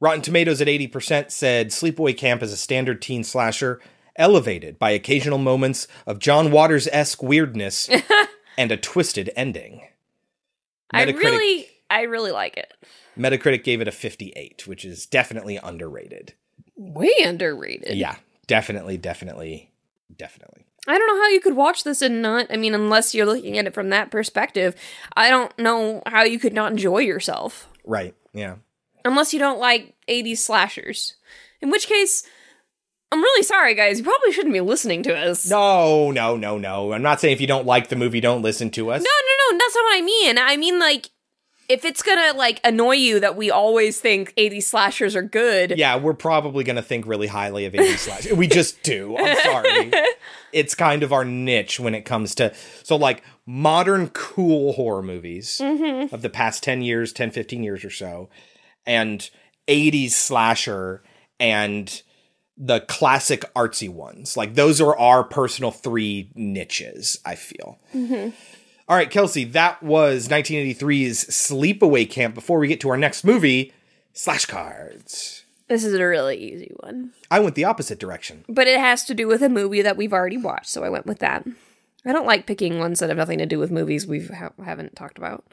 Rotten 0.00 0.22
Tomatoes 0.22 0.60
at 0.60 0.68
80% 0.68 1.30
said 1.30 1.68
Sleepaway 1.68 2.16
Camp 2.16 2.42
is 2.42 2.52
a 2.52 2.56
standard 2.56 3.02
teen 3.02 3.24
slasher, 3.24 3.80
elevated 4.16 4.78
by 4.78 4.90
occasional 4.90 5.38
moments 5.38 5.88
of 6.06 6.18
John 6.18 6.50
Waters 6.50 6.88
esque 6.92 7.22
weirdness 7.22 7.90
and 8.58 8.70
a 8.70 8.76
twisted 8.76 9.30
ending. 9.34 9.82
I 10.92 11.04
really, 11.04 11.68
I 11.90 12.02
really 12.02 12.30
like 12.30 12.56
it. 12.56 12.72
Metacritic 13.16 13.64
gave 13.64 13.80
it 13.80 13.88
a 13.88 13.92
58, 13.92 14.66
which 14.66 14.84
is 14.84 15.04
definitely 15.04 15.58
underrated. 15.62 16.34
Way 16.76 17.12
underrated. 17.24 17.96
Yeah, 17.96 18.16
definitely, 18.46 18.96
definitely, 18.96 19.72
definitely. 20.16 20.64
I 20.86 20.96
don't 20.96 21.06
know 21.08 21.22
how 21.22 21.28
you 21.28 21.40
could 21.40 21.56
watch 21.56 21.84
this 21.84 22.00
and 22.00 22.22
not. 22.22 22.46
I 22.50 22.56
mean, 22.56 22.74
unless 22.74 23.14
you're 23.14 23.26
looking 23.26 23.58
at 23.58 23.66
it 23.66 23.74
from 23.74 23.90
that 23.90 24.10
perspective, 24.10 24.74
I 25.16 25.28
don't 25.28 25.56
know 25.58 26.02
how 26.06 26.22
you 26.22 26.38
could 26.38 26.54
not 26.54 26.70
enjoy 26.70 27.00
yourself. 27.00 27.68
Right. 27.84 28.14
Yeah. 28.32 28.56
Unless 29.04 29.32
you 29.32 29.38
don't 29.38 29.58
like 29.60 29.94
80s 30.08 30.38
slashers. 30.38 31.14
In 31.60 31.70
which 31.70 31.86
case, 31.86 32.22
I'm 33.10 33.20
really 33.22 33.42
sorry, 33.42 33.74
guys. 33.74 33.98
You 33.98 34.04
probably 34.04 34.32
shouldn't 34.32 34.52
be 34.52 34.60
listening 34.60 35.02
to 35.04 35.16
us. 35.16 35.48
No, 35.48 36.10
no, 36.10 36.36
no, 36.36 36.58
no. 36.58 36.92
I'm 36.92 37.02
not 37.02 37.20
saying 37.20 37.32
if 37.32 37.40
you 37.40 37.46
don't 37.46 37.66
like 37.66 37.88
the 37.88 37.96
movie, 37.96 38.20
don't 38.20 38.42
listen 38.42 38.70
to 38.72 38.90
us. 38.90 39.00
No, 39.02 39.06
no, 39.10 39.52
no. 39.52 39.58
That's 39.58 39.74
not 39.74 39.82
what 39.84 39.96
I 39.98 40.02
mean. 40.02 40.38
I 40.38 40.56
mean, 40.56 40.78
like, 40.78 41.08
if 41.68 41.84
it's 41.84 42.02
gonna, 42.02 42.36
like, 42.36 42.60
annoy 42.64 42.92
you 42.96 43.20
that 43.20 43.36
we 43.36 43.50
always 43.50 44.00
think 44.00 44.34
80s 44.36 44.62
slashers 44.64 45.14
are 45.16 45.22
good. 45.22 45.74
Yeah, 45.78 45.96
we're 45.96 46.14
probably 46.14 46.64
going 46.64 46.76
to 46.76 46.82
think 46.82 47.06
really 47.06 47.26
highly 47.26 47.64
of 47.66 47.72
80s 47.74 47.98
slashers 47.98 48.32
We 48.32 48.46
just 48.46 48.82
do. 48.82 49.16
I'm 49.18 49.36
sorry. 49.42 49.92
it's 50.52 50.74
kind 50.74 51.02
of 51.02 51.12
our 51.12 51.24
niche 51.24 51.78
when 51.80 51.94
it 51.94 52.02
comes 52.06 52.34
to 52.36 52.54
so 52.82 52.96
like 52.96 53.22
modern 53.44 54.08
cool 54.08 54.72
horror 54.72 55.02
movies 55.02 55.58
Mhm. 55.62 56.10
of 56.12 56.22
the 56.22 56.30
past 56.30 56.62
10 56.62 56.80
years, 56.82 57.12
10 57.12 57.30
15 57.32 57.62
years 57.62 57.84
or 57.84 57.90
so. 57.90 58.30
And 58.88 59.30
80s 59.68 60.12
slasher 60.12 61.02
and 61.38 62.02
the 62.56 62.80
classic 62.80 63.44
artsy 63.54 63.88
ones. 63.88 64.36
Like 64.36 64.54
those 64.54 64.80
are 64.80 64.98
our 64.98 65.22
personal 65.22 65.70
three 65.70 66.30
niches, 66.34 67.20
I 67.24 67.36
feel. 67.36 67.78
Mm-hmm. 67.94 68.30
All 68.88 68.96
right, 68.96 69.10
Kelsey, 69.10 69.44
that 69.44 69.82
was 69.82 70.28
1983's 70.28 71.26
Sleepaway 71.26 72.08
Camp. 72.08 72.34
Before 72.34 72.58
we 72.58 72.68
get 72.68 72.80
to 72.80 72.88
our 72.88 72.96
next 72.96 73.22
movie, 73.22 73.72
Slash 74.14 74.46
Cards. 74.46 75.44
This 75.68 75.84
is 75.84 75.92
a 75.92 76.04
really 76.04 76.36
easy 76.38 76.72
one. 76.80 77.12
I 77.30 77.40
went 77.40 77.54
the 77.54 77.66
opposite 77.66 78.00
direction. 78.00 78.46
But 78.48 78.66
it 78.66 78.80
has 78.80 79.04
to 79.04 79.14
do 79.14 79.28
with 79.28 79.42
a 79.42 79.50
movie 79.50 79.82
that 79.82 79.98
we've 79.98 80.14
already 80.14 80.38
watched, 80.38 80.70
so 80.70 80.82
I 80.82 80.88
went 80.88 81.04
with 81.04 81.18
that. 81.18 81.46
I 82.06 82.12
don't 82.12 82.26
like 82.26 82.46
picking 82.46 82.78
ones 82.78 83.00
that 83.00 83.10
have 83.10 83.18
nothing 83.18 83.38
to 83.38 83.46
do 83.46 83.58
with 83.58 83.70
movies 83.70 84.06
we 84.06 84.26
ha- 84.26 84.52
haven't 84.64 84.96
talked 84.96 85.18
about. 85.18 85.44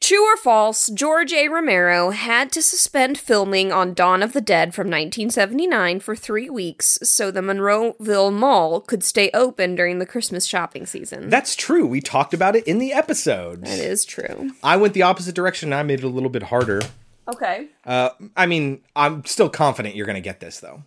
True 0.00 0.24
or 0.24 0.36
false, 0.36 0.88
George 0.88 1.32
A. 1.32 1.48
Romero 1.48 2.10
had 2.10 2.52
to 2.52 2.62
suspend 2.62 3.18
filming 3.18 3.72
on 3.72 3.94
Dawn 3.94 4.22
of 4.22 4.34
the 4.34 4.40
Dead 4.40 4.74
from 4.74 4.86
1979 4.86 6.00
for 6.00 6.14
three 6.14 6.50
weeks 6.50 6.98
so 7.02 7.30
the 7.30 7.40
Monroeville 7.40 8.32
Mall 8.32 8.80
could 8.80 9.02
stay 9.02 9.30
open 9.32 9.74
during 9.74 9.98
the 9.98 10.06
Christmas 10.06 10.44
shopping 10.46 10.86
season. 10.86 11.30
That's 11.30 11.56
true. 11.56 11.86
We 11.86 12.00
talked 12.00 12.34
about 12.34 12.54
it 12.54 12.66
in 12.68 12.78
the 12.78 12.92
episode. 12.92 13.64
That 13.64 13.78
is 13.78 14.04
true. 14.04 14.50
I 14.62 14.76
went 14.76 14.94
the 14.94 15.02
opposite 15.02 15.34
direction 15.34 15.72
and 15.72 15.80
I 15.80 15.82
made 15.82 16.00
it 16.00 16.04
a 16.04 16.08
little 16.08 16.30
bit 16.30 16.44
harder. 16.44 16.82
Okay. 17.26 17.66
Uh, 17.84 18.10
I 18.36 18.46
mean, 18.46 18.82
I'm 18.94 19.24
still 19.24 19.48
confident 19.48 19.96
you're 19.96 20.06
going 20.06 20.14
to 20.14 20.20
get 20.20 20.40
this, 20.40 20.60
though. 20.60 20.84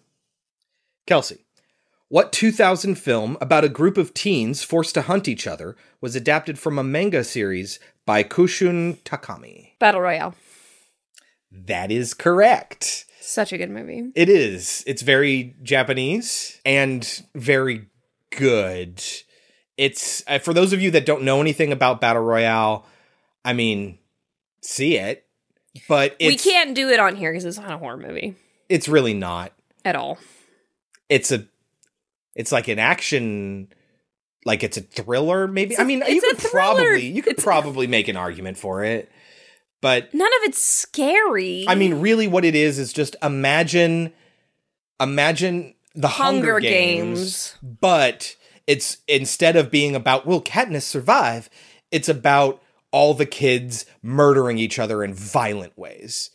Kelsey, 1.08 1.40
what 2.10 2.32
2000 2.34 2.96
film 2.96 3.38
about 3.40 3.64
a 3.64 3.70
group 3.70 3.98
of 3.98 4.14
teens 4.14 4.64
forced 4.64 4.94
to 4.96 5.04
hunt 5.04 5.28
each 5.28 5.48
other 5.48 5.76
was 6.02 6.16
adapted 6.16 6.60
from 6.60 6.78
a 6.78 6.84
manga 6.84 7.24
series 7.24 7.80
by 8.06 8.24
Koushun 8.24 8.98
Takami? 9.04 9.78
Battle 9.80 10.02
Royale. 10.02 10.36
That 11.52 11.92
is 11.92 12.14
correct. 12.14 13.06
Such 13.22 13.54
a 13.54 13.58
good 13.58 13.70
movie. 13.70 14.12
It 14.16 14.30
is. 14.30 14.84
It's 14.88 15.02
very 15.02 15.56
Japanese 15.64 16.60
and 16.66 17.24
very 17.36 17.88
good. 18.32 19.04
It's 19.78 20.24
uh, 20.28 20.40
for 20.40 20.54
those 20.54 20.74
of 20.74 20.82
you 20.82 20.92
that 20.92 21.06
don't 21.06 21.24
know 21.24 21.40
anything 21.40 21.72
about 21.72 22.02
Battle 22.02 22.24
Royale, 22.24 22.86
I 23.46 23.54
mean, 23.54 23.98
see 24.62 24.98
it, 24.98 25.26
but 25.88 26.16
We 26.20 26.38
can't 26.38 26.76
do 26.76 26.90
it 26.90 27.00
on 27.00 27.16
here 27.16 27.32
because 27.32 27.46
it's 27.46 27.58
not 27.58 27.72
a 27.72 27.78
horror 27.78 27.98
movie 27.98 28.36
it's 28.70 28.88
really 28.88 29.14
not. 29.14 29.52
at 29.84 29.96
all. 29.96 30.20
It's 31.10 31.32
a 31.32 31.46
it's 32.36 32.52
like 32.52 32.68
an 32.68 32.80
action 32.80 33.68
like 34.46 34.64
it's 34.64 34.78
a 34.78 34.82
thriller 34.82 35.48
maybe. 35.48 35.72
It's 35.72 35.80
a- 35.80 35.84
I 35.84 35.86
mean, 35.86 36.02
it's 36.02 36.12
you 36.12 36.22
could 36.22 36.38
probably 36.52 37.06
you 37.08 37.22
could 37.22 37.38
probably 37.38 37.88
make 37.88 38.08
an 38.08 38.16
argument 38.18 38.58
for 38.58 38.84
it. 38.84 39.12
But 39.82 40.14
None 40.14 40.28
of 40.28 40.44
it's 40.44 40.62
scary. 40.62 41.66
I 41.68 41.76
mean, 41.76 42.02
really, 42.02 42.28
what 42.28 42.44
it 42.44 42.54
is 42.56 42.80
is 42.80 42.92
just 42.92 43.16
imagine, 43.24 44.12
imagine 45.00 45.74
the 45.96 46.08
Hunger, 46.10 46.54
Hunger 46.54 46.60
Games, 46.60 47.20
Games. 47.20 47.58
but 47.80 48.36
it's 48.68 48.98
instead 49.08 49.56
of 49.56 49.72
being 49.72 49.96
about 49.96 50.26
will 50.26 50.42
Katniss 50.42 50.84
survive, 50.84 51.50
it's 51.92 52.10
about 52.10 52.62
all 52.92 53.14
the 53.14 53.26
kids 53.26 53.86
murdering 54.02 54.58
each 54.58 54.80
other 54.80 55.04
in 55.04 55.14
violent 55.14 55.78
ways 55.78 56.30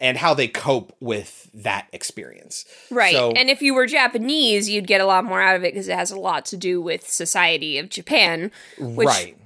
and 0.00 0.16
how 0.16 0.32
they 0.34 0.48
cope 0.48 0.94
with 1.00 1.48
that 1.52 1.86
experience. 1.92 2.64
Right. 2.90 3.14
So- 3.14 3.32
and 3.32 3.50
if 3.50 3.60
you 3.62 3.74
were 3.74 3.86
Japanese, 3.86 4.68
you'd 4.70 4.86
get 4.86 5.00
a 5.00 5.06
lot 5.06 5.24
more 5.24 5.40
out 5.40 5.56
of 5.56 5.62
it 5.62 5.72
because 5.74 5.88
it 5.88 5.96
has 5.96 6.10
a 6.10 6.18
lot 6.18 6.44
to 6.46 6.56
do 6.56 6.80
with 6.80 7.08
society 7.08 7.78
of 7.78 7.88
Japan. 7.90 8.50
Which, 8.78 9.06
right. 9.06 9.36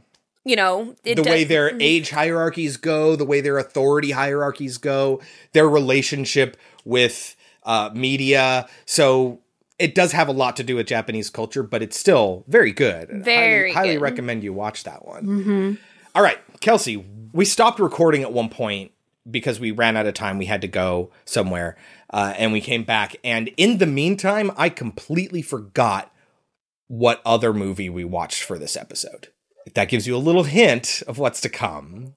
You 0.44 0.56
know, 0.56 0.94
the 1.04 1.14
does- 1.16 1.26
way 1.26 1.44
their 1.44 1.72
age 1.80 2.10
hierarchies 2.10 2.76
go, 2.76 3.16
the 3.16 3.24
way 3.24 3.40
their 3.40 3.58
authority 3.58 4.10
hierarchies 4.12 4.78
go, 4.78 5.20
their 5.52 5.68
relationship 5.68 6.56
with 6.84 7.34
uh, 7.64 7.90
media. 7.94 8.68
So 8.84 9.40
it 9.78 9.94
does 9.94 10.12
have 10.12 10.28
a 10.28 10.32
lot 10.32 10.54
to 10.56 10.62
do 10.62 10.76
with 10.76 10.86
Japanese 10.86 11.30
culture, 11.30 11.62
but 11.62 11.82
it's 11.82 11.98
still 11.98 12.44
very 12.46 12.72
good. 12.72 13.08
Very 13.24 13.72
highly, 13.72 13.88
highly 13.88 13.94
good. 13.94 14.02
recommend 14.02 14.44
you 14.44 14.52
watch 14.52 14.84
that 14.84 15.06
one. 15.06 15.24
Mhm. 15.26 15.78
All 16.14 16.22
right, 16.22 16.38
Kelsey, 16.60 17.04
we 17.32 17.44
stopped 17.46 17.80
recording 17.80 18.20
at 18.22 18.32
one 18.32 18.50
point 18.50 18.92
because 19.30 19.60
we 19.60 19.70
ran 19.70 19.96
out 19.96 20.06
of 20.06 20.14
time. 20.14 20.38
We 20.38 20.46
had 20.46 20.60
to 20.62 20.68
go 20.68 21.10
somewhere, 21.24 21.76
uh, 22.10 22.34
and 22.36 22.52
we 22.52 22.60
came 22.60 22.84
back. 22.84 23.16
And 23.24 23.50
in 23.56 23.78
the 23.78 23.86
meantime, 23.86 24.50
I 24.56 24.68
completely 24.68 25.42
forgot 25.42 26.12
what 26.88 27.22
other 27.24 27.52
movie 27.52 27.88
we 27.88 28.04
watched 28.04 28.42
for 28.42 28.58
this 28.58 28.76
episode. 28.76 29.28
If 29.66 29.74
that 29.74 29.88
gives 29.88 30.06
you 30.06 30.14
a 30.14 30.18
little 30.18 30.44
hint 30.44 31.02
of 31.06 31.18
what's 31.18 31.40
to 31.42 31.48
come. 31.48 32.14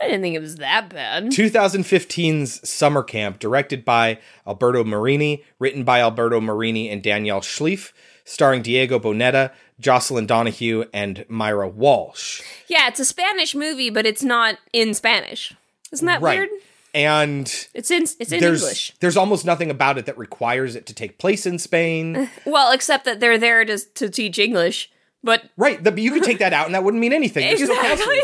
I 0.00 0.06
didn't 0.06 0.22
think 0.22 0.34
it 0.34 0.40
was 0.40 0.56
that 0.56 0.88
bad. 0.88 1.26
2015's 1.26 2.68
Summer 2.68 3.02
Camp, 3.02 3.38
directed 3.38 3.84
by 3.84 4.18
Alberto 4.46 4.82
Marini, 4.82 5.44
written 5.58 5.84
by 5.84 6.00
Alberto 6.00 6.40
Marini 6.40 6.88
and 6.88 7.02
Danielle 7.02 7.42
Schleif, 7.42 7.92
starring 8.24 8.62
Diego 8.62 8.98
Boneta, 8.98 9.52
Jocelin 9.78 10.26
Donahue, 10.26 10.84
and 10.94 11.26
Maiara 11.28 11.72
Walsh. 11.72 12.42
Yeah, 12.66 12.88
it's 12.88 13.00
a 13.00 13.04
Spanish 13.04 13.54
movie, 13.54 13.90
but 13.90 14.06
it's 14.06 14.22
not 14.22 14.56
in 14.72 14.94
Spanish. 14.94 15.54
Isn't 15.92 16.06
that 16.06 16.20
Right. 16.22 16.38
weird? 16.40 16.48
And 16.92 17.46
It's 17.72 17.90
in 17.90 18.02
it's 18.02 18.32
in 18.32 18.40
there's 18.40 18.62
English. 18.62 18.92
there's 19.00 19.16
almost 19.16 19.44
nothing 19.44 19.70
about 19.70 19.96
it 19.96 20.06
that 20.06 20.18
requires 20.18 20.74
it 20.74 20.86
to 20.86 20.94
take 20.94 21.18
place 21.18 21.46
in 21.46 21.58
Spain. 21.58 22.28
Well, 22.44 22.72
except 22.72 23.04
that 23.04 23.20
they're 23.20 23.38
there 23.38 23.64
to 23.64 23.78
to 23.78 24.08
teach 24.08 24.38
English. 24.38 24.90
But 25.22 25.44
right, 25.56 25.82
the, 25.84 25.92
you 26.00 26.12
could 26.12 26.22
take 26.24 26.38
that 26.38 26.52
out 26.54 26.64
and 26.66 26.74
that 26.74 26.82
wouldn't 26.82 27.00
mean 27.00 27.12
anything. 27.12 27.46
There's 27.46 27.60
Exactly. 27.60 28.16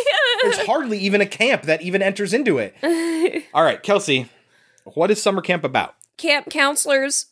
There's 0.43 0.59
hardly 0.67 0.99
even 0.99 1.21
a 1.21 1.27
camp 1.27 1.63
that 1.65 1.83
even 1.83 2.01
enters 2.03 2.33
into 2.33 2.59
it. 2.59 2.75
All 3.55 3.63
right, 3.63 3.83
Kelsey, 3.83 4.29
what 4.85 5.11
is 5.11 5.23
summer 5.23 5.43
camp 5.43 5.63
about? 5.63 5.95
camp 6.17 6.49
counselors 6.49 7.27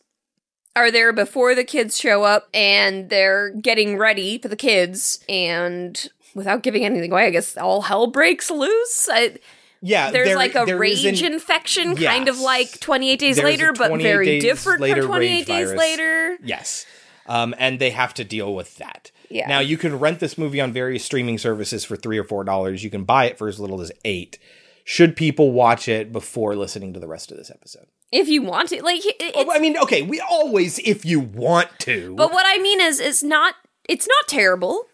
are 0.76 0.90
there 0.90 1.10
before 1.10 1.54
the 1.54 1.64
kids 1.64 1.98
show 1.98 2.22
up 2.24 2.48
and 2.52 3.08
they're 3.08 3.48
getting 3.50 3.96
ready 3.96 4.36
for 4.36 4.48
the 4.48 4.56
kids 4.56 5.24
and 5.26 6.10
without 6.34 6.62
giving 6.62 6.84
anything 6.84 7.10
away 7.10 7.24
i 7.24 7.30
guess 7.30 7.56
all 7.56 7.80
hell 7.80 8.06
breaks 8.08 8.50
loose 8.50 9.08
I, 9.10 9.38
Yeah, 9.86 10.10
there's 10.10 10.28
there- 10.28 10.36
like 10.36 10.54
a 10.54 10.64
there 10.64 10.78
rage 10.78 11.04
isn't- 11.04 11.32
infection 11.32 11.94
kind 11.96 12.28
of 12.28 12.38
like 12.38 12.80
28 12.80 13.18
days 13.18 13.36
There's 13.36 13.44
later 13.44 13.72
but 13.72 14.00
very 14.00 14.24
days 14.26 14.42
different 14.42 14.80
later 14.80 15.02
from 15.02 15.10
28 15.12 15.46
days 15.46 15.66
virus. 15.68 15.78
later 15.78 16.38
Yes. 16.42 16.86
Um, 17.26 17.54
and 17.58 17.78
they 17.78 17.90
have 17.90 18.12
to 18.14 18.24
deal 18.24 18.54
with 18.54 18.76
that. 18.76 19.10
Yeah. 19.30 19.46
Now 19.48 19.60
you 19.60 19.76
can 19.78 19.98
rent 19.98 20.20
this 20.20 20.36
movie 20.38 20.60
on 20.60 20.72
various 20.72 21.04
streaming 21.04 21.38
services 21.38 21.84
for 21.84 21.96
three 21.96 22.18
or 22.18 22.24
four 22.24 22.44
dollars. 22.44 22.82
You 22.84 22.90
can 22.90 23.04
buy 23.04 23.26
it 23.26 23.38
for 23.38 23.48
as 23.48 23.58
little 23.60 23.80
as 23.80 23.90
eight. 24.04 24.38
Should 24.84 25.16
people 25.16 25.50
watch 25.52 25.88
it 25.88 26.12
before 26.12 26.54
listening 26.56 26.92
to 26.92 27.00
the 27.00 27.08
rest 27.08 27.30
of 27.30 27.36
this 27.38 27.50
episode? 27.50 27.86
if 28.12 28.28
you 28.28 28.42
want 28.42 28.68
to 28.68 28.80
like 28.82 29.02
Oh, 29.34 29.50
I 29.50 29.58
mean, 29.58 29.76
okay, 29.78 30.02
we 30.02 30.20
always, 30.20 30.78
if 30.80 31.04
you 31.04 31.18
want 31.18 31.68
to. 31.80 32.14
but 32.14 32.30
what 32.32 32.44
i 32.46 32.58
mean 32.58 32.80
is 32.80 33.00
it's 33.00 33.22
not 33.24 33.54
it's 33.88 34.06
not 34.06 34.28
terrible 34.28 34.84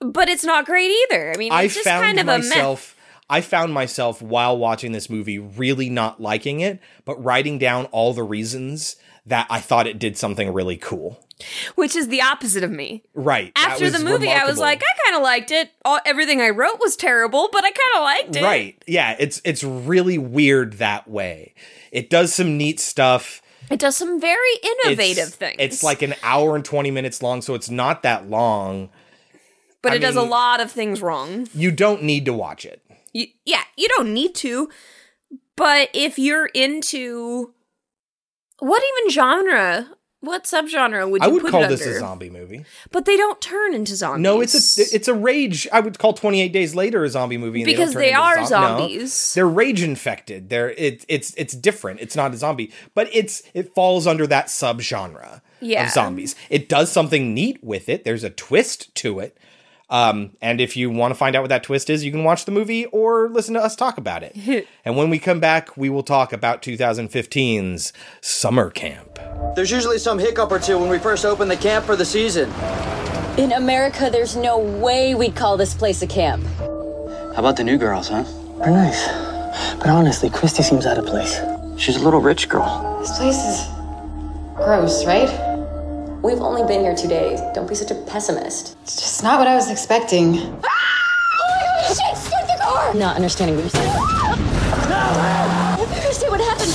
but 0.00 0.28
it's 0.28 0.44
not 0.44 0.64
great 0.64 0.90
either 1.10 1.32
i 1.32 1.36
mean 1.36 1.52
I 1.52 1.62
it's 1.64 1.74
just 1.74 1.84
found 1.84 2.04
kind 2.04 2.18
of 2.20 2.28
a 2.28 2.38
mess 2.38 2.48
myself. 2.48 2.94
I 3.30 3.40
found 3.40 3.74
myself 3.74 4.22
while 4.22 4.56
watching 4.56 4.92
this 4.92 5.10
movie 5.10 5.38
really 5.38 5.90
not 5.90 6.20
liking 6.20 6.60
it, 6.60 6.80
but 7.04 7.22
writing 7.22 7.58
down 7.58 7.86
all 7.86 8.14
the 8.14 8.22
reasons 8.22 8.96
that 9.26 9.46
I 9.50 9.60
thought 9.60 9.86
it 9.86 9.98
did 9.98 10.16
something 10.16 10.52
really 10.52 10.76
cool. 10.78 11.20
which 11.76 11.94
is 11.94 12.08
the 12.08 12.20
opposite 12.22 12.64
of 12.64 12.70
me 12.70 13.04
Right. 13.14 13.52
after 13.54 13.90
the 13.90 13.98
movie, 14.00 14.28
I 14.30 14.44
was 14.46 14.58
like, 14.58 14.82
I 14.82 15.04
kind 15.04 15.16
of 15.16 15.22
liked 15.22 15.50
it. 15.52 15.70
All, 15.84 16.00
everything 16.04 16.40
I 16.40 16.48
wrote 16.50 16.80
was 16.80 16.96
terrible, 16.96 17.48
but 17.52 17.62
I 17.64 17.70
kind 17.70 17.96
of 17.96 18.02
liked 18.02 18.36
it. 18.36 18.42
Right. 18.42 18.82
Yeah, 18.86 19.14
it's 19.20 19.40
it's 19.44 19.62
really 19.62 20.18
weird 20.18 20.74
that 20.74 21.06
way. 21.08 21.54
It 21.92 22.10
does 22.10 22.34
some 22.34 22.56
neat 22.56 22.80
stuff. 22.80 23.40
It 23.70 23.78
does 23.78 23.96
some 23.96 24.18
very 24.20 24.54
innovative 24.62 25.28
it's, 25.28 25.36
things. 25.36 25.56
It's 25.58 25.82
like 25.84 26.00
an 26.02 26.14
hour 26.22 26.56
and 26.56 26.64
20 26.64 26.90
minutes 26.90 27.22
long, 27.22 27.42
so 27.42 27.54
it's 27.54 27.68
not 27.70 28.02
that 28.02 28.28
long. 28.30 28.88
but 29.82 29.92
I 29.92 29.96
it 29.96 29.98
does 30.00 30.16
a 30.16 30.22
lot 30.22 30.60
of 30.60 30.72
things 30.72 31.02
wrong. 31.02 31.46
You 31.54 31.70
don't 31.70 32.02
need 32.02 32.24
to 32.24 32.32
watch 32.32 32.64
it. 32.64 32.82
You, 33.12 33.26
yeah, 33.44 33.62
you 33.76 33.88
don't 33.96 34.12
need 34.14 34.34
to. 34.36 34.68
But 35.56 35.90
if 35.92 36.18
you're 36.18 36.46
into 36.46 37.52
what 38.60 38.82
even 38.98 39.10
genre, 39.10 39.88
what 40.20 40.44
subgenre 40.44 41.08
would 41.08 41.22
you 41.22 41.28
I 41.28 41.30
would 41.32 41.42
put 41.42 41.50
call 41.52 41.64
it 41.64 41.68
this 41.68 41.86
a 41.86 41.98
zombie 42.00 42.30
movie. 42.30 42.64
But 42.90 43.04
they 43.04 43.16
don't 43.16 43.40
turn 43.40 43.72
into 43.74 43.94
zombies. 43.94 44.22
No, 44.22 44.40
it's 44.40 44.78
a 44.78 44.94
it's 44.96 45.06
a 45.08 45.14
rage. 45.14 45.68
I 45.72 45.80
would 45.80 45.98
call 45.98 46.12
28 46.12 46.52
Days 46.52 46.74
Later 46.74 47.04
a 47.04 47.08
zombie 47.08 47.38
movie 47.38 47.64
Because 47.64 47.94
they 47.94 48.08
into 48.10 48.20
are 48.20 48.44
zom- 48.44 48.62
no. 48.62 48.78
zombies. 48.78 49.34
they're 49.34 49.48
rage 49.48 49.82
infected. 49.82 50.48
They're 50.48 50.70
it, 50.70 51.04
it's 51.08 51.34
it's 51.36 51.54
different. 51.54 52.00
It's 52.00 52.16
not 52.16 52.34
a 52.34 52.36
zombie, 52.36 52.72
but 52.94 53.08
it's 53.12 53.42
it 53.54 53.74
falls 53.74 54.06
under 54.06 54.26
that 54.26 54.46
subgenre 54.46 55.40
Yeah. 55.60 55.86
of 55.86 55.92
zombies. 55.92 56.34
It 56.50 56.68
does 56.68 56.90
something 56.90 57.32
neat 57.34 57.62
with 57.62 57.88
it. 57.88 58.04
There's 58.04 58.24
a 58.24 58.30
twist 58.30 58.92
to 58.96 59.20
it. 59.20 59.36
Um, 59.90 60.36
and 60.42 60.60
if 60.60 60.76
you 60.76 60.90
want 60.90 61.12
to 61.12 61.14
find 61.14 61.34
out 61.34 61.42
what 61.42 61.48
that 61.48 61.62
twist 61.62 61.88
is, 61.88 62.04
you 62.04 62.10
can 62.10 62.24
watch 62.24 62.44
the 62.44 62.52
movie 62.52 62.84
or 62.86 63.28
listen 63.28 63.54
to 63.54 63.60
us 63.60 63.74
talk 63.74 63.96
about 63.98 64.22
it. 64.22 64.66
and 64.84 64.96
when 64.96 65.10
we 65.10 65.18
come 65.18 65.40
back, 65.40 65.76
we 65.76 65.88
will 65.88 66.02
talk 66.02 66.32
about 66.32 66.62
2015's 66.62 67.92
Summer 68.20 68.70
Camp. 68.70 69.18
There's 69.56 69.70
usually 69.70 69.98
some 69.98 70.18
hiccup 70.18 70.52
or 70.52 70.58
two 70.58 70.78
when 70.78 70.90
we 70.90 70.98
first 70.98 71.24
open 71.24 71.48
the 71.48 71.56
camp 71.56 71.86
for 71.86 71.96
the 71.96 72.04
season. 72.04 72.50
In 73.38 73.52
America, 73.52 74.08
there's 74.10 74.36
no 74.36 74.58
way 74.58 75.14
we'd 75.14 75.36
call 75.36 75.56
this 75.56 75.72
place 75.72 76.02
a 76.02 76.06
camp. 76.06 76.44
How 77.34 77.38
about 77.38 77.56
the 77.56 77.64
new 77.64 77.78
girls, 77.78 78.08
huh? 78.08 78.24
They're 78.58 78.70
nice. 78.70 79.06
But 79.78 79.88
honestly, 79.88 80.28
Christy 80.28 80.62
seems 80.62 80.86
out 80.86 80.98
of 80.98 81.06
place. 81.06 81.40
She's 81.78 81.96
a 81.96 82.00
little 82.00 82.20
rich 82.20 82.48
girl. 82.48 82.98
This 83.00 83.16
place 83.16 83.36
is 83.36 83.66
gross, 84.56 85.06
right? 85.06 85.28
We've 86.22 86.40
only 86.40 86.64
been 86.66 86.80
here 86.80 86.96
two 86.96 87.06
days. 87.06 87.40
Don't 87.54 87.68
be 87.68 87.76
such 87.76 87.92
a 87.92 87.94
pessimist. 87.94 88.76
It's 88.82 88.96
just 88.96 89.22
not 89.22 89.38
what 89.38 89.46
I 89.46 89.54
was 89.54 89.70
expecting. 89.70 90.36
Ah! 90.36 90.68
Oh 91.38 91.46
my 91.48 91.62
god, 91.64 91.86
shit! 91.86 92.16
Start 92.16 92.46
the 92.48 92.58
car! 92.60 92.94
Not 92.94 93.14
understanding 93.14 93.54
what 93.54 93.62
you're 93.62 93.70
saying. 93.70 93.88
I 93.88 95.76
don't 95.78 95.88
understand 95.92 96.32
what 96.32 96.40
happened. 96.40 96.72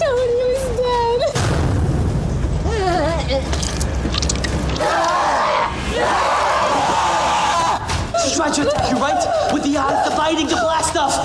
Tony 0.00 0.30
She 8.24 8.34
tried 8.34 8.54
to 8.54 8.62
attack 8.66 8.90
you, 8.90 8.96
right? 8.96 9.52
With 9.52 9.62
the 9.62 9.76
eyes, 9.76 10.08
the 10.08 10.16
biting, 10.16 10.46
the 10.46 10.56
black 10.56 10.84
stuff. 10.84 11.20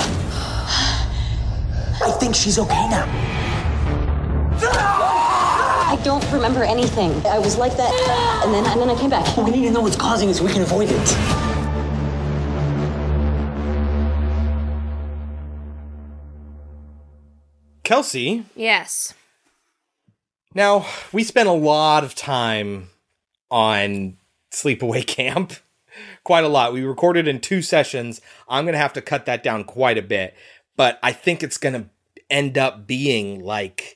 I 2.03 2.11
think 2.19 2.35
she's 2.35 2.59
okay 2.59 2.89
now. 2.89 3.05
I 5.87 5.95
don't 6.03 6.23
remember 6.31 6.63
anything. 6.63 7.11
I 7.25 7.39
was 7.39 7.57
like 7.57 7.75
that, 7.77 8.41
and 8.43 8.53
then 8.53 8.65
and 8.65 8.81
then 8.81 8.89
I 8.89 8.99
came 8.99 9.09
back. 9.09 9.37
We 9.37 9.51
need 9.51 9.63
to 9.65 9.71
know 9.71 9.81
what's 9.81 9.95
causing 9.95 10.29
it 10.29 10.33
so 10.35 10.43
we 10.43 10.51
can 10.51 10.61
avoid 10.63 10.89
it. 10.91 11.75
Kelsey, 17.83 18.45
Yes. 18.55 19.13
now 20.55 20.87
we 21.11 21.23
spent 21.23 21.47
a 21.47 21.53
lot 21.53 22.03
of 22.03 22.15
time 22.15 22.89
on 23.51 24.17
Sleepaway 24.51 25.05
Camp. 25.07 25.53
Quite 26.23 26.43
a 26.43 26.47
lot. 26.49 26.73
We 26.73 26.81
recorded 26.83 27.27
in 27.27 27.39
two 27.39 27.61
sessions. 27.61 28.19
I'm 28.49 28.65
going 28.65 28.73
to 28.73 28.79
have 28.79 28.93
to 28.93 29.01
cut 29.01 29.25
that 29.27 29.43
down 29.43 29.63
quite 29.63 29.97
a 29.97 30.01
bit, 30.01 30.35
but 30.75 30.99
I 31.03 31.11
think 31.13 31.41
it's 31.43 31.57
going 31.59 31.73
to 31.73 31.89
end 32.29 32.57
up 32.57 32.87
being 32.87 33.39
like 33.43 33.94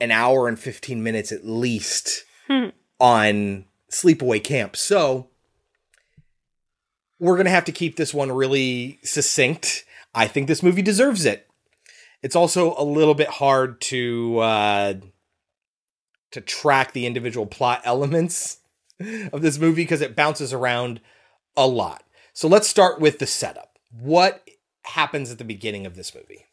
an 0.00 0.10
hour 0.10 0.48
and 0.48 0.58
15 0.58 1.02
minutes 1.02 1.32
at 1.32 1.44
least 1.46 2.24
Hmm. 2.46 2.68
on 2.98 3.64
Sleepaway 3.90 4.42
Camp. 4.42 4.76
So 4.76 5.28
we're 7.18 7.36
going 7.36 7.44
to 7.46 7.50
have 7.50 7.64
to 7.66 7.72
keep 7.72 7.96
this 7.96 8.14
one 8.14 8.32
really 8.32 8.98
succinct. 9.02 9.84
I 10.14 10.26
think 10.26 10.48
this 10.48 10.62
movie 10.62 10.82
deserves 10.82 11.24
it. 11.24 11.46
It's 12.22 12.36
also 12.36 12.74
a 12.76 12.84
little 12.84 13.14
bit 13.14 13.28
hard 13.28 13.80
to 13.82 14.38
uh, 14.40 14.94
to 16.32 16.40
track 16.40 16.92
the 16.92 17.06
individual 17.06 17.46
plot 17.46 17.82
elements 17.84 18.58
of 19.32 19.42
this 19.42 19.58
movie 19.58 19.82
because 19.82 20.00
it 20.00 20.16
bounces 20.16 20.52
around 20.52 21.00
a 21.56 21.66
lot. 21.66 22.04
So 22.32 22.48
let's 22.48 22.68
start 22.68 23.00
with 23.00 23.18
the 23.18 23.26
setup. 23.26 23.78
What 23.90 24.46
happens 24.84 25.30
at 25.30 25.38
the 25.38 25.44
beginning 25.44 25.86
of 25.86 25.96
this 25.96 26.14
movie? 26.14 26.46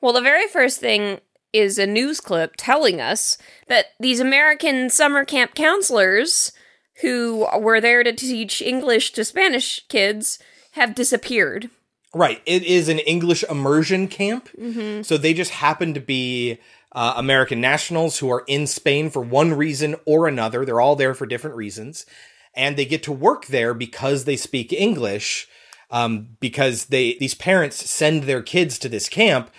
Well, 0.00 0.12
the 0.12 0.20
very 0.20 0.48
first 0.48 0.80
thing 0.80 1.20
is 1.54 1.78
a 1.78 1.86
news 1.86 2.20
clip 2.20 2.54
telling 2.56 3.00
us 3.00 3.38
that 3.68 3.86
these 4.00 4.20
American 4.20 4.90
summer 4.90 5.24
camp 5.24 5.54
counselors 5.54 6.52
who 7.00 7.46
were 7.58 7.80
there 7.80 8.04
to 8.04 8.12
teach 8.12 8.60
English 8.60 9.12
to 9.12 9.24
Spanish 9.24 9.86
kids 9.88 10.38
have 10.72 10.94
disappeared. 10.94 11.70
Right. 12.12 12.40
It 12.46 12.62
is 12.62 12.88
an 12.88 13.00
English 13.00 13.42
immersion 13.44 14.06
camp. 14.08 14.48
Mhm. 14.58 15.04
So 15.04 15.16
they 15.16 15.34
just 15.34 15.50
happen 15.52 15.94
to 15.94 16.00
be 16.00 16.58
uh, 16.92 17.14
American 17.16 17.60
nationals 17.60 18.18
who 18.18 18.30
are 18.30 18.44
in 18.46 18.68
Spain 18.68 19.10
for 19.10 19.20
one 19.20 19.52
reason 19.52 19.96
or 20.04 20.28
another. 20.28 20.64
They're 20.64 20.80
all 20.80 20.94
there 20.94 21.14
for 21.14 21.26
different 21.26 21.56
reasons. 21.56 22.06
And 22.54 22.76
they 22.76 22.84
get 22.84 23.02
to 23.04 23.12
work 23.12 23.46
there 23.46 23.74
because 23.74 24.24
they 24.24 24.36
speak 24.36 24.72
English. 24.72 25.48
Um, 25.90 26.36
because 26.40 26.86
they 26.86 27.14
these 27.20 27.34
parents 27.34 27.88
send 27.88 28.24
their 28.24 28.42
kids 28.42 28.78
to 28.80 28.88
this 28.88 29.08
camp 29.08 29.50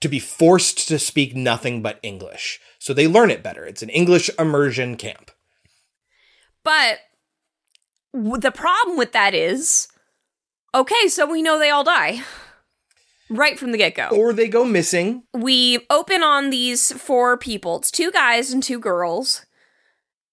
to 0.00 0.08
be 0.08 0.18
forced 0.18 0.88
to 0.88 0.98
speak 0.98 1.34
nothing 1.36 1.82
but 1.82 2.00
English. 2.02 2.60
So 2.78 2.94
they 2.94 3.06
learn 3.06 3.30
it 3.30 3.42
better. 3.42 3.64
It's 3.64 3.82
an 3.82 3.90
English 3.90 4.30
immersion 4.38 4.96
camp. 4.96 5.30
But 6.64 6.98
w- 8.14 8.38
the 8.38 8.50
problem 8.50 8.96
with 8.96 9.12
that 9.12 9.34
is 9.34 9.88
okay, 10.74 11.08
so 11.08 11.30
we 11.30 11.42
know 11.42 11.58
they 11.58 11.70
all 11.70 11.84
die 11.84 12.22
right 13.30 13.58
from 13.58 13.72
the 13.72 13.78
get 13.78 13.94
go. 13.94 14.08
Or 14.08 14.32
they 14.32 14.48
go 14.48 14.64
missing. 14.64 15.22
We 15.32 15.86
open 15.88 16.22
on 16.22 16.50
these 16.50 16.92
four 16.92 17.36
people 17.36 17.76
it's 17.76 17.90
two 17.90 18.10
guys 18.10 18.52
and 18.52 18.62
two 18.62 18.78
girls, 18.78 19.46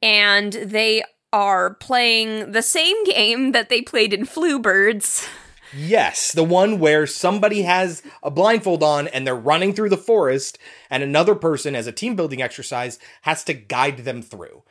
and 0.01 0.53
they 0.53 1.03
are 1.31 1.75
playing 1.75 2.51
the 2.51 2.61
same 2.61 3.03
game 3.05 3.51
that 3.51 3.69
they 3.69 3.81
played 3.81 4.13
in 4.13 4.25
Flu 4.25 4.59
Birds. 4.59 5.27
Yes, 5.75 6.31
the 6.31 6.43
one 6.43 6.79
where 6.79 7.05
somebody 7.07 7.63
has 7.63 8.01
a 8.23 8.31
blindfold 8.31 8.83
on 8.83 9.07
and 9.09 9.25
they're 9.27 9.35
running 9.35 9.73
through 9.73 9.89
the 9.89 9.97
forest, 9.97 10.57
and 10.89 11.03
another 11.03 11.35
person, 11.35 11.75
as 11.75 11.87
a 11.87 11.91
team 11.91 12.15
building 12.15 12.41
exercise, 12.41 12.99
has 13.23 13.43
to 13.45 13.53
guide 13.53 13.99
them 13.99 14.21
through. 14.21 14.63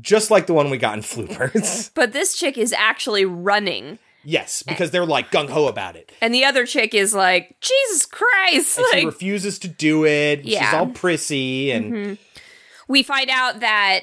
Just 0.00 0.30
like 0.30 0.46
the 0.46 0.54
one 0.54 0.70
we 0.70 0.78
got 0.78 0.94
in 0.96 1.02
Floopers. 1.02 1.90
But 1.94 2.12
this 2.12 2.34
chick 2.38 2.56
is 2.58 2.72
actually 2.72 3.24
running. 3.24 3.98
yes, 4.24 4.62
because 4.62 4.90
they're 4.90 5.04
like 5.06 5.30
gung 5.32 5.48
ho 5.50 5.66
about 5.66 5.96
it. 5.96 6.12
And 6.20 6.32
the 6.34 6.44
other 6.44 6.64
chick 6.64 6.94
is 6.94 7.12
like, 7.14 7.56
Jesus 7.60 8.06
Christ! 8.06 8.78
And 8.78 8.86
she 8.92 9.04
refuses 9.06 9.58
to 9.60 9.68
do 9.68 10.04
it. 10.06 10.44
She's 10.44 10.52
Yeah. 10.54 10.78
all 10.78 10.86
prissy 10.86 11.72
and 11.72 11.92
Mhm. 11.92 12.18
we 12.88 13.02
find 13.02 13.28
out 13.30 13.60
that 13.60 14.02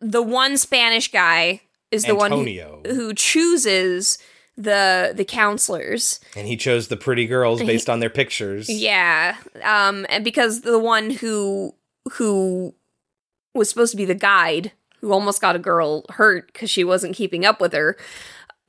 the 0.00 0.22
one 0.22 0.56
Spanish 0.56 1.10
guy 1.10 1.60
is 1.90 2.04
the 2.04 2.10
Antonio. 2.12 2.80
one 2.82 2.84
who, 2.84 2.94
who 2.94 3.14
chooses 3.14 4.18
the 4.56 5.12
the 5.14 5.24
counselors. 5.24 6.20
and 6.34 6.46
he 6.46 6.56
chose 6.56 6.88
the 6.88 6.96
pretty 6.96 7.26
girls 7.26 7.60
based 7.60 7.90
on 7.90 8.00
their 8.00 8.10
pictures. 8.10 8.68
Yeah, 8.68 9.36
um, 9.62 10.06
and 10.08 10.24
because 10.24 10.62
the 10.62 10.78
one 10.78 11.10
who 11.10 11.74
who 12.12 12.74
was 13.54 13.68
supposed 13.68 13.90
to 13.90 13.96
be 13.96 14.04
the 14.04 14.14
guide, 14.14 14.72
who 15.00 15.12
almost 15.12 15.40
got 15.40 15.56
a 15.56 15.60
girl 15.60 16.04
hurt 16.10 16.52
because 16.52 16.70
she 16.70 16.84
wasn't 16.84 17.14
keeping 17.16 17.44
up 17.44 17.60
with 17.60 17.72
her, 17.72 17.96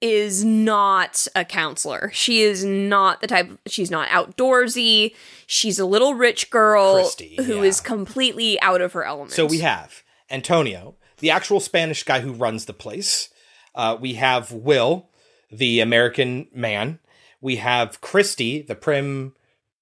is 0.02 0.44
not 0.44 1.28
a 1.36 1.44
counselor. 1.44 2.12
She 2.14 2.42
is 2.42 2.64
not 2.64 3.22
the 3.22 3.28
type. 3.28 3.60
She's 3.68 3.92
not 3.92 4.10
outdoorsy. 4.10 5.16
She's 5.46 5.80
a 5.80 5.86
little 5.86 6.14
rich 6.14 6.50
girl 6.50 6.96
Christy, 6.96 7.38
who 7.44 7.64
is 7.64 7.82
completely 7.82 8.60
out 8.62 8.82
of 8.82 8.94
her 8.94 9.04
element. 9.04 9.32
So 9.32 9.46
we 9.46 9.60
have 9.60 10.04
Antonio, 10.30 10.96
the 11.20 11.32
actual 11.32 11.60
Spanish 11.60 12.04
guy 12.04 12.20
who 12.20 12.34
runs 12.34 12.66
the 12.66 12.74
place. 12.74 13.30
Uh, 13.74 13.96
we 14.00 14.14
have 14.16 14.52
Will, 14.52 15.07
the 15.52 15.80
American 15.80 16.48
man. 16.54 17.00
We 17.42 17.58
have 17.58 18.02
Christy, 18.02 18.62
the 18.62 18.76
prim, 18.76 19.36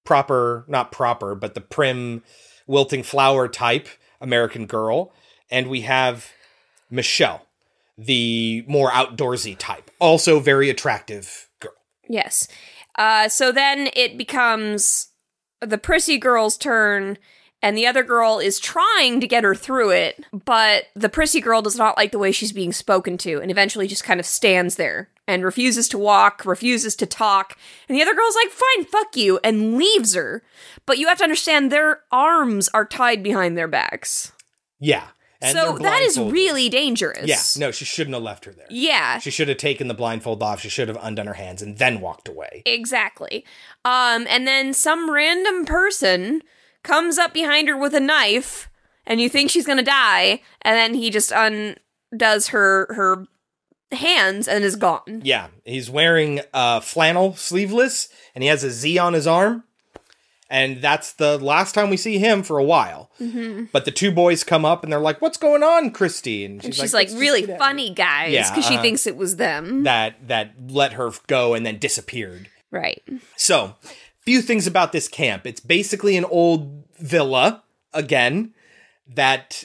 proper, 0.04 0.64
not 0.68 0.92
proper, 0.92 1.34
but 1.34 1.54
the 1.54 1.60
prim, 1.60 2.22
wilting 2.66 3.02
flower 3.02 3.48
type 3.48 3.88
American 4.20 4.66
girl. 4.66 5.12
And 5.50 5.68
we 5.68 5.82
have 5.82 6.30
Michelle, 6.90 7.46
the 7.96 8.64
more 8.66 8.90
outdoorsy 8.90 9.56
type, 9.58 9.90
also 9.98 10.40
very 10.40 10.70
attractive 10.70 11.48
girl. 11.60 11.72
Yes. 12.08 12.48
Uh, 12.96 13.28
so 13.28 13.52
then 13.52 13.88
it 13.94 14.16
becomes 14.16 15.08
the 15.60 15.78
prissy 15.78 16.18
girl's 16.18 16.56
turn, 16.56 17.18
and 17.62 17.76
the 17.76 17.86
other 17.86 18.02
girl 18.02 18.38
is 18.38 18.60
trying 18.60 19.20
to 19.20 19.26
get 19.26 19.44
her 19.44 19.54
through 19.54 19.90
it, 19.90 20.24
but 20.44 20.84
the 20.94 21.08
prissy 21.08 21.40
girl 21.40 21.62
does 21.62 21.76
not 21.76 21.96
like 21.96 22.12
the 22.12 22.18
way 22.18 22.32
she's 22.32 22.52
being 22.52 22.72
spoken 22.72 23.18
to, 23.18 23.40
and 23.40 23.50
eventually 23.50 23.86
just 23.86 24.04
kind 24.04 24.20
of 24.20 24.26
stands 24.26 24.76
there 24.76 25.10
and 25.26 25.44
refuses 25.44 25.88
to 25.88 25.98
walk, 25.98 26.44
refuses 26.44 26.94
to 26.96 27.06
talk. 27.06 27.56
And 27.88 27.96
the 27.96 28.02
other 28.02 28.14
girl's 28.14 28.36
like, 28.36 28.52
fine, 28.52 28.84
fuck 28.84 29.16
you, 29.16 29.38
and 29.42 29.76
leaves 29.76 30.14
her. 30.14 30.42
But 30.86 30.98
you 30.98 31.08
have 31.08 31.18
to 31.18 31.24
understand 31.24 31.70
their 31.70 32.02
arms 32.12 32.68
are 32.72 32.84
tied 32.84 33.22
behind 33.22 33.56
their 33.56 33.68
backs. 33.68 34.32
Yeah. 34.78 35.08
And 35.42 35.56
so 35.56 35.76
that 35.78 36.00
is 36.00 36.18
really 36.18 36.70
dangerous. 36.70 37.26
Yeah, 37.26 37.66
no, 37.66 37.70
she 37.70 37.84
shouldn't 37.84 38.14
have 38.14 38.22
left 38.22 38.46
her 38.46 38.52
there. 38.52 38.66
Yeah. 38.70 39.18
She 39.18 39.30
should 39.30 39.48
have 39.48 39.58
taken 39.58 39.86
the 39.86 39.94
blindfold 39.94 40.42
off. 40.42 40.60
She 40.60 40.70
should 40.70 40.88
have 40.88 40.98
undone 41.02 41.26
her 41.26 41.34
hands 41.34 41.60
and 41.60 41.76
then 41.76 42.00
walked 42.00 42.26
away. 42.26 42.62
Exactly. 42.64 43.44
Um, 43.84 44.26
and 44.30 44.46
then 44.46 44.72
some 44.72 45.10
random 45.10 45.66
person 45.66 46.42
comes 46.82 47.18
up 47.18 47.34
behind 47.34 47.68
her 47.68 47.76
with 47.76 47.94
a 47.94 48.00
knife, 48.00 48.70
and 49.06 49.20
you 49.20 49.28
think 49.28 49.50
she's 49.50 49.66
gonna 49.66 49.82
die, 49.82 50.40
and 50.62 50.76
then 50.76 50.94
he 50.94 51.10
just 51.10 51.32
undoes 51.32 52.48
her 52.48 52.86
her 52.94 53.26
hands 53.92 54.48
and 54.48 54.64
is 54.64 54.76
gone. 54.76 55.22
Yeah, 55.24 55.48
he's 55.64 55.88
wearing 55.90 56.40
uh, 56.52 56.80
flannel 56.80 57.34
sleeveless 57.36 58.08
and 58.34 58.42
he 58.42 58.48
has 58.48 58.64
a 58.64 58.70
Z 58.70 58.98
on 58.98 59.12
his 59.12 59.26
arm. 59.26 59.64
And 60.48 60.80
that's 60.80 61.12
the 61.12 61.38
last 61.38 61.74
time 61.74 61.90
we 61.90 61.96
see 61.96 62.18
him 62.18 62.44
for 62.44 62.56
a 62.58 62.62
while. 62.62 63.10
Mm-hmm. 63.20 63.64
But 63.72 63.84
the 63.84 63.90
two 63.90 64.12
boys 64.12 64.44
come 64.44 64.64
up 64.64 64.84
and 64.84 64.92
they're 64.92 65.00
like, 65.00 65.20
What's 65.20 65.38
going 65.38 65.64
on, 65.64 65.90
Christy? 65.90 66.44
And 66.44 66.64
And 66.64 66.72
she's, 66.72 66.82
she's 66.82 66.94
like, 66.94 67.10
like, 67.10 67.18
really 67.18 67.44
funny, 67.44 67.90
guys, 67.92 68.32
Yeah, 68.32 68.48
because 68.48 68.64
she 68.64 68.74
uh-huh. 68.74 68.82
thinks 68.82 69.06
it 69.08 69.16
was 69.16 69.36
them. 69.36 69.82
that 69.82 70.28
that 70.28 70.52
let 70.68 70.92
her 70.92 71.10
go 71.26 71.54
and 71.54 71.66
then 71.66 71.78
disappeared. 71.78 72.48
right. 72.70 73.02
So, 73.36 73.74
few 74.20 74.40
things 74.40 74.68
about 74.68 74.92
this 74.92 75.08
camp. 75.08 75.46
It's 75.46 75.60
basically 75.60 76.16
an 76.16 76.24
old 76.24 76.84
villa 77.00 77.64
again 77.92 78.54
that 79.08 79.64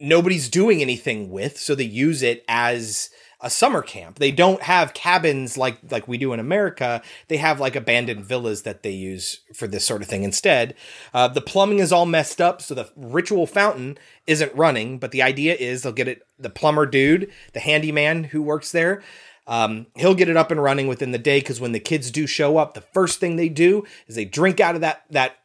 nobody's 0.00 0.48
doing 0.48 0.80
anything 0.80 1.30
with, 1.30 1.58
so 1.58 1.74
they 1.74 1.84
use 1.84 2.22
it 2.22 2.44
as 2.48 3.10
a 3.40 3.50
summer 3.50 3.82
camp. 3.82 4.18
They 4.18 4.30
don't 4.30 4.62
have 4.62 4.94
cabins 4.94 5.56
like 5.56 5.78
like 5.90 6.06
we 6.06 6.18
do 6.18 6.32
in 6.32 6.40
America. 6.40 7.02
They 7.28 7.38
have 7.38 7.60
like 7.60 7.74
abandoned 7.74 8.24
villas 8.24 8.62
that 8.62 8.82
they 8.82 8.90
use 8.90 9.40
for 9.54 9.66
this 9.66 9.86
sort 9.86 10.02
of 10.02 10.08
thing 10.08 10.22
instead. 10.22 10.74
Uh, 11.14 11.28
the 11.28 11.40
plumbing 11.40 11.78
is 11.78 11.92
all 11.92 12.06
messed 12.06 12.40
up, 12.40 12.60
so 12.60 12.74
the 12.74 12.90
ritual 12.96 13.46
fountain 13.46 13.98
isn't 14.26 14.54
running. 14.54 14.98
But 14.98 15.10
the 15.10 15.22
idea 15.22 15.54
is 15.54 15.82
they'll 15.82 15.92
get 15.92 16.08
it. 16.08 16.22
The 16.38 16.50
plumber 16.50 16.86
dude, 16.86 17.30
the 17.52 17.60
handyman 17.60 18.24
who 18.24 18.42
works 18.42 18.72
there, 18.72 19.02
um, 19.46 19.86
he'll 19.96 20.14
get 20.14 20.28
it 20.28 20.36
up 20.36 20.50
and 20.50 20.62
running 20.62 20.86
within 20.86 21.12
the 21.12 21.18
day. 21.18 21.40
Because 21.40 21.60
when 21.60 21.72
the 21.72 21.80
kids 21.80 22.10
do 22.10 22.26
show 22.26 22.58
up, 22.58 22.74
the 22.74 22.80
first 22.80 23.20
thing 23.20 23.36
they 23.36 23.48
do 23.48 23.84
is 24.06 24.16
they 24.16 24.26
drink 24.26 24.60
out 24.60 24.74
of 24.74 24.80
that 24.82 25.04
that 25.10 25.36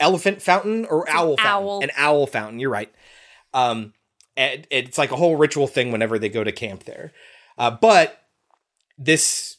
elephant 0.00 0.42
fountain 0.42 0.84
or 0.86 1.08
owl 1.08 1.36
fountain, 1.36 1.46
owl. 1.46 1.80
an 1.82 1.90
owl 1.96 2.26
fountain. 2.26 2.58
You're 2.58 2.70
right. 2.70 2.92
Um, 3.54 3.92
and 4.36 4.66
it's 4.70 4.98
like 4.98 5.10
a 5.10 5.16
whole 5.16 5.36
ritual 5.36 5.66
thing 5.66 5.90
whenever 5.90 6.18
they 6.18 6.28
go 6.28 6.44
to 6.44 6.52
camp 6.52 6.84
there. 6.84 7.12
Uh, 7.56 7.70
but 7.70 8.22
this 8.96 9.56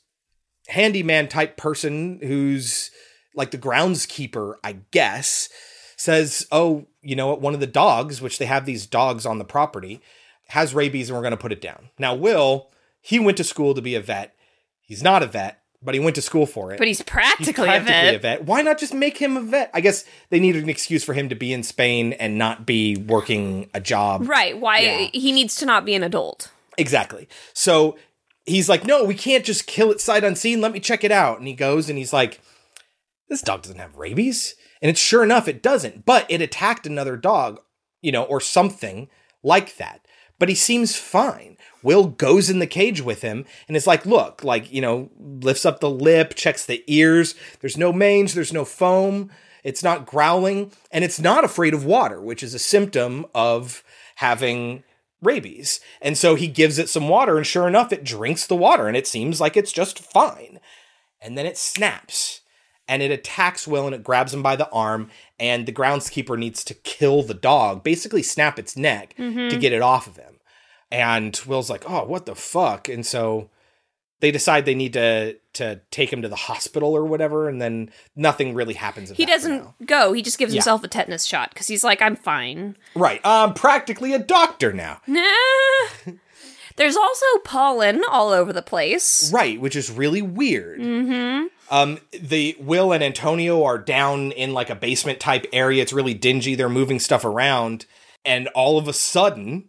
handyman 0.68 1.28
type 1.28 1.58
person 1.58 2.20
who's 2.24 2.92
like 3.36 3.52
the 3.52 3.58
groundskeeper, 3.58 4.56
I 4.64 4.78
guess, 4.92 5.50
says, 5.98 6.48
"Oh, 6.52 6.88
you 7.02 7.16
know 7.16 7.28
what? 7.28 7.42
One 7.42 7.54
of 7.54 7.60
the 7.60 7.68
dogs, 7.68 8.22
which 8.22 8.38
they 8.38 8.46
have 8.46 8.66
these 8.66 8.86
dogs 8.86 9.26
on 9.26 9.38
the 9.38 9.46
property, 9.46 10.02
has 10.48 10.74
rabies, 10.74 11.10
and 11.10 11.18
we're 11.18 11.24
going 11.24 11.32
to 11.32 11.38
put 11.38 11.52
it 11.52 11.62
down." 11.62 11.90
Now, 11.98 12.16
Will, 12.16 12.72
he 13.02 13.20
went 13.20 13.38
to 13.38 13.44
school 13.44 13.74
to 13.74 13.82
be 13.82 13.96
a 13.96 14.02
vet. 14.02 14.36
He's 14.82 15.04
not 15.04 15.24
a 15.24 15.28
vet, 15.28 15.59
but 15.82 15.94
he 15.94 16.00
went 16.00 16.16
to 16.16 16.22
school 16.22 16.46
for 16.46 16.72
it. 16.74 16.78
But 16.78 16.88
he's 16.88 17.02
practically, 17.02 17.46
He's 17.68 17.84
practically 17.84 18.16
a 18.16 18.20
vet. 18.20 18.46
Why 18.46 18.62
not 18.62 18.78
just 18.78 18.94
make 18.94 19.18
him 19.18 19.38
a 19.38 19.42
vet? 19.42 19.72
I 19.74 19.82
guess 19.82 20.06
they 20.30 20.40
needed 20.40 20.64
an 20.64 20.70
excuse 20.70 21.04
for 21.04 21.14
him 21.14 21.30
to 21.30 21.36
be 21.36 21.54
in 21.54 21.64
Spain 21.64 22.14
and 22.14 22.38
not 22.38 22.66
be 22.66 22.96
working 22.98 23.70
a 23.74 23.80
job. 23.80 24.28
Right. 24.28 24.58
Why 24.60 24.80
Yeah. 24.80 25.08
he 25.14 25.32
needs 25.32 25.56
to 25.56 25.66
not 25.66 25.86
be 25.86 25.96
an 25.96 26.04
adult. 26.04 26.52
Exactly. 26.78 27.28
So 27.54 27.98
he's 28.46 28.68
like, 28.70 28.86
no, 28.86 29.04
we 29.04 29.16
can't 29.16 29.46
just 29.46 29.68
kill 29.68 29.92
it 29.92 30.02
sight 30.02 30.24
unseen. 30.24 30.60
Let 30.62 30.72
me 30.72 30.80
check 30.80 31.04
it 31.04 31.12
out. 31.12 31.40
And 31.40 31.48
he 31.48 31.54
goes 31.54 31.90
and 31.90 31.98
he's 31.98 32.14
like, 32.14 32.42
this 33.30 33.42
dog 33.42 33.62
doesn't 33.62 33.80
have 33.80 33.96
rabies. 33.98 34.56
And 34.82 34.90
it's 34.90 35.00
sure 35.02 35.24
enough, 35.24 35.48
it 35.48 35.62
doesn't. 35.62 36.06
But 36.06 36.26
it 36.30 36.42
attacked 36.42 36.88
another 36.88 37.16
dog, 37.18 37.60
you 38.02 38.12
know, 38.12 38.24
or 38.24 38.40
something 38.42 39.10
like 39.44 39.78
that. 39.78 40.06
But 40.38 40.50
he 40.50 40.56
seems 40.56 40.96
fine. 40.96 41.58
Will 41.84 42.08
goes 42.08 42.50
in 42.50 42.60
the 42.60 42.68
cage 42.68 43.02
with 43.02 43.22
him 43.22 43.46
and 43.68 43.76
is 43.76 43.88
like, 43.88 44.06
look, 44.06 44.44
like, 44.44 44.72
you 44.72 44.82
know, 44.82 45.10
lifts 45.20 45.66
up 45.66 45.80
the 45.80 45.90
lip, 45.90 46.34
checks 46.36 46.66
the 46.66 46.84
ears. 46.88 47.36
There's 47.60 47.78
no 47.78 47.92
mange, 47.92 48.34
there's 48.34 48.54
no 48.54 48.64
foam. 48.66 49.32
It's 49.64 49.84
not 49.84 50.06
growling, 50.06 50.72
and 50.92 51.04
it's 51.04 51.20
not 51.20 51.44
afraid 51.44 51.74
of 51.74 51.84
water, 51.84 52.22
which 52.22 52.44
is 52.44 52.54
a 52.54 52.60
symptom 52.60 53.26
of 53.36 53.84
having 54.16 54.84
rabies. 55.22 55.82
And 56.02 56.18
so 56.18 56.36
he 56.36 56.48
gives 56.48 56.80
it 56.80 56.90
some 56.90 57.10
water, 57.10 57.38
and 57.38 57.46
sure 57.46 57.68
enough, 57.68 57.92
it 57.92 58.06
drinks 58.06 58.48
the 58.48 58.56
water, 58.56 58.88
and 58.88 58.96
it 58.96 59.08
seems 59.08 59.42
like 59.42 59.58
it's 59.58 59.74
just 59.74 60.00
fine. 60.00 60.60
And 61.22 61.38
then 61.38 61.46
it 61.46 61.58
snaps 61.58 62.39
and 62.90 63.02
it 63.02 63.12
attacks 63.12 63.66
Will 63.66 63.86
and 63.86 63.96
it 63.96 64.04
grabs 64.04 64.34
him 64.34 64.44
by 64.44 64.58
the 64.58 64.70
arm. 64.72 65.10
And 65.40 65.66
the 65.66 65.72
groundskeeper 65.72 66.38
needs 66.38 66.66
to 66.66 66.74
kill 66.74 67.24
the 67.24 67.34
dog, 67.34 67.84
basically 67.84 68.24
snap 68.24 68.60
its 68.60 68.76
neck 68.76 69.16
Mhm. 69.18 69.50
to 69.50 69.56
get 69.58 69.72
it 69.72 69.82
off 69.82 70.08
of 70.08 70.18
him. 70.18 70.40
And 70.92 71.40
Will's 71.46 71.70
like, 71.70 71.90
"Oh, 71.90 72.04
what 72.04 72.26
the 72.26 72.36
fuck?" 72.36 72.90
And 72.90 73.06
so 73.06 73.50
they 74.22 74.32
decide 74.32 74.66
they 74.66 74.76
need 74.76 74.92
to 74.94 75.38
to 75.54 75.82
take 75.92 76.12
him 76.14 76.22
to 76.22 76.28
the 76.30 76.36
hospital 76.36 76.96
or 76.96 77.04
whatever. 77.06 77.50
And 77.50 77.62
then 77.62 77.92
nothing 78.16 78.54
really 78.54 78.76
happens. 78.76 79.12
He 79.12 79.26
doesn't 79.26 79.86
go. 79.86 80.14
He 80.14 80.22
just 80.22 80.38
gives 80.38 80.54
Yeah. 80.54 80.60
himself 80.60 80.84
a 80.84 80.88
tetanus 80.88 81.26
shot 81.26 81.50
because 81.54 81.68
he's 81.68 81.84
like, 81.84 82.02
I'm 82.02 82.16
fine. 82.16 82.78
Right. 82.96 83.20
I'm 83.26 83.54
practically 83.54 84.14
a 84.14 84.20
doctor 84.20 84.72
now. 84.74 85.02
Nah. 85.06 85.22
There's 86.78 86.96
also 86.96 87.26
pollen 87.44 88.04
all 88.10 88.30
over 88.30 88.54
the 88.54 88.62
place. 88.62 89.32
Right, 89.34 89.60
which 89.60 89.76
is 89.76 89.92
really 89.92 90.22
weird. 90.22 90.80
Mm-hmm. 90.80 91.48
Um, 91.70 92.00
the 92.12 92.56
Will 92.60 92.92
and 92.92 93.04
Antonio 93.04 93.64
are 93.64 93.78
down 93.78 94.32
in 94.32 94.54
like 94.54 94.70
a 94.70 94.76
basement 94.76 95.20
type 95.20 95.46
area. 95.54 95.82
It's 95.84 95.94
really 95.94 96.14
dingy. 96.14 96.56
They're 96.56 96.70
moving 96.70 97.00
stuff 97.00 97.24
around, 97.24 97.86
and 98.26 98.48
all 98.50 98.78
of 98.78 98.88
a 98.88 98.94
sudden, 98.94 99.66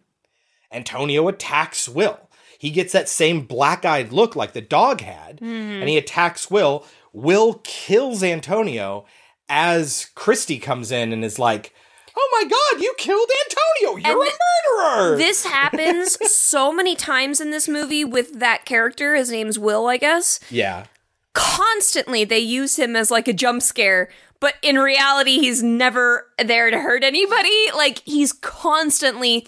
Antonio 0.71 1.27
attacks 1.27 1.87
Will. 1.89 2.19
He 2.57 2.69
gets 2.69 2.93
that 2.93 3.09
same 3.09 3.41
black 3.41 3.85
eyed 3.85 4.11
look 4.11 4.35
like 4.35 4.53
the 4.53 4.61
dog 4.61 5.01
had, 5.01 5.39
Mhm. 5.39 5.79
and 5.81 5.89
he 5.89 5.97
attacks 5.97 6.49
Will. 6.51 6.85
Will 7.13 7.55
kills 7.63 8.23
Antonio 8.23 9.05
as 9.49 10.07
Christy 10.15 10.59
comes 10.59 10.91
in 10.91 11.11
and 11.11 11.25
is 11.25 11.37
like, 11.39 11.73
"Oh 12.15 12.29
my 12.31 12.49
god, 12.49 12.81
you 12.81 12.93
killed 12.97 13.29
Antonio! 13.45 13.97
You're 14.07 14.21
And 14.23 14.31
a 14.31 14.87
murderer!" 14.95 15.17
This 15.17 15.45
happens 15.57 16.17
so 16.31 16.71
many 16.71 16.95
times 16.95 17.41
in 17.41 17.51
this 17.51 17.67
movie 17.67 18.05
with 18.05 18.39
that 18.39 18.63
character. 18.65 19.15
His 19.15 19.29
name's 19.31 19.59
Will, 19.59 19.87
I 19.87 19.97
guess. 19.97 20.39
yeah. 20.49 20.85
Constantly, 21.33 22.25
they 22.25 22.39
use 22.39 22.77
him 22.77 22.95
as 22.95 23.09
like 23.11 23.27
a 23.27 23.33
jump 23.33 23.61
scare, 23.61 24.09
but 24.39 24.55
in 24.61 24.77
reality, 24.77 25.39
he's 25.39 25.63
never 25.63 26.27
there 26.43 26.71
to 26.71 26.79
hurt 26.79 27.03
anybody. 27.03 27.71
Like, 27.73 27.99
he's 28.05 28.33
constantly 28.33 29.47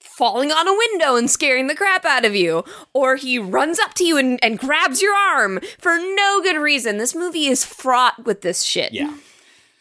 falling 0.00 0.50
on 0.50 0.66
a 0.66 0.72
window 0.72 1.16
and 1.16 1.30
scaring 1.30 1.66
the 1.66 1.74
crap 1.74 2.04
out 2.04 2.24
of 2.24 2.34
you. 2.34 2.64
Or 2.94 3.16
he 3.16 3.38
runs 3.38 3.78
up 3.78 3.94
to 3.94 4.04
you 4.04 4.16
and, 4.16 4.38
and 4.42 4.58
grabs 4.58 5.02
your 5.02 5.14
arm 5.14 5.60
for 5.78 5.96
no 5.98 6.40
good 6.42 6.56
reason. 6.56 6.98
This 6.98 7.14
movie 7.14 7.46
is 7.46 7.64
fraught 7.64 8.24
with 8.24 8.40
this 8.42 8.62
shit. 8.62 8.92
Yeah. 8.92 9.14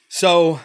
So 0.09 0.59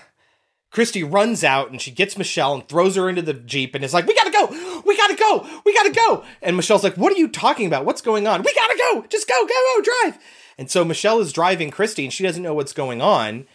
Christy 0.71 1.03
runs 1.03 1.43
out 1.43 1.71
and 1.71 1.81
she 1.81 1.91
gets 1.91 2.17
Michelle 2.17 2.55
and 2.55 2.69
throws 2.69 2.95
her 2.97 3.09
into 3.09 3.23
the 3.23 3.35
Jeep 3.35 3.75
and 3.75 3.85
is 3.85 3.93
like, 3.95 4.07
We 4.07 4.15
gotta 4.15 4.31
go! 4.31 4.83
We 4.87 4.97
gotta 4.97 5.17
go! 5.17 5.61
We 5.65 5.75
gotta 5.75 5.91
go! 5.93 6.25
And 6.43 6.57
Michelle's 6.57 6.85
like, 6.85 6.97
What 6.97 7.13
are 7.13 7.19
you 7.19 7.29
talking 7.29 7.67
about? 7.67 7.85
What's 7.85 8.03
going 8.03 8.27
on? 8.27 8.43
We 8.43 8.55
gotta 8.55 8.79
go! 8.79 9.05
Just 9.09 9.29
go, 9.29 9.47
go, 9.47 9.55
go, 9.77 9.83
drive! 9.83 10.19
And 10.59 10.71
so 10.71 10.85
Michelle 10.85 11.19
is 11.21 11.33
driving 11.33 11.71
Christy 11.71 12.05
and 12.05 12.13
she 12.13 12.23
doesn't 12.23 12.43
know 12.43 12.55
what's 12.55 12.73
going 12.73 13.01
on. 13.03 13.47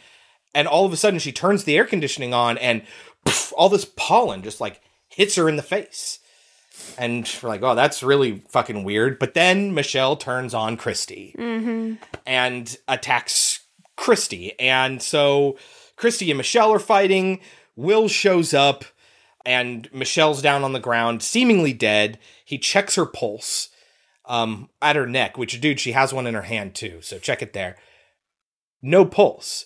And 0.54 0.68
all 0.68 0.86
of 0.86 0.92
a 0.94 0.98
sudden 0.98 1.20
she 1.20 1.32
turns 1.32 1.64
the 1.64 1.78
air 1.78 1.86
conditioning 1.86 2.34
on 2.34 2.58
and 2.58 2.82
poof, 3.26 3.54
all 3.56 3.70
this 3.70 3.86
pollen 3.96 4.42
just 4.44 4.60
like 4.60 4.82
hits 5.10 5.36
her 5.36 5.48
in 5.48 5.56
the 5.56 5.62
face. 5.64 6.20
And 6.98 7.30
we're 7.42 7.48
like, 7.50 7.64
oh, 7.64 7.76
that's 7.76 8.04
really 8.04 8.44
fucking 8.50 8.84
weird. 8.84 9.20
But 9.20 9.34
then 9.34 9.74
Michelle 9.74 10.18
turns 10.18 10.54
on 10.54 10.76
Christy 10.76 11.34
Mm-hmm. 11.38 11.94
and 12.26 12.78
attacks 12.90 13.62
Christy. 13.96 14.60
And 14.60 15.02
so 15.02 15.58
Christy 15.96 16.32
and 16.32 16.38
Michelle 16.38 16.74
are 16.74 16.80
fighting. 16.80 17.40
Will 17.76 18.08
shows 18.08 18.54
up 18.54 18.86
and 19.46 19.92
Michelle's 19.94 20.42
down 20.42 20.64
on 20.64 20.74
the 20.74 20.80
ground, 20.80 21.22
seemingly 21.22 21.74
dead. 21.74 22.18
He 22.44 22.58
checks 22.58 22.96
her 22.96 23.06
pulse 23.06 23.70
um, 24.26 24.70
at 24.82 24.96
her 24.96 25.06
neck, 25.06 25.38
which, 25.38 25.60
dude, 25.62 25.80
she 25.80 25.92
has 25.92 26.14
one 26.14 26.26
in 26.26 26.34
her 26.34 26.44
hand 26.44 26.74
too. 26.74 27.00
So 27.02 27.20
check 27.20 27.42
it 27.42 27.54
there. 27.54 27.78
No 28.82 29.06
pulse. 29.06 29.66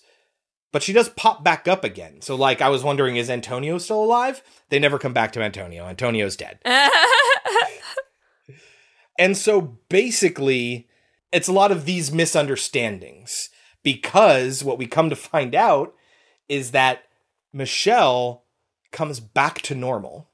But 0.72 0.84
she 0.84 0.94
does 0.94 1.10
pop 1.10 1.44
back 1.44 1.68
up 1.68 1.84
again. 1.84 2.22
So, 2.22 2.36
like, 2.36 2.62
I 2.62 2.70
was 2.70 2.84
wondering, 2.84 3.16
is 3.16 3.30
Antonio 3.30 3.80
still 3.80 4.04
alive? 4.04 4.44
They 4.70 4.78
never 4.78 5.00
come 5.00 5.14
back 5.14 5.32
to 5.32 5.42
Antonio. 5.42 5.86
Antonio's 5.86 6.36
dead. 6.36 6.60
And 9.20 9.36
so 9.36 9.78
basically, 9.90 10.88
it's 11.34 11.50
a 11.50 11.54
lot 11.54 11.74
of 11.74 11.84
these 11.84 12.10
misunderstandings 12.10 13.50
because 13.84 14.64
what 14.64 14.78
we 14.78 14.88
come 14.88 15.10
to 15.10 15.16
find 15.16 15.54
out 15.54 15.94
is 16.50 16.72
that 16.72 17.04
Michelle 17.54 18.44
comes 18.92 19.20
back 19.20 19.62
to 19.64 19.76
normal 19.76 20.28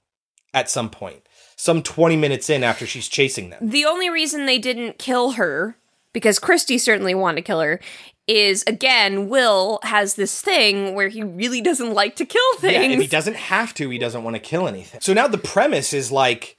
at 0.53 0.69
some 0.69 0.89
point, 0.89 1.21
some 1.55 1.83
20 1.83 2.15
minutes 2.15 2.49
in 2.49 2.63
after 2.63 2.85
she's 2.85 3.07
chasing 3.09 3.49
them. 3.49 3.69
The 3.69 3.85
only 3.85 4.09
reason 4.09 4.45
they 4.45 4.57
didn't 4.59 4.97
kill 4.97 5.31
her, 5.31 5.77
because 6.13 6.39
Christy 6.39 6.77
certainly 6.77 7.13
wanted 7.13 7.37
to 7.37 7.41
kill 7.41 7.59
her, 7.59 7.79
is 8.27 8.63
again, 8.65 9.27
Will 9.29 9.79
has 9.83 10.15
this 10.15 10.41
thing 10.41 10.95
where 10.95 11.09
he 11.09 11.21
really 11.23 11.61
doesn't 11.61 11.93
like 11.93 12.15
to 12.15 12.25
kill 12.25 12.41
Yeah, 12.55 12.79
things. 12.79 12.93
if 12.93 13.01
he 13.01 13.07
doesn't 13.07 13.35
have 13.35 13.73
to, 13.75 13.89
he 13.89 13.97
doesn't 13.99 14.23
want 14.23 14.35
to 14.35 14.39
kill 14.39 14.67
anything. 14.67 15.01
So 15.01 15.13
now 15.13 15.27
the 15.27 15.37
premise 15.37 15.93
is 15.93 16.11
like 16.11 16.57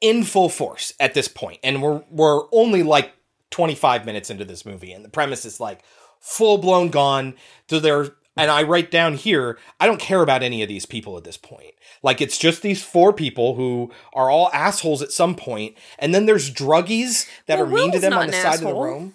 in 0.00 0.22
full 0.24 0.48
force 0.48 0.94
at 0.98 1.14
this 1.14 1.28
point, 1.28 1.58
and 1.62 1.82
we're 1.82 2.02
we're 2.10 2.42
only 2.52 2.82
like 2.82 3.12
25 3.50 4.06
minutes 4.06 4.30
into 4.30 4.44
this 4.44 4.64
movie, 4.64 4.92
and 4.92 5.04
the 5.04 5.08
premise 5.10 5.44
is 5.44 5.60
like 5.60 5.82
full 6.20 6.56
blown 6.58 6.88
gone. 6.88 7.34
So 7.68 7.78
there, 7.78 8.08
and 8.36 8.50
I 8.50 8.62
write 8.62 8.90
down 8.90 9.14
here, 9.14 9.58
I 9.80 9.86
don't 9.86 10.00
care 10.00 10.22
about 10.22 10.42
any 10.42 10.62
of 10.62 10.68
these 10.68 10.86
people 10.86 11.16
at 11.16 11.24
this 11.24 11.36
point. 11.36 11.74
Like 12.02 12.20
it's 12.20 12.38
just 12.38 12.62
these 12.62 12.82
four 12.82 13.12
people 13.12 13.54
who 13.54 13.90
are 14.14 14.30
all 14.30 14.50
assholes 14.52 15.02
at 15.02 15.12
some 15.12 15.34
point, 15.34 15.76
and 15.98 16.14
then 16.14 16.26
there's 16.26 16.50
druggies 16.52 17.28
that 17.46 17.58
Well, 17.58 17.66
are 17.68 17.70
mean 17.70 17.92
to 17.92 17.98
them 17.98 18.12
on 18.14 18.28
the 18.28 18.32
side 18.32 18.54
of 18.56 18.60
the 18.68 18.74
room. 18.74 19.14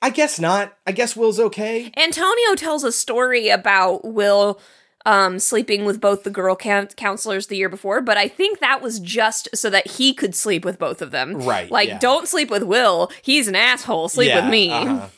I 0.00 0.10
guess 0.10 0.38
not. 0.38 0.76
I 0.86 0.92
guess 0.92 1.16
Will's 1.16 1.40
okay. 1.40 1.92
Antonio 1.96 2.54
tells 2.54 2.84
a 2.84 2.92
story 2.92 3.48
about 3.48 4.04
Will 4.04 4.60
um, 5.04 5.38
sleeping 5.40 5.84
with 5.84 6.00
both 6.00 6.22
the 6.22 6.30
girl 6.30 6.54
coun- 6.54 6.86
counselors 6.88 7.48
the 7.48 7.56
year 7.56 7.68
before, 7.68 8.00
but 8.00 8.16
I 8.16 8.28
think 8.28 8.60
that 8.60 8.80
was 8.80 9.00
just 9.00 9.48
so 9.56 9.70
that 9.70 9.86
he 9.88 10.14
could 10.14 10.34
sleep 10.36 10.64
with 10.64 10.78
both 10.78 11.02
of 11.02 11.10
them. 11.10 11.34
Right, 11.34 11.70
Like, 11.70 11.88
yeah. 11.88 11.98
don't 11.98 12.28
sleep 12.28 12.50
with 12.50 12.62
Will. 12.62 13.10
He's 13.22 13.48
an 13.48 13.56
asshole. 13.56 14.08
Sleep 14.08 14.28
Yeah, 14.28 14.42
with 14.42 14.50
me. 14.50 14.70
uh-huh. 14.70 15.08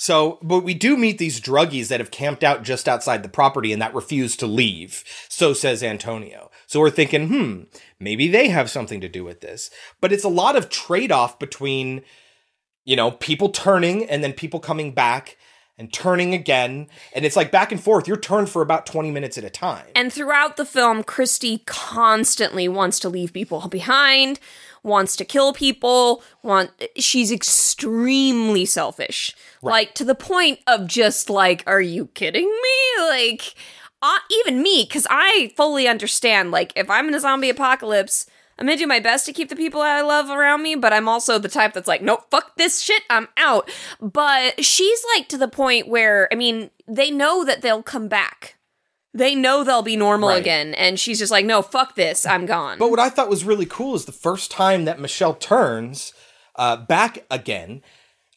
So, 0.00 0.38
but 0.42 0.60
we 0.60 0.74
do 0.74 0.96
meet 0.96 1.18
these 1.18 1.40
druggies 1.40 1.88
that 1.88 1.98
have 1.98 2.12
camped 2.12 2.44
out 2.44 2.62
just 2.62 2.88
outside 2.88 3.24
the 3.24 3.28
property 3.28 3.72
and 3.72 3.82
that 3.82 3.92
refuse 3.94 4.36
to 4.36 4.46
leave. 4.46 5.02
So 5.28 5.52
says 5.52 5.82
Antonio. 5.82 6.52
So 6.68 6.78
we're 6.78 6.90
thinking, 6.90 7.26
hmm, 7.26 7.62
maybe 7.98 8.28
they 8.28 8.48
have 8.48 8.70
something 8.70 9.00
to 9.00 9.08
do 9.08 9.24
with 9.24 9.40
this. 9.40 9.70
But 10.00 10.12
it's 10.12 10.22
a 10.22 10.28
lot 10.28 10.54
of 10.54 10.68
trade 10.68 11.10
off 11.10 11.40
between, 11.40 12.02
you 12.84 12.94
know, 12.94 13.10
people 13.10 13.48
turning 13.48 14.08
and 14.08 14.22
then 14.22 14.32
people 14.34 14.60
coming 14.60 14.92
back 14.92 15.36
and 15.76 15.92
turning 15.92 16.32
again. 16.32 16.86
And 17.12 17.24
it's 17.24 17.36
like 17.36 17.50
back 17.50 17.72
and 17.72 17.82
forth. 17.82 18.06
You're 18.06 18.18
turned 18.18 18.50
for 18.50 18.62
about 18.62 18.86
20 18.86 19.10
minutes 19.10 19.36
at 19.36 19.42
a 19.42 19.50
time. 19.50 19.86
And 19.96 20.12
throughout 20.12 20.56
the 20.56 20.64
film, 20.64 21.02
Christy 21.02 21.62
constantly 21.66 22.68
wants 22.68 23.00
to 23.00 23.08
leave 23.08 23.32
people 23.32 23.66
behind, 23.66 24.38
wants 24.88 25.14
to 25.16 25.24
kill 25.24 25.52
people, 25.52 26.22
want 26.42 26.70
she's 26.96 27.30
extremely 27.30 28.64
selfish. 28.64 29.34
Like 29.62 29.94
to 29.94 30.04
the 30.04 30.14
point 30.14 30.60
of 30.66 30.86
just 30.86 31.30
like, 31.30 31.62
are 31.66 31.80
you 31.80 32.06
kidding 32.06 32.46
me? 32.46 33.02
Like 33.02 33.54
uh, 34.02 34.18
even 34.30 34.62
me, 34.62 34.84
because 34.88 35.06
I 35.10 35.52
fully 35.56 35.88
understand. 35.88 36.50
Like, 36.50 36.72
if 36.76 36.88
I'm 36.88 37.08
in 37.08 37.14
a 37.14 37.20
zombie 37.20 37.50
apocalypse, 37.50 38.26
I'm 38.58 38.66
gonna 38.66 38.76
do 38.76 38.86
my 38.86 39.00
best 39.00 39.26
to 39.26 39.32
keep 39.32 39.48
the 39.48 39.56
people 39.56 39.80
I 39.80 40.00
love 40.00 40.30
around 40.30 40.62
me, 40.62 40.74
but 40.74 40.92
I'm 40.92 41.08
also 41.08 41.38
the 41.38 41.48
type 41.48 41.74
that's 41.74 41.88
like, 41.88 42.02
nope, 42.02 42.24
fuck 42.30 42.56
this 42.56 42.80
shit, 42.80 43.02
I'm 43.08 43.28
out. 43.36 43.70
But 44.00 44.64
she's 44.64 45.00
like 45.16 45.28
to 45.28 45.38
the 45.38 45.48
point 45.48 45.88
where, 45.88 46.28
I 46.32 46.36
mean, 46.36 46.70
they 46.86 47.10
know 47.10 47.44
that 47.44 47.62
they'll 47.62 47.82
come 47.82 48.08
back. 48.08 48.56
They 49.14 49.34
know 49.34 49.64
they'll 49.64 49.82
be 49.82 49.96
normal 49.96 50.28
Right. 50.28 50.40
again, 50.40 50.74
and 50.74 51.00
she's 51.00 51.18
just 51.18 51.32
like, 51.32 51.44
no, 51.46 51.62
fuck 51.62 51.94
this, 51.94 52.26
I'm 52.26 52.46
gone. 52.46 52.78
But 52.78 52.90
what 52.90 53.00
I 53.00 53.08
thought 53.08 53.30
was 53.30 53.44
really 53.44 53.66
cool 53.66 53.94
is 53.94 54.04
the 54.04 54.12
first 54.12 54.50
time 54.50 54.84
that 54.84 55.00
Michelle 55.00 55.34
turns 55.34 56.12
uh, 56.56 56.76
back 56.76 57.24
again, 57.30 57.82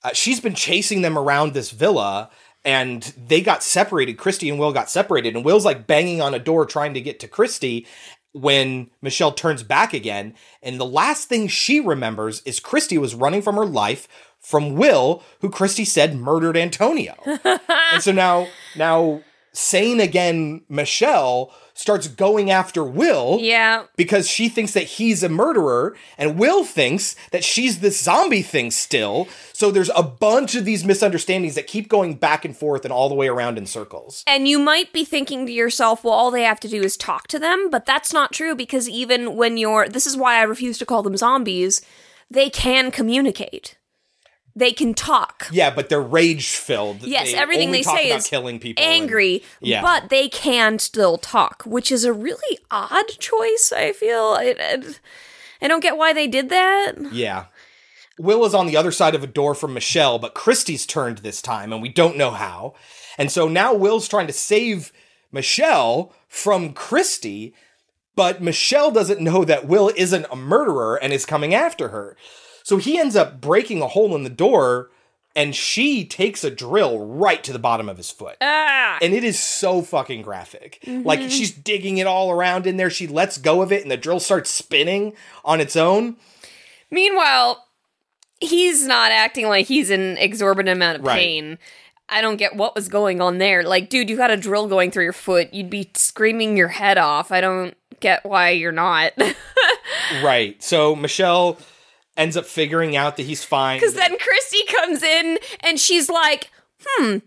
uh, 0.04 0.12
she's 0.14 0.40
been 0.40 0.56
chasing 0.56 1.02
them 1.02 1.18
around 1.18 1.54
this 1.54 1.72
villa 1.72 2.30
and 2.64 3.14
they 3.18 3.42
got 3.42 3.64
separated. 3.64 4.18
Christy 4.18 4.50
and 4.50 4.60
Will 4.60 4.72
got 4.72 4.90
separated, 4.90 5.36
and 5.36 5.44
Will's 5.44 5.66
like 5.66 5.88
banging 5.88 6.22
on 6.22 6.34
a 6.36 6.40
door 6.40 6.66
trying 6.66 6.94
to 6.94 7.02
get 7.02 7.20
to 7.22 7.28
Christy 7.28 7.88
when 8.34 8.90
Michelle 9.02 9.32
turns 9.32 9.64
back 9.64 9.94
again. 9.94 10.36
And 10.62 10.80
the 10.80 10.86
last 10.86 11.28
thing 11.28 11.48
she 11.48 11.80
remembers 11.80 12.42
is 12.44 12.60
Christy 12.60 12.98
was 13.00 13.16
running 13.16 13.42
from 13.42 13.56
her 13.56 13.66
life 13.66 14.08
from 14.40 14.76
Will, 14.76 15.24
who 15.42 15.50
Christy 15.50 15.84
said 15.86 16.16
murdered 16.16 16.56
Antonio. 16.56 17.16
and 17.44 18.02
so 18.02 18.12
now, 18.12 18.48
now 18.76 19.22
sane 19.54 20.00
again, 20.00 20.62
Michelle 20.70 21.54
starts 21.74 22.08
going 22.08 22.52
after 22.52 22.84
Will 22.84 23.40
yeah. 23.42 23.86
because 23.96 24.30
she 24.30 24.50
thinks 24.50 24.74
that 24.74 24.84
he's 24.84 25.24
a 25.24 25.30
murderer 25.30 25.96
and 26.18 26.38
Will 26.38 26.64
thinks 26.64 27.16
that 27.32 27.44
she's 27.44 27.80
this 27.80 28.02
zombie 28.02 28.44
thing 28.44 28.72
still. 28.72 29.28
So 29.54 29.72
there's 29.72 29.90
a 29.96 30.04
bunch 30.04 30.56
of 30.56 30.66
these 30.66 30.86
misunderstandings 30.86 31.56
that 31.56 31.68
keep 31.68 31.90
going 31.90 32.16
back 32.16 32.46
and 32.46 32.56
forth 32.56 32.86
and 32.86 32.94
all 32.94 33.10
the 33.10 33.16
way 33.16 33.28
around 33.28 33.58
in 33.58 33.66
circles. 33.66 34.24
And 34.28 34.48
you 34.48 34.60
might 34.60 34.94
be 34.94 35.04
thinking 35.04 35.46
to 35.46 35.52
yourself, 35.52 36.04
well, 36.04 36.14
all 36.14 36.32
they 36.32 36.44
have 36.44 36.60
to 36.62 36.70
do 36.70 36.82
is 36.82 36.96
talk 36.96 37.28
to 37.30 37.40
them, 37.40 37.70
but 37.70 37.86
that's 37.86 38.14
not 38.14 38.34
true 38.34 38.56
because 38.56 38.88
even 38.88 39.36
when 39.36 39.58
you're, 39.58 39.90
this 39.90 40.08
is 40.08 40.16
why 40.16 40.36
I 40.36 40.44
refuse 40.44 40.78
to 40.80 40.86
call 40.86 41.04
them 41.04 41.18
zombies, 41.18 41.82
they 42.30 42.50
can 42.50 42.92
communicate. 42.92 43.78
They 44.56 44.74
can 44.74 44.94
talk. 44.94 45.48
Yeah, 45.52 45.70
but 45.74 45.88
they're 45.90 46.02
rage 46.02 46.50
filled. 46.56 47.04
Yes, 47.04 47.34
everything 47.34 47.72
they 47.72 47.84
say 47.84 48.10
is 48.12 48.28
killing 48.28 48.60
people. 48.60 48.84
and- 48.84 48.94
angry, 49.04 49.44
Yeah. 49.62 49.82
but 49.82 50.10
they 50.10 50.28
can 50.28 50.78
still 50.80 51.18
talk, 51.18 51.64
which 51.66 51.92
is 51.92 52.04
a 52.04 52.12
really 52.14 52.60
odd 52.70 53.08
choice, 53.20 53.72
I 53.76 53.94
feel. 53.94 54.36
I, 54.38 54.56
I, 54.60 54.84
I 55.62 55.68
don't 55.68 55.80
get 55.82 55.96
why 55.98 56.12
they 56.12 56.28
did 56.28 56.50
that. 56.50 56.94
Yeah. 57.14 57.46
Will 58.20 58.44
is 58.46 58.54
on 58.54 58.68
the 58.68 58.76
other 58.76 58.92
side 58.92 59.16
of 59.16 59.24
a 59.24 59.28
door 59.28 59.56
from 59.56 59.74
Michelle, 59.74 60.20
but 60.20 60.34
Christy's 60.34 60.86
turned 60.86 61.20
this 61.20 61.42
time, 61.42 61.72
and 61.72 61.82
we 61.82 61.90
don't 61.90 62.18
know 62.18 62.32
how. 62.32 62.74
And 63.18 63.32
so 63.32 63.48
now 63.48 63.74
Will's 63.74 64.08
trying 64.08 64.28
to 64.28 64.34
save 64.34 64.92
Michelle 65.32 66.14
from 66.28 66.74
Christy, 66.74 67.54
but 68.16 68.42
Michelle 68.42 68.92
doesn't 68.92 69.22
know 69.22 69.46
that 69.46 69.66
Will 69.66 69.92
isn't 69.96 70.26
a 70.30 70.36
murderer 70.36 70.98
and 71.02 71.14
is 71.14 71.26
coming 71.26 71.54
after 71.56 71.88
her. 71.88 72.18
So 72.64 72.78
he 72.78 72.98
ends 73.00 73.16
up 73.16 73.42
breaking 73.42 73.82
a 73.82 73.88
hole 73.88 74.16
in 74.16 74.24
the 74.24 74.30
door, 74.30 74.90
and 75.36 75.56
she 75.56 76.04
takes 76.06 76.44
a 76.44 76.52
drill 76.52 77.00
right 77.00 77.44
to 77.44 77.54
the 77.54 77.60
bottom 77.60 77.88
of 77.90 77.98
his 77.98 78.12
foot. 78.12 78.36
Ah! 78.42 78.98
And 79.02 79.14
it 79.14 79.24
is 79.24 79.40
so 79.42 79.82
fucking 79.82 80.22
graphic. 80.24 80.80
Like 80.86 81.20
Mhm. 81.22 81.32
she's 81.32 81.52
digging 81.52 81.98
it 81.98 82.08
all 82.08 82.32
around 82.32 82.68
in 82.68 82.78
there. 82.78 82.90
She 82.90 83.08
lets 83.08 83.38
go 83.38 83.62
of 83.62 83.72
it, 83.72 83.82
and 83.82 83.90
the 83.92 83.98
drill 83.98 84.20
starts 84.20 84.50
spinning 84.50 85.14
on 85.46 85.62
its 85.62 85.76
own. 85.76 86.18
Meanwhile, 86.90 87.66
he's 88.40 88.86
not 88.86 89.12
acting 89.12 89.48
like 89.48 89.68
he's 89.68 89.90
in 89.90 90.18
exorbitant 90.18 90.76
amount 90.76 91.00
of 91.00 91.06
Right. 91.06 91.18
pain. 91.20 91.60
I 92.10 92.20
don't 92.20 92.36
get 92.36 92.58
what 92.58 92.76
was 92.76 92.90
going 92.90 93.22
on 93.22 93.38
there. 93.38 93.64
Like, 93.64 93.88
dude, 93.90 94.10
you 94.10 94.18
got 94.18 94.32
a 94.32 94.36
drill 94.36 94.68
going 94.68 94.92
through 94.92 95.06
your 95.06 95.14
foot. 95.14 95.54
You'd 95.54 95.70
be 95.70 95.90
screaming 95.96 96.58
your 96.58 96.68
head 96.68 96.98
off. 96.98 97.32
I 97.32 97.40
don't 97.40 97.74
get 98.02 98.26
why 98.26 98.50
you're 98.50 98.74
not. 98.74 99.14
Right. 100.24 100.62
So 100.62 100.94
Michelle 100.96 101.58
ends 102.18 102.38
up 102.38 102.46
figuring 102.46 102.96
out 102.96 103.18
that 103.18 103.24
he's 103.24 103.44
fine. 103.44 103.80
Because 103.80 103.94
then 103.94 104.18
Christy 104.18 104.66
comes 104.66 105.04
in 105.04 105.38
and 105.62 105.80
she's 105.80 106.10
like, 106.10 106.52
hmm, 106.84 107.18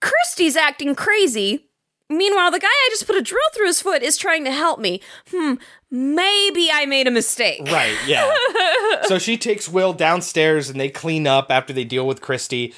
Christy's 0.00 0.56
acting 0.56 0.94
crazy. 0.94 1.66
Meanwhile, 2.10 2.50
the 2.50 2.60
guy 2.60 2.66
I 2.68 2.88
just 2.90 3.06
put 3.06 3.16
a 3.16 3.22
drill 3.22 3.40
through 3.54 3.66
his 3.66 3.80
foot 3.80 4.02
is 4.02 4.16
trying 4.18 4.44
to 4.44 4.50
help 4.50 4.78
me. 4.78 5.00
Hmm, 5.30 5.54
maybe 5.90 6.68
I 6.72 6.84
made 6.84 7.06
a 7.06 7.10
mistake. 7.10 7.62
Right, 7.64 7.96
yeah. 8.06 8.30
so 9.04 9.18
she 9.18 9.38
takes 9.38 9.68
Will 9.68 9.94
downstairs 9.94 10.68
and 10.68 10.78
they 10.78 10.90
clean 10.90 11.26
up 11.26 11.50
after 11.50 11.72
they 11.72 11.84
deal 11.84 12.06
with 12.06 12.20
Christy. 12.20 12.74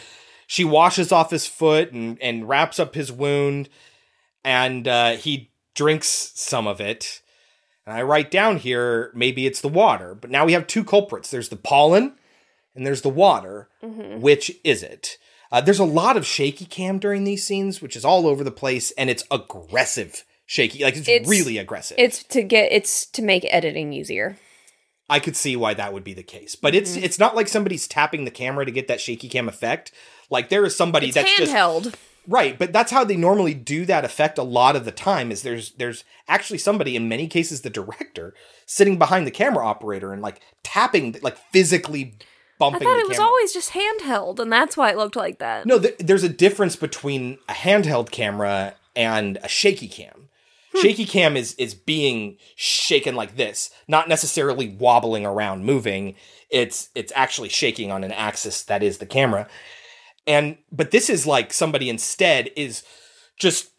She 0.46 0.64
washes 0.64 1.10
off 1.10 1.32
his 1.32 1.46
foot 1.46 1.90
and, 1.90 2.22
and 2.22 2.48
wraps 2.48 2.78
up 2.78 2.94
his 2.94 3.10
wound, 3.10 3.68
and 4.44 4.86
uh, 4.86 5.12
he 5.16 5.50
drinks 5.74 6.32
some 6.36 6.68
of 6.68 6.80
it. 6.80 7.20
And 7.86 7.96
I 7.96 8.02
write 8.02 8.30
down 8.30 8.56
here 8.58 9.10
maybe 9.14 9.46
it's 9.46 9.60
the 9.60 9.68
water, 9.68 10.14
but 10.14 10.30
now 10.30 10.44
we 10.44 10.52
have 10.52 10.66
two 10.66 10.84
culprits. 10.84 11.30
There's 11.30 11.48
the 11.50 11.56
pollen 11.56 12.14
and 12.74 12.84
there's 12.86 13.02
the 13.02 13.08
water. 13.08 13.68
Mhm. 13.82 14.20
Which 14.20 14.50
is 14.64 14.82
it? 14.82 15.18
Uh, 15.52 15.60
there's 15.60 15.78
a 15.78 15.84
lot 15.84 16.16
of 16.16 16.26
shaky 16.26 16.64
cam 16.64 16.98
during 16.98 17.22
these 17.24 17.46
scenes, 17.46 17.80
which 17.80 17.94
is 17.94 18.04
all 18.04 18.26
over 18.26 18.42
the 18.42 18.50
place, 18.50 18.90
and 18.98 19.08
it's 19.08 19.22
aggressive 19.30 20.24
shaky. 20.44 20.82
Like 20.82 20.96
it's, 20.96 21.08
It's- 21.08 21.28
really 21.28 21.56
aggressive. 21.58 21.96
It's 21.98 22.24
to 22.24 22.42
get 22.42 22.72
it's 22.72 23.06
to 23.06 23.22
make 23.22 23.46
editing 23.48 23.92
easier. 23.92 24.36
I 25.08 25.20
could 25.20 25.36
see 25.36 25.54
why 25.54 25.72
that 25.74 25.92
would 25.92 26.02
be 26.02 26.14
the 26.14 26.24
case. 26.24 26.56
But 26.56 26.74
it's 26.74 26.96
Mhm. 26.96 27.04
it's 27.04 27.18
not 27.20 27.36
like 27.36 27.46
somebody's 27.46 27.86
tapping 27.86 28.24
the 28.24 28.30
camera 28.32 28.64
to 28.66 28.72
get 28.72 28.88
that 28.88 29.00
shaky 29.00 29.28
cam 29.28 29.48
effect. 29.48 29.92
Like 30.28 30.48
there 30.48 30.64
is 30.66 30.76
somebody 30.76 31.06
It's 31.06 31.14
that's 31.14 31.30
handheld. 31.40 31.84
just 31.84 31.96
Right, 32.28 32.58
but 32.58 32.72
that's 32.72 32.90
how 32.90 33.04
they 33.04 33.16
normally 33.16 33.54
do 33.54 33.84
that 33.86 34.04
effect 34.04 34.38
a 34.38 34.42
lot 34.42 34.74
of 34.74 34.84
the 34.84 34.92
time 34.92 35.30
is 35.30 35.42
there's 35.42 35.72
there's 35.72 36.04
actually 36.28 36.58
somebody 36.58 36.96
in 36.96 37.08
many 37.08 37.28
cases 37.28 37.60
the 37.60 37.70
director 37.70 38.34
sitting 38.66 38.98
behind 38.98 39.26
the 39.26 39.30
camera 39.30 39.64
operator 39.64 40.12
and 40.12 40.22
like 40.22 40.40
tapping 40.62 41.16
like 41.22 41.38
physically 41.52 42.16
bumping 42.58 42.82
I 42.82 42.84
thought 42.84 42.98
it 42.98 43.08
was 43.08 43.18
always 43.18 43.52
just 43.52 43.72
handheld, 43.72 44.38
and 44.38 44.52
that's 44.52 44.76
why 44.76 44.90
it 44.90 44.96
looked 44.96 45.16
like 45.16 45.38
that. 45.38 45.66
No, 45.66 45.78
th- 45.78 45.98
there's 45.98 46.24
a 46.24 46.28
difference 46.28 46.76
between 46.76 47.38
a 47.48 47.52
handheld 47.52 48.10
camera 48.10 48.74
and 48.94 49.38
a 49.42 49.48
shaky 49.48 49.88
cam. 49.88 50.28
Hmm. 50.72 50.80
Shaky 50.80 51.06
cam 51.06 51.36
is 51.36 51.54
is 51.54 51.74
being 51.74 52.38
shaken 52.54 53.14
like 53.14 53.36
this, 53.36 53.70
not 53.86 54.08
necessarily 54.08 54.68
wobbling 54.68 55.24
around, 55.24 55.64
moving. 55.64 56.14
It's 56.50 56.90
it's 56.94 57.12
actually 57.14 57.48
shaking 57.48 57.90
on 57.90 58.04
an 58.04 58.12
axis 58.12 58.62
that 58.64 58.82
is 58.82 58.98
the 58.98 59.06
camera. 59.06 59.48
And 60.26 60.58
but 60.72 60.90
this 60.90 61.08
is 61.08 61.26
like 61.26 61.52
somebody 61.52 61.88
instead 61.88 62.50
is 62.56 62.82
just 63.38 63.70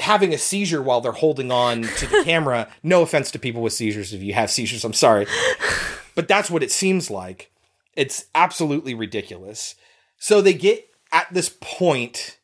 having 0.00 0.34
a 0.34 0.38
seizure 0.38 0.82
while 0.82 1.00
they're 1.00 1.12
holding 1.12 1.50
on 1.52 1.82
to 1.82 2.06
the 2.06 2.22
camera. 2.24 2.68
No 2.82 3.02
offense 3.02 3.30
to 3.32 3.38
people 3.38 3.62
with 3.62 3.72
seizures 3.72 4.12
if 4.12 4.22
you 4.22 4.34
have 4.34 4.50
seizures, 4.50 4.84
I'm 4.84 4.92
sorry. 4.92 5.26
But 6.14 6.28
that's 6.28 6.50
what 6.50 6.62
it 6.62 6.70
seems 6.72 7.10
like. 7.10 7.50
It's 7.96 8.26
absolutely 8.34 8.94
ridiculous. 8.94 9.76
So 10.18 10.40
they 10.40 10.52
get 10.54 10.88
at 11.12 11.32
this 11.32 11.48
point, 11.60 12.38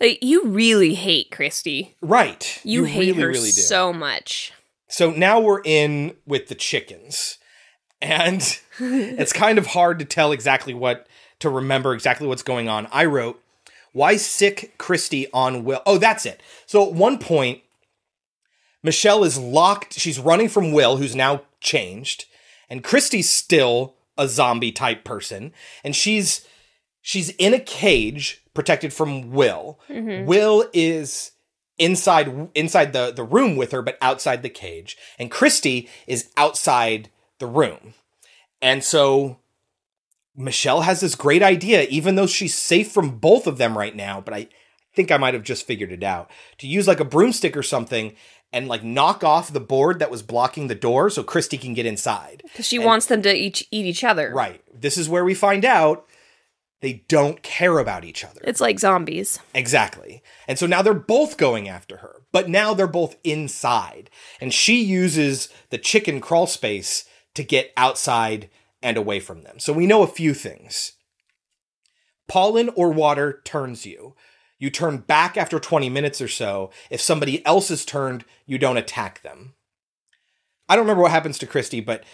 Like, 0.00 0.18
you 0.22 0.44
really 0.46 0.94
hate 0.94 1.30
Christy. 1.30 1.96
right? 2.00 2.60
You, 2.64 2.84
hate 2.84 3.08
really, 3.14 3.20
her 3.22 3.28
really 3.28 3.50
do. 3.50 3.60
so 3.60 3.92
much. 3.92 4.52
So 4.88 5.10
now 5.10 5.40
we're 5.40 5.60
in 5.64 6.16
with 6.26 6.48
the 6.48 6.54
chickens. 6.54 7.38
And 8.00 8.40
it's 8.78 9.32
kind 9.34 9.58
of 9.58 9.66
hard 9.68 9.98
to 9.98 10.04
tell 10.06 10.32
exactly 10.32 10.72
what 10.74 11.06
to 11.44 11.50
remember 11.50 11.94
exactly 11.94 12.26
what's 12.26 12.42
going 12.42 12.68
on. 12.68 12.88
I 12.92 13.04
wrote, 13.04 13.40
why 13.92 14.16
sick 14.16 14.74
Christy 14.76 15.30
on 15.32 15.64
Will? 15.64 15.80
Oh, 15.86 15.98
that's 15.98 16.26
it. 16.26 16.42
So 16.66 16.84
at 16.86 16.92
one 16.92 17.18
point, 17.18 17.62
Michelle 18.82 19.24
is 19.24 19.38
locked. 19.38 19.94
She's 19.94 20.18
running 20.18 20.48
from 20.48 20.72
Will, 20.72 20.96
who's 20.96 21.14
now 21.16 21.42
changed, 21.60 22.26
and 22.68 22.84
Christy's 22.84 23.30
still 23.30 23.94
a 24.18 24.28
zombie 24.28 24.72
type 24.72 25.04
person, 25.04 25.52
and 25.82 25.94
she's 25.96 26.46
she's 27.00 27.30
in 27.30 27.54
a 27.54 27.58
cage 27.60 28.42
protected 28.52 28.92
from 28.92 29.30
Will. 29.32 29.78
Mhm. 29.88 30.26
Will 30.26 30.68
is 30.72 31.32
inside 31.78 32.48
inside 32.54 32.92
the 32.92 33.12
the 33.12 33.24
room 33.24 33.56
with 33.56 33.72
her, 33.72 33.82
but 33.82 33.98
outside 34.02 34.42
the 34.42 34.50
cage, 34.50 34.96
and 35.18 35.30
Christy 35.30 35.88
is 36.06 36.30
outside 36.36 37.10
the 37.38 37.46
room, 37.46 37.94
and 38.60 38.84
so 38.84 39.38
Michelle 40.36 40.82
has 40.82 41.00
this 41.00 41.14
great 41.14 41.42
idea, 41.42 41.82
even 41.84 42.14
though 42.14 42.26
she's 42.26 42.54
safe 42.54 42.90
from 42.90 43.18
both 43.18 43.46
of 43.46 43.58
them 43.58 43.78
right 43.78 43.94
now, 43.94 44.20
but 44.20 44.34
I 44.34 44.48
think 44.94 45.10
I 45.10 45.16
might 45.16 45.34
have 45.34 45.42
just 45.42 45.66
figured 45.66 45.92
it 45.92 46.02
out. 46.02 46.30
To 46.58 46.66
use 46.66 46.88
like 46.88 47.00
a 47.00 47.04
broomstick 47.04 47.56
or 47.56 47.62
something 47.62 48.14
and 48.52 48.68
like 48.68 48.84
knock 48.84 49.24
off 49.24 49.52
the 49.52 49.60
board 49.60 49.98
that 49.98 50.10
was 50.10 50.22
blocking 50.22 50.68
the 50.68 50.74
door 50.74 51.10
so 51.10 51.22
Christy 51.22 51.58
can 51.58 51.74
get 51.74 51.86
inside. 51.86 52.42
Because 52.44 52.66
she 52.66 52.78
wants 52.78 53.06
them 53.06 53.22
to 53.22 53.34
each 53.34 53.66
eat 53.70 53.86
each 53.86 54.04
other. 54.04 54.32
Right. 54.32 54.62
This 54.72 54.96
is 54.96 55.08
where 55.08 55.24
we 55.24 55.34
find 55.34 55.64
out 55.64 56.06
they 56.80 57.04
don't 57.08 57.42
care 57.42 57.78
about 57.78 58.04
each 58.04 58.24
other. 58.24 58.40
It's 58.44 58.60
like 58.60 58.78
zombies. 58.78 59.40
Exactly. 59.54 60.22
And 60.46 60.58
so 60.58 60.66
now 60.66 60.82
they're 60.82 60.94
both 60.94 61.36
going 61.36 61.68
after 61.68 61.96
her, 61.98 62.22
but 62.30 62.48
now 62.48 62.74
they're 62.74 62.86
both 62.86 63.16
inside. 63.24 64.10
And 64.40 64.52
she 64.52 64.82
uses 64.82 65.48
the 65.70 65.78
chicken 65.78 66.20
crawl 66.20 66.46
space 66.46 67.06
to 67.34 67.42
get 67.42 67.72
outside 67.76 68.50
and 68.84 68.96
away 68.98 69.18
from 69.18 69.42
them. 69.42 69.58
So 69.58 69.72
we 69.72 69.86
know 69.86 70.02
a 70.02 70.06
few 70.06 70.34
things. 70.34 70.92
Pollen 72.28 72.68
or 72.76 72.92
water 72.92 73.40
turns 73.44 73.84
you. 73.84 74.14
You 74.58 74.70
turn 74.70 74.98
back 74.98 75.36
after 75.36 75.58
20 75.58 75.88
minutes 75.88 76.20
or 76.20 76.28
so. 76.28 76.70
If 76.90 77.00
somebody 77.00 77.44
else 77.44 77.70
is 77.70 77.84
turned, 77.84 78.24
you 78.46 78.58
don't 78.58 78.76
attack 78.76 79.22
them. 79.22 79.54
I 80.68 80.76
don't 80.76 80.84
remember 80.84 81.02
what 81.02 81.10
happens 81.10 81.38
to 81.38 81.46
Christy, 81.46 81.80
but 81.80 82.04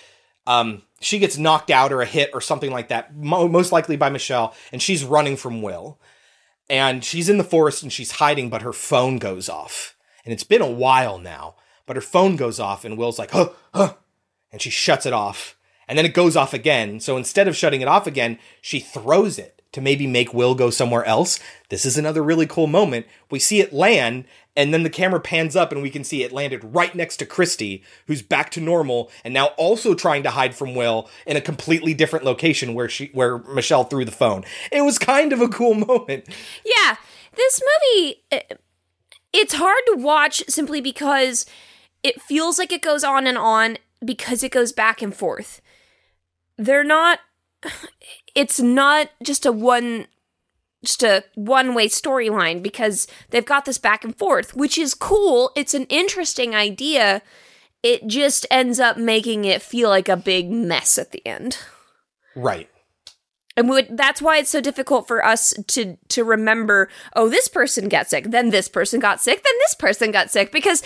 um, 0.47 0.83
she 1.01 1.19
gets 1.19 1.37
knocked 1.37 1.71
out 1.71 1.93
or 1.93 2.03
a 2.03 2.07
hit 2.07 2.31
or 2.33 2.41
something 2.41 2.71
like 2.71 2.89
that, 2.89 3.15
mo- 3.15 3.49
most 3.49 3.73
likely 3.73 3.97
by 3.97 4.09
Michelle, 4.09 4.55
and 4.73 4.81
she's 4.81 5.05
running 5.05 5.37
from 5.37 5.63
Will. 5.63 6.01
And 6.69 7.05
she's 7.05 7.29
in 7.29 7.39
the 7.39 7.45
forest 7.45 7.83
and 7.83 7.93
she's 7.93 8.13
hiding, 8.13 8.49
but 8.49 8.63
her 8.63 8.73
phone 8.73 9.19
goes 9.19 9.49
off. 9.49 9.97
And 10.25 10.33
it's 10.33 10.45
been 10.45 10.63
a 10.63 10.71
while 10.71 11.19
now, 11.19 11.57
but 11.85 11.97
her 11.97 12.03
phone 12.03 12.37
goes 12.37 12.61
off, 12.61 12.85
and 12.85 12.97
Will's 12.97 13.19
like, 13.19 13.33
huh, 13.33 13.51
huh, 13.75 13.95
and 14.53 14.63
she 14.63 14.71
shuts 14.71 15.05
it 15.05 15.13
off. 15.13 15.57
And 15.91 15.99
then 15.99 16.07
it 16.07 16.15
goes 16.15 16.37
off 16.37 16.55
again. 16.55 17.01
So 17.01 17.17
instead 17.17 17.49
of 17.49 17.57
shutting 17.57 17.81
it 17.81 17.89
off 17.89 18.07
again, 18.07 18.39
she 18.63 18.79
throws 18.79 19.41
it 19.41 19.61
to 19.73 19.81
maybe 19.81 20.07
make 20.07 20.33
Will 20.33 20.55
go 20.55 20.71
somewhere 20.71 21.05
else. 21.05 21.41
This 21.69 21.85
is 21.85 21.99
another 21.99 22.23
really 22.23 22.47
cool 22.47 22.69
moment. 22.69 23.07
We 23.29 23.41
see 23.41 23.61
it 23.61 23.73
land, 23.73 24.25
and 24.55 24.73
then 24.73 24.85
the 24.85 24.91
camera 24.91 25.19
pans 25.19 25.57
up, 25.57 25.73
and 25.73 25.83
we 25.83 25.91
can 25.91 26.05
see 26.05 26.23
it 26.23 26.31
landed 26.31 26.63
right 26.63 26.95
next 26.95 27.17
to 27.19 27.27
Christy, 27.27 27.83
who's 28.07 28.23
back 28.23 28.51
to 28.53 28.61
normal, 28.61 29.11
and 29.25 29.35
now 29.35 29.47
also 29.57 29.95
trying 29.95 30.23
to 30.23 30.31
hide 30.31 30.55
from 30.55 30.77
Will 30.77 31.11
in 31.27 31.37
a 31.37 31.41
completely 31.41 31.93
different 31.93 32.25
location 32.25 32.75
where 32.75 32.89
she 32.89 33.11
where 33.13 33.39
Michelle 33.39 33.85
threw 33.85 34.05
the 34.05 34.13
phone. 34.13 34.45
It 34.71 34.83
was 34.83 34.97
kind 34.97 35.33
of 35.33 35.41
a 35.41 35.49
cool 35.49 35.75
moment. 35.89 36.29
Yeah, 36.65 36.97
this 37.35 37.61
movie, 37.61 38.23
it's 39.33 39.55
hard 39.55 39.83
to 39.89 39.97
watch 39.97 40.45
simply 40.49 40.81
because 40.81 41.47
it 42.05 42.23
feels 42.23 42.61
like 42.61 42.71
it 42.71 42.81
goes 42.81 43.03
on 43.03 43.27
and 43.27 43.37
on 43.37 43.79
because 44.05 44.45
it 44.45 44.53
goes 44.53 44.71
back 44.71 45.03
and 45.03 45.15
forth. 45.15 45.61
They're 46.61 46.85
not, 46.85 47.21
it's 48.35 48.61
not 48.61 49.09
just 49.23 49.47
a 49.47 49.53
one, 49.53 50.07
just 50.85 51.03
a 51.03 51.25
one 51.35 51.75
way 51.75 51.89
storyline 51.89 52.63
because 52.63 53.07
they've 53.31 53.45
got 53.45 53.65
this 53.65 53.79
back 53.79 54.05
and 54.05 54.17
forth, 54.17 54.55
which 54.55 54.77
is 54.77 54.93
cool. 54.93 55.53
It's 55.57 55.73
an 55.73 55.87
interesting 55.87 56.55
idea. 56.55 57.23
It 57.83 58.07
just 58.07 58.47
ends 58.51 58.79
up 58.79 58.99
making 58.99 59.47
it 59.47 59.63
feel 59.63 59.89
like 59.89 60.11
a 60.11 60.17
big 60.17 60.51
mess 60.51 60.99
at 60.99 61.13
the 61.13 61.27
end. 61.27 61.57
Right. 62.37 62.69
And 63.57 63.69
we 63.69 63.77
would, 63.77 63.97
that's 63.97 64.21
why 64.21 64.37
it's 64.37 64.51
so 64.51 64.61
difficult 64.61 65.09
for 65.09 65.25
us 65.25 65.55
to 65.69 65.97
to 66.09 66.25
remember. 66.25 66.89
Oh, 67.17 67.29
this 67.29 67.49
person 67.49 67.89
got 67.89 68.09
sick, 68.09 68.31
then 68.31 68.51
this 68.51 68.69
person 68.69 69.01
got 69.01 69.21
sick, 69.21 69.43
then 69.43 69.55
this 69.61 69.75
person 69.75 70.13
got 70.13 70.31
sick, 70.31 70.53
because 70.53 70.83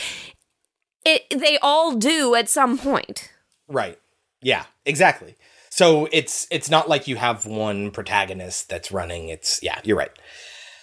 it 1.05 1.23
they 1.31 1.59
all 1.59 1.95
do 1.95 2.35
at 2.35 2.49
some 2.49 2.79
point. 2.79 3.33
Right. 3.69 3.99
Yeah, 4.41 4.65
exactly. 4.87 5.37
So 5.75 6.09
it's 6.13 6.47
it's 6.53 6.71
not 6.71 6.89
like 6.89 7.09
you 7.09 7.17
have 7.17 7.47
one 7.47 7.91
protagonist 7.91 8.69
that's 8.69 8.93
running. 8.93 9.29
It's 9.29 9.59
yeah, 9.61 9.81
you're 9.83 9.97
right. 9.97 10.13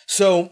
So 0.06 0.52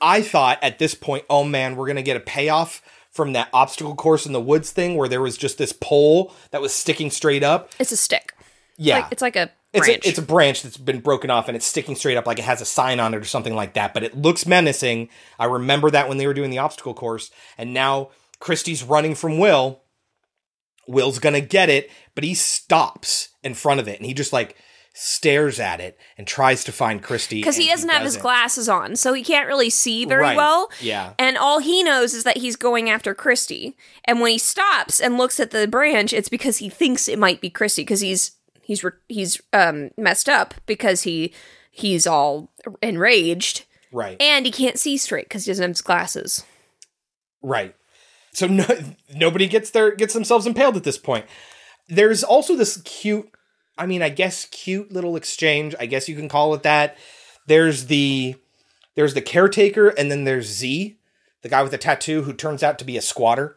I 0.00 0.22
thought 0.22 0.58
at 0.62 0.78
this 0.78 0.94
point, 0.94 1.26
oh 1.28 1.44
man, 1.44 1.76
we're 1.76 1.88
gonna 1.88 2.00
get 2.00 2.16
a 2.16 2.20
payoff 2.20 2.80
from 3.10 3.34
that 3.34 3.50
obstacle 3.52 3.94
course 3.94 4.24
in 4.24 4.32
the 4.32 4.40
woods 4.40 4.70
thing 4.70 4.96
where 4.96 5.10
there 5.10 5.20
was 5.20 5.36
just 5.36 5.58
this 5.58 5.74
pole 5.74 6.32
that 6.52 6.62
was 6.62 6.72
sticking 6.72 7.10
straight 7.10 7.42
up. 7.42 7.70
It's 7.78 7.92
a 7.92 7.98
stick. 7.98 8.32
Yeah. 8.78 9.00
Like, 9.00 9.12
it's 9.12 9.20
like 9.20 9.36
a 9.36 9.50
It's 9.74 9.86
branch. 9.86 10.06
a, 10.06 10.08
it's 10.08 10.18
a 10.18 10.22
branch 10.22 10.62
that's 10.62 10.78
been 10.78 11.00
broken 11.00 11.28
off 11.28 11.48
and 11.48 11.56
it's 11.56 11.66
sticking 11.66 11.96
straight 11.96 12.16
up 12.16 12.26
like 12.26 12.38
it 12.38 12.46
has 12.46 12.62
a 12.62 12.66
sign 12.66 12.98
on 12.98 13.12
it 13.12 13.18
or 13.18 13.24
something 13.24 13.54
like 13.54 13.74
that, 13.74 13.92
but 13.92 14.04
it 14.04 14.16
looks 14.16 14.46
menacing. 14.46 15.10
I 15.38 15.44
remember 15.44 15.90
that 15.90 16.08
when 16.08 16.16
they 16.16 16.26
were 16.26 16.32
doing 16.32 16.50
the 16.50 16.58
obstacle 16.60 16.94
course, 16.94 17.30
and 17.58 17.74
now 17.74 18.08
Christy's 18.40 18.82
running 18.82 19.14
from 19.14 19.36
Will. 19.38 19.82
Will's 20.86 21.18
gonna 21.18 21.40
get 21.40 21.68
it, 21.68 21.90
but 22.14 22.24
he 22.24 22.34
stops 22.34 23.28
in 23.42 23.54
front 23.54 23.80
of 23.80 23.88
it 23.88 23.96
and 23.98 24.06
he 24.06 24.14
just 24.14 24.32
like 24.32 24.56
stares 24.98 25.60
at 25.60 25.78
it 25.78 25.98
and 26.16 26.26
tries 26.26 26.64
to 26.64 26.72
find 26.72 27.02
Christy. 27.02 27.36
because 27.36 27.56
he 27.58 27.68
doesn't 27.68 27.90
have 27.90 28.00
his 28.02 28.12
doesn't. 28.14 28.22
glasses 28.22 28.66
on, 28.68 28.96
so 28.96 29.12
he 29.12 29.22
can't 29.22 29.46
really 29.46 29.68
see 29.68 30.06
very 30.06 30.22
Right. 30.22 30.36
well. 30.36 30.70
Yeah. 30.80 31.12
And 31.18 31.36
all 31.36 31.58
he 31.58 31.82
knows 31.82 32.14
is 32.14 32.24
that 32.24 32.38
he's 32.38 32.56
going 32.56 32.88
after 32.88 33.14
Christy. 33.14 33.76
And 34.06 34.22
when 34.22 34.32
he 34.32 34.38
stops 34.38 34.98
and 34.98 35.18
looks 35.18 35.38
at 35.38 35.50
the 35.50 35.68
branch, 35.68 36.14
it's 36.14 36.30
because 36.30 36.58
he 36.58 36.70
thinks 36.70 37.08
it 37.08 37.18
might 37.18 37.42
be 37.42 37.50
Christy 37.50 37.82
because 37.82 38.00
he's 38.00 38.30
he's 38.62 38.82
re- 38.82 38.92
he's 39.08 39.38
um 39.52 39.90
messed 39.98 40.30
up 40.30 40.54
because 40.64 41.02
he 41.02 41.34
he's 41.70 42.06
all 42.06 42.50
enraged 42.82 43.64
Right. 43.92 44.16
and 44.18 44.46
he 44.46 44.50
can't 44.52 44.78
see 44.78 44.96
straight 44.96 45.26
because 45.26 45.44
he 45.44 45.50
doesn't 45.50 45.62
have 45.62 45.70
his 45.72 45.82
glasses. 45.82 46.42
Right. 47.42 47.74
So 48.36 48.46
no, 48.46 48.66
nobody 49.14 49.46
gets 49.46 49.70
their 49.70 49.94
gets 49.94 50.12
themselves 50.12 50.46
impaled 50.46 50.76
at 50.76 50.84
this 50.84 50.98
point. 50.98 51.24
There's 51.88 52.22
also 52.22 52.54
this 52.54 52.76
cute, 52.82 53.30
I 53.78 53.86
mean, 53.86 54.02
I 54.02 54.10
guess 54.10 54.44
cute 54.44 54.92
little 54.92 55.16
exchange. 55.16 55.74
I 55.80 55.86
guess 55.86 56.06
you 56.06 56.14
can 56.14 56.28
call 56.28 56.52
it 56.52 56.62
that. 56.62 56.98
There's 57.46 57.86
the 57.86 58.36
there's 58.94 59.14
the 59.14 59.22
caretaker, 59.22 59.88
and 59.88 60.10
then 60.10 60.24
there's 60.24 60.48
Z, 60.48 60.98
the 61.40 61.48
guy 61.48 61.62
with 61.62 61.70
the 61.70 61.78
tattoo 61.78 62.24
who 62.24 62.34
turns 62.34 62.62
out 62.62 62.78
to 62.78 62.84
be 62.84 62.98
a 62.98 63.02
squatter. 63.02 63.56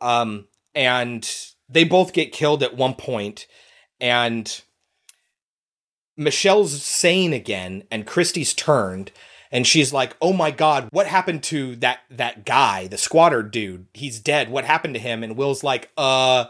Um, 0.00 0.46
and 0.74 1.28
they 1.68 1.84
both 1.84 2.14
get 2.14 2.32
killed 2.32 2.62
at 2.62 2.74
one 2.74 2.94
point, 2.94 3.46
and 4.00 4.62
Michelle's 6.16 6.82
sane 6.82 7.34
again, 7.34 7.82
and 7.90 8.06
Christy's 8.06 8.54
turned, 8.54 9.12
and 9.52 9.66
she's 9.66 9.92
like, 9.92 10.16
"Oh 10.20 10.32
my 10.32 10.50
god, 10.50 10.88
what 10.90 11.06
happened 11.06 11.42
to 11.44 11.76
that 11.76 12.00
that 12.10 12.44
guy, 12.44 12.88
the 12.88 12.98
squatter 12.98 13.42
dude? 13.42 13.86
He's 13.92 14.18
dead. 14.18 14.50
What 14.50 14.64
happened 14.64 14.94
to 14.94 15.00
him?" 15.00 15.22
And 15.22 15.36
Will's 15.36 15.62
like, 15.62 15.90
"Uh, 15.96 16.46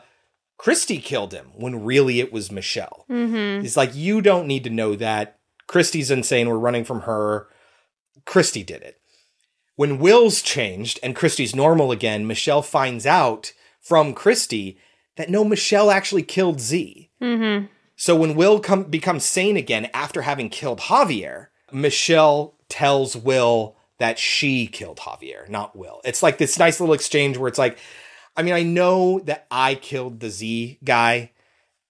Christy 0.57 0.99
killed 0.99 1.35
him." 1.35 1.49
When 1.55 1.85
really 1.85 2.21
it 2.21 2.33
was 2.33 2.53
Michelle. 2.53 3.05
Mm-hmm. 3.11 3.61
He's 3.61 3.77
like, 3.77 3.95
"You 3.95 4.23
don't 4.23 4.47
need 4.47 4.65
to 4.65 4.71
know 4.71 4.95
that. 4.95 5.39
Christy's 5.67 6.11
insane. 6.11 6.49
We're 6.49 6.57
running 6.57 6.85
from 6.85 7.03
her. 7.03 7.49
Christy 8.25 8.63
did 8.63 8.83
it." 8.83 9.01
When 9.75 9.99
Will's 9.99 10.41
changed 10.41 11.01
and 11.03 11.17
Christy's 11.17 11.57
normal 11.57 11.91
again, 11.91 12.27
Michelle 12.27 12.63
finds 12.63 13.05
out 13.05 13.53
from 13.81 14.15
Christy 14.15 14.79
that 15.17 15.29
no, 15.29 15.45
Michelle 15.45 15.91
actually 15.91 16.23
killed 16.23 16.61
Z. 16.61 17.11
Mm-hmm. 17.21 17.67
So 17.97 18.15
when 18.17 18.35
Will 18.35 18.61
come 18.61 18.85
becomes 18.85 19.25
sane 19.25 19.57
again 19.57 19.91
after 19.93 20.23
having 20.23 20.51
killed 20.51 20.81
Javier, 20.81 21.49
Michelle 21.73 22.55
tells 22.73 23.15
Will 23.15 23.77
that 23.99 24.19
she 24.19 24.67
killed 24.67 24.97
Javier, 24.99 25.47
not 25.49 25.77
Will. 25.77 26.01
It's 26.05 26.23
like 26.23 26.39
this 26.39 26.59
nice 26.59 26.81
little 26.81 26.95
exchange 26.95 27.37
where 27.37 27.49
it's 27.49 27.59
like, 27.59 27.79
I 28.35 28.43
mean, 28.43 28.55
I 28.55 28.63
know 28.63 29.21
that 29.21 29.47
I 29.51 29.75
killed 29.75 30.21
the 30.21 30.31
Z 30.31 30.79
guy, 30.83 31.31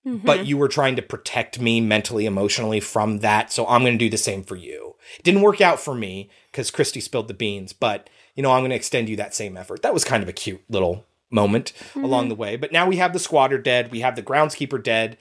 but 0.04 0.40
Mhm. 0.40 0.46
you 0.46 0.58
were 0.58 0.66
trying 0.68 0.96
to 0.96 1.02
protect 1.02 1.60
me 1.60 1.80
mentally, 1.80 2.26
emotionally 2.26 2.80
from 2.80 3.20
that, 3.20 3.52
so 3.52 3.64
I'm 3.68 3.82
going 3.82 3.94
to 3.94 4.04
do 4.04 4.10
the 4.10 4.16
same 4.18 4.42
for 4.42 4.56
you. 4.56 4.96
It 5.18 5.22
didn't 5.22 5.42
work 5.42 5.60
out 5.60 5.78
for 5.78 5.94
me 5.94 6.28
because 6.50 6.72
Christy 6.72 7.00
spilled 7.00 7.28
the 7.28 7.34
beans, 7.34 7.72
but 7.72 8.10
you 8.34 8.42
know, 8.42 8.50
I'm 8.50 8.62
going 8.62 8.70
to 8.70 8.76
extend 8.76 9.08
you 9.08 9.16
that 9.16 9.34
same 9.34 9.56
effort. 9.56 9.82
That 9.82 9.94
was 9.94 10.04
kind 10.04 10.22
of 10.22 10.28
a 10.28 10.32
cute 10.32 10.62
little 10.68 11.04
moment 11.30 11.72
along 11.94 12.26
Mhm. 12.26 12.28
the 12.30 12.34
way. 12.34 12.56
But 12.56 12.72
now 12.72 12.86
we 12.86 12.96
have 12.96 13.12
the 13.12 13.18
squatter 13.20 13.58
dead, 13.58 13.90
we 13.92 14.00
have 14.00 14.16
the 14.16 14.22
groundskeeper 14.22 14.82
dead, 14.82 15.16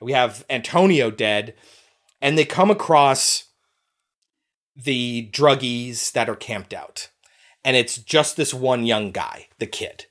we 0.00 0.12
have 0.12 0.44
Antonio 0.48 1.10
dead, 1.10 1.54
and 2.20 2.38
they 2.38 2.44
come 2.44 2.70
across 2.70 3.44
the 4.76 5.28
druggies 5.32 6.12
that 6.12 6.28
are 6.28 6.36
camped 6.36 6.72
out. 6.72 7.10
And 7.64 7.76
it's 7.76 7.98
just 7.98 8.36
this 8.36 8.52
one 8.52 8.84
young 8.84 9.12
guy, 9.12 9.48
the 9.58 9.66
kid. 9.66 10.06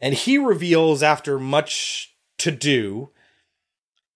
And 0.00 0.14
he 0.14 0.36
reveals 0.36 1.02
after 1.02 1.38
much 1.38 2.14
to 2.38 2.50
do 2.50 3.10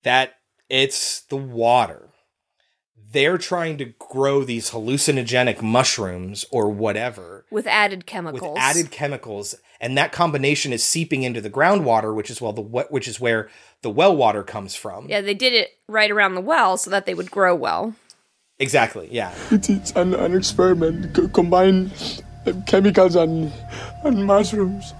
that 0.02 0.34
it's 0.68 1.22
the 1.22 1.36
water. 1.36 2.10
They're 3.10 3.38
trying 3.38 3.78
to 3.78 3.86
grow 3.98 4.44
these 4.44 4.70
hallucinogenic 4.72 5.62
mushrooms 5.62 6.44
or 6.50 6.68
whatever 6.68 7.46
With 7.50 7.66
added 7.66 8.04
chemicals. 8.04 8.42
with 8.42 8.58
added 8.58 8.90
chemicals, 8.90 9.54
and 9.80 9.96
that 9.96 10.12
combination 10.12 10.74
is 10.74 10.84
seeping 10.84 11.22
into 11.22 11.40
the 11.40 11.48
groundwater, 11.48 12.14
which 12.14 12.28
is 12.28 12.42
well 12.42 12.52
the 12.52 12.60
what 12.60 12.92
which 12.92 13.08
is 13.08 13.18
where 13.18 13.48
the 13.80 13.88
well 13.88 14.14
water 14.14 14.42
comes 14.42 14.74
from. 14.74 15.08
Yeah, 15.08 15.22
they 15.22 15.32
did 15.32 15.54
it 15.54 15.70
right 15.88 16.10
around 16.10 16.34
the 16.34 16.42
well 16.42 16.76
so 16.76 16.90
that 16.90 17.06
they 17.06 17.14
would 17.14 17.30
grow 17.30 17.54
well. 17.54 17.94
Exactly. 18.60 19.08
Yeah. 19.10 19.32
It 19.50 19.70
is 19.70 19.92
an, 19.94 20.14
an 20.14 20.34
experiment. 20.34 21.14
Co- 21.14 21.28
combine 21.28 21.92
uh, 22.46 22.52
chemicals 22.66 23.14
and, 23.14 23.52
and 24.04 24.26
mushrooms. 24.26 24.94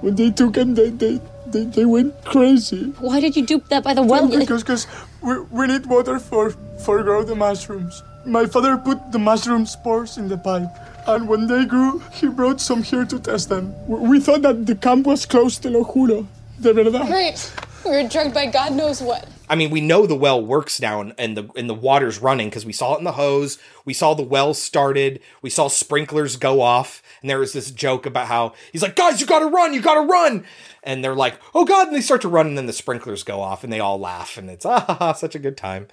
When 0.00 0.14
they 0.16 0.30
took 0.30 0.54
them, 0.54 0.74
they, 0.74 0.88
they, 0.88 1.20
they, 1.46 1.64
they 1.64 1.84
went 1.84 2.24
crazy. 2.24 2.84
Why 2.98 3.20
did 3.20 3.36
you 3.36 3.44
do 3.44 3.62
that 3.68 3.84
by 3.84 3.92
the 3.92 4.02
well? 4.02 4.26
Because 4.28 4.62
because 4.62 4.86
we, 5.22 5.38
we 5.52 5.66
need 5.66 5.84
water 5.84 6.18
for 6.18 6.50
for 6.84 7.02
grow 7.02 7.22
the 7.22 7.34
mushrooms. 7.34 8.02
My 8.24 8.46
father 8.46 8.78
put 8.78 9.12
the 9.12 9.18
mushroom 9.18 9.66
spores 9.66 10.16
in 10.16 10.28
the 10.28 10.38
pipe, 10.38 10.68
and 11.06 11.28
when 11.28 11.46
they 11.46 11.66
grew, 11.66 11.98
he 12.12 12.28
brought 12.28 12.60
some 12.62 12.82
here 12.82 13.04
to 13.04 13.18
test 13.18 13.50
them. 13.50 13.74
We, 13.86 13.98
we 14.08 14.20
thought 14.20 14.40
that 14.42 14.64
the 14.64 14.74
camp 14.74 15.06
was 15.06 15.26
close 15.26 15.58
to 15.58 15.68
lo 15.68 15.84
juro. 15.84 16.26
De 16.60 16.72
verdad. 16.72 17.06
Great. 17.06 17.52
We 17.84 17.90
were 17.90 18.08
drugged 18.08 18.32
by 18.32 18.46
God 18.46 18.72
knows 18.72 19.02
what. 19.02 19.28
I 19.50 19.56
mean, 19.56 19.70
we 19.70 19.80
know 19.80 20.06
the 20.06 20.14
well 20.14 20.40
works 20.40 20.80
now 20.80 21.00
and, 21.00 21.12
and 21.18 21.36
the 21.36 21.50
and 21.56 21.68
the 21.68 21.74
water's 21.74 22.20
running 22.20 22.48
because 22.48 22.64
we 22.64 22.72
saw 22.72 22.94
it 22.94 22.98
in 22.98 23.04
the 23.04 23.12
hose. 23.12 23.58
We 23.84 23.92
saw 23.92 24.14
the 24.14 24.22
well 24.22 24.54
started. 24.54 25.20
We 25.42 25.50
saw 25.50 25.66
sprinklers 25.66 26.36
go 26.36 26.60
off, 26.62 27.02
and 27.20 27.28
there 27.28 27.40
was 27.40 27.52
this 27.52 27.72
joke 27.72 28.06
about 28.06 28.28
how 28.28 28.54
he's 28.70 28.80
like, 28.80 28.94
"Guys, 28.94 29.20
you 29.20 29.26
gotta 29.26 29.46
run! 29.46 29.74
You 29.74 29.82
gotta 29.82 30.06
run!" 30.06 30.44
And 30.84 31.02
they're 31.02 31.16
like, 31.16 31.34
"Oh 31.52 31.64
God!" 31.64 31.88
And 31.88 31.96
they 31.96 32.00
start 32.00 32.20
to 32.22 32.28
run, 32.28 32.46
and 32.46 32.56
then 32.56 32.66
the 32.66 32.72
sprinklers 32.72 33.24
go 33.24 33.40
off, 33.40 33.64
and 33.64 33.72
they 33.72 33.80
all 33.80 33.98
laugh, 33.98 34.38
and 34.38 34.48
it's 34.48 34.64
ah, 34.68 35.12
such 35.18 35.34
a 35.34 35.40
good 35.40 35.56
time. 35.56 35.88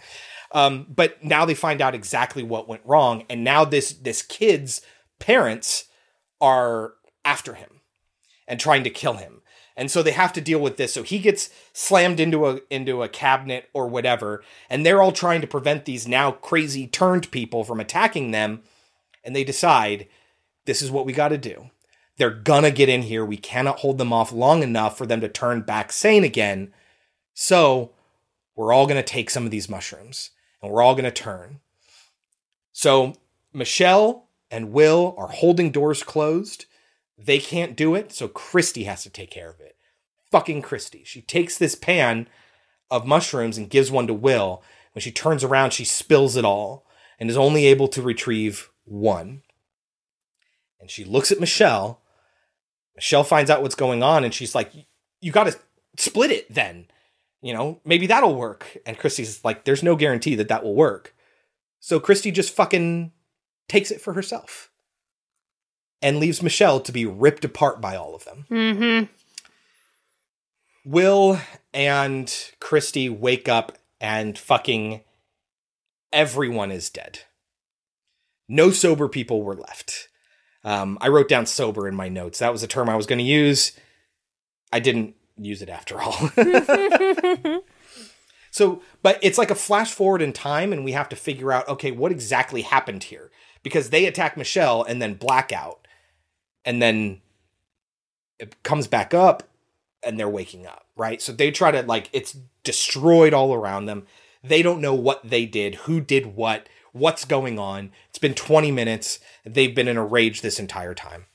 Um, 0.51 0.85
but 0.87 1.23
now 1.23 1.43
they 1.43 1.55
find 1.55 1.81
out 1.81 1.95
exactly 1.95 2.43
what 2.43 2.69
went 2.69 2.83
wrong, 2.85 3.23
and 3.27 3.43
now 3.43 3.65
this 3.65 3.91
this 3.91 4.21
kid's 4.21 4.81
parents 5.19 5.85
are 6.39 6.93
after 7.25 7.55
him 7.55 7.81
and 8.47 8.59
trying 8.59 8.83
to 8.83 8.91
kill 8.91 9.13
him 9.13 9.41
and 9.77 9.91
so 9.91 10.01
they 10.01 10.11
have 10.11 10.33
to 10.33 10.41
deal 10.41 10.59
with 10.59 10.77
this. 10.77 10.91
So 10.91 11.03
he 11.03 11.19
gets 11.19 11.51
slammed 11.71 12.19
into 12.19 12.47
a 12.47 12.59
into 12.71 13.03
a 13.03 13.07
cabinet 13.07 13.69
or 13.73 13.87
whatever 13.87 14.43
and 14.69 14.83
they're 14.83 15.01
all 15.01 15.11
trying 15.11 15.39
to 15.41 15.47
prevent 15.47 15.85
these 15.85 16.07
now 16.07 16.31
crazy 16.31 16.87
turned 16.87 17.29
people 17.31 17.63
from 17.63 17.79
attacking 17.79 18.31
them. 18.31 18.63
And 19.23 19.35
they 19.35 19.43
decide 19.43 20.07
this 20.65 20.81
is 20.81 20.89
what 20.89 21.05
we 21.05 21.13
got 21.13 21.29
to 21.29 21.37
do. 21.37 21.69
They're 22.17 22.31
gonna 22.31 22.71
get 22.71 22.89
in 22.89 23.03
here. 23.03 23.23
We 23.23 23.37
cannot 23.37 23.79
hold 23.79 23.99
them 23.99 24.11
off 24.11 24.33
long 24.33 24.63
enough 24.63 24.97
for 24.97 25.05
them 25.05 25.21
to 25.21 25.29
turn 25.29 25.61
back 25.61 25.91
sane 25.91 26.23
again. 26.23 26.73
So 27.35 27.91
we're 28.55 28.73
all 28.73 28.87
gonna 28.87 29.03
take 29.03 29.29
some 29.29 29.45
of 29.45 29.51
these 29.51 29.69
mushrooms 29.69 30.31
and 30.61 30.71
we're 30.71 30.81
all 30.81 30.95
gonna 30.95 31.11
turn. 31.11 31.59
So 32.73 33.13
michelle 33.53 34.29
and 34.49 34.71
will 34.71 35.13
are 35.19 35.27
holding 35.27 35.69
doors 35.69 36.01
closed 36.01 36.65
they 37.17 37.39
can't 37.39 37.75
do 37.75 37.95
it, 37.95 38.11
so 38.11 38.27
Christy 38.27 38.83
has 38.83 39.03
to 39.03 39.09
take 39.09 39.31
care 39.31 39.49
of 39.49 39.59
it. 39.59 39.75
Fucking 40.31 40.61
Christy. 40.61 41.03
She 41.03 41.21
takes 41.21 41.57
this 41.57 41.73
pan 41.73 42.27
of 42.91 43.07
mushrooms 43.07 43.57
and 43.57 43.69
gives 43.69 43.89
one 43.89 44.07
to 44.07 44.13
Will. 44.13 44.61
When 44.93 45.01
she 45.01 45.11
turns 45.11 45.43
around, 45.43 45.71
she 45.71 45.83
spills 45.85 46.35
it 46.35 46.45
all 46.45 46.85
and 47.19 47.29
is 47.29 47.37
only 47.37 47.65
able 47.65 47.87
to 47.89 48.01
retrieve 48.01 48.69
one. 48.85 49.41
And 50.79 50.91
she 50.91 51.03
looks 51.03 51.31
at 51.31 51.39
Michelle. 51.39 52.01
Michelle 52.95 53.23
finds 53.23 53.49
out 53.49 53.61
what's 53.61 53.75
going 53.75 54.03
on 54.03 54.23
and 54.23 54.33
she's 54.33 54.53
like, 54.53 54.71
You 55.19 55.31
got 55.31 55.45
to 55.45 55.57
split 55.97 56.31
it 56.31 56.53
then. 56.53 56.87
You 57.41 57.53
know, 57.53 57.79
maybe 57.83 58.07
that'll 58.07 58.35
work. 58.35 58.77
And 58.85 58.97
Christy's 58.97 59.43
like, 59.43 59.65
There's 59.65 59.83
no 59.83 59.95
guarantee 59.95 60.35
that 60.35 60.49
that 60.49 60.63
will 60.63 60.75
work. 60.75 61.15
So 61.79 61.99
Christy 61.99 62.31
just 62.31 62.55
fucking 62.55 63.11
takes 63.67 63.91
it 63.91 64.01
for 64.01 64.13
herself 64.13 64.71
and 66.01 66.19
leaves 66.19 66.43
Michelle 66.43 66.79
to 66.81 66.91
be 66.91 67.05
ripped 67.05 67.45
apart 67.45 67.81
by 67.81 67.95
all 67.95 68.15
of 68.15 68.25
them. 68.25 68.45
Mm-hmm. 68.49 69.05
Will 70.85 71.39
and 71.73 72.33
Christy 72.59 73.09
wake 73.09 73.49
up 73.49 73.77
and 73.99 74.37
fucking 74.37 75.01
everyone 76.13 76.71
is 76.71 76.89
dead. 76.89 77.19
No 78.47 78.71
sober 78.71 79.09
people 79.09 79.43
were 79.43 79.55
left. 79.55 80.07
Um, 80.63 80.97
I 81.01 81.09
wrote 81.09 81.27
down 81.27 81.45
sober 81.45 81.87
in 81.87 81.95
my 81.95 82.09
notes. 82.09 82.39
That 82.39 82.51
was 82.51 82.63
a 82.63 82.67
term 82.67 82.89
I 82.89 82.95
was 82.95 83.05
going 83.05 83.19
to 83.19 83.25
use. 83.25 83.73
I 84.71 84.79
didn't 84.79 85.15
use 85.37 85.61
it 85.61 85.69
after 85.69 85.99
all. 86.01 86.29
so, 88.51 88.81
but 89.01 89.19
it's 89.21 89.37
like 89.37 89.51
a 89.51 89.55
flash 89.55 89.91
forward 89.91 90.21
in 90.21 90.33
time, 90.33 90.73
and 90.73 90.83
we 90.83 90.93
have 90.93 91.09
to 91.09 91.15
figure 91.15 91.51
out 91.51 91.67
okay, 91.67 91.91
what 91.91 92.11
exactly 92.11 92.63
happened 92.63 93.03
here? 93.03 93.31
Because 93.63 93.89
they 93.89 94.05
attack 94.05 94.37
Michelle 94.37 94.83
and 94.83 95.01
then 95.01 95.13
blackout 95.13 95.86
and 96.67 96.81
then 96.81 97.21
it 98.37 98.61
comes 98.61 98.87
back 98.87 99.13
up 99.13 99.43
and 100.03 100.19
they're 100.19 100.29
waking 100.29 100.67
up, 100.67 100.85
right? 100.97 101.21
So 101.21 101.31
they 101.31 101.49
try 101.49 101.71
to 101.71 101.81
like 101.81 102.09
it's 102.11 102.37
destroyed 102.63 103.33
all 103.33 103.53
around 103.53 103.85
them. 103.85 104.05
They 104.43 104.61
don't 104.61 104.81
know 104.81 104.93
what 104.93 105.27
they 105.27 105.45
did, 105.45 105.75
who 105.75 106.01
did 106.01 106.35
what, 106.35 106.67
what's 106.91 107.23
going 107.23 107.57
on. 107.57 107.91
It's 108.09 108.19
been 108.19 108.33
20 108.33 108.69
minutes. 108.71 109.19
They've 109.45 109.73
been 109.73 109.87
in 109.87 109.95
a 109.95 110.05
rage 110.05 110.41
this 110.41 110.59
entire 110.59 110.93
time. 110.93 111.25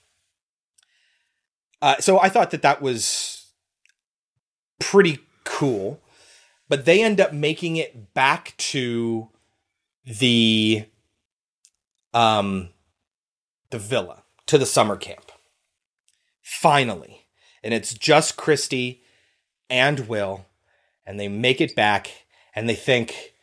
Uh, 1.81 1.97
so 1.99 2.21
I 2.21 2.29
thought 2.29 2.51
that 2.51 2.63
that 2.63 2.83
was 2.83 3.47
pretty 4.79 5.19
cool, 5.45 6.01
but 6.69 6.85
they 6.85 7.03
end 7.03 7.21
up 7.21 7.33
making 7.33 7.77
it 7.77 8.13
back 8.13 8.55
to 8.59 9.31
the 10.05 10.85
um 12.13 12.69
the 13.71 13.79
villa 13.79 14.22
to 14.47 14.59
the 14.59 14.67
summer 14.67 14.97
camp. 14.97 15.33
Finally. 16.43 17.27
And 17.63 17.73
it's 17.73 17.95
just 17.95 18.37
Christy 18.37 19.03
and 19.71 20.09
Will, 20.09 20.47
and 21.07 21.19
they 21.19 21.29
make 21.29 21.61
it 21.61 21.77
back, 21.77 22.11
and 22.55 22.69
they 22.69 22.75
think 22.75 23.35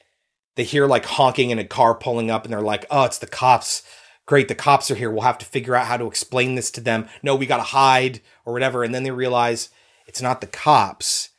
they 0.56 0.64
hear 0.64 0.86
like 0.86 1.06
honking 1.06 1.50
in 1.50 1.60
a 1.60 1.64
car 1.64 1.96
pulling 1.96 2.30
up, 2.30 2.44
and 2.44 2.54
they're 2.54 2.62
like, 2.62 2.86
oh, 2.92 3.06
it's 3.06 3.18
the 3.18 3.28
cops. 3.28 3.82
Great, 4.26 4.48
the 4.48 4.56
cops 4.56 4.92
are 4.92 4.96
here. 4.96 5.10
We'll 5.10 5.22
have 5.22 5.40
to 5.40 5.46
figure 5.46 5.76
out 5.76 5.88
how 5.88 5.98
to 5.98 6.06
explain 6.06 6.56
this 6.56 6.70
to 6.72 6.82
them. 6.82 7.08
No, 7.24 7.36
we 7.36 7.48
got 7.48 7.58
to 7.58 7.64
hide 7.64 8.22
or 8.46 8.54
whatever. 8.54 8.84
And 8.84 8.94
then 8.94 9.04
they 9.04 9.12
realize 9.12 9.70
it's 10.06 10.22
not 10.22 10.42
the 10.42 10.48
cops, 10.48 11.30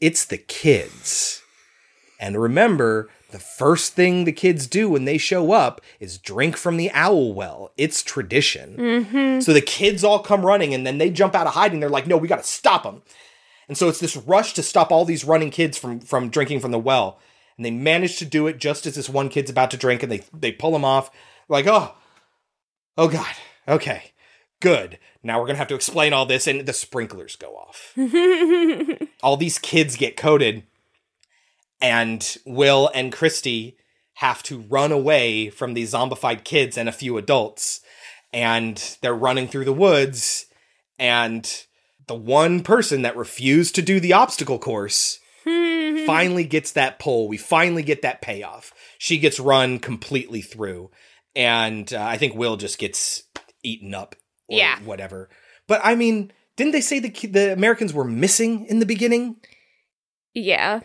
it's 0.00 0.24
the 0.24 0.36
kids. 0.36 1.42
And 2.18 2.40
remember, 2.40 3.10
the 3.30 3.38
first 3.38 3.94
thing 3.94 4.24
the 4.24 4.32
kids 4.32 4.66
do 4.66 4.88
when 4.88 5.04
they 5.04 5.18
show 5.18 5.52
up 5.52 5.80
is 6.00 6.18
drink 6.18 6.56
from 6.56 6.76
the 6.76 6.90
owl 6.92 7.34
well. 7.34 7.72
It's 7.76 8.02
tradition. 8.02 8.76
Mm-hmm. 8.76 9.40
So 9.40 9.52
the 9.52 9.60
kids 9.60 10.04
all 10.04 10.20
come 10.20 10.46
running 10.46 10.72
and 10.72 10.86
then 10.86 10.98
they 10.98 11.10
jump 11.10 11.34
out 11.34 11.46
of 11.46 11.54
hiding. 11.54 11.80
They're 11.80 11.88
like, 11.88 12.06
no, 12.06 12.16
we 12.16 12.28
got 12.28 12.42
to 12.42 12.44
stop 12.44 12.84
them. 12.84 13.02
And 13.68 13.76
so 13.76 13.88
it's 13.88 14.00
this 14.00 14.16
rush 14.16 14.54
to 14.54 14.62
stop 14.62 14.92
all 14.92 15.04
these 15.04 15.24
running 15.24 15.50
kids 15.50 15.76
from, 15.76 16.00
from 16.00 16.30
drinking 16.30 16.60
from 16.60 16.70
the 16.70 16.78
well. 16.78 17.18
And 17.56 17.64
they 17.66 17.70
manage 17.70 18.18
to 18.18 18.24
do 18.24 18.46
it 18.46 18.58
just 18.58 18.86
as 18.86 18.94
this 18.94 19.08
one 19.08 19.28
kid's 19.28 19.50
about 19.50 19.70
to 19.72 19.76
drink 19.76 20.02
and 20.02 20.12
they, 20.12 20.22
they 20.32 20.52
pull 20.52 20.76
him 20.76 20.84
off. 20.84 21.10
Like, 21.48 21.66
oh, 21.66 21.94
oh 22.96 23.08
God. 23.08 23.34
Okay. 23.66 24.12
Good. 24.60 24.98
Now 25.22 25.38
we're 25.38 25.46
going 25.46 25.56
to 25.56 25.58
have 25.58 25.68
to 25.68 25.74
explain 25.74 26.12
all 26.12 26.26
this. 26.26 26.46
And 26.46 26.64
the 26.64 26.72
sprinklers 26.72 27.34
go 27.36 27.56
off. 27.56 27.92
all 29.22 29.36
these 29.36 29.58
kids 29.58 29.96
get 29.96 30.16
coated 30.16 30.62
and 31.80 32.36
Will 32.46 32.90
and 32.94 33.12
Christy 33.12 33.76
have 34.14 34.42
to 34.44 34.60
run 34.62 34.92
away 34.92 35.50
from 35.50 35.74
these 35.74 35.92
zombified 35.92 36.44
kids 36.44 36.78
and 36.78 36.88
a 36.88 36.92
few 36.92 37.18
adults. 37.18 37.80
And 38.32 38.76
they're 39.02 39.14
running 39.14 39.46
through 39.48 39.64
the 39.66 39.72
woods, 39.72 40.46
and 40.98 41.50
the 42.06 42.14
one 42.14 42.62
person 42.62 43.02
that 43.02 43.16
refused 43.16 43.74
to 43.76 43.82
do 43.82 44.00
the 44.00 44.12
obstacle 44.12 44.58
course 44.58 45.18
finally 45.44 46.44
gets 46.44 46.72
that 46.72 46.98
pull. 46.98 47.28
We 47.28 47.36
finally 47.36 47.82
get 47.82 48.02
that 48.02 48.20
payoff. 48.20 48.72
She 48.98 49.18
gets 49.18 49.38
run 49.40 49.78
completely 49.78 50.42
through, 50.42 50.90
and 51.34 51.92
uh, 51.94 52.02
I 52.02 52.18
think 52.18 52.34
Will 52.34 52.56
just 52.56 52.78
gets 52.78 53.22
eaten 53.62 53.94
up 53.94 54.16
or 54.48 54.58
Yeah. 54.58 54.80
whatever. 54.80 55.28
But 55.68 55.80
I 55.84 55.94
mean, 55.94 56.32
didn't 56.56 56.72
they 56.72 56.80
say 56.80 56.98
the 56.98 57.10
the 57.28 57.52
Americans 57.52 57.94
were 57.94 58.04
missing 58.04 58.66
in 58.66 58.80
the 58.80 58.86
beginning? 58.86 59.36
Yeah. 60.34 60.80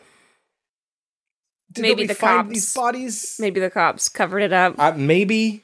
Did 1.72 1.82
maybe 1.82 2.06
the 2.06 2.16
find 2.16 2.48
cops. 2.48 2.50
these 2.50 2.74
bodies. 2.74 3.36
Maybe 3.40 3.60
the 3.60 3.70
cops 3.70 4.10
covered 4.10 4.42
it 4.42 4.54
up. 4.54 4.76
Uh, 4.78 4.94
maybe. 4.96 5.64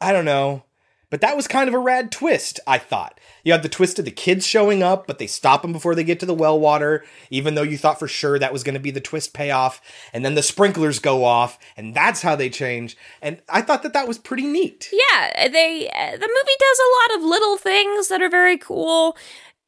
I 0.00 0.12
don't 0.12 0.24
know. 0.24 0.64
But 1.08 1.20
that 1.20 1.36
was 1.36 1.46
kind 1.46 1.68
of 1.68 1.74
a 1.74 1.78
rad 1.78 2.10
twist, 2.10 2.58
I 2.66 2.78
thought. 2.78 3.20
You 3.44 3.52
had 3.52 3.62
the 3.62 3.68
twist 3.68 4.00
of 4.00 4.04
the 4.04 4.10
kids 4.10 4.44
showing 4.44 4.82
up, 4.82 5.06
but 5.06 5.20
they 5.20 5.28
stop 5.28 5.62
them 5.62 5.72
before 5.72 5.94
they 5.94 6.02
get 6.02 6.18
to 6.20 6.26
the 6.26 6.34
well 6.34 6.58
water, 6.58 7.04
even 7.30 7.54
though 7.54 7.62
you 7.62 7.78
thought 7.78 8.00
for 8.00 8.08
sure 8.08 8.40
that 8.40 8.52
was 8.52 8.64
going 8.64 8.74
to 8.74 8.80
be 8.80 8.90
the 8.90 9.00
twist 9.00 9.32
payoff. 9.32 9.80
And 10.12 10.24
then 10.24 10.34
the 10.34 10.42
sprinklers 10.42 10.98
go 10.98 11.22
off, 11.22 11.60
and 11.76 11.94
that's 11.94 12.22
how 12.22 12.34
they 12.34 12.50
change. 12.50 12.96
And 13.22 13.40
I 13.48 13.62
thought 13.62 13.84
that 13.84 13.92
that 13.92 14.08
was 14.08 14.18
pretty 14.18 14.46
neat. 14.46 14.90
Yeah, 14.92 15.48
they 15.48 15.88
uh, 15.88 16.10
the 16.10 16.18
movie 16.18 16.56
does 16.58 16.78
a 16.80 17.14
lot 17.14 17.18
of 17.18 17.30
little 17.30 17.56
things 17.56 18.08
that 18.08 18.20
are 18.20 18.28
very 18.28 18.58
cool. 18.58 19.16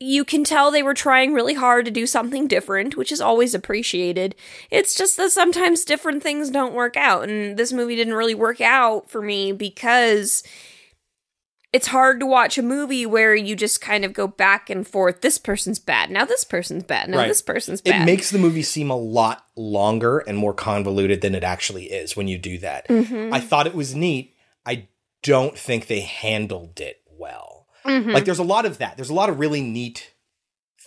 You 0.00 0.24
can 0.24 0.44
tell 0.44 0.70
they 0.70 0.82
were 0.82 0.94
trying 0.94 1.32
really 1.34 1.54
hard 1.54 1.84
to 1.86 1.90
do 1.90 2.06
something 2.06 2.46
different, 2.46 2.96
which 2.96 3.10
is 3.10 3.20
always 3.20 3.52
appreciated. 3.52 4.36
It's 4.70 4.94
just 4.94 5.16
that 5.16 5.32
sometimes 5.32 5.84
different 5.84 6.22
things 6.22 6.50
don't 6.50 6.74
work 6.74 6.96
out, 6.96 7.28
and 7.28 7.56
this 7.56 7.72
movie 7.72 7.96
didn't 7.96 8.14
really 8.14 8.34
work 8.36 8.60
out 8.60 9.10
for 9.10 9.20
me 9.20 9.50
because 9.50 10.44
it's 11.72 11.88
hard 11.88 12.20
to 12.20 12.26
watch 12.26 12.56
a 12.58 12.62
movie 12.62 13.04
where 13.04 13.34
you 13.34 13.54
just 13.56 13.80
kind 13.80 14.04
of 14.04 14.12
go 14.14 14.26
back 14.26 14.70
and 14.70 14.86
forth. 14.86 15.20
This 15.20 15.36
person's 15.36 15.78
bad. 15.78 16.10
Now 16.10 16.24
this 16.24 16.44
person's 16.44 16.84
bad. 16.84 17.10
Now 17.10 17.18
Right. 17.18 17.28
this 17.28 17.42
person's 17.42 17.80
bad. 17.82 18.02
It 18.02 18.04
makes 18.06 18.30
the 18.30 18.38
movie 18.38 18.62
seem 18.62 18.90
a 18.90 18.96
lot 18.96 19.44
longer 19.56 20.20
and 20.20 20.38
more 20.38 20.54
convoluted 20.54 21.20
than 21.20 21.34
it 21.34 21.44
actually 21.44 21.86
is 21.86 22.16
when 22.16 22.26
you 22.28 22.38
do 22.38 22.56
that. 22.58 22.88
Mhm. 22.88 23.34
I 23.34 23.40
thought 23.40 23.66
it 23.66 23.74
was 23.74 23.94
neat. 23.94 24.34
I 24.64 24.86
don't 25.22 25.58
think 25.58 25.88
they 25.88 26.00
handled 26.00 26.80
it 26.80 27.02
well. 27.10 27.57
Mhm. 27.84 28.12
Like 28.12 28.24
there's 28.24 28.38
a 28.38 28.44
lot 28.44 28.64
of 28.66 28.78
that. 28.78 28.96
There's 28.96 29.10
a 29.10 29.14
lot 29.14 29.28
of 29.28 29.38
really 29.38 29.60
neat 29.60 30.14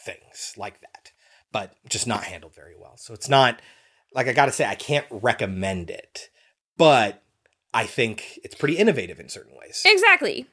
things 0.05 0.53
like 0.57 0.81
that, 0.81 1.11
but 1.51 1.73
just 1.89 2.07
not 2.07 2.23
handled 2.23 2.55
very 2.55 2.75
well. 2.77 2.97
So 2.97 3.13
it's 3.13 3.29
not 3.29 3.61
like 4.13 4.27
I 4.27 4.33
got 4.33 4.47
to 4.47 4.51
say 4.51 4.65
I 4.65 4.75
can't 4.75 5.05
recommend 5.09 5.89
it, 5.89 6.29
but 6.77 7.23
I 7.73 7.85
think 7.85 8.39
it's 8.43 8.55
pretty 8.55 8.77
innovative 8.77 9.19
in 9.19 9.29
certain 9.29 9.55
ways. 9.57 9.83
Exactly. 9.85 10.47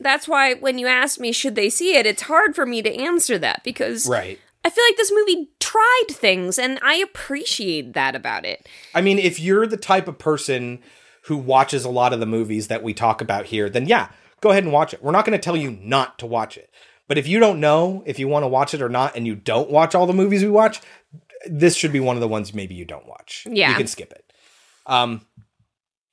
That's 0.00 0.26
why 0.26 0.54
when 0.54 0.78
you 0.78 0.86
ask 0.88 1.20
me 1.20 1.30
should 1.32 1.54
they 1.54 1.70
see 1.70 1.94
it, 1.96 2.06
it's 2.06 2.22
hard 2.22 2.56
for 2.56 2.66
me 2.66 2.82
to 2.82 2.92
answer 2.92 3.38
that 3.38 3.62
because 3.62 4.08
Right. 4.08 4.38
I 4.64 4.70
feel 4.70 4.84
like 4.88 4.96
this 4.96 5.12
movie 5.12 5.50
tried 5.60 6.04
things 6.10 6.58
and 6.58 6.78
I 6.82 6.94
appreciate 6.96 7.92
that 7.92 8.16
about 8.16 8.44
it. 8.44 8.68
I 8.94 9.02
mean, 9.02 9.18
if 9.18 9.38
you're 9.38 9.66
the 9.66 9.76
type 9.76 10.08
of 10.08 10.18
person 10.18 10.80
who 11.26 11.36
watches 11.36 11.84
a 11.84 11.90
lot 11.90 12.12
of 12.12 12.20
the 12.20 12.26
movies 12.26 12.68
that 12.68 12.82
we 12.82 12.92
talk 12.94 13.20
about 13.20 13.46
here, 13.46 13.68
then 13.70 13.86
yeah, 13.86 14.08
go 14.44 14.50
ahead 14.50 14.62
and 14.62 14.72
watch 14.74 14.92
it. 14.92 15.02
We're 15.02 15.10
not 15.10 15.24
going 15.24 15.36
to 15.36 15.42
tell 15.42 15.56
you 15.56 15.70
not 15.70 16.18
to 16.18 16.26
watch 16.26 16.58
it. 16.58 16.70
But 17.08 17.16
if 17.16 17.26
you 17.26 17.40
don't 17.40 17.60
know 17.60 18.02
if 18.06 18.18
you 18.18 18.28
want 18.28 18.44
to 18.44 18.48
watch 18.48 18.74
it 18.74 18.82
or 18.82 18.90
not 18.90 19.16
and 19.16 19.26
you 19.26 19.34
don't 19.34 19.70
watch 19.70 19.94
all 19.94 20.06
the 20.06 20.12
movies 20.12 20.42
we 20.42 20.50
watch, 20.50 20.80
this 21.46 21.74
should 21.74 21.92
be 21.92 22.00
one 22.00 22.16
of 22.16 22.20
the 22.20 22.28
ones 22.28 22.52
maybe 22.52 22.74
you 22.74 22.84
don't 22.84 23.08
watch. 23.08 23.46
Yeah. 23.50 23.70
You 23.70 23.76
can 23.76 23.86
skip 23.86 24.12
it. 24.12 24.32
Um 24.86 25.22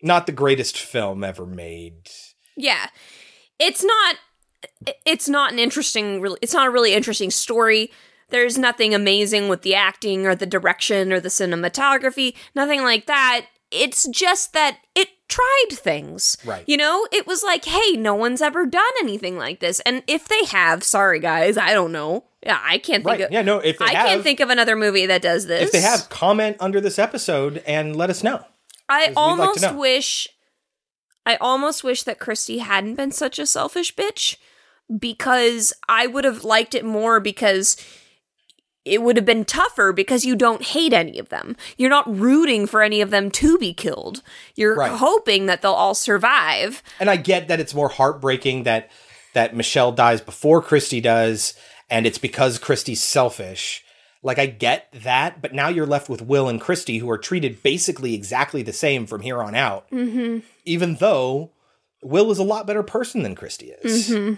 not 0.02 0.26
the 0.26 0.32
greatest 0.32 0.78
film 0.78 1.24
ever 1.24 1.46
made. 1.46 2.10
Yeah. 2.56 2.88
It's 3.60 3.84
not 3.84 4.16
it's 5.06 5.28
not 5.28 5.52
an 5.52 5.60
interesting 5.60 6.22
really 6.22 6.40
it's 6.42 6.54
not 6.54 6.68
a 6.68 6.72
really 6.72 6.94
interesting 6.94 7.32
story. 7.32 7.92
There's 8.30 8.58
nothing 8.58 8.96
amazing 8.96 9.50
with 9.50 9.62
the 9.62 9.76
acting 9.76 10.26
or 10.26 10.36
the 10.36 10.46
direction 10.46 11.12
or 11.12 11.20
the 11.20 11.28
cinematography, 11.28 12.34
nothing 12.56 12.82
like 12.82 13.08
that. 13.08 13.48
It's 13.72 14.08
just 14.08 14.54
that 14.54 14.78
it 14.96 15.10
tried 15.32 15.68
things. 15.72 16.38
Right. 16.46 16.64
You 16.68 16.78
know, 16.78 17.08
it 17.12 17.26
was 17.26 17.42
like, 17.42 17.66
hey, 17.66 17.94
no 17.94 18.14
one's 18.14 18.42
ever 18.42 18.66
done 18.66 18.84
anything 19.02 19.38
like 19.38 19.60
this. 19.62 19.80
And 19.82 20.04
if 20.06 20.28
they 20.28 20.44
have, 20.46 20.84
sorry 20.84 21.20
guys, 21.20 21.58
I 21.58 21.74
don't 21.74 21.92
know. 21.92 22.26
Yeah, 22.46 22.60
I 22.62 22.78
can't 22.80 23.04
think 23.04 23.06
Right. 23.06 23.22
of 23.22 23.32
Yeah, 23.32 23.42
no, 23.42 23.60
if 23.60 23.78
they 23.80 23.86
I 23.86 23.94
have- 23.94 24.08
can't 24.08 24.24
think 24.24 24.40
of 24.42 24.50
another 24.50 24.76
movie 24.76 25.06
that 25.06 25.22
does 25.22 25.48
this. 25.48 25.64
If 25.64 25.72
they 25.72 25.82
have, 25.82 26.10
comment 26.10 26.58
under 26.60 26.82
this 26.82 27.00
episode 27.00 27.64
and 27.66 27.96
let 27.96 28.10
us 28.10 28.24
know. 28.24 28.44
I 28.90 29.06
like 29.08 29.14
almost 29.16 29.62
know. 29.62 29.74
wish 29.78 30.28
I 31.26 31.36
almost 31.38 31.84
wish 31.84 32.04
that 32.04 32.20
Christy 32.20 32.58
hadn't 32.58 32.96
been 32.96 33.12
such 33.12 33.38
a 33.40 33.46
selfish 33.46 33.96
bitch 33.96 34.38
because 35.00 35.72
I 35.88 36.08
would 36.08 36.26
have 36.26 36.44
liked 36.44 36.76
it 36.76 36.84
more 36.84 37.20
because 37.20 37.78
it 38.84 39.02
would 39.04 39.16
have 39.16 39.26
been 39.26 39.46
tougher 39.46 39.94
because 39.94 40.26
you 40.26 40.36
don't 40.36 40.64
hate 40.64 40.92
any 40.94 41.20
of 41.20 41.30
them. 41.30 41.56
You're 41.78 41.90
not 41.90 42.14
rooting 42.18 42.66
for 42.66 42.82
any 42.82 43.02
of 43.02 43.12
them 43.12 43.30
to 43.32 43.58
be 43.58 43.74
killed. 43.74 44.24
You're 44.56 44.76
Right. 44.76 44.92
hoping 44.92 45.46
that 45.46 45.62
they'll 45.62 45.72
all 45.72 45.94
survive. 45.94 46.82
And 47.00 47.10
I 47.10 47.16
get 47.18 47.48
that 47.48 47.60
it's 47.60 47.76
more 47.76 47.90
heartbreaking 47.90 48.64
that 48.64 48.90
that 49.34 49.56
Michelle 49.56 49.92
dies 49.94 50.20
before 50.20 50.62
Christy 50.62 51.00
does, 51.00 51.54
and 51.90 52.06
it's 52.06 52.18
because 52.18 52.60
Christy's 52.60 53.02
selfish. 53.02 53.84
Like 54.24 54.38
I 54.38 54.46
get 54.46 54.88
that, 54.92 55.42
but 55.42 55.54
now 55.54 55.70
you're 55.70 55.86
left 55.86 56.10
with 56.10 56.22
Will 56.22 56.50
and 56.50 56.60
Christy 56.60 56.98
who 56.98 57.10
are 57.10 57.18
treated 57.18 57.64
basically 57.64 58.14
exactly 58.14 58.62
the 58.62 58.74
same 58.74 59.06
from 59.08 59.22
here 59.22 59.42
on 59.42 59.56
out. 59.56 59.90
Mm-hmm. 59.90 60.40
Even 60.66 60.96
though 60.96 61.52
Will 62.04 62.30
is 62.30 62.38
a 62.40 62.44
lot 62.44 62.68
better 62.68 62.84
person 62.84 63.24
than 63.24 63.36
Christy 63.36 63.72
is. 63.84 64.10
Mm-hmm. 64.10 64.34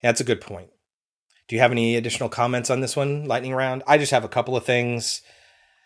That's 0.00 0.20
a 0.20 0.24
good 0.24 0.40
point. 0.40 0.70
Do 1.52 1.56
you 1.56 1.60
have 1.60 1.70
any 1.70 1.96
additional 1.96 2.30
comments 2.30 2.70
on 2.70 2.80
this 2.80 2.96
one, 2.96 3.26
lightning 3.26 3.52
round? 3.52 3.82
I 3.86 3.98
just 3.98 4.10
have 4.10 4.24
a 4.24 4.28
couple 4.28 4.56
of 4.56 4.64
things. 4.64 5.20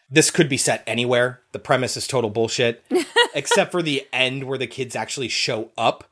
This 0.08 0.30
could 0.30 0.48
be 0.48 0.56
set 0.56 0.84
anywhere. 0.86 1.40
The 1.50 1.58
premise 1.58 1.96
is 1.96 2.06
total 2.06 2.30
bullshit, 2.30 2.84
except 3.34 3.72
for 3.72 3.82
the 3.82 4.06
end 4.12 4.44
where 4.44 4.58
the 4.58 4.68
kids 4.68 4.94
actually 4.94 5.26
show 5.26 5.72
up. 5.76 6.04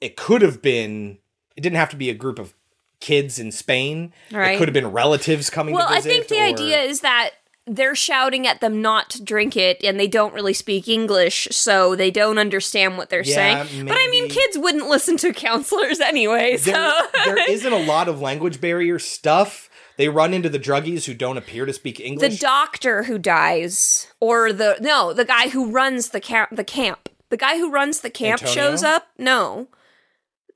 It 0.00 0.16
could 0.16 0.40
have 0.40 0.62
been, 0.62 1.18
it 1.58 1.60
didn't 1.60 1.76
have 1.76 1.90
to 1.90 1.96
be 1.96 2.08
a 2.08 2.14
group 2.14 2.38
of 2.38 2.54
kids 3.00 3.38
in 3.38 3.52
Spain. 3.52 4.14
Right. 4.32 4.54
It 4.54 4.56
could 4.58 4.68
have 4.68 4.72
been 4.72 4.92
relatives 4.92 5.50
coming 5.50 5.74
Well, 5.74 5.86
I 5.86 6.00
think 6.00 6.28
the 6.28 6.40
or- 6.40 6.44
idea 6.44 6.80
is 6.80 7.02
that 7.02 7.32
they're 7.72 7.94
shouting 7.94 8.46
at 8.46 8.60
them 8.60 8.82
not 8.82 9.10
to 9.10 9.22
drink 9.22 9.56
it 9.56 9.82
and 9.84 9.98
they 9.98 10.08
don't 10.08 10.34
really 10.34 10.52
speak 10.52 10.88
English, 10.88 11.46
so 11.50 11.94
they 11.94 12.10
don't 12.10 12.38
understand 12.38 12.98
what 12.98 13.10
they're 13.10 13.22
Yeah, 13.22 13.64
saying. 13.64 13.86
But 13.86 13.96
I 13.96 14.08
mean, 14.10 14.28
kids 14.28 14.58
wouldn't 14.58 14.88
listen 14.88 15.16
to 15.18 15.32
counselors 15.34 16.00
anyway, 16.00 16.56
so 16.56 16.72
there, 16.72 17.34
there 17.36 17.36
isn't 17.50 17.72
a 17.72 17.78
lot 17.84 18.08
of 18.08 18.20
language 18.20 18.60
barrier 18.60 18.98
stuff. 18.98 19.68
They 19.96 20.08
run 20.08 20.32
into 20.32 20.48
the 20.48 20.58
druggies 20.58 21.04
who 21.04 21.12
don't 21.14 21.36
appear 21.36 21.66
to 21.66 21.72
speak 21.72 22.00
English. 22.00 22.32
the 22.32 22.38
doctor 22.38 23.02
who 23.04 23.18
dies 23.18 24.06
or 24.18 24.52
the 24.52 24.78
no, 24.80 25.12
the 25.12 25.24
guy 25.26 25.50
who 25.50 25.70
runs 25.70 26.08
the 26.08 26.20
camp 26.20 26.50
the 26.56 26.64
camp. 26.64 27.08
The 27.28 27.36
guy 27.36 27.58
who 27.58 27.70
runs 27.70 28.00
the 28.00 28.10
camp 28.10 28.42
Antonio? 28.42 28.54
shows 28.70 28.82
up? 28.82 29.08
No. 29.18 29.68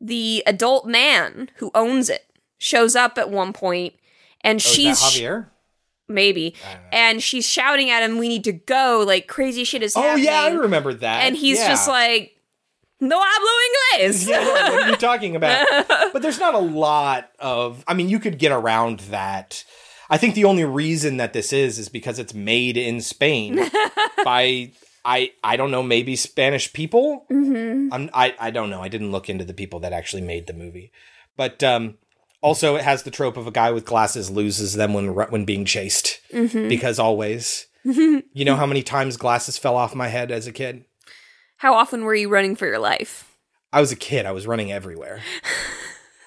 The 0.01 0.43
adult 0.47 0.87
man 0.87 1.51
who 1.57 1.71
owns 1.75 2.09
it 2.11 2.27
shows 2.59 2.97
up 2.97 3.17
at 3.19 3.31
one 3.31 3.53
point 3.53 3.95
and 4.41 4.57
Oh, 4.57 4.59
she's 4.59 4.99
Javier. 5.01 5.47
Maybe 6.09 6.55
and 6.93 7.23
she's 7.23 7.47
shouting 7.49 7.91
at 7.91 8.03
him 8.03 8.19
we 8.19 8.29
need 8.29 8.45
to 8.45 8.53
go 8.53 9.03
like 9.07 9.27
crazy 9.27 9.65
shit 9.65 9.83
is 9.83 9.97
Oh 9.97 10.03
happening 10.03 10.25
yeah, 10.27 10.43
I 10.43 10.51
remember 10.53 10.93
that. 10.95 11.25
and 11.25 11.37
he's 11.37 11.59
Yeah. 11.59 11.69
just 11.69 11.89
like 11.89 12.33
no 13.01 13.21
hablo 13.21 14.01
inglés 14.01 14.29
yeah, 14.29 14.41
yeah, 14.45 14.71
what 14.71 14.83
are 14.85 14.91
you 14.91 14.97
talking 15.11 15.35
about? 15.37 15.67
But 16.13 16.23
there's 16.23 16.39
not 16.41 16.55
a 16.55 16.59
lot 16.59 17.31
of. 17.39 17.85
I 17.87 17.95
mean, 17.95 18.09
you 18.09 18.19
could 18.19 18.39
get 18.39 18.53
around 18.53 19.01
that. 19.11 19.65
I 20.11 20.17
think 20.17 20.35
the 20.35 20.45
only 20.45 20.65
reason 20.65 21.17
that 21.17 21.33
this 21.33 21.53
is 21.53 21.79
is 21.79 21.89
because 21.89 22.19
it's 22.19 22.35
made 22.35 22.77
in 22.77 23.01
Spain 23.01 23.57
by 24.25 24.73
I 25.05 25.33
I 25.43 25.57
don't 25.57 25.71
know 25.71 25.83
maybe 25.83 26.17
Spanish 26.17 26.73
people. 26.73 27.27
Mhm. 27.31 27.89
I'm, 27.93 28.11
I 28.15 28.35
I 28.39 28.51
don't 28.51 28.71
know. 28.71 28.81
I 28.83 28.89
didn't 28.89 29.11
look 29.13 29.29
into 29.29 29.45
the 29.45 29.55
people 29.55 29.81
that 29.81 29.93
actually 29.93 30.23
made 30.23 30.47
the 30.47 30.53
movie, 30.55 30.93
but 31.37 31.63
um, 31.63 31.97
also 32.45 32.77
it 32.77 32.85
has 32.85 33.03
the 33.03 33.11
trope 33.11 33.37
of 33.37 33.47
a 33.47 33.51
guy 33.51 33.71
with 33.73 33.85
glasses 33.87 34.31
loses 34.31 34.75
them 34.75 34.93
when 34.95 35.09
when 35.15 35.45
being 35.45 35.65
chased 35.65 36.21
Mhm. 36.33 36.69
because 36.69 36.99
always. 36.99 37.67
You 38.37 38.45
know 38.47 38.57
how 38.57 38.67
many 38.67 38.83
times 38.83 39.17
glasses 39.19 39.59
fell 39.59 39.77
off 39.77 39.95
my 39.95 40.09
head 40.09 40.31
as 40.31 40.47
a 40.47 40.53
kid? 40.53 40.85
how 41.59 41.75
often 41.75 42.05
were 42.05 42.15
you 42.15 42.29
running 42.29 42.57
for 42.57 42.67
your 42.67 42.79
life 42.79 43.31
I 43.73 43.81
was 43.81 43.91
a 43.93 43.97
kid. 43.97 44.25
I 44.27 44.31
was 44.33 44.47
running 44.47 44.71
everywhere. 44.71 45.21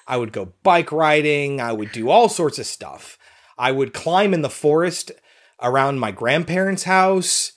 I 0.06 0.16
would 0.18 0.32
go 0.32 0.52
bike 0.62 0.92
riding. 0.92 1.60
I 1.60 1.72
would 1.72 1.92
do 1.92 2.10
all 2.10 2.28
sorts 2.28 2.58
of 2.58 2.66
stuff. 2.66 3.16
I 3.56 3.72
would 3.72 3.94
climb 3.94 4.34
in 4.34 4.42
the 4.42 4.50
forest 4.50 5.10
around 5.62 5.98
my 5.98 6.10
grandparents' 6.10 6.84
house. 6.84 7.52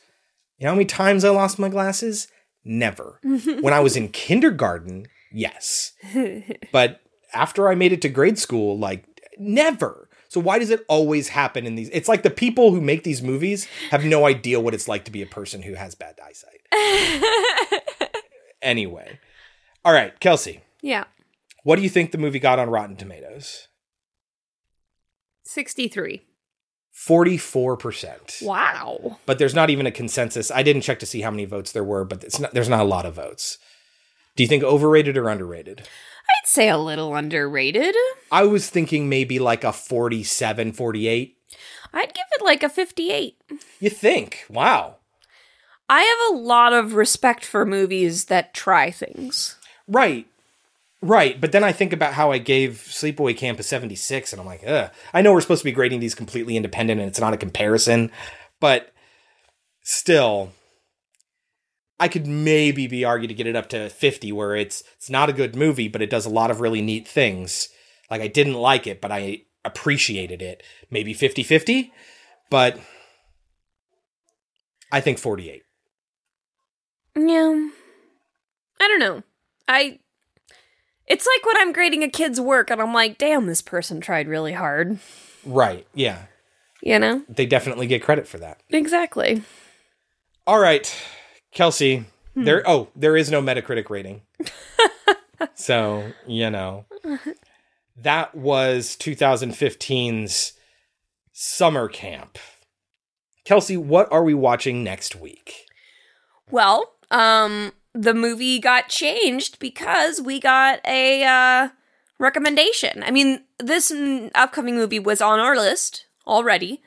You 0.58 0.64
know 0.66 0.72
how 0.72 0.76
many 0.76 0.86
times 0.86 1.26
I 1.26 1.30
lost 1.30 1.60
my 1.60 1.68
glasses? 1.70 2.28
Never. 2.64 3.20
when 3.24 3.74
I 3.74 3.82
was 3.82 3.96
in 3.98 4.08
kindergarten, 4.10 5.08
yes. 5.34 5.92
But 6.72 7.01
after 7.34 7.70
I 7.70 7.76
made 7.76 7.92
it 7.92 8.02
to 8.04 8.10
grade 8.10 8.38
school, 8.38 8.78
like, 8.78 9.06
never. 9.38 10.10
So 10.30 10.40
why 10.40 10.60
does 10.60 10.70
it 10.70 10.86
always 10.88 11.30
happen 11.30 11.66
in 11.66 11.76
these? 11.76 11.90
It's 11.92 12.08
like 12.08 12.24
the 12.24 12.30
people 12.30 12.72
who 12.72 12.80
make 12.82 13.04
these 13.04 13.22
movies 13.22 13.68
have 13.90 14.06
no 14.06 14.26
idea 14.26 14.60
what 14.60 14.74
it's 14.74 14.88
like 14.88 15.06
to 15.06 15.12
be 15.12 15.22
a 15.22 15.26
person 15.28 15.62
who 15.64 15.74
has 15.74 15.96
bad 15.96 16.20
eyesight. 16.24 16.62
Anyway. 18.64 19.18
All 19.84 19.92
right, 19.92 20.18
Kelsey, 20.20 20.62
yeah 20.84 21.06
what 21.64 21.76
do 21.76 21.84
you 21.84 21.90
think 21.90 22.12
the 22.12 22.18
movie 22.18 22.40
got 22.40 22.60
on 22.60 22.70
Rotten 22.70 22.96
Tomatoes? 22.96 23.68
63 25.44 26.22
44%. 26.96 28.44
wow 28.44 29.18
But 29.26 29.40
there's 29.40 29.56
not 29.56 29.70
even 29.70 29.86
a 29.86 29.92
consensus. 29.92 30.52
I 30.52 30.62
didn't 30.64 30.82
check 30.82 31.00
to 31.00 31.06
see 31.06 31.22
how 31.22 31.32
many 31.32 31.46
votes 31.46 31.72
there 31.72 31.84
were, 31.84 32.04
but 32.06 32.24
it's 32.24 32.40
not, 32.40 32.54
there's 32.54 32.70
not 32.70 32.82
a 32.82 32.86
lot 32.86 33.06
of 33.06 33.16
votes. 33.16 33.58
Do 34.36 34.44
you 34.44 34.50
think 34.50 34.64
overrated 34.64 35.18
or 35.18 35.30
underrated? 35.30 35.88
I'd 36.32 36.48
say 36.48 36.70
a 36.70 36.78
little 36.78 37.16
underrated 37.16 37.96
I 38.32 38.44
was 38.44 38.70
thinking 38.70 39.10
maybe 39.10 39.40
like 39.40 39.64
a 39.64 39.74
47, 39.74 40.72
48. 40.74 41.38
i'd 41.94 42.14
give 42.14 42.26
it 42.40 42.44
like 42.44 42.64
a 42.64 42.70
58 42.70 43.36
You 43.80 43.90
think? 43.90 44.46
Wow. 44.50 44.96
i 45.90 46.02
have 46.02 46.36
a 46.36 46.40
lot 46.40 46.74
of 46.74 46.94
respect 46.94 47.44
for 47.46 47.66
movies 47.66 48.26
that 48.26 48.54
try 48.54 48.92
things 48.92 49.58
Right. 49.88 50.26
Right. 51.02 51.42
But 51.42 51.52
then 51.52 51.64
I 51.66 51.72
think 51.74 51.92
about 51.92 52.14
how 52.14 52.32
I 52.32 52.38
gave 52.38 52.86
Sleepaway 52.88 53.36
Camp 53.36 53.60
a 53.60 53.64
76, 53.64 54.32
and 54.32 54.40
I'm 54.40 54.46
like, 54.46 54.62
ugh. 54.66 54.90
I 55.14 55.22
know 55.22 55.34
we're 55.34 55.42
supposed 55.42 55.62
to 55.62 55.66
be 55.66 55.72
grading 55.74 56.00
these 56.00 56.16
completely 56.16 56.56
independent 56.56 57.02
and 57.02 57.10
it's 57.10 57.20
not 57.20 57.34
a 57.34 57.38
comparison, 57.38 58.10
but 58.62 58.94
still, 59.82 60.52
I 62.02 62.08
could 62.08 62.26
maybe 62.26 62.88
be 62.88 63.06
argued 63.06 63.30
to 63.30 63.36
get 63.36 63.46
it 63.46 63.56
up 63.56 63.70
to 63.70 63.88
50, 63.88 64.32
where 64.32 64.56
it's 64.56 64.84
it's 64.98 65.10
not 65.10 65.30
a 65.30 65.34
good 65.34 65.56
movie, 65.56 65.88
but 65.88 66.02
it 66.02 66.10
does 66.10 66.26
a 66.26 66.32
lot 66.32 66.50
of 66.50 66.60
really 66.60 66.82
neat 66.82 67.08
things. 67.08 67.70
Like 68.10 68.22
I 68.22 68.28
didn't 68.28 68.56
like 68.56 68.88
it, 68.88 69.02
but 69.02 69.12
I 69.12 69.44
appreciated 69.64 70.42
it. 70.42 70.64
Maybe 70.90 71.14
50 71.14 71.44
50, 71.44 71.94
but 72.50 72.80
I 74.92 75.00
think 75.00 75.20
48. 75.20 75.62
Yeah. 77.16 77.70
I 78.80 78.88
don't 78.88 79.00
know. 79.00 79.22
I 79.68 80.00
It's 81.06 81.28
like 81.28 81.46
when 81.46 81.58
I'm 81.58 81.72
grading 81.72 82.02
a 82.02 82.10
kid's 82.10 82.42
work 82.42 82.72
and 82.72 82.82
I'm 82.82 82.96
like, 82.96 83.20
"Damn, 83.20 83.46
this 83.46 83.62
person 83.62 84.02
tried 84.02 84.28
really 84.28 84.54
hard." 84.54 84.98
Right. 85.46 85.86
Yeah. 85.94 86.24
You 86.82 86.98
know? 86.98 87.24
They 87.30 87.46
definitely 87.46 87.86
get 87.86 88.02
credit 88.02 88.28
for 88.28 88.40
that. 88.40 88.62
Exactly. 88.72 89.44
All 90.48 90.60
right, 90.60 90.92
Kelsey. 91.52 92.06
There. 92.34 92.64
Oh, 92.66 92.88
there 92.96 93.18
is 93.18 93.30
no 93.30 93.42
Metacritic 93.42 93.90
rating. 93.90 94.22
so 95.54 96.12
you 96.26 96.50
know, 96.50 96.86
that 97.98 98.34
was 98.36 98.96
2015's 98.98 100.54
summer 101.34 101.88
camp. 101.88 102.38
Kelsey, 103.44 103.76
what 103.76 104.12
are 104.12 104.24
we 104.24 104.34
watching 104.34 104.84
next 104.84 105.16
week? 105.16 105.66
Well, 106.50 106.94
um, 107.10 107.74
the 107.94 108.14
movie 108.14 108.60
got 108.60 108.90
changed 108.90 109.60
because 109.60 110.22
we 110.22 110.40
got 110.40 110.80
a 110.86 111.24
uh, 111.24 111.70
recommendation. 112.20 113.04
I 113.04 113.12
mean, 113.12 113.44
this 113.58 113.92
upcoming 114.36 114.76
movie 114.76 115.00
was 115.00 115.22
on 115.22 115.40
our 115.40 115.56
list 115.58 116.06
already, 116.28 116.82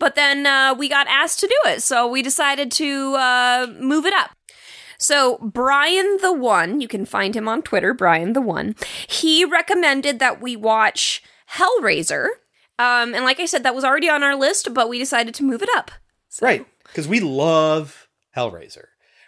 but 0.00 0.16
then 0.16 0.44
uh, 0.46 0.74
we 0.76 0.88
got 0.88 1.06
asked 1.06 1.38
to 1.40 1.46
do 1.46 1.70
it, 1.70 1.82
so 1.82 2.08
we 2.08 2.22
decided 2.22 2.72
to 2.72 3.14
uh, 3.14 3.66
move 3.78 4.04
it 4.06 4.14
up. 4.14 4.30
So, 4.98 5.38
Brian 5.38 6.18
the 6.20 6.32
One, 6.32 6.80
you 6.80 6.88
can 6.88 7.06
find 7.06 7.34
him 7.36 7.48
on 7.48 7.62
Twitter, 7.62 7.94
Brian 7.94 8.32
the 8.32 8.40
One, 8.40 8.74
he 9.06 9.44
recommended 9.44 10.18
that 10.18 10.42
we 10.42 10.56
watch 10.56 11.22
Hellraiser. 11.52 12.26
Um, 12.78 13.14
and 13.14 13.24
like 13.24 13.40
I 13.40 13.46
said, 13.46 13.62
that 13.62 13.74
was 13.74 13.84
already 13.84 14.08
on 14.10 14.22
our 14.22 14.34
list, 14.34 14.74
but 14.74 14.88
we 14.88 14.98
decided 14.98 15.34
to 15.36 15.44
move 15.44 15.62
it 15.62 15.70
up. 15.76 15.90
Right. 16.42 16.66
Because 16.84 17.06
we 17.08 17.20
love 17.20 18.08
Hellraiser. 18.36 18.86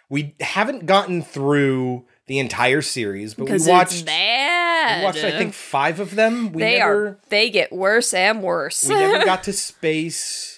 We 0.09 0.35
haven't 0.39 0.85
gotten 0.85 1.21
through 1.21 2.05
the 2.27 2.39
entire 2.39 2.81
series, 2.81 3.33
but 3.33 3.49
we 3.49 3.57
watched 3.67 4.05
bad. 4.05 4.99
we 4.99 5.05
watched 5.05 5.23
I 5.23 5.31
think 5.31 5.53
5 5.53 5.99
of 5.99 6.15
them. 6.15 6.51
We 6.53 6.61
they 6.61 6.79
never 6.79 7.07
are 7.07 7.19
they 7.29 7.49
get 7.49 7.71
worse 7.71 8.13
and 8.13 8.43
worse. 8.43 8.87
we 8.87 8.95
never 8.95 9.25
got 9.25 9.43
to 9.43 9.53
space. 9.53 10.52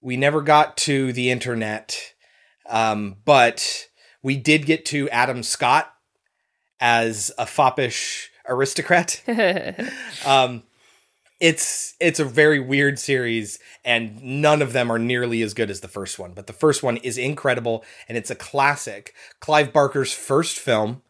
We 0.00 0.16
never 0.16 0.42
got 0.42 0.76
to 0.78 1.12
the 1.12 1.30
internet. 1.30 2.14
Um, 2.68 3.16
but 3.24 3.88
we 4.22 4.36
did 4.36 4.66
get 4.66 4.84
to 4.86 5.08
Adam 5.10 5.42
Scott 5.42 5.92
as 6.80 7.30
a 7.38 7.46
foppish 7.46 8.30
aristocrat. 8.48 9.22
um, 10.26 10.62
it's 11.38 11.94
it's 12.00 12.18
a 12.18 12.24
very 12.24 12.58
weird 12.60 12.98
series, 12.98 13.58
and 13.84 14.22
none 14.22 14.62
of 14.62 14.72
them 14.72 14.90
are 14.90 14.98
nearly 14.98 15.42
as 15.42 15.54
good 15.54 15.70
as 15.70 15.80
the 15.80 15.88
first 15.88 16.18
one. 16.18 16.32
But 16.32 16.46
the 16.46 16.52
first 16.52 16.82
one 16.82 16.96
is 16.98 17.18
incredible, 17.18 17.84
and 18.08 18.16
it's 18.16 18.30
a 18.30 18.34
classic. 18.34 19.14
Clive 19.40 19.72
Barker's 19.72 20.12
first 20.12 20.58
film 20.58 21.02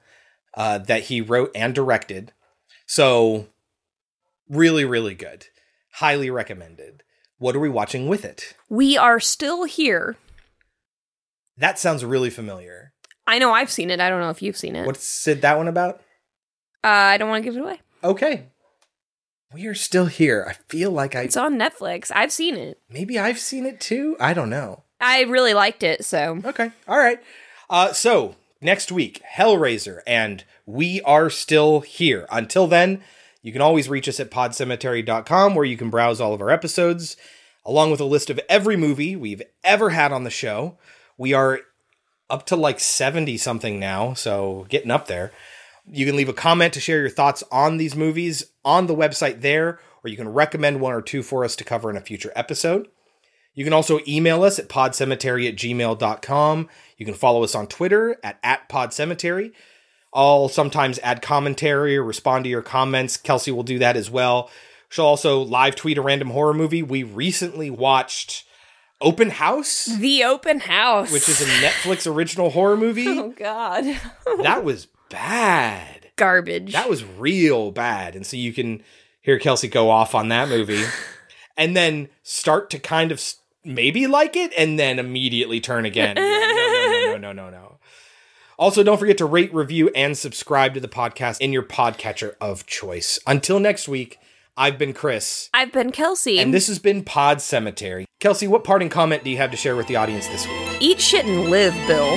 uh, 0.55 0.79
that 0.79 1.05
he 1.05 1.21
wrote 1.21 1.53
and 1.55 1.75
directed. 1.75 2.33
So, 2.87 3.47
really, 4.49 4.85
really 4.85 5.15
good. 5.15 5.47
Highly 5.93 6.31
recommended. 6.31 7.03
What 7.39 7.55
are 7.55 7.61
we 7.61 7.69
watching 7.69 8.09
with 8.09 8.25
it? 8.25 8.55
we 8.69 8.97
are 8.97 9.21
still 9.21 9.65
here. 9.65 10.17
That 11.59 11.79
sounds 11.79 12.05
really 12.05 12.31
familiar. 12.31 12.93
I 13.27 13.39
know 13.39 13.53
I've 13.53 13.71
seen 13.71 13.91
it. 13.91 14.01
I 14.01 14.09
don't 14.09 14.21
know 14.21 14.31
if 14.31 14.43
you've 14.43 14.57
seen 14.57 14.77
it. 14.77 14.87
What's 14.87 15.27
it, 15.27 15.41
that 15.41 15.57
one 15.57 15.69
about? 15.69 15.97
Uh, 16.85 16.89
I 16.89 17.17
don't 17.17 17.29
want 17.29 17.43
to 17.43 17.51
give 17.51 17.57
it 17.57 17.63
away. 17.63 17.81
Okay. 18.05 18.45
We 19.53 19.67
are 19.67 19.75
still 19.75 20.07
here. 20.07 20.47
I 20.49 20.55
feel 20.69 20.91
like 20.91 21.17
I 21.17 21.23
It's 21.23 21.37
on 21.37 21.59
Netflix. 21.59 22.13
I've 22.15 22.33
seen 22.33 22.57
it. 22.57 22.81
maybe 22.91 23.19
I've 23.19 23.39
seen 23.39 23.65
it 23.67 23.81
too. 23.81 24.17
I 24.21 24.35
don't 24.35 24.51
know. 24.51 24.85
I 25.01 25.23
really 25.23 25.55
liked 25.55 25.83
it, 25.83 26.05
so 26.05 26.41
Okay. 26.45 26.71
All 26.89 26.99
right. 26.99 27.21
Uh, 27.69 27.93
so 27.93 28.37
next 28.61 28.93
week, 28.93 29.23
Hellraiser, 29.37 30.01
and 30.07 30.45
we 30.65 31.01
are 31.03 31.31
still 31.31 31.81
here. 31.81 32.27
Until 32.31 32.67
then, 32.67 33.03
you 33.47 33.53
can 33.53 33.63
always 33.63 33.89
reach 33.89 34.09
us 34.09 34.19
at 34.19 34.29
podcemetery.com 34.29 35.55
where 35.55 35.65
you 35.65 35.77
can 35.77 35.89
browse 35.89 36.21
all 36.21 36.35
of 36.35 36.41
our 36.41 36.51
episodes, 36.51 37.17
along 37.65 37.93
with 37.93 38.01
a 38.01 38.05
list 38.05 38.29
of 38.29 38.41
every 38.49 38.77
movie 38.77 39.15
we've 39.15 39.43
ever 39.63 39.91
had 39.91 40.11
on 40.11 40.25
the 40.25 40.31
show. 40.31 40.79
We 41.17 41.33
are 41.33 41.61
up 42.29 42.45
to 42.47 42.57
like 42.57 42.81
70 42.81 43.37
something 43.37 43.79
now, 43.79 44.15
so 44.15 44.67
getting 44.69 44.91
up 44.91 45.07
there. 45.07 45.31
You 45.89 46.05
can 46.07 46.17
leave 46.17 46.29
a 46.29 46.33
comment 46.33 46.75
to 46.75 46.81
share 46.81 46.99
your 46.99 47.09
thoughts 47.09 47.45
on 47.53 47.77
these 47.77 47.95
movies 47.95 48.51
on 48.65 48.89
the 48.89 48.97
website 48.97 49.43
there, 49.43 49.79
or 50.03 50.11
you 50.11 50.17
can 50.17 50.29
recommend 50.29 50.81
one 50.81 50.93
or 50.93 51.01
two 51.01 51.23
for 51.23 51.45
us 51.45 51.55
to 51.55 51.63
cover 51.63 51.89
in 51.89 51.97
a 51.97 52.01
future 52.01 52.33
episode. 52.35 52.89
You 53.55 53.63
can 53.63 53.73
also 53.73 54.01
email 54.09 54.43
us 54.43 54.59
at 54.59 54.69
podcemetery 54.69 55.49
at 55.49 55.55
gmail.com. 55.55 56.69
You 56.99 57.07
can 57.07 57.15
follow 57.15 57.45
us 57.45 57.55
on 57.55 57.69
Twitter 57.69 58.17
at, 58.25 58.41
at 58.43 58.69
podcemetery. 58.69 59.53
I'll 60.17 60.49
sometimes 60.49 60.99
add 61.03 61.21
commentary 61.21 61.95
or 61.97 62.03
respond 62.03 62.45
to 62.45 62.51
your 62.51 62.63
comments. 62.63 63.19
Kelsey 63.19 63.51
will 63.51 63.63
do 63.63 63.79
that 63.81 63.99
as 63.99 64.11
well. 64.11 64.51
She'll 64.89 65.05
also 65.05 65.43
live 65.43 65.77
tweet 65.77 65.99
a 65.99 66.03
random 66.03 66.31
horror 66.31 66.55
movie. 66.55 66.83
We 66.83 67.03
recently 67.03 67.69
watched 67.69 68.45
Open 69.03 69.29
House, 69.29 69.85
the 69.85 70.25
open 70.25 70.61
house, 70.61 71.13
which 71.13 71.29
is 71.29 71.43
a 71.43 71.45
Netflix 71.45 72.11
original 72.11 72.49
horror 72.49 72.79
movie. 72.79 73.07
oh 73.09 73.35
god, 73.37 73.85
that 74.43 74.65
was 74.65 74.89
bad. 75.11 76.11
garbage. 76.17 76.73
That 76.73 76.89
was 76.89 77.05
real 77.05 77.71
bad. 77.71 78.17
And 78.17 78.25
so 78.25 78.39
you 78.39 78.55
can 78.55 78.83
hear 79.21 79.39
Kelsey 79.39 79.69
go 79.69 79.91
off 79.91 80.15
on 80.15 80.29
that 80.29 80.49
movie 80.49 80.85
and 81.59 81.77
then 81.77 82.09
start 82.23 82.71
to 82.71 82.79
kind 82.79 83.13
of 83.13 83.23
maybe 83.65 84.07
like 84.07 84.35
it 84.35 84.53
and 84.57 84.79
then 84.79 84.99
immediately 84.99 85.61
turn 85.61 85.85
again. 85.85 86.15
No, 86.17 86.23
no, 86.23 86.39
no, 86.39 87.19
no, 87.19 87.19
no, 87.19 87.33
no, 87.33 87.51
no. 87.51 87.66
Also, 88.59 88.83
don't 88.83 88.99
forget 88.99 89.19
to 89.19 89.27
rate, 89.27 89.53
review, 89.53 89.91
and 89.95 90.17
subscribe 90.17 90.73
to 90.75 90.81
the 90.81 90.89
podcast 90.89 91.41
in 91.41 91.53
your 91.53 91.63
podcatcher 91.63 92.37
of 92.41 92.65
choice. 92.67 93.19
Until 93.27 93.61
next 93.61 93.87
week, 93.87 94.19
I've 94.57 94.79
been 94.79 94.95
Chris, 94.95 95.51
I've 95.53 95.73
been 95.73 95.93
Kelsey. 95.93 96.39
and 96.39 96.55
this 96.55 96.67
has 96.69 96.79
been 96.79 97.05
Pod 97.05 97.43
Cemetery. 97.43 98.07
Kelsey, 98.21 98.49
what 98.49 98.65
parting 98.65 98.89
comment 98.89 99.23
do 99.25 99.29
you 99.31 99.37
have 99.37 99.51
to 99.51 99.57
share 99.59 99.77
with 99.77 99.87
the 99.89 99.97
audience 99.97 100.27
this 100.29 100.47
week? 100.47 100.77
Eat 100.81 100.99
shit 101.01 101.27
and 101.27 101.51
live, 101.51 101.75
Bill. 101.87 102.13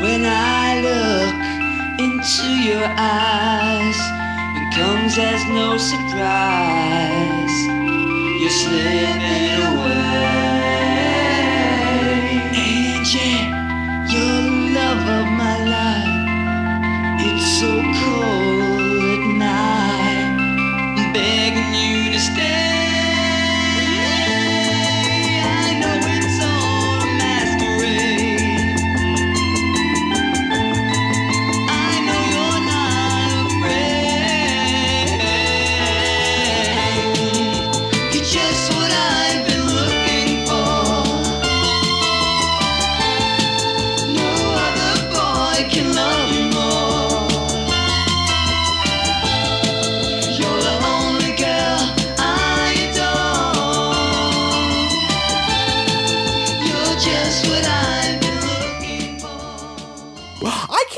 When 0.00 0.22
I 0.24 0.80
look 0.80 2.00
into 2.00 2.48
your 2.70 2.84
eyes, 2.96 3.96
it 4.56 4.74
comes 4.74 5.18
as 5.18 5.44
no 5.48 5.76
surprise. 5.76 7.52
You're 8.40 8.50
slipping 8.50 9.62
away. 9.80 10.05
So 17.58 17.80
cold 17.94 18.45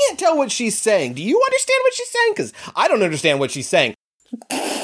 can't 0.09 0.19
tell 0.19 0.37
what 0.37 0.51
she's 0.51 0.77
saying. 0.77 1.13
Do 1.13 1.23
you 1.23 1.39
understand 1.45 1.79
what 1.83 1.93
she's 1.93 2.09
saying? 2.09 2.31
Because 2.33 2.53
I 2.75 2.87
don't 2.87 3.03
understand 3.03 3.39
what 3.39 3.51
she's 3.51 3.67
saying. 3.67 3.93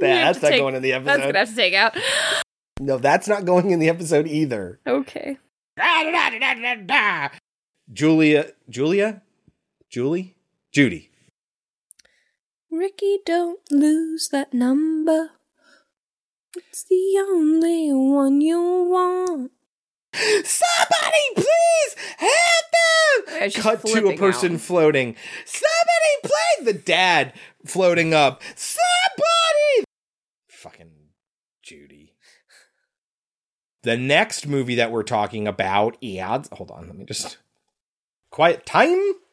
Yeah, 0.00 0.30
that's 0.30 0.40
not 0.40 0.52
going 0.52 0.76
in 0.76 0.82
the 0.82 0.92
episode. 0.92 1.06
That's 1.06 1.20
episode. 1.20 1.32
gonna 1.32 1.38
have 1.40 1.48
to 1.48 1.56
take 1.56 1.74
out. 1.74 1.96
No, 2.78 2.98
that's 2.98 3.26
not 3.26 3.44
going 3.44 3.72
in 3.72 3.80
the 3.80 3.88
episode 3.88 4.28
either. 4.28 4.78
Okay. 4.86 5.38
Julia, 7.92 8.52
Julia, 8.70 9.22
Julie, 9.90 10.36
Judy. 10.70 11.10
Ricky, 12.70 13.18
don't 13.26 13.58
lose 13.72 14.28
that 14.28 14.54
number. 14.54 15.30
It's 16.56 16.84
the 16.84 17.16
only 17.28 17.92
one 17.92 18.40
you 18.40 18.60
want. 18.60 19.50
Somebody, 20.14 21.34
please 21.34 21.96
help 22.16 22.64
them! 22.72 23.50
Cut 23.52 23.84
to 23.86 24.08
a 24.08 24.16
person 24.16 24.54
out. 24.54 24.60
floating. 24.60 25.16
Somebody, 25.44 26.14
please! 26.22 26.64
The 26.64 26.72
dad 26.72 27.34
floating 27.64 28.14
up. 28.14 28.42
Somebody! 28.56 29.84
Fucking 30.48 30.90
Judy. 31.62 32.14
The 33.82 33.96
next 33.96 34.46
movie 34.46 34.74
that 34.76 34.90
we're 34.90 35.02
talking 35.02 35.46
about 35.46 35.96
is. 36.00 36.48
Hold 36.52 36.70
on, 36.70 36.86
let 36.88 36.96
me 36.96 37.04
just. 37.04 37.38
Quiet 38.30 38.66
time? 38.66 39.12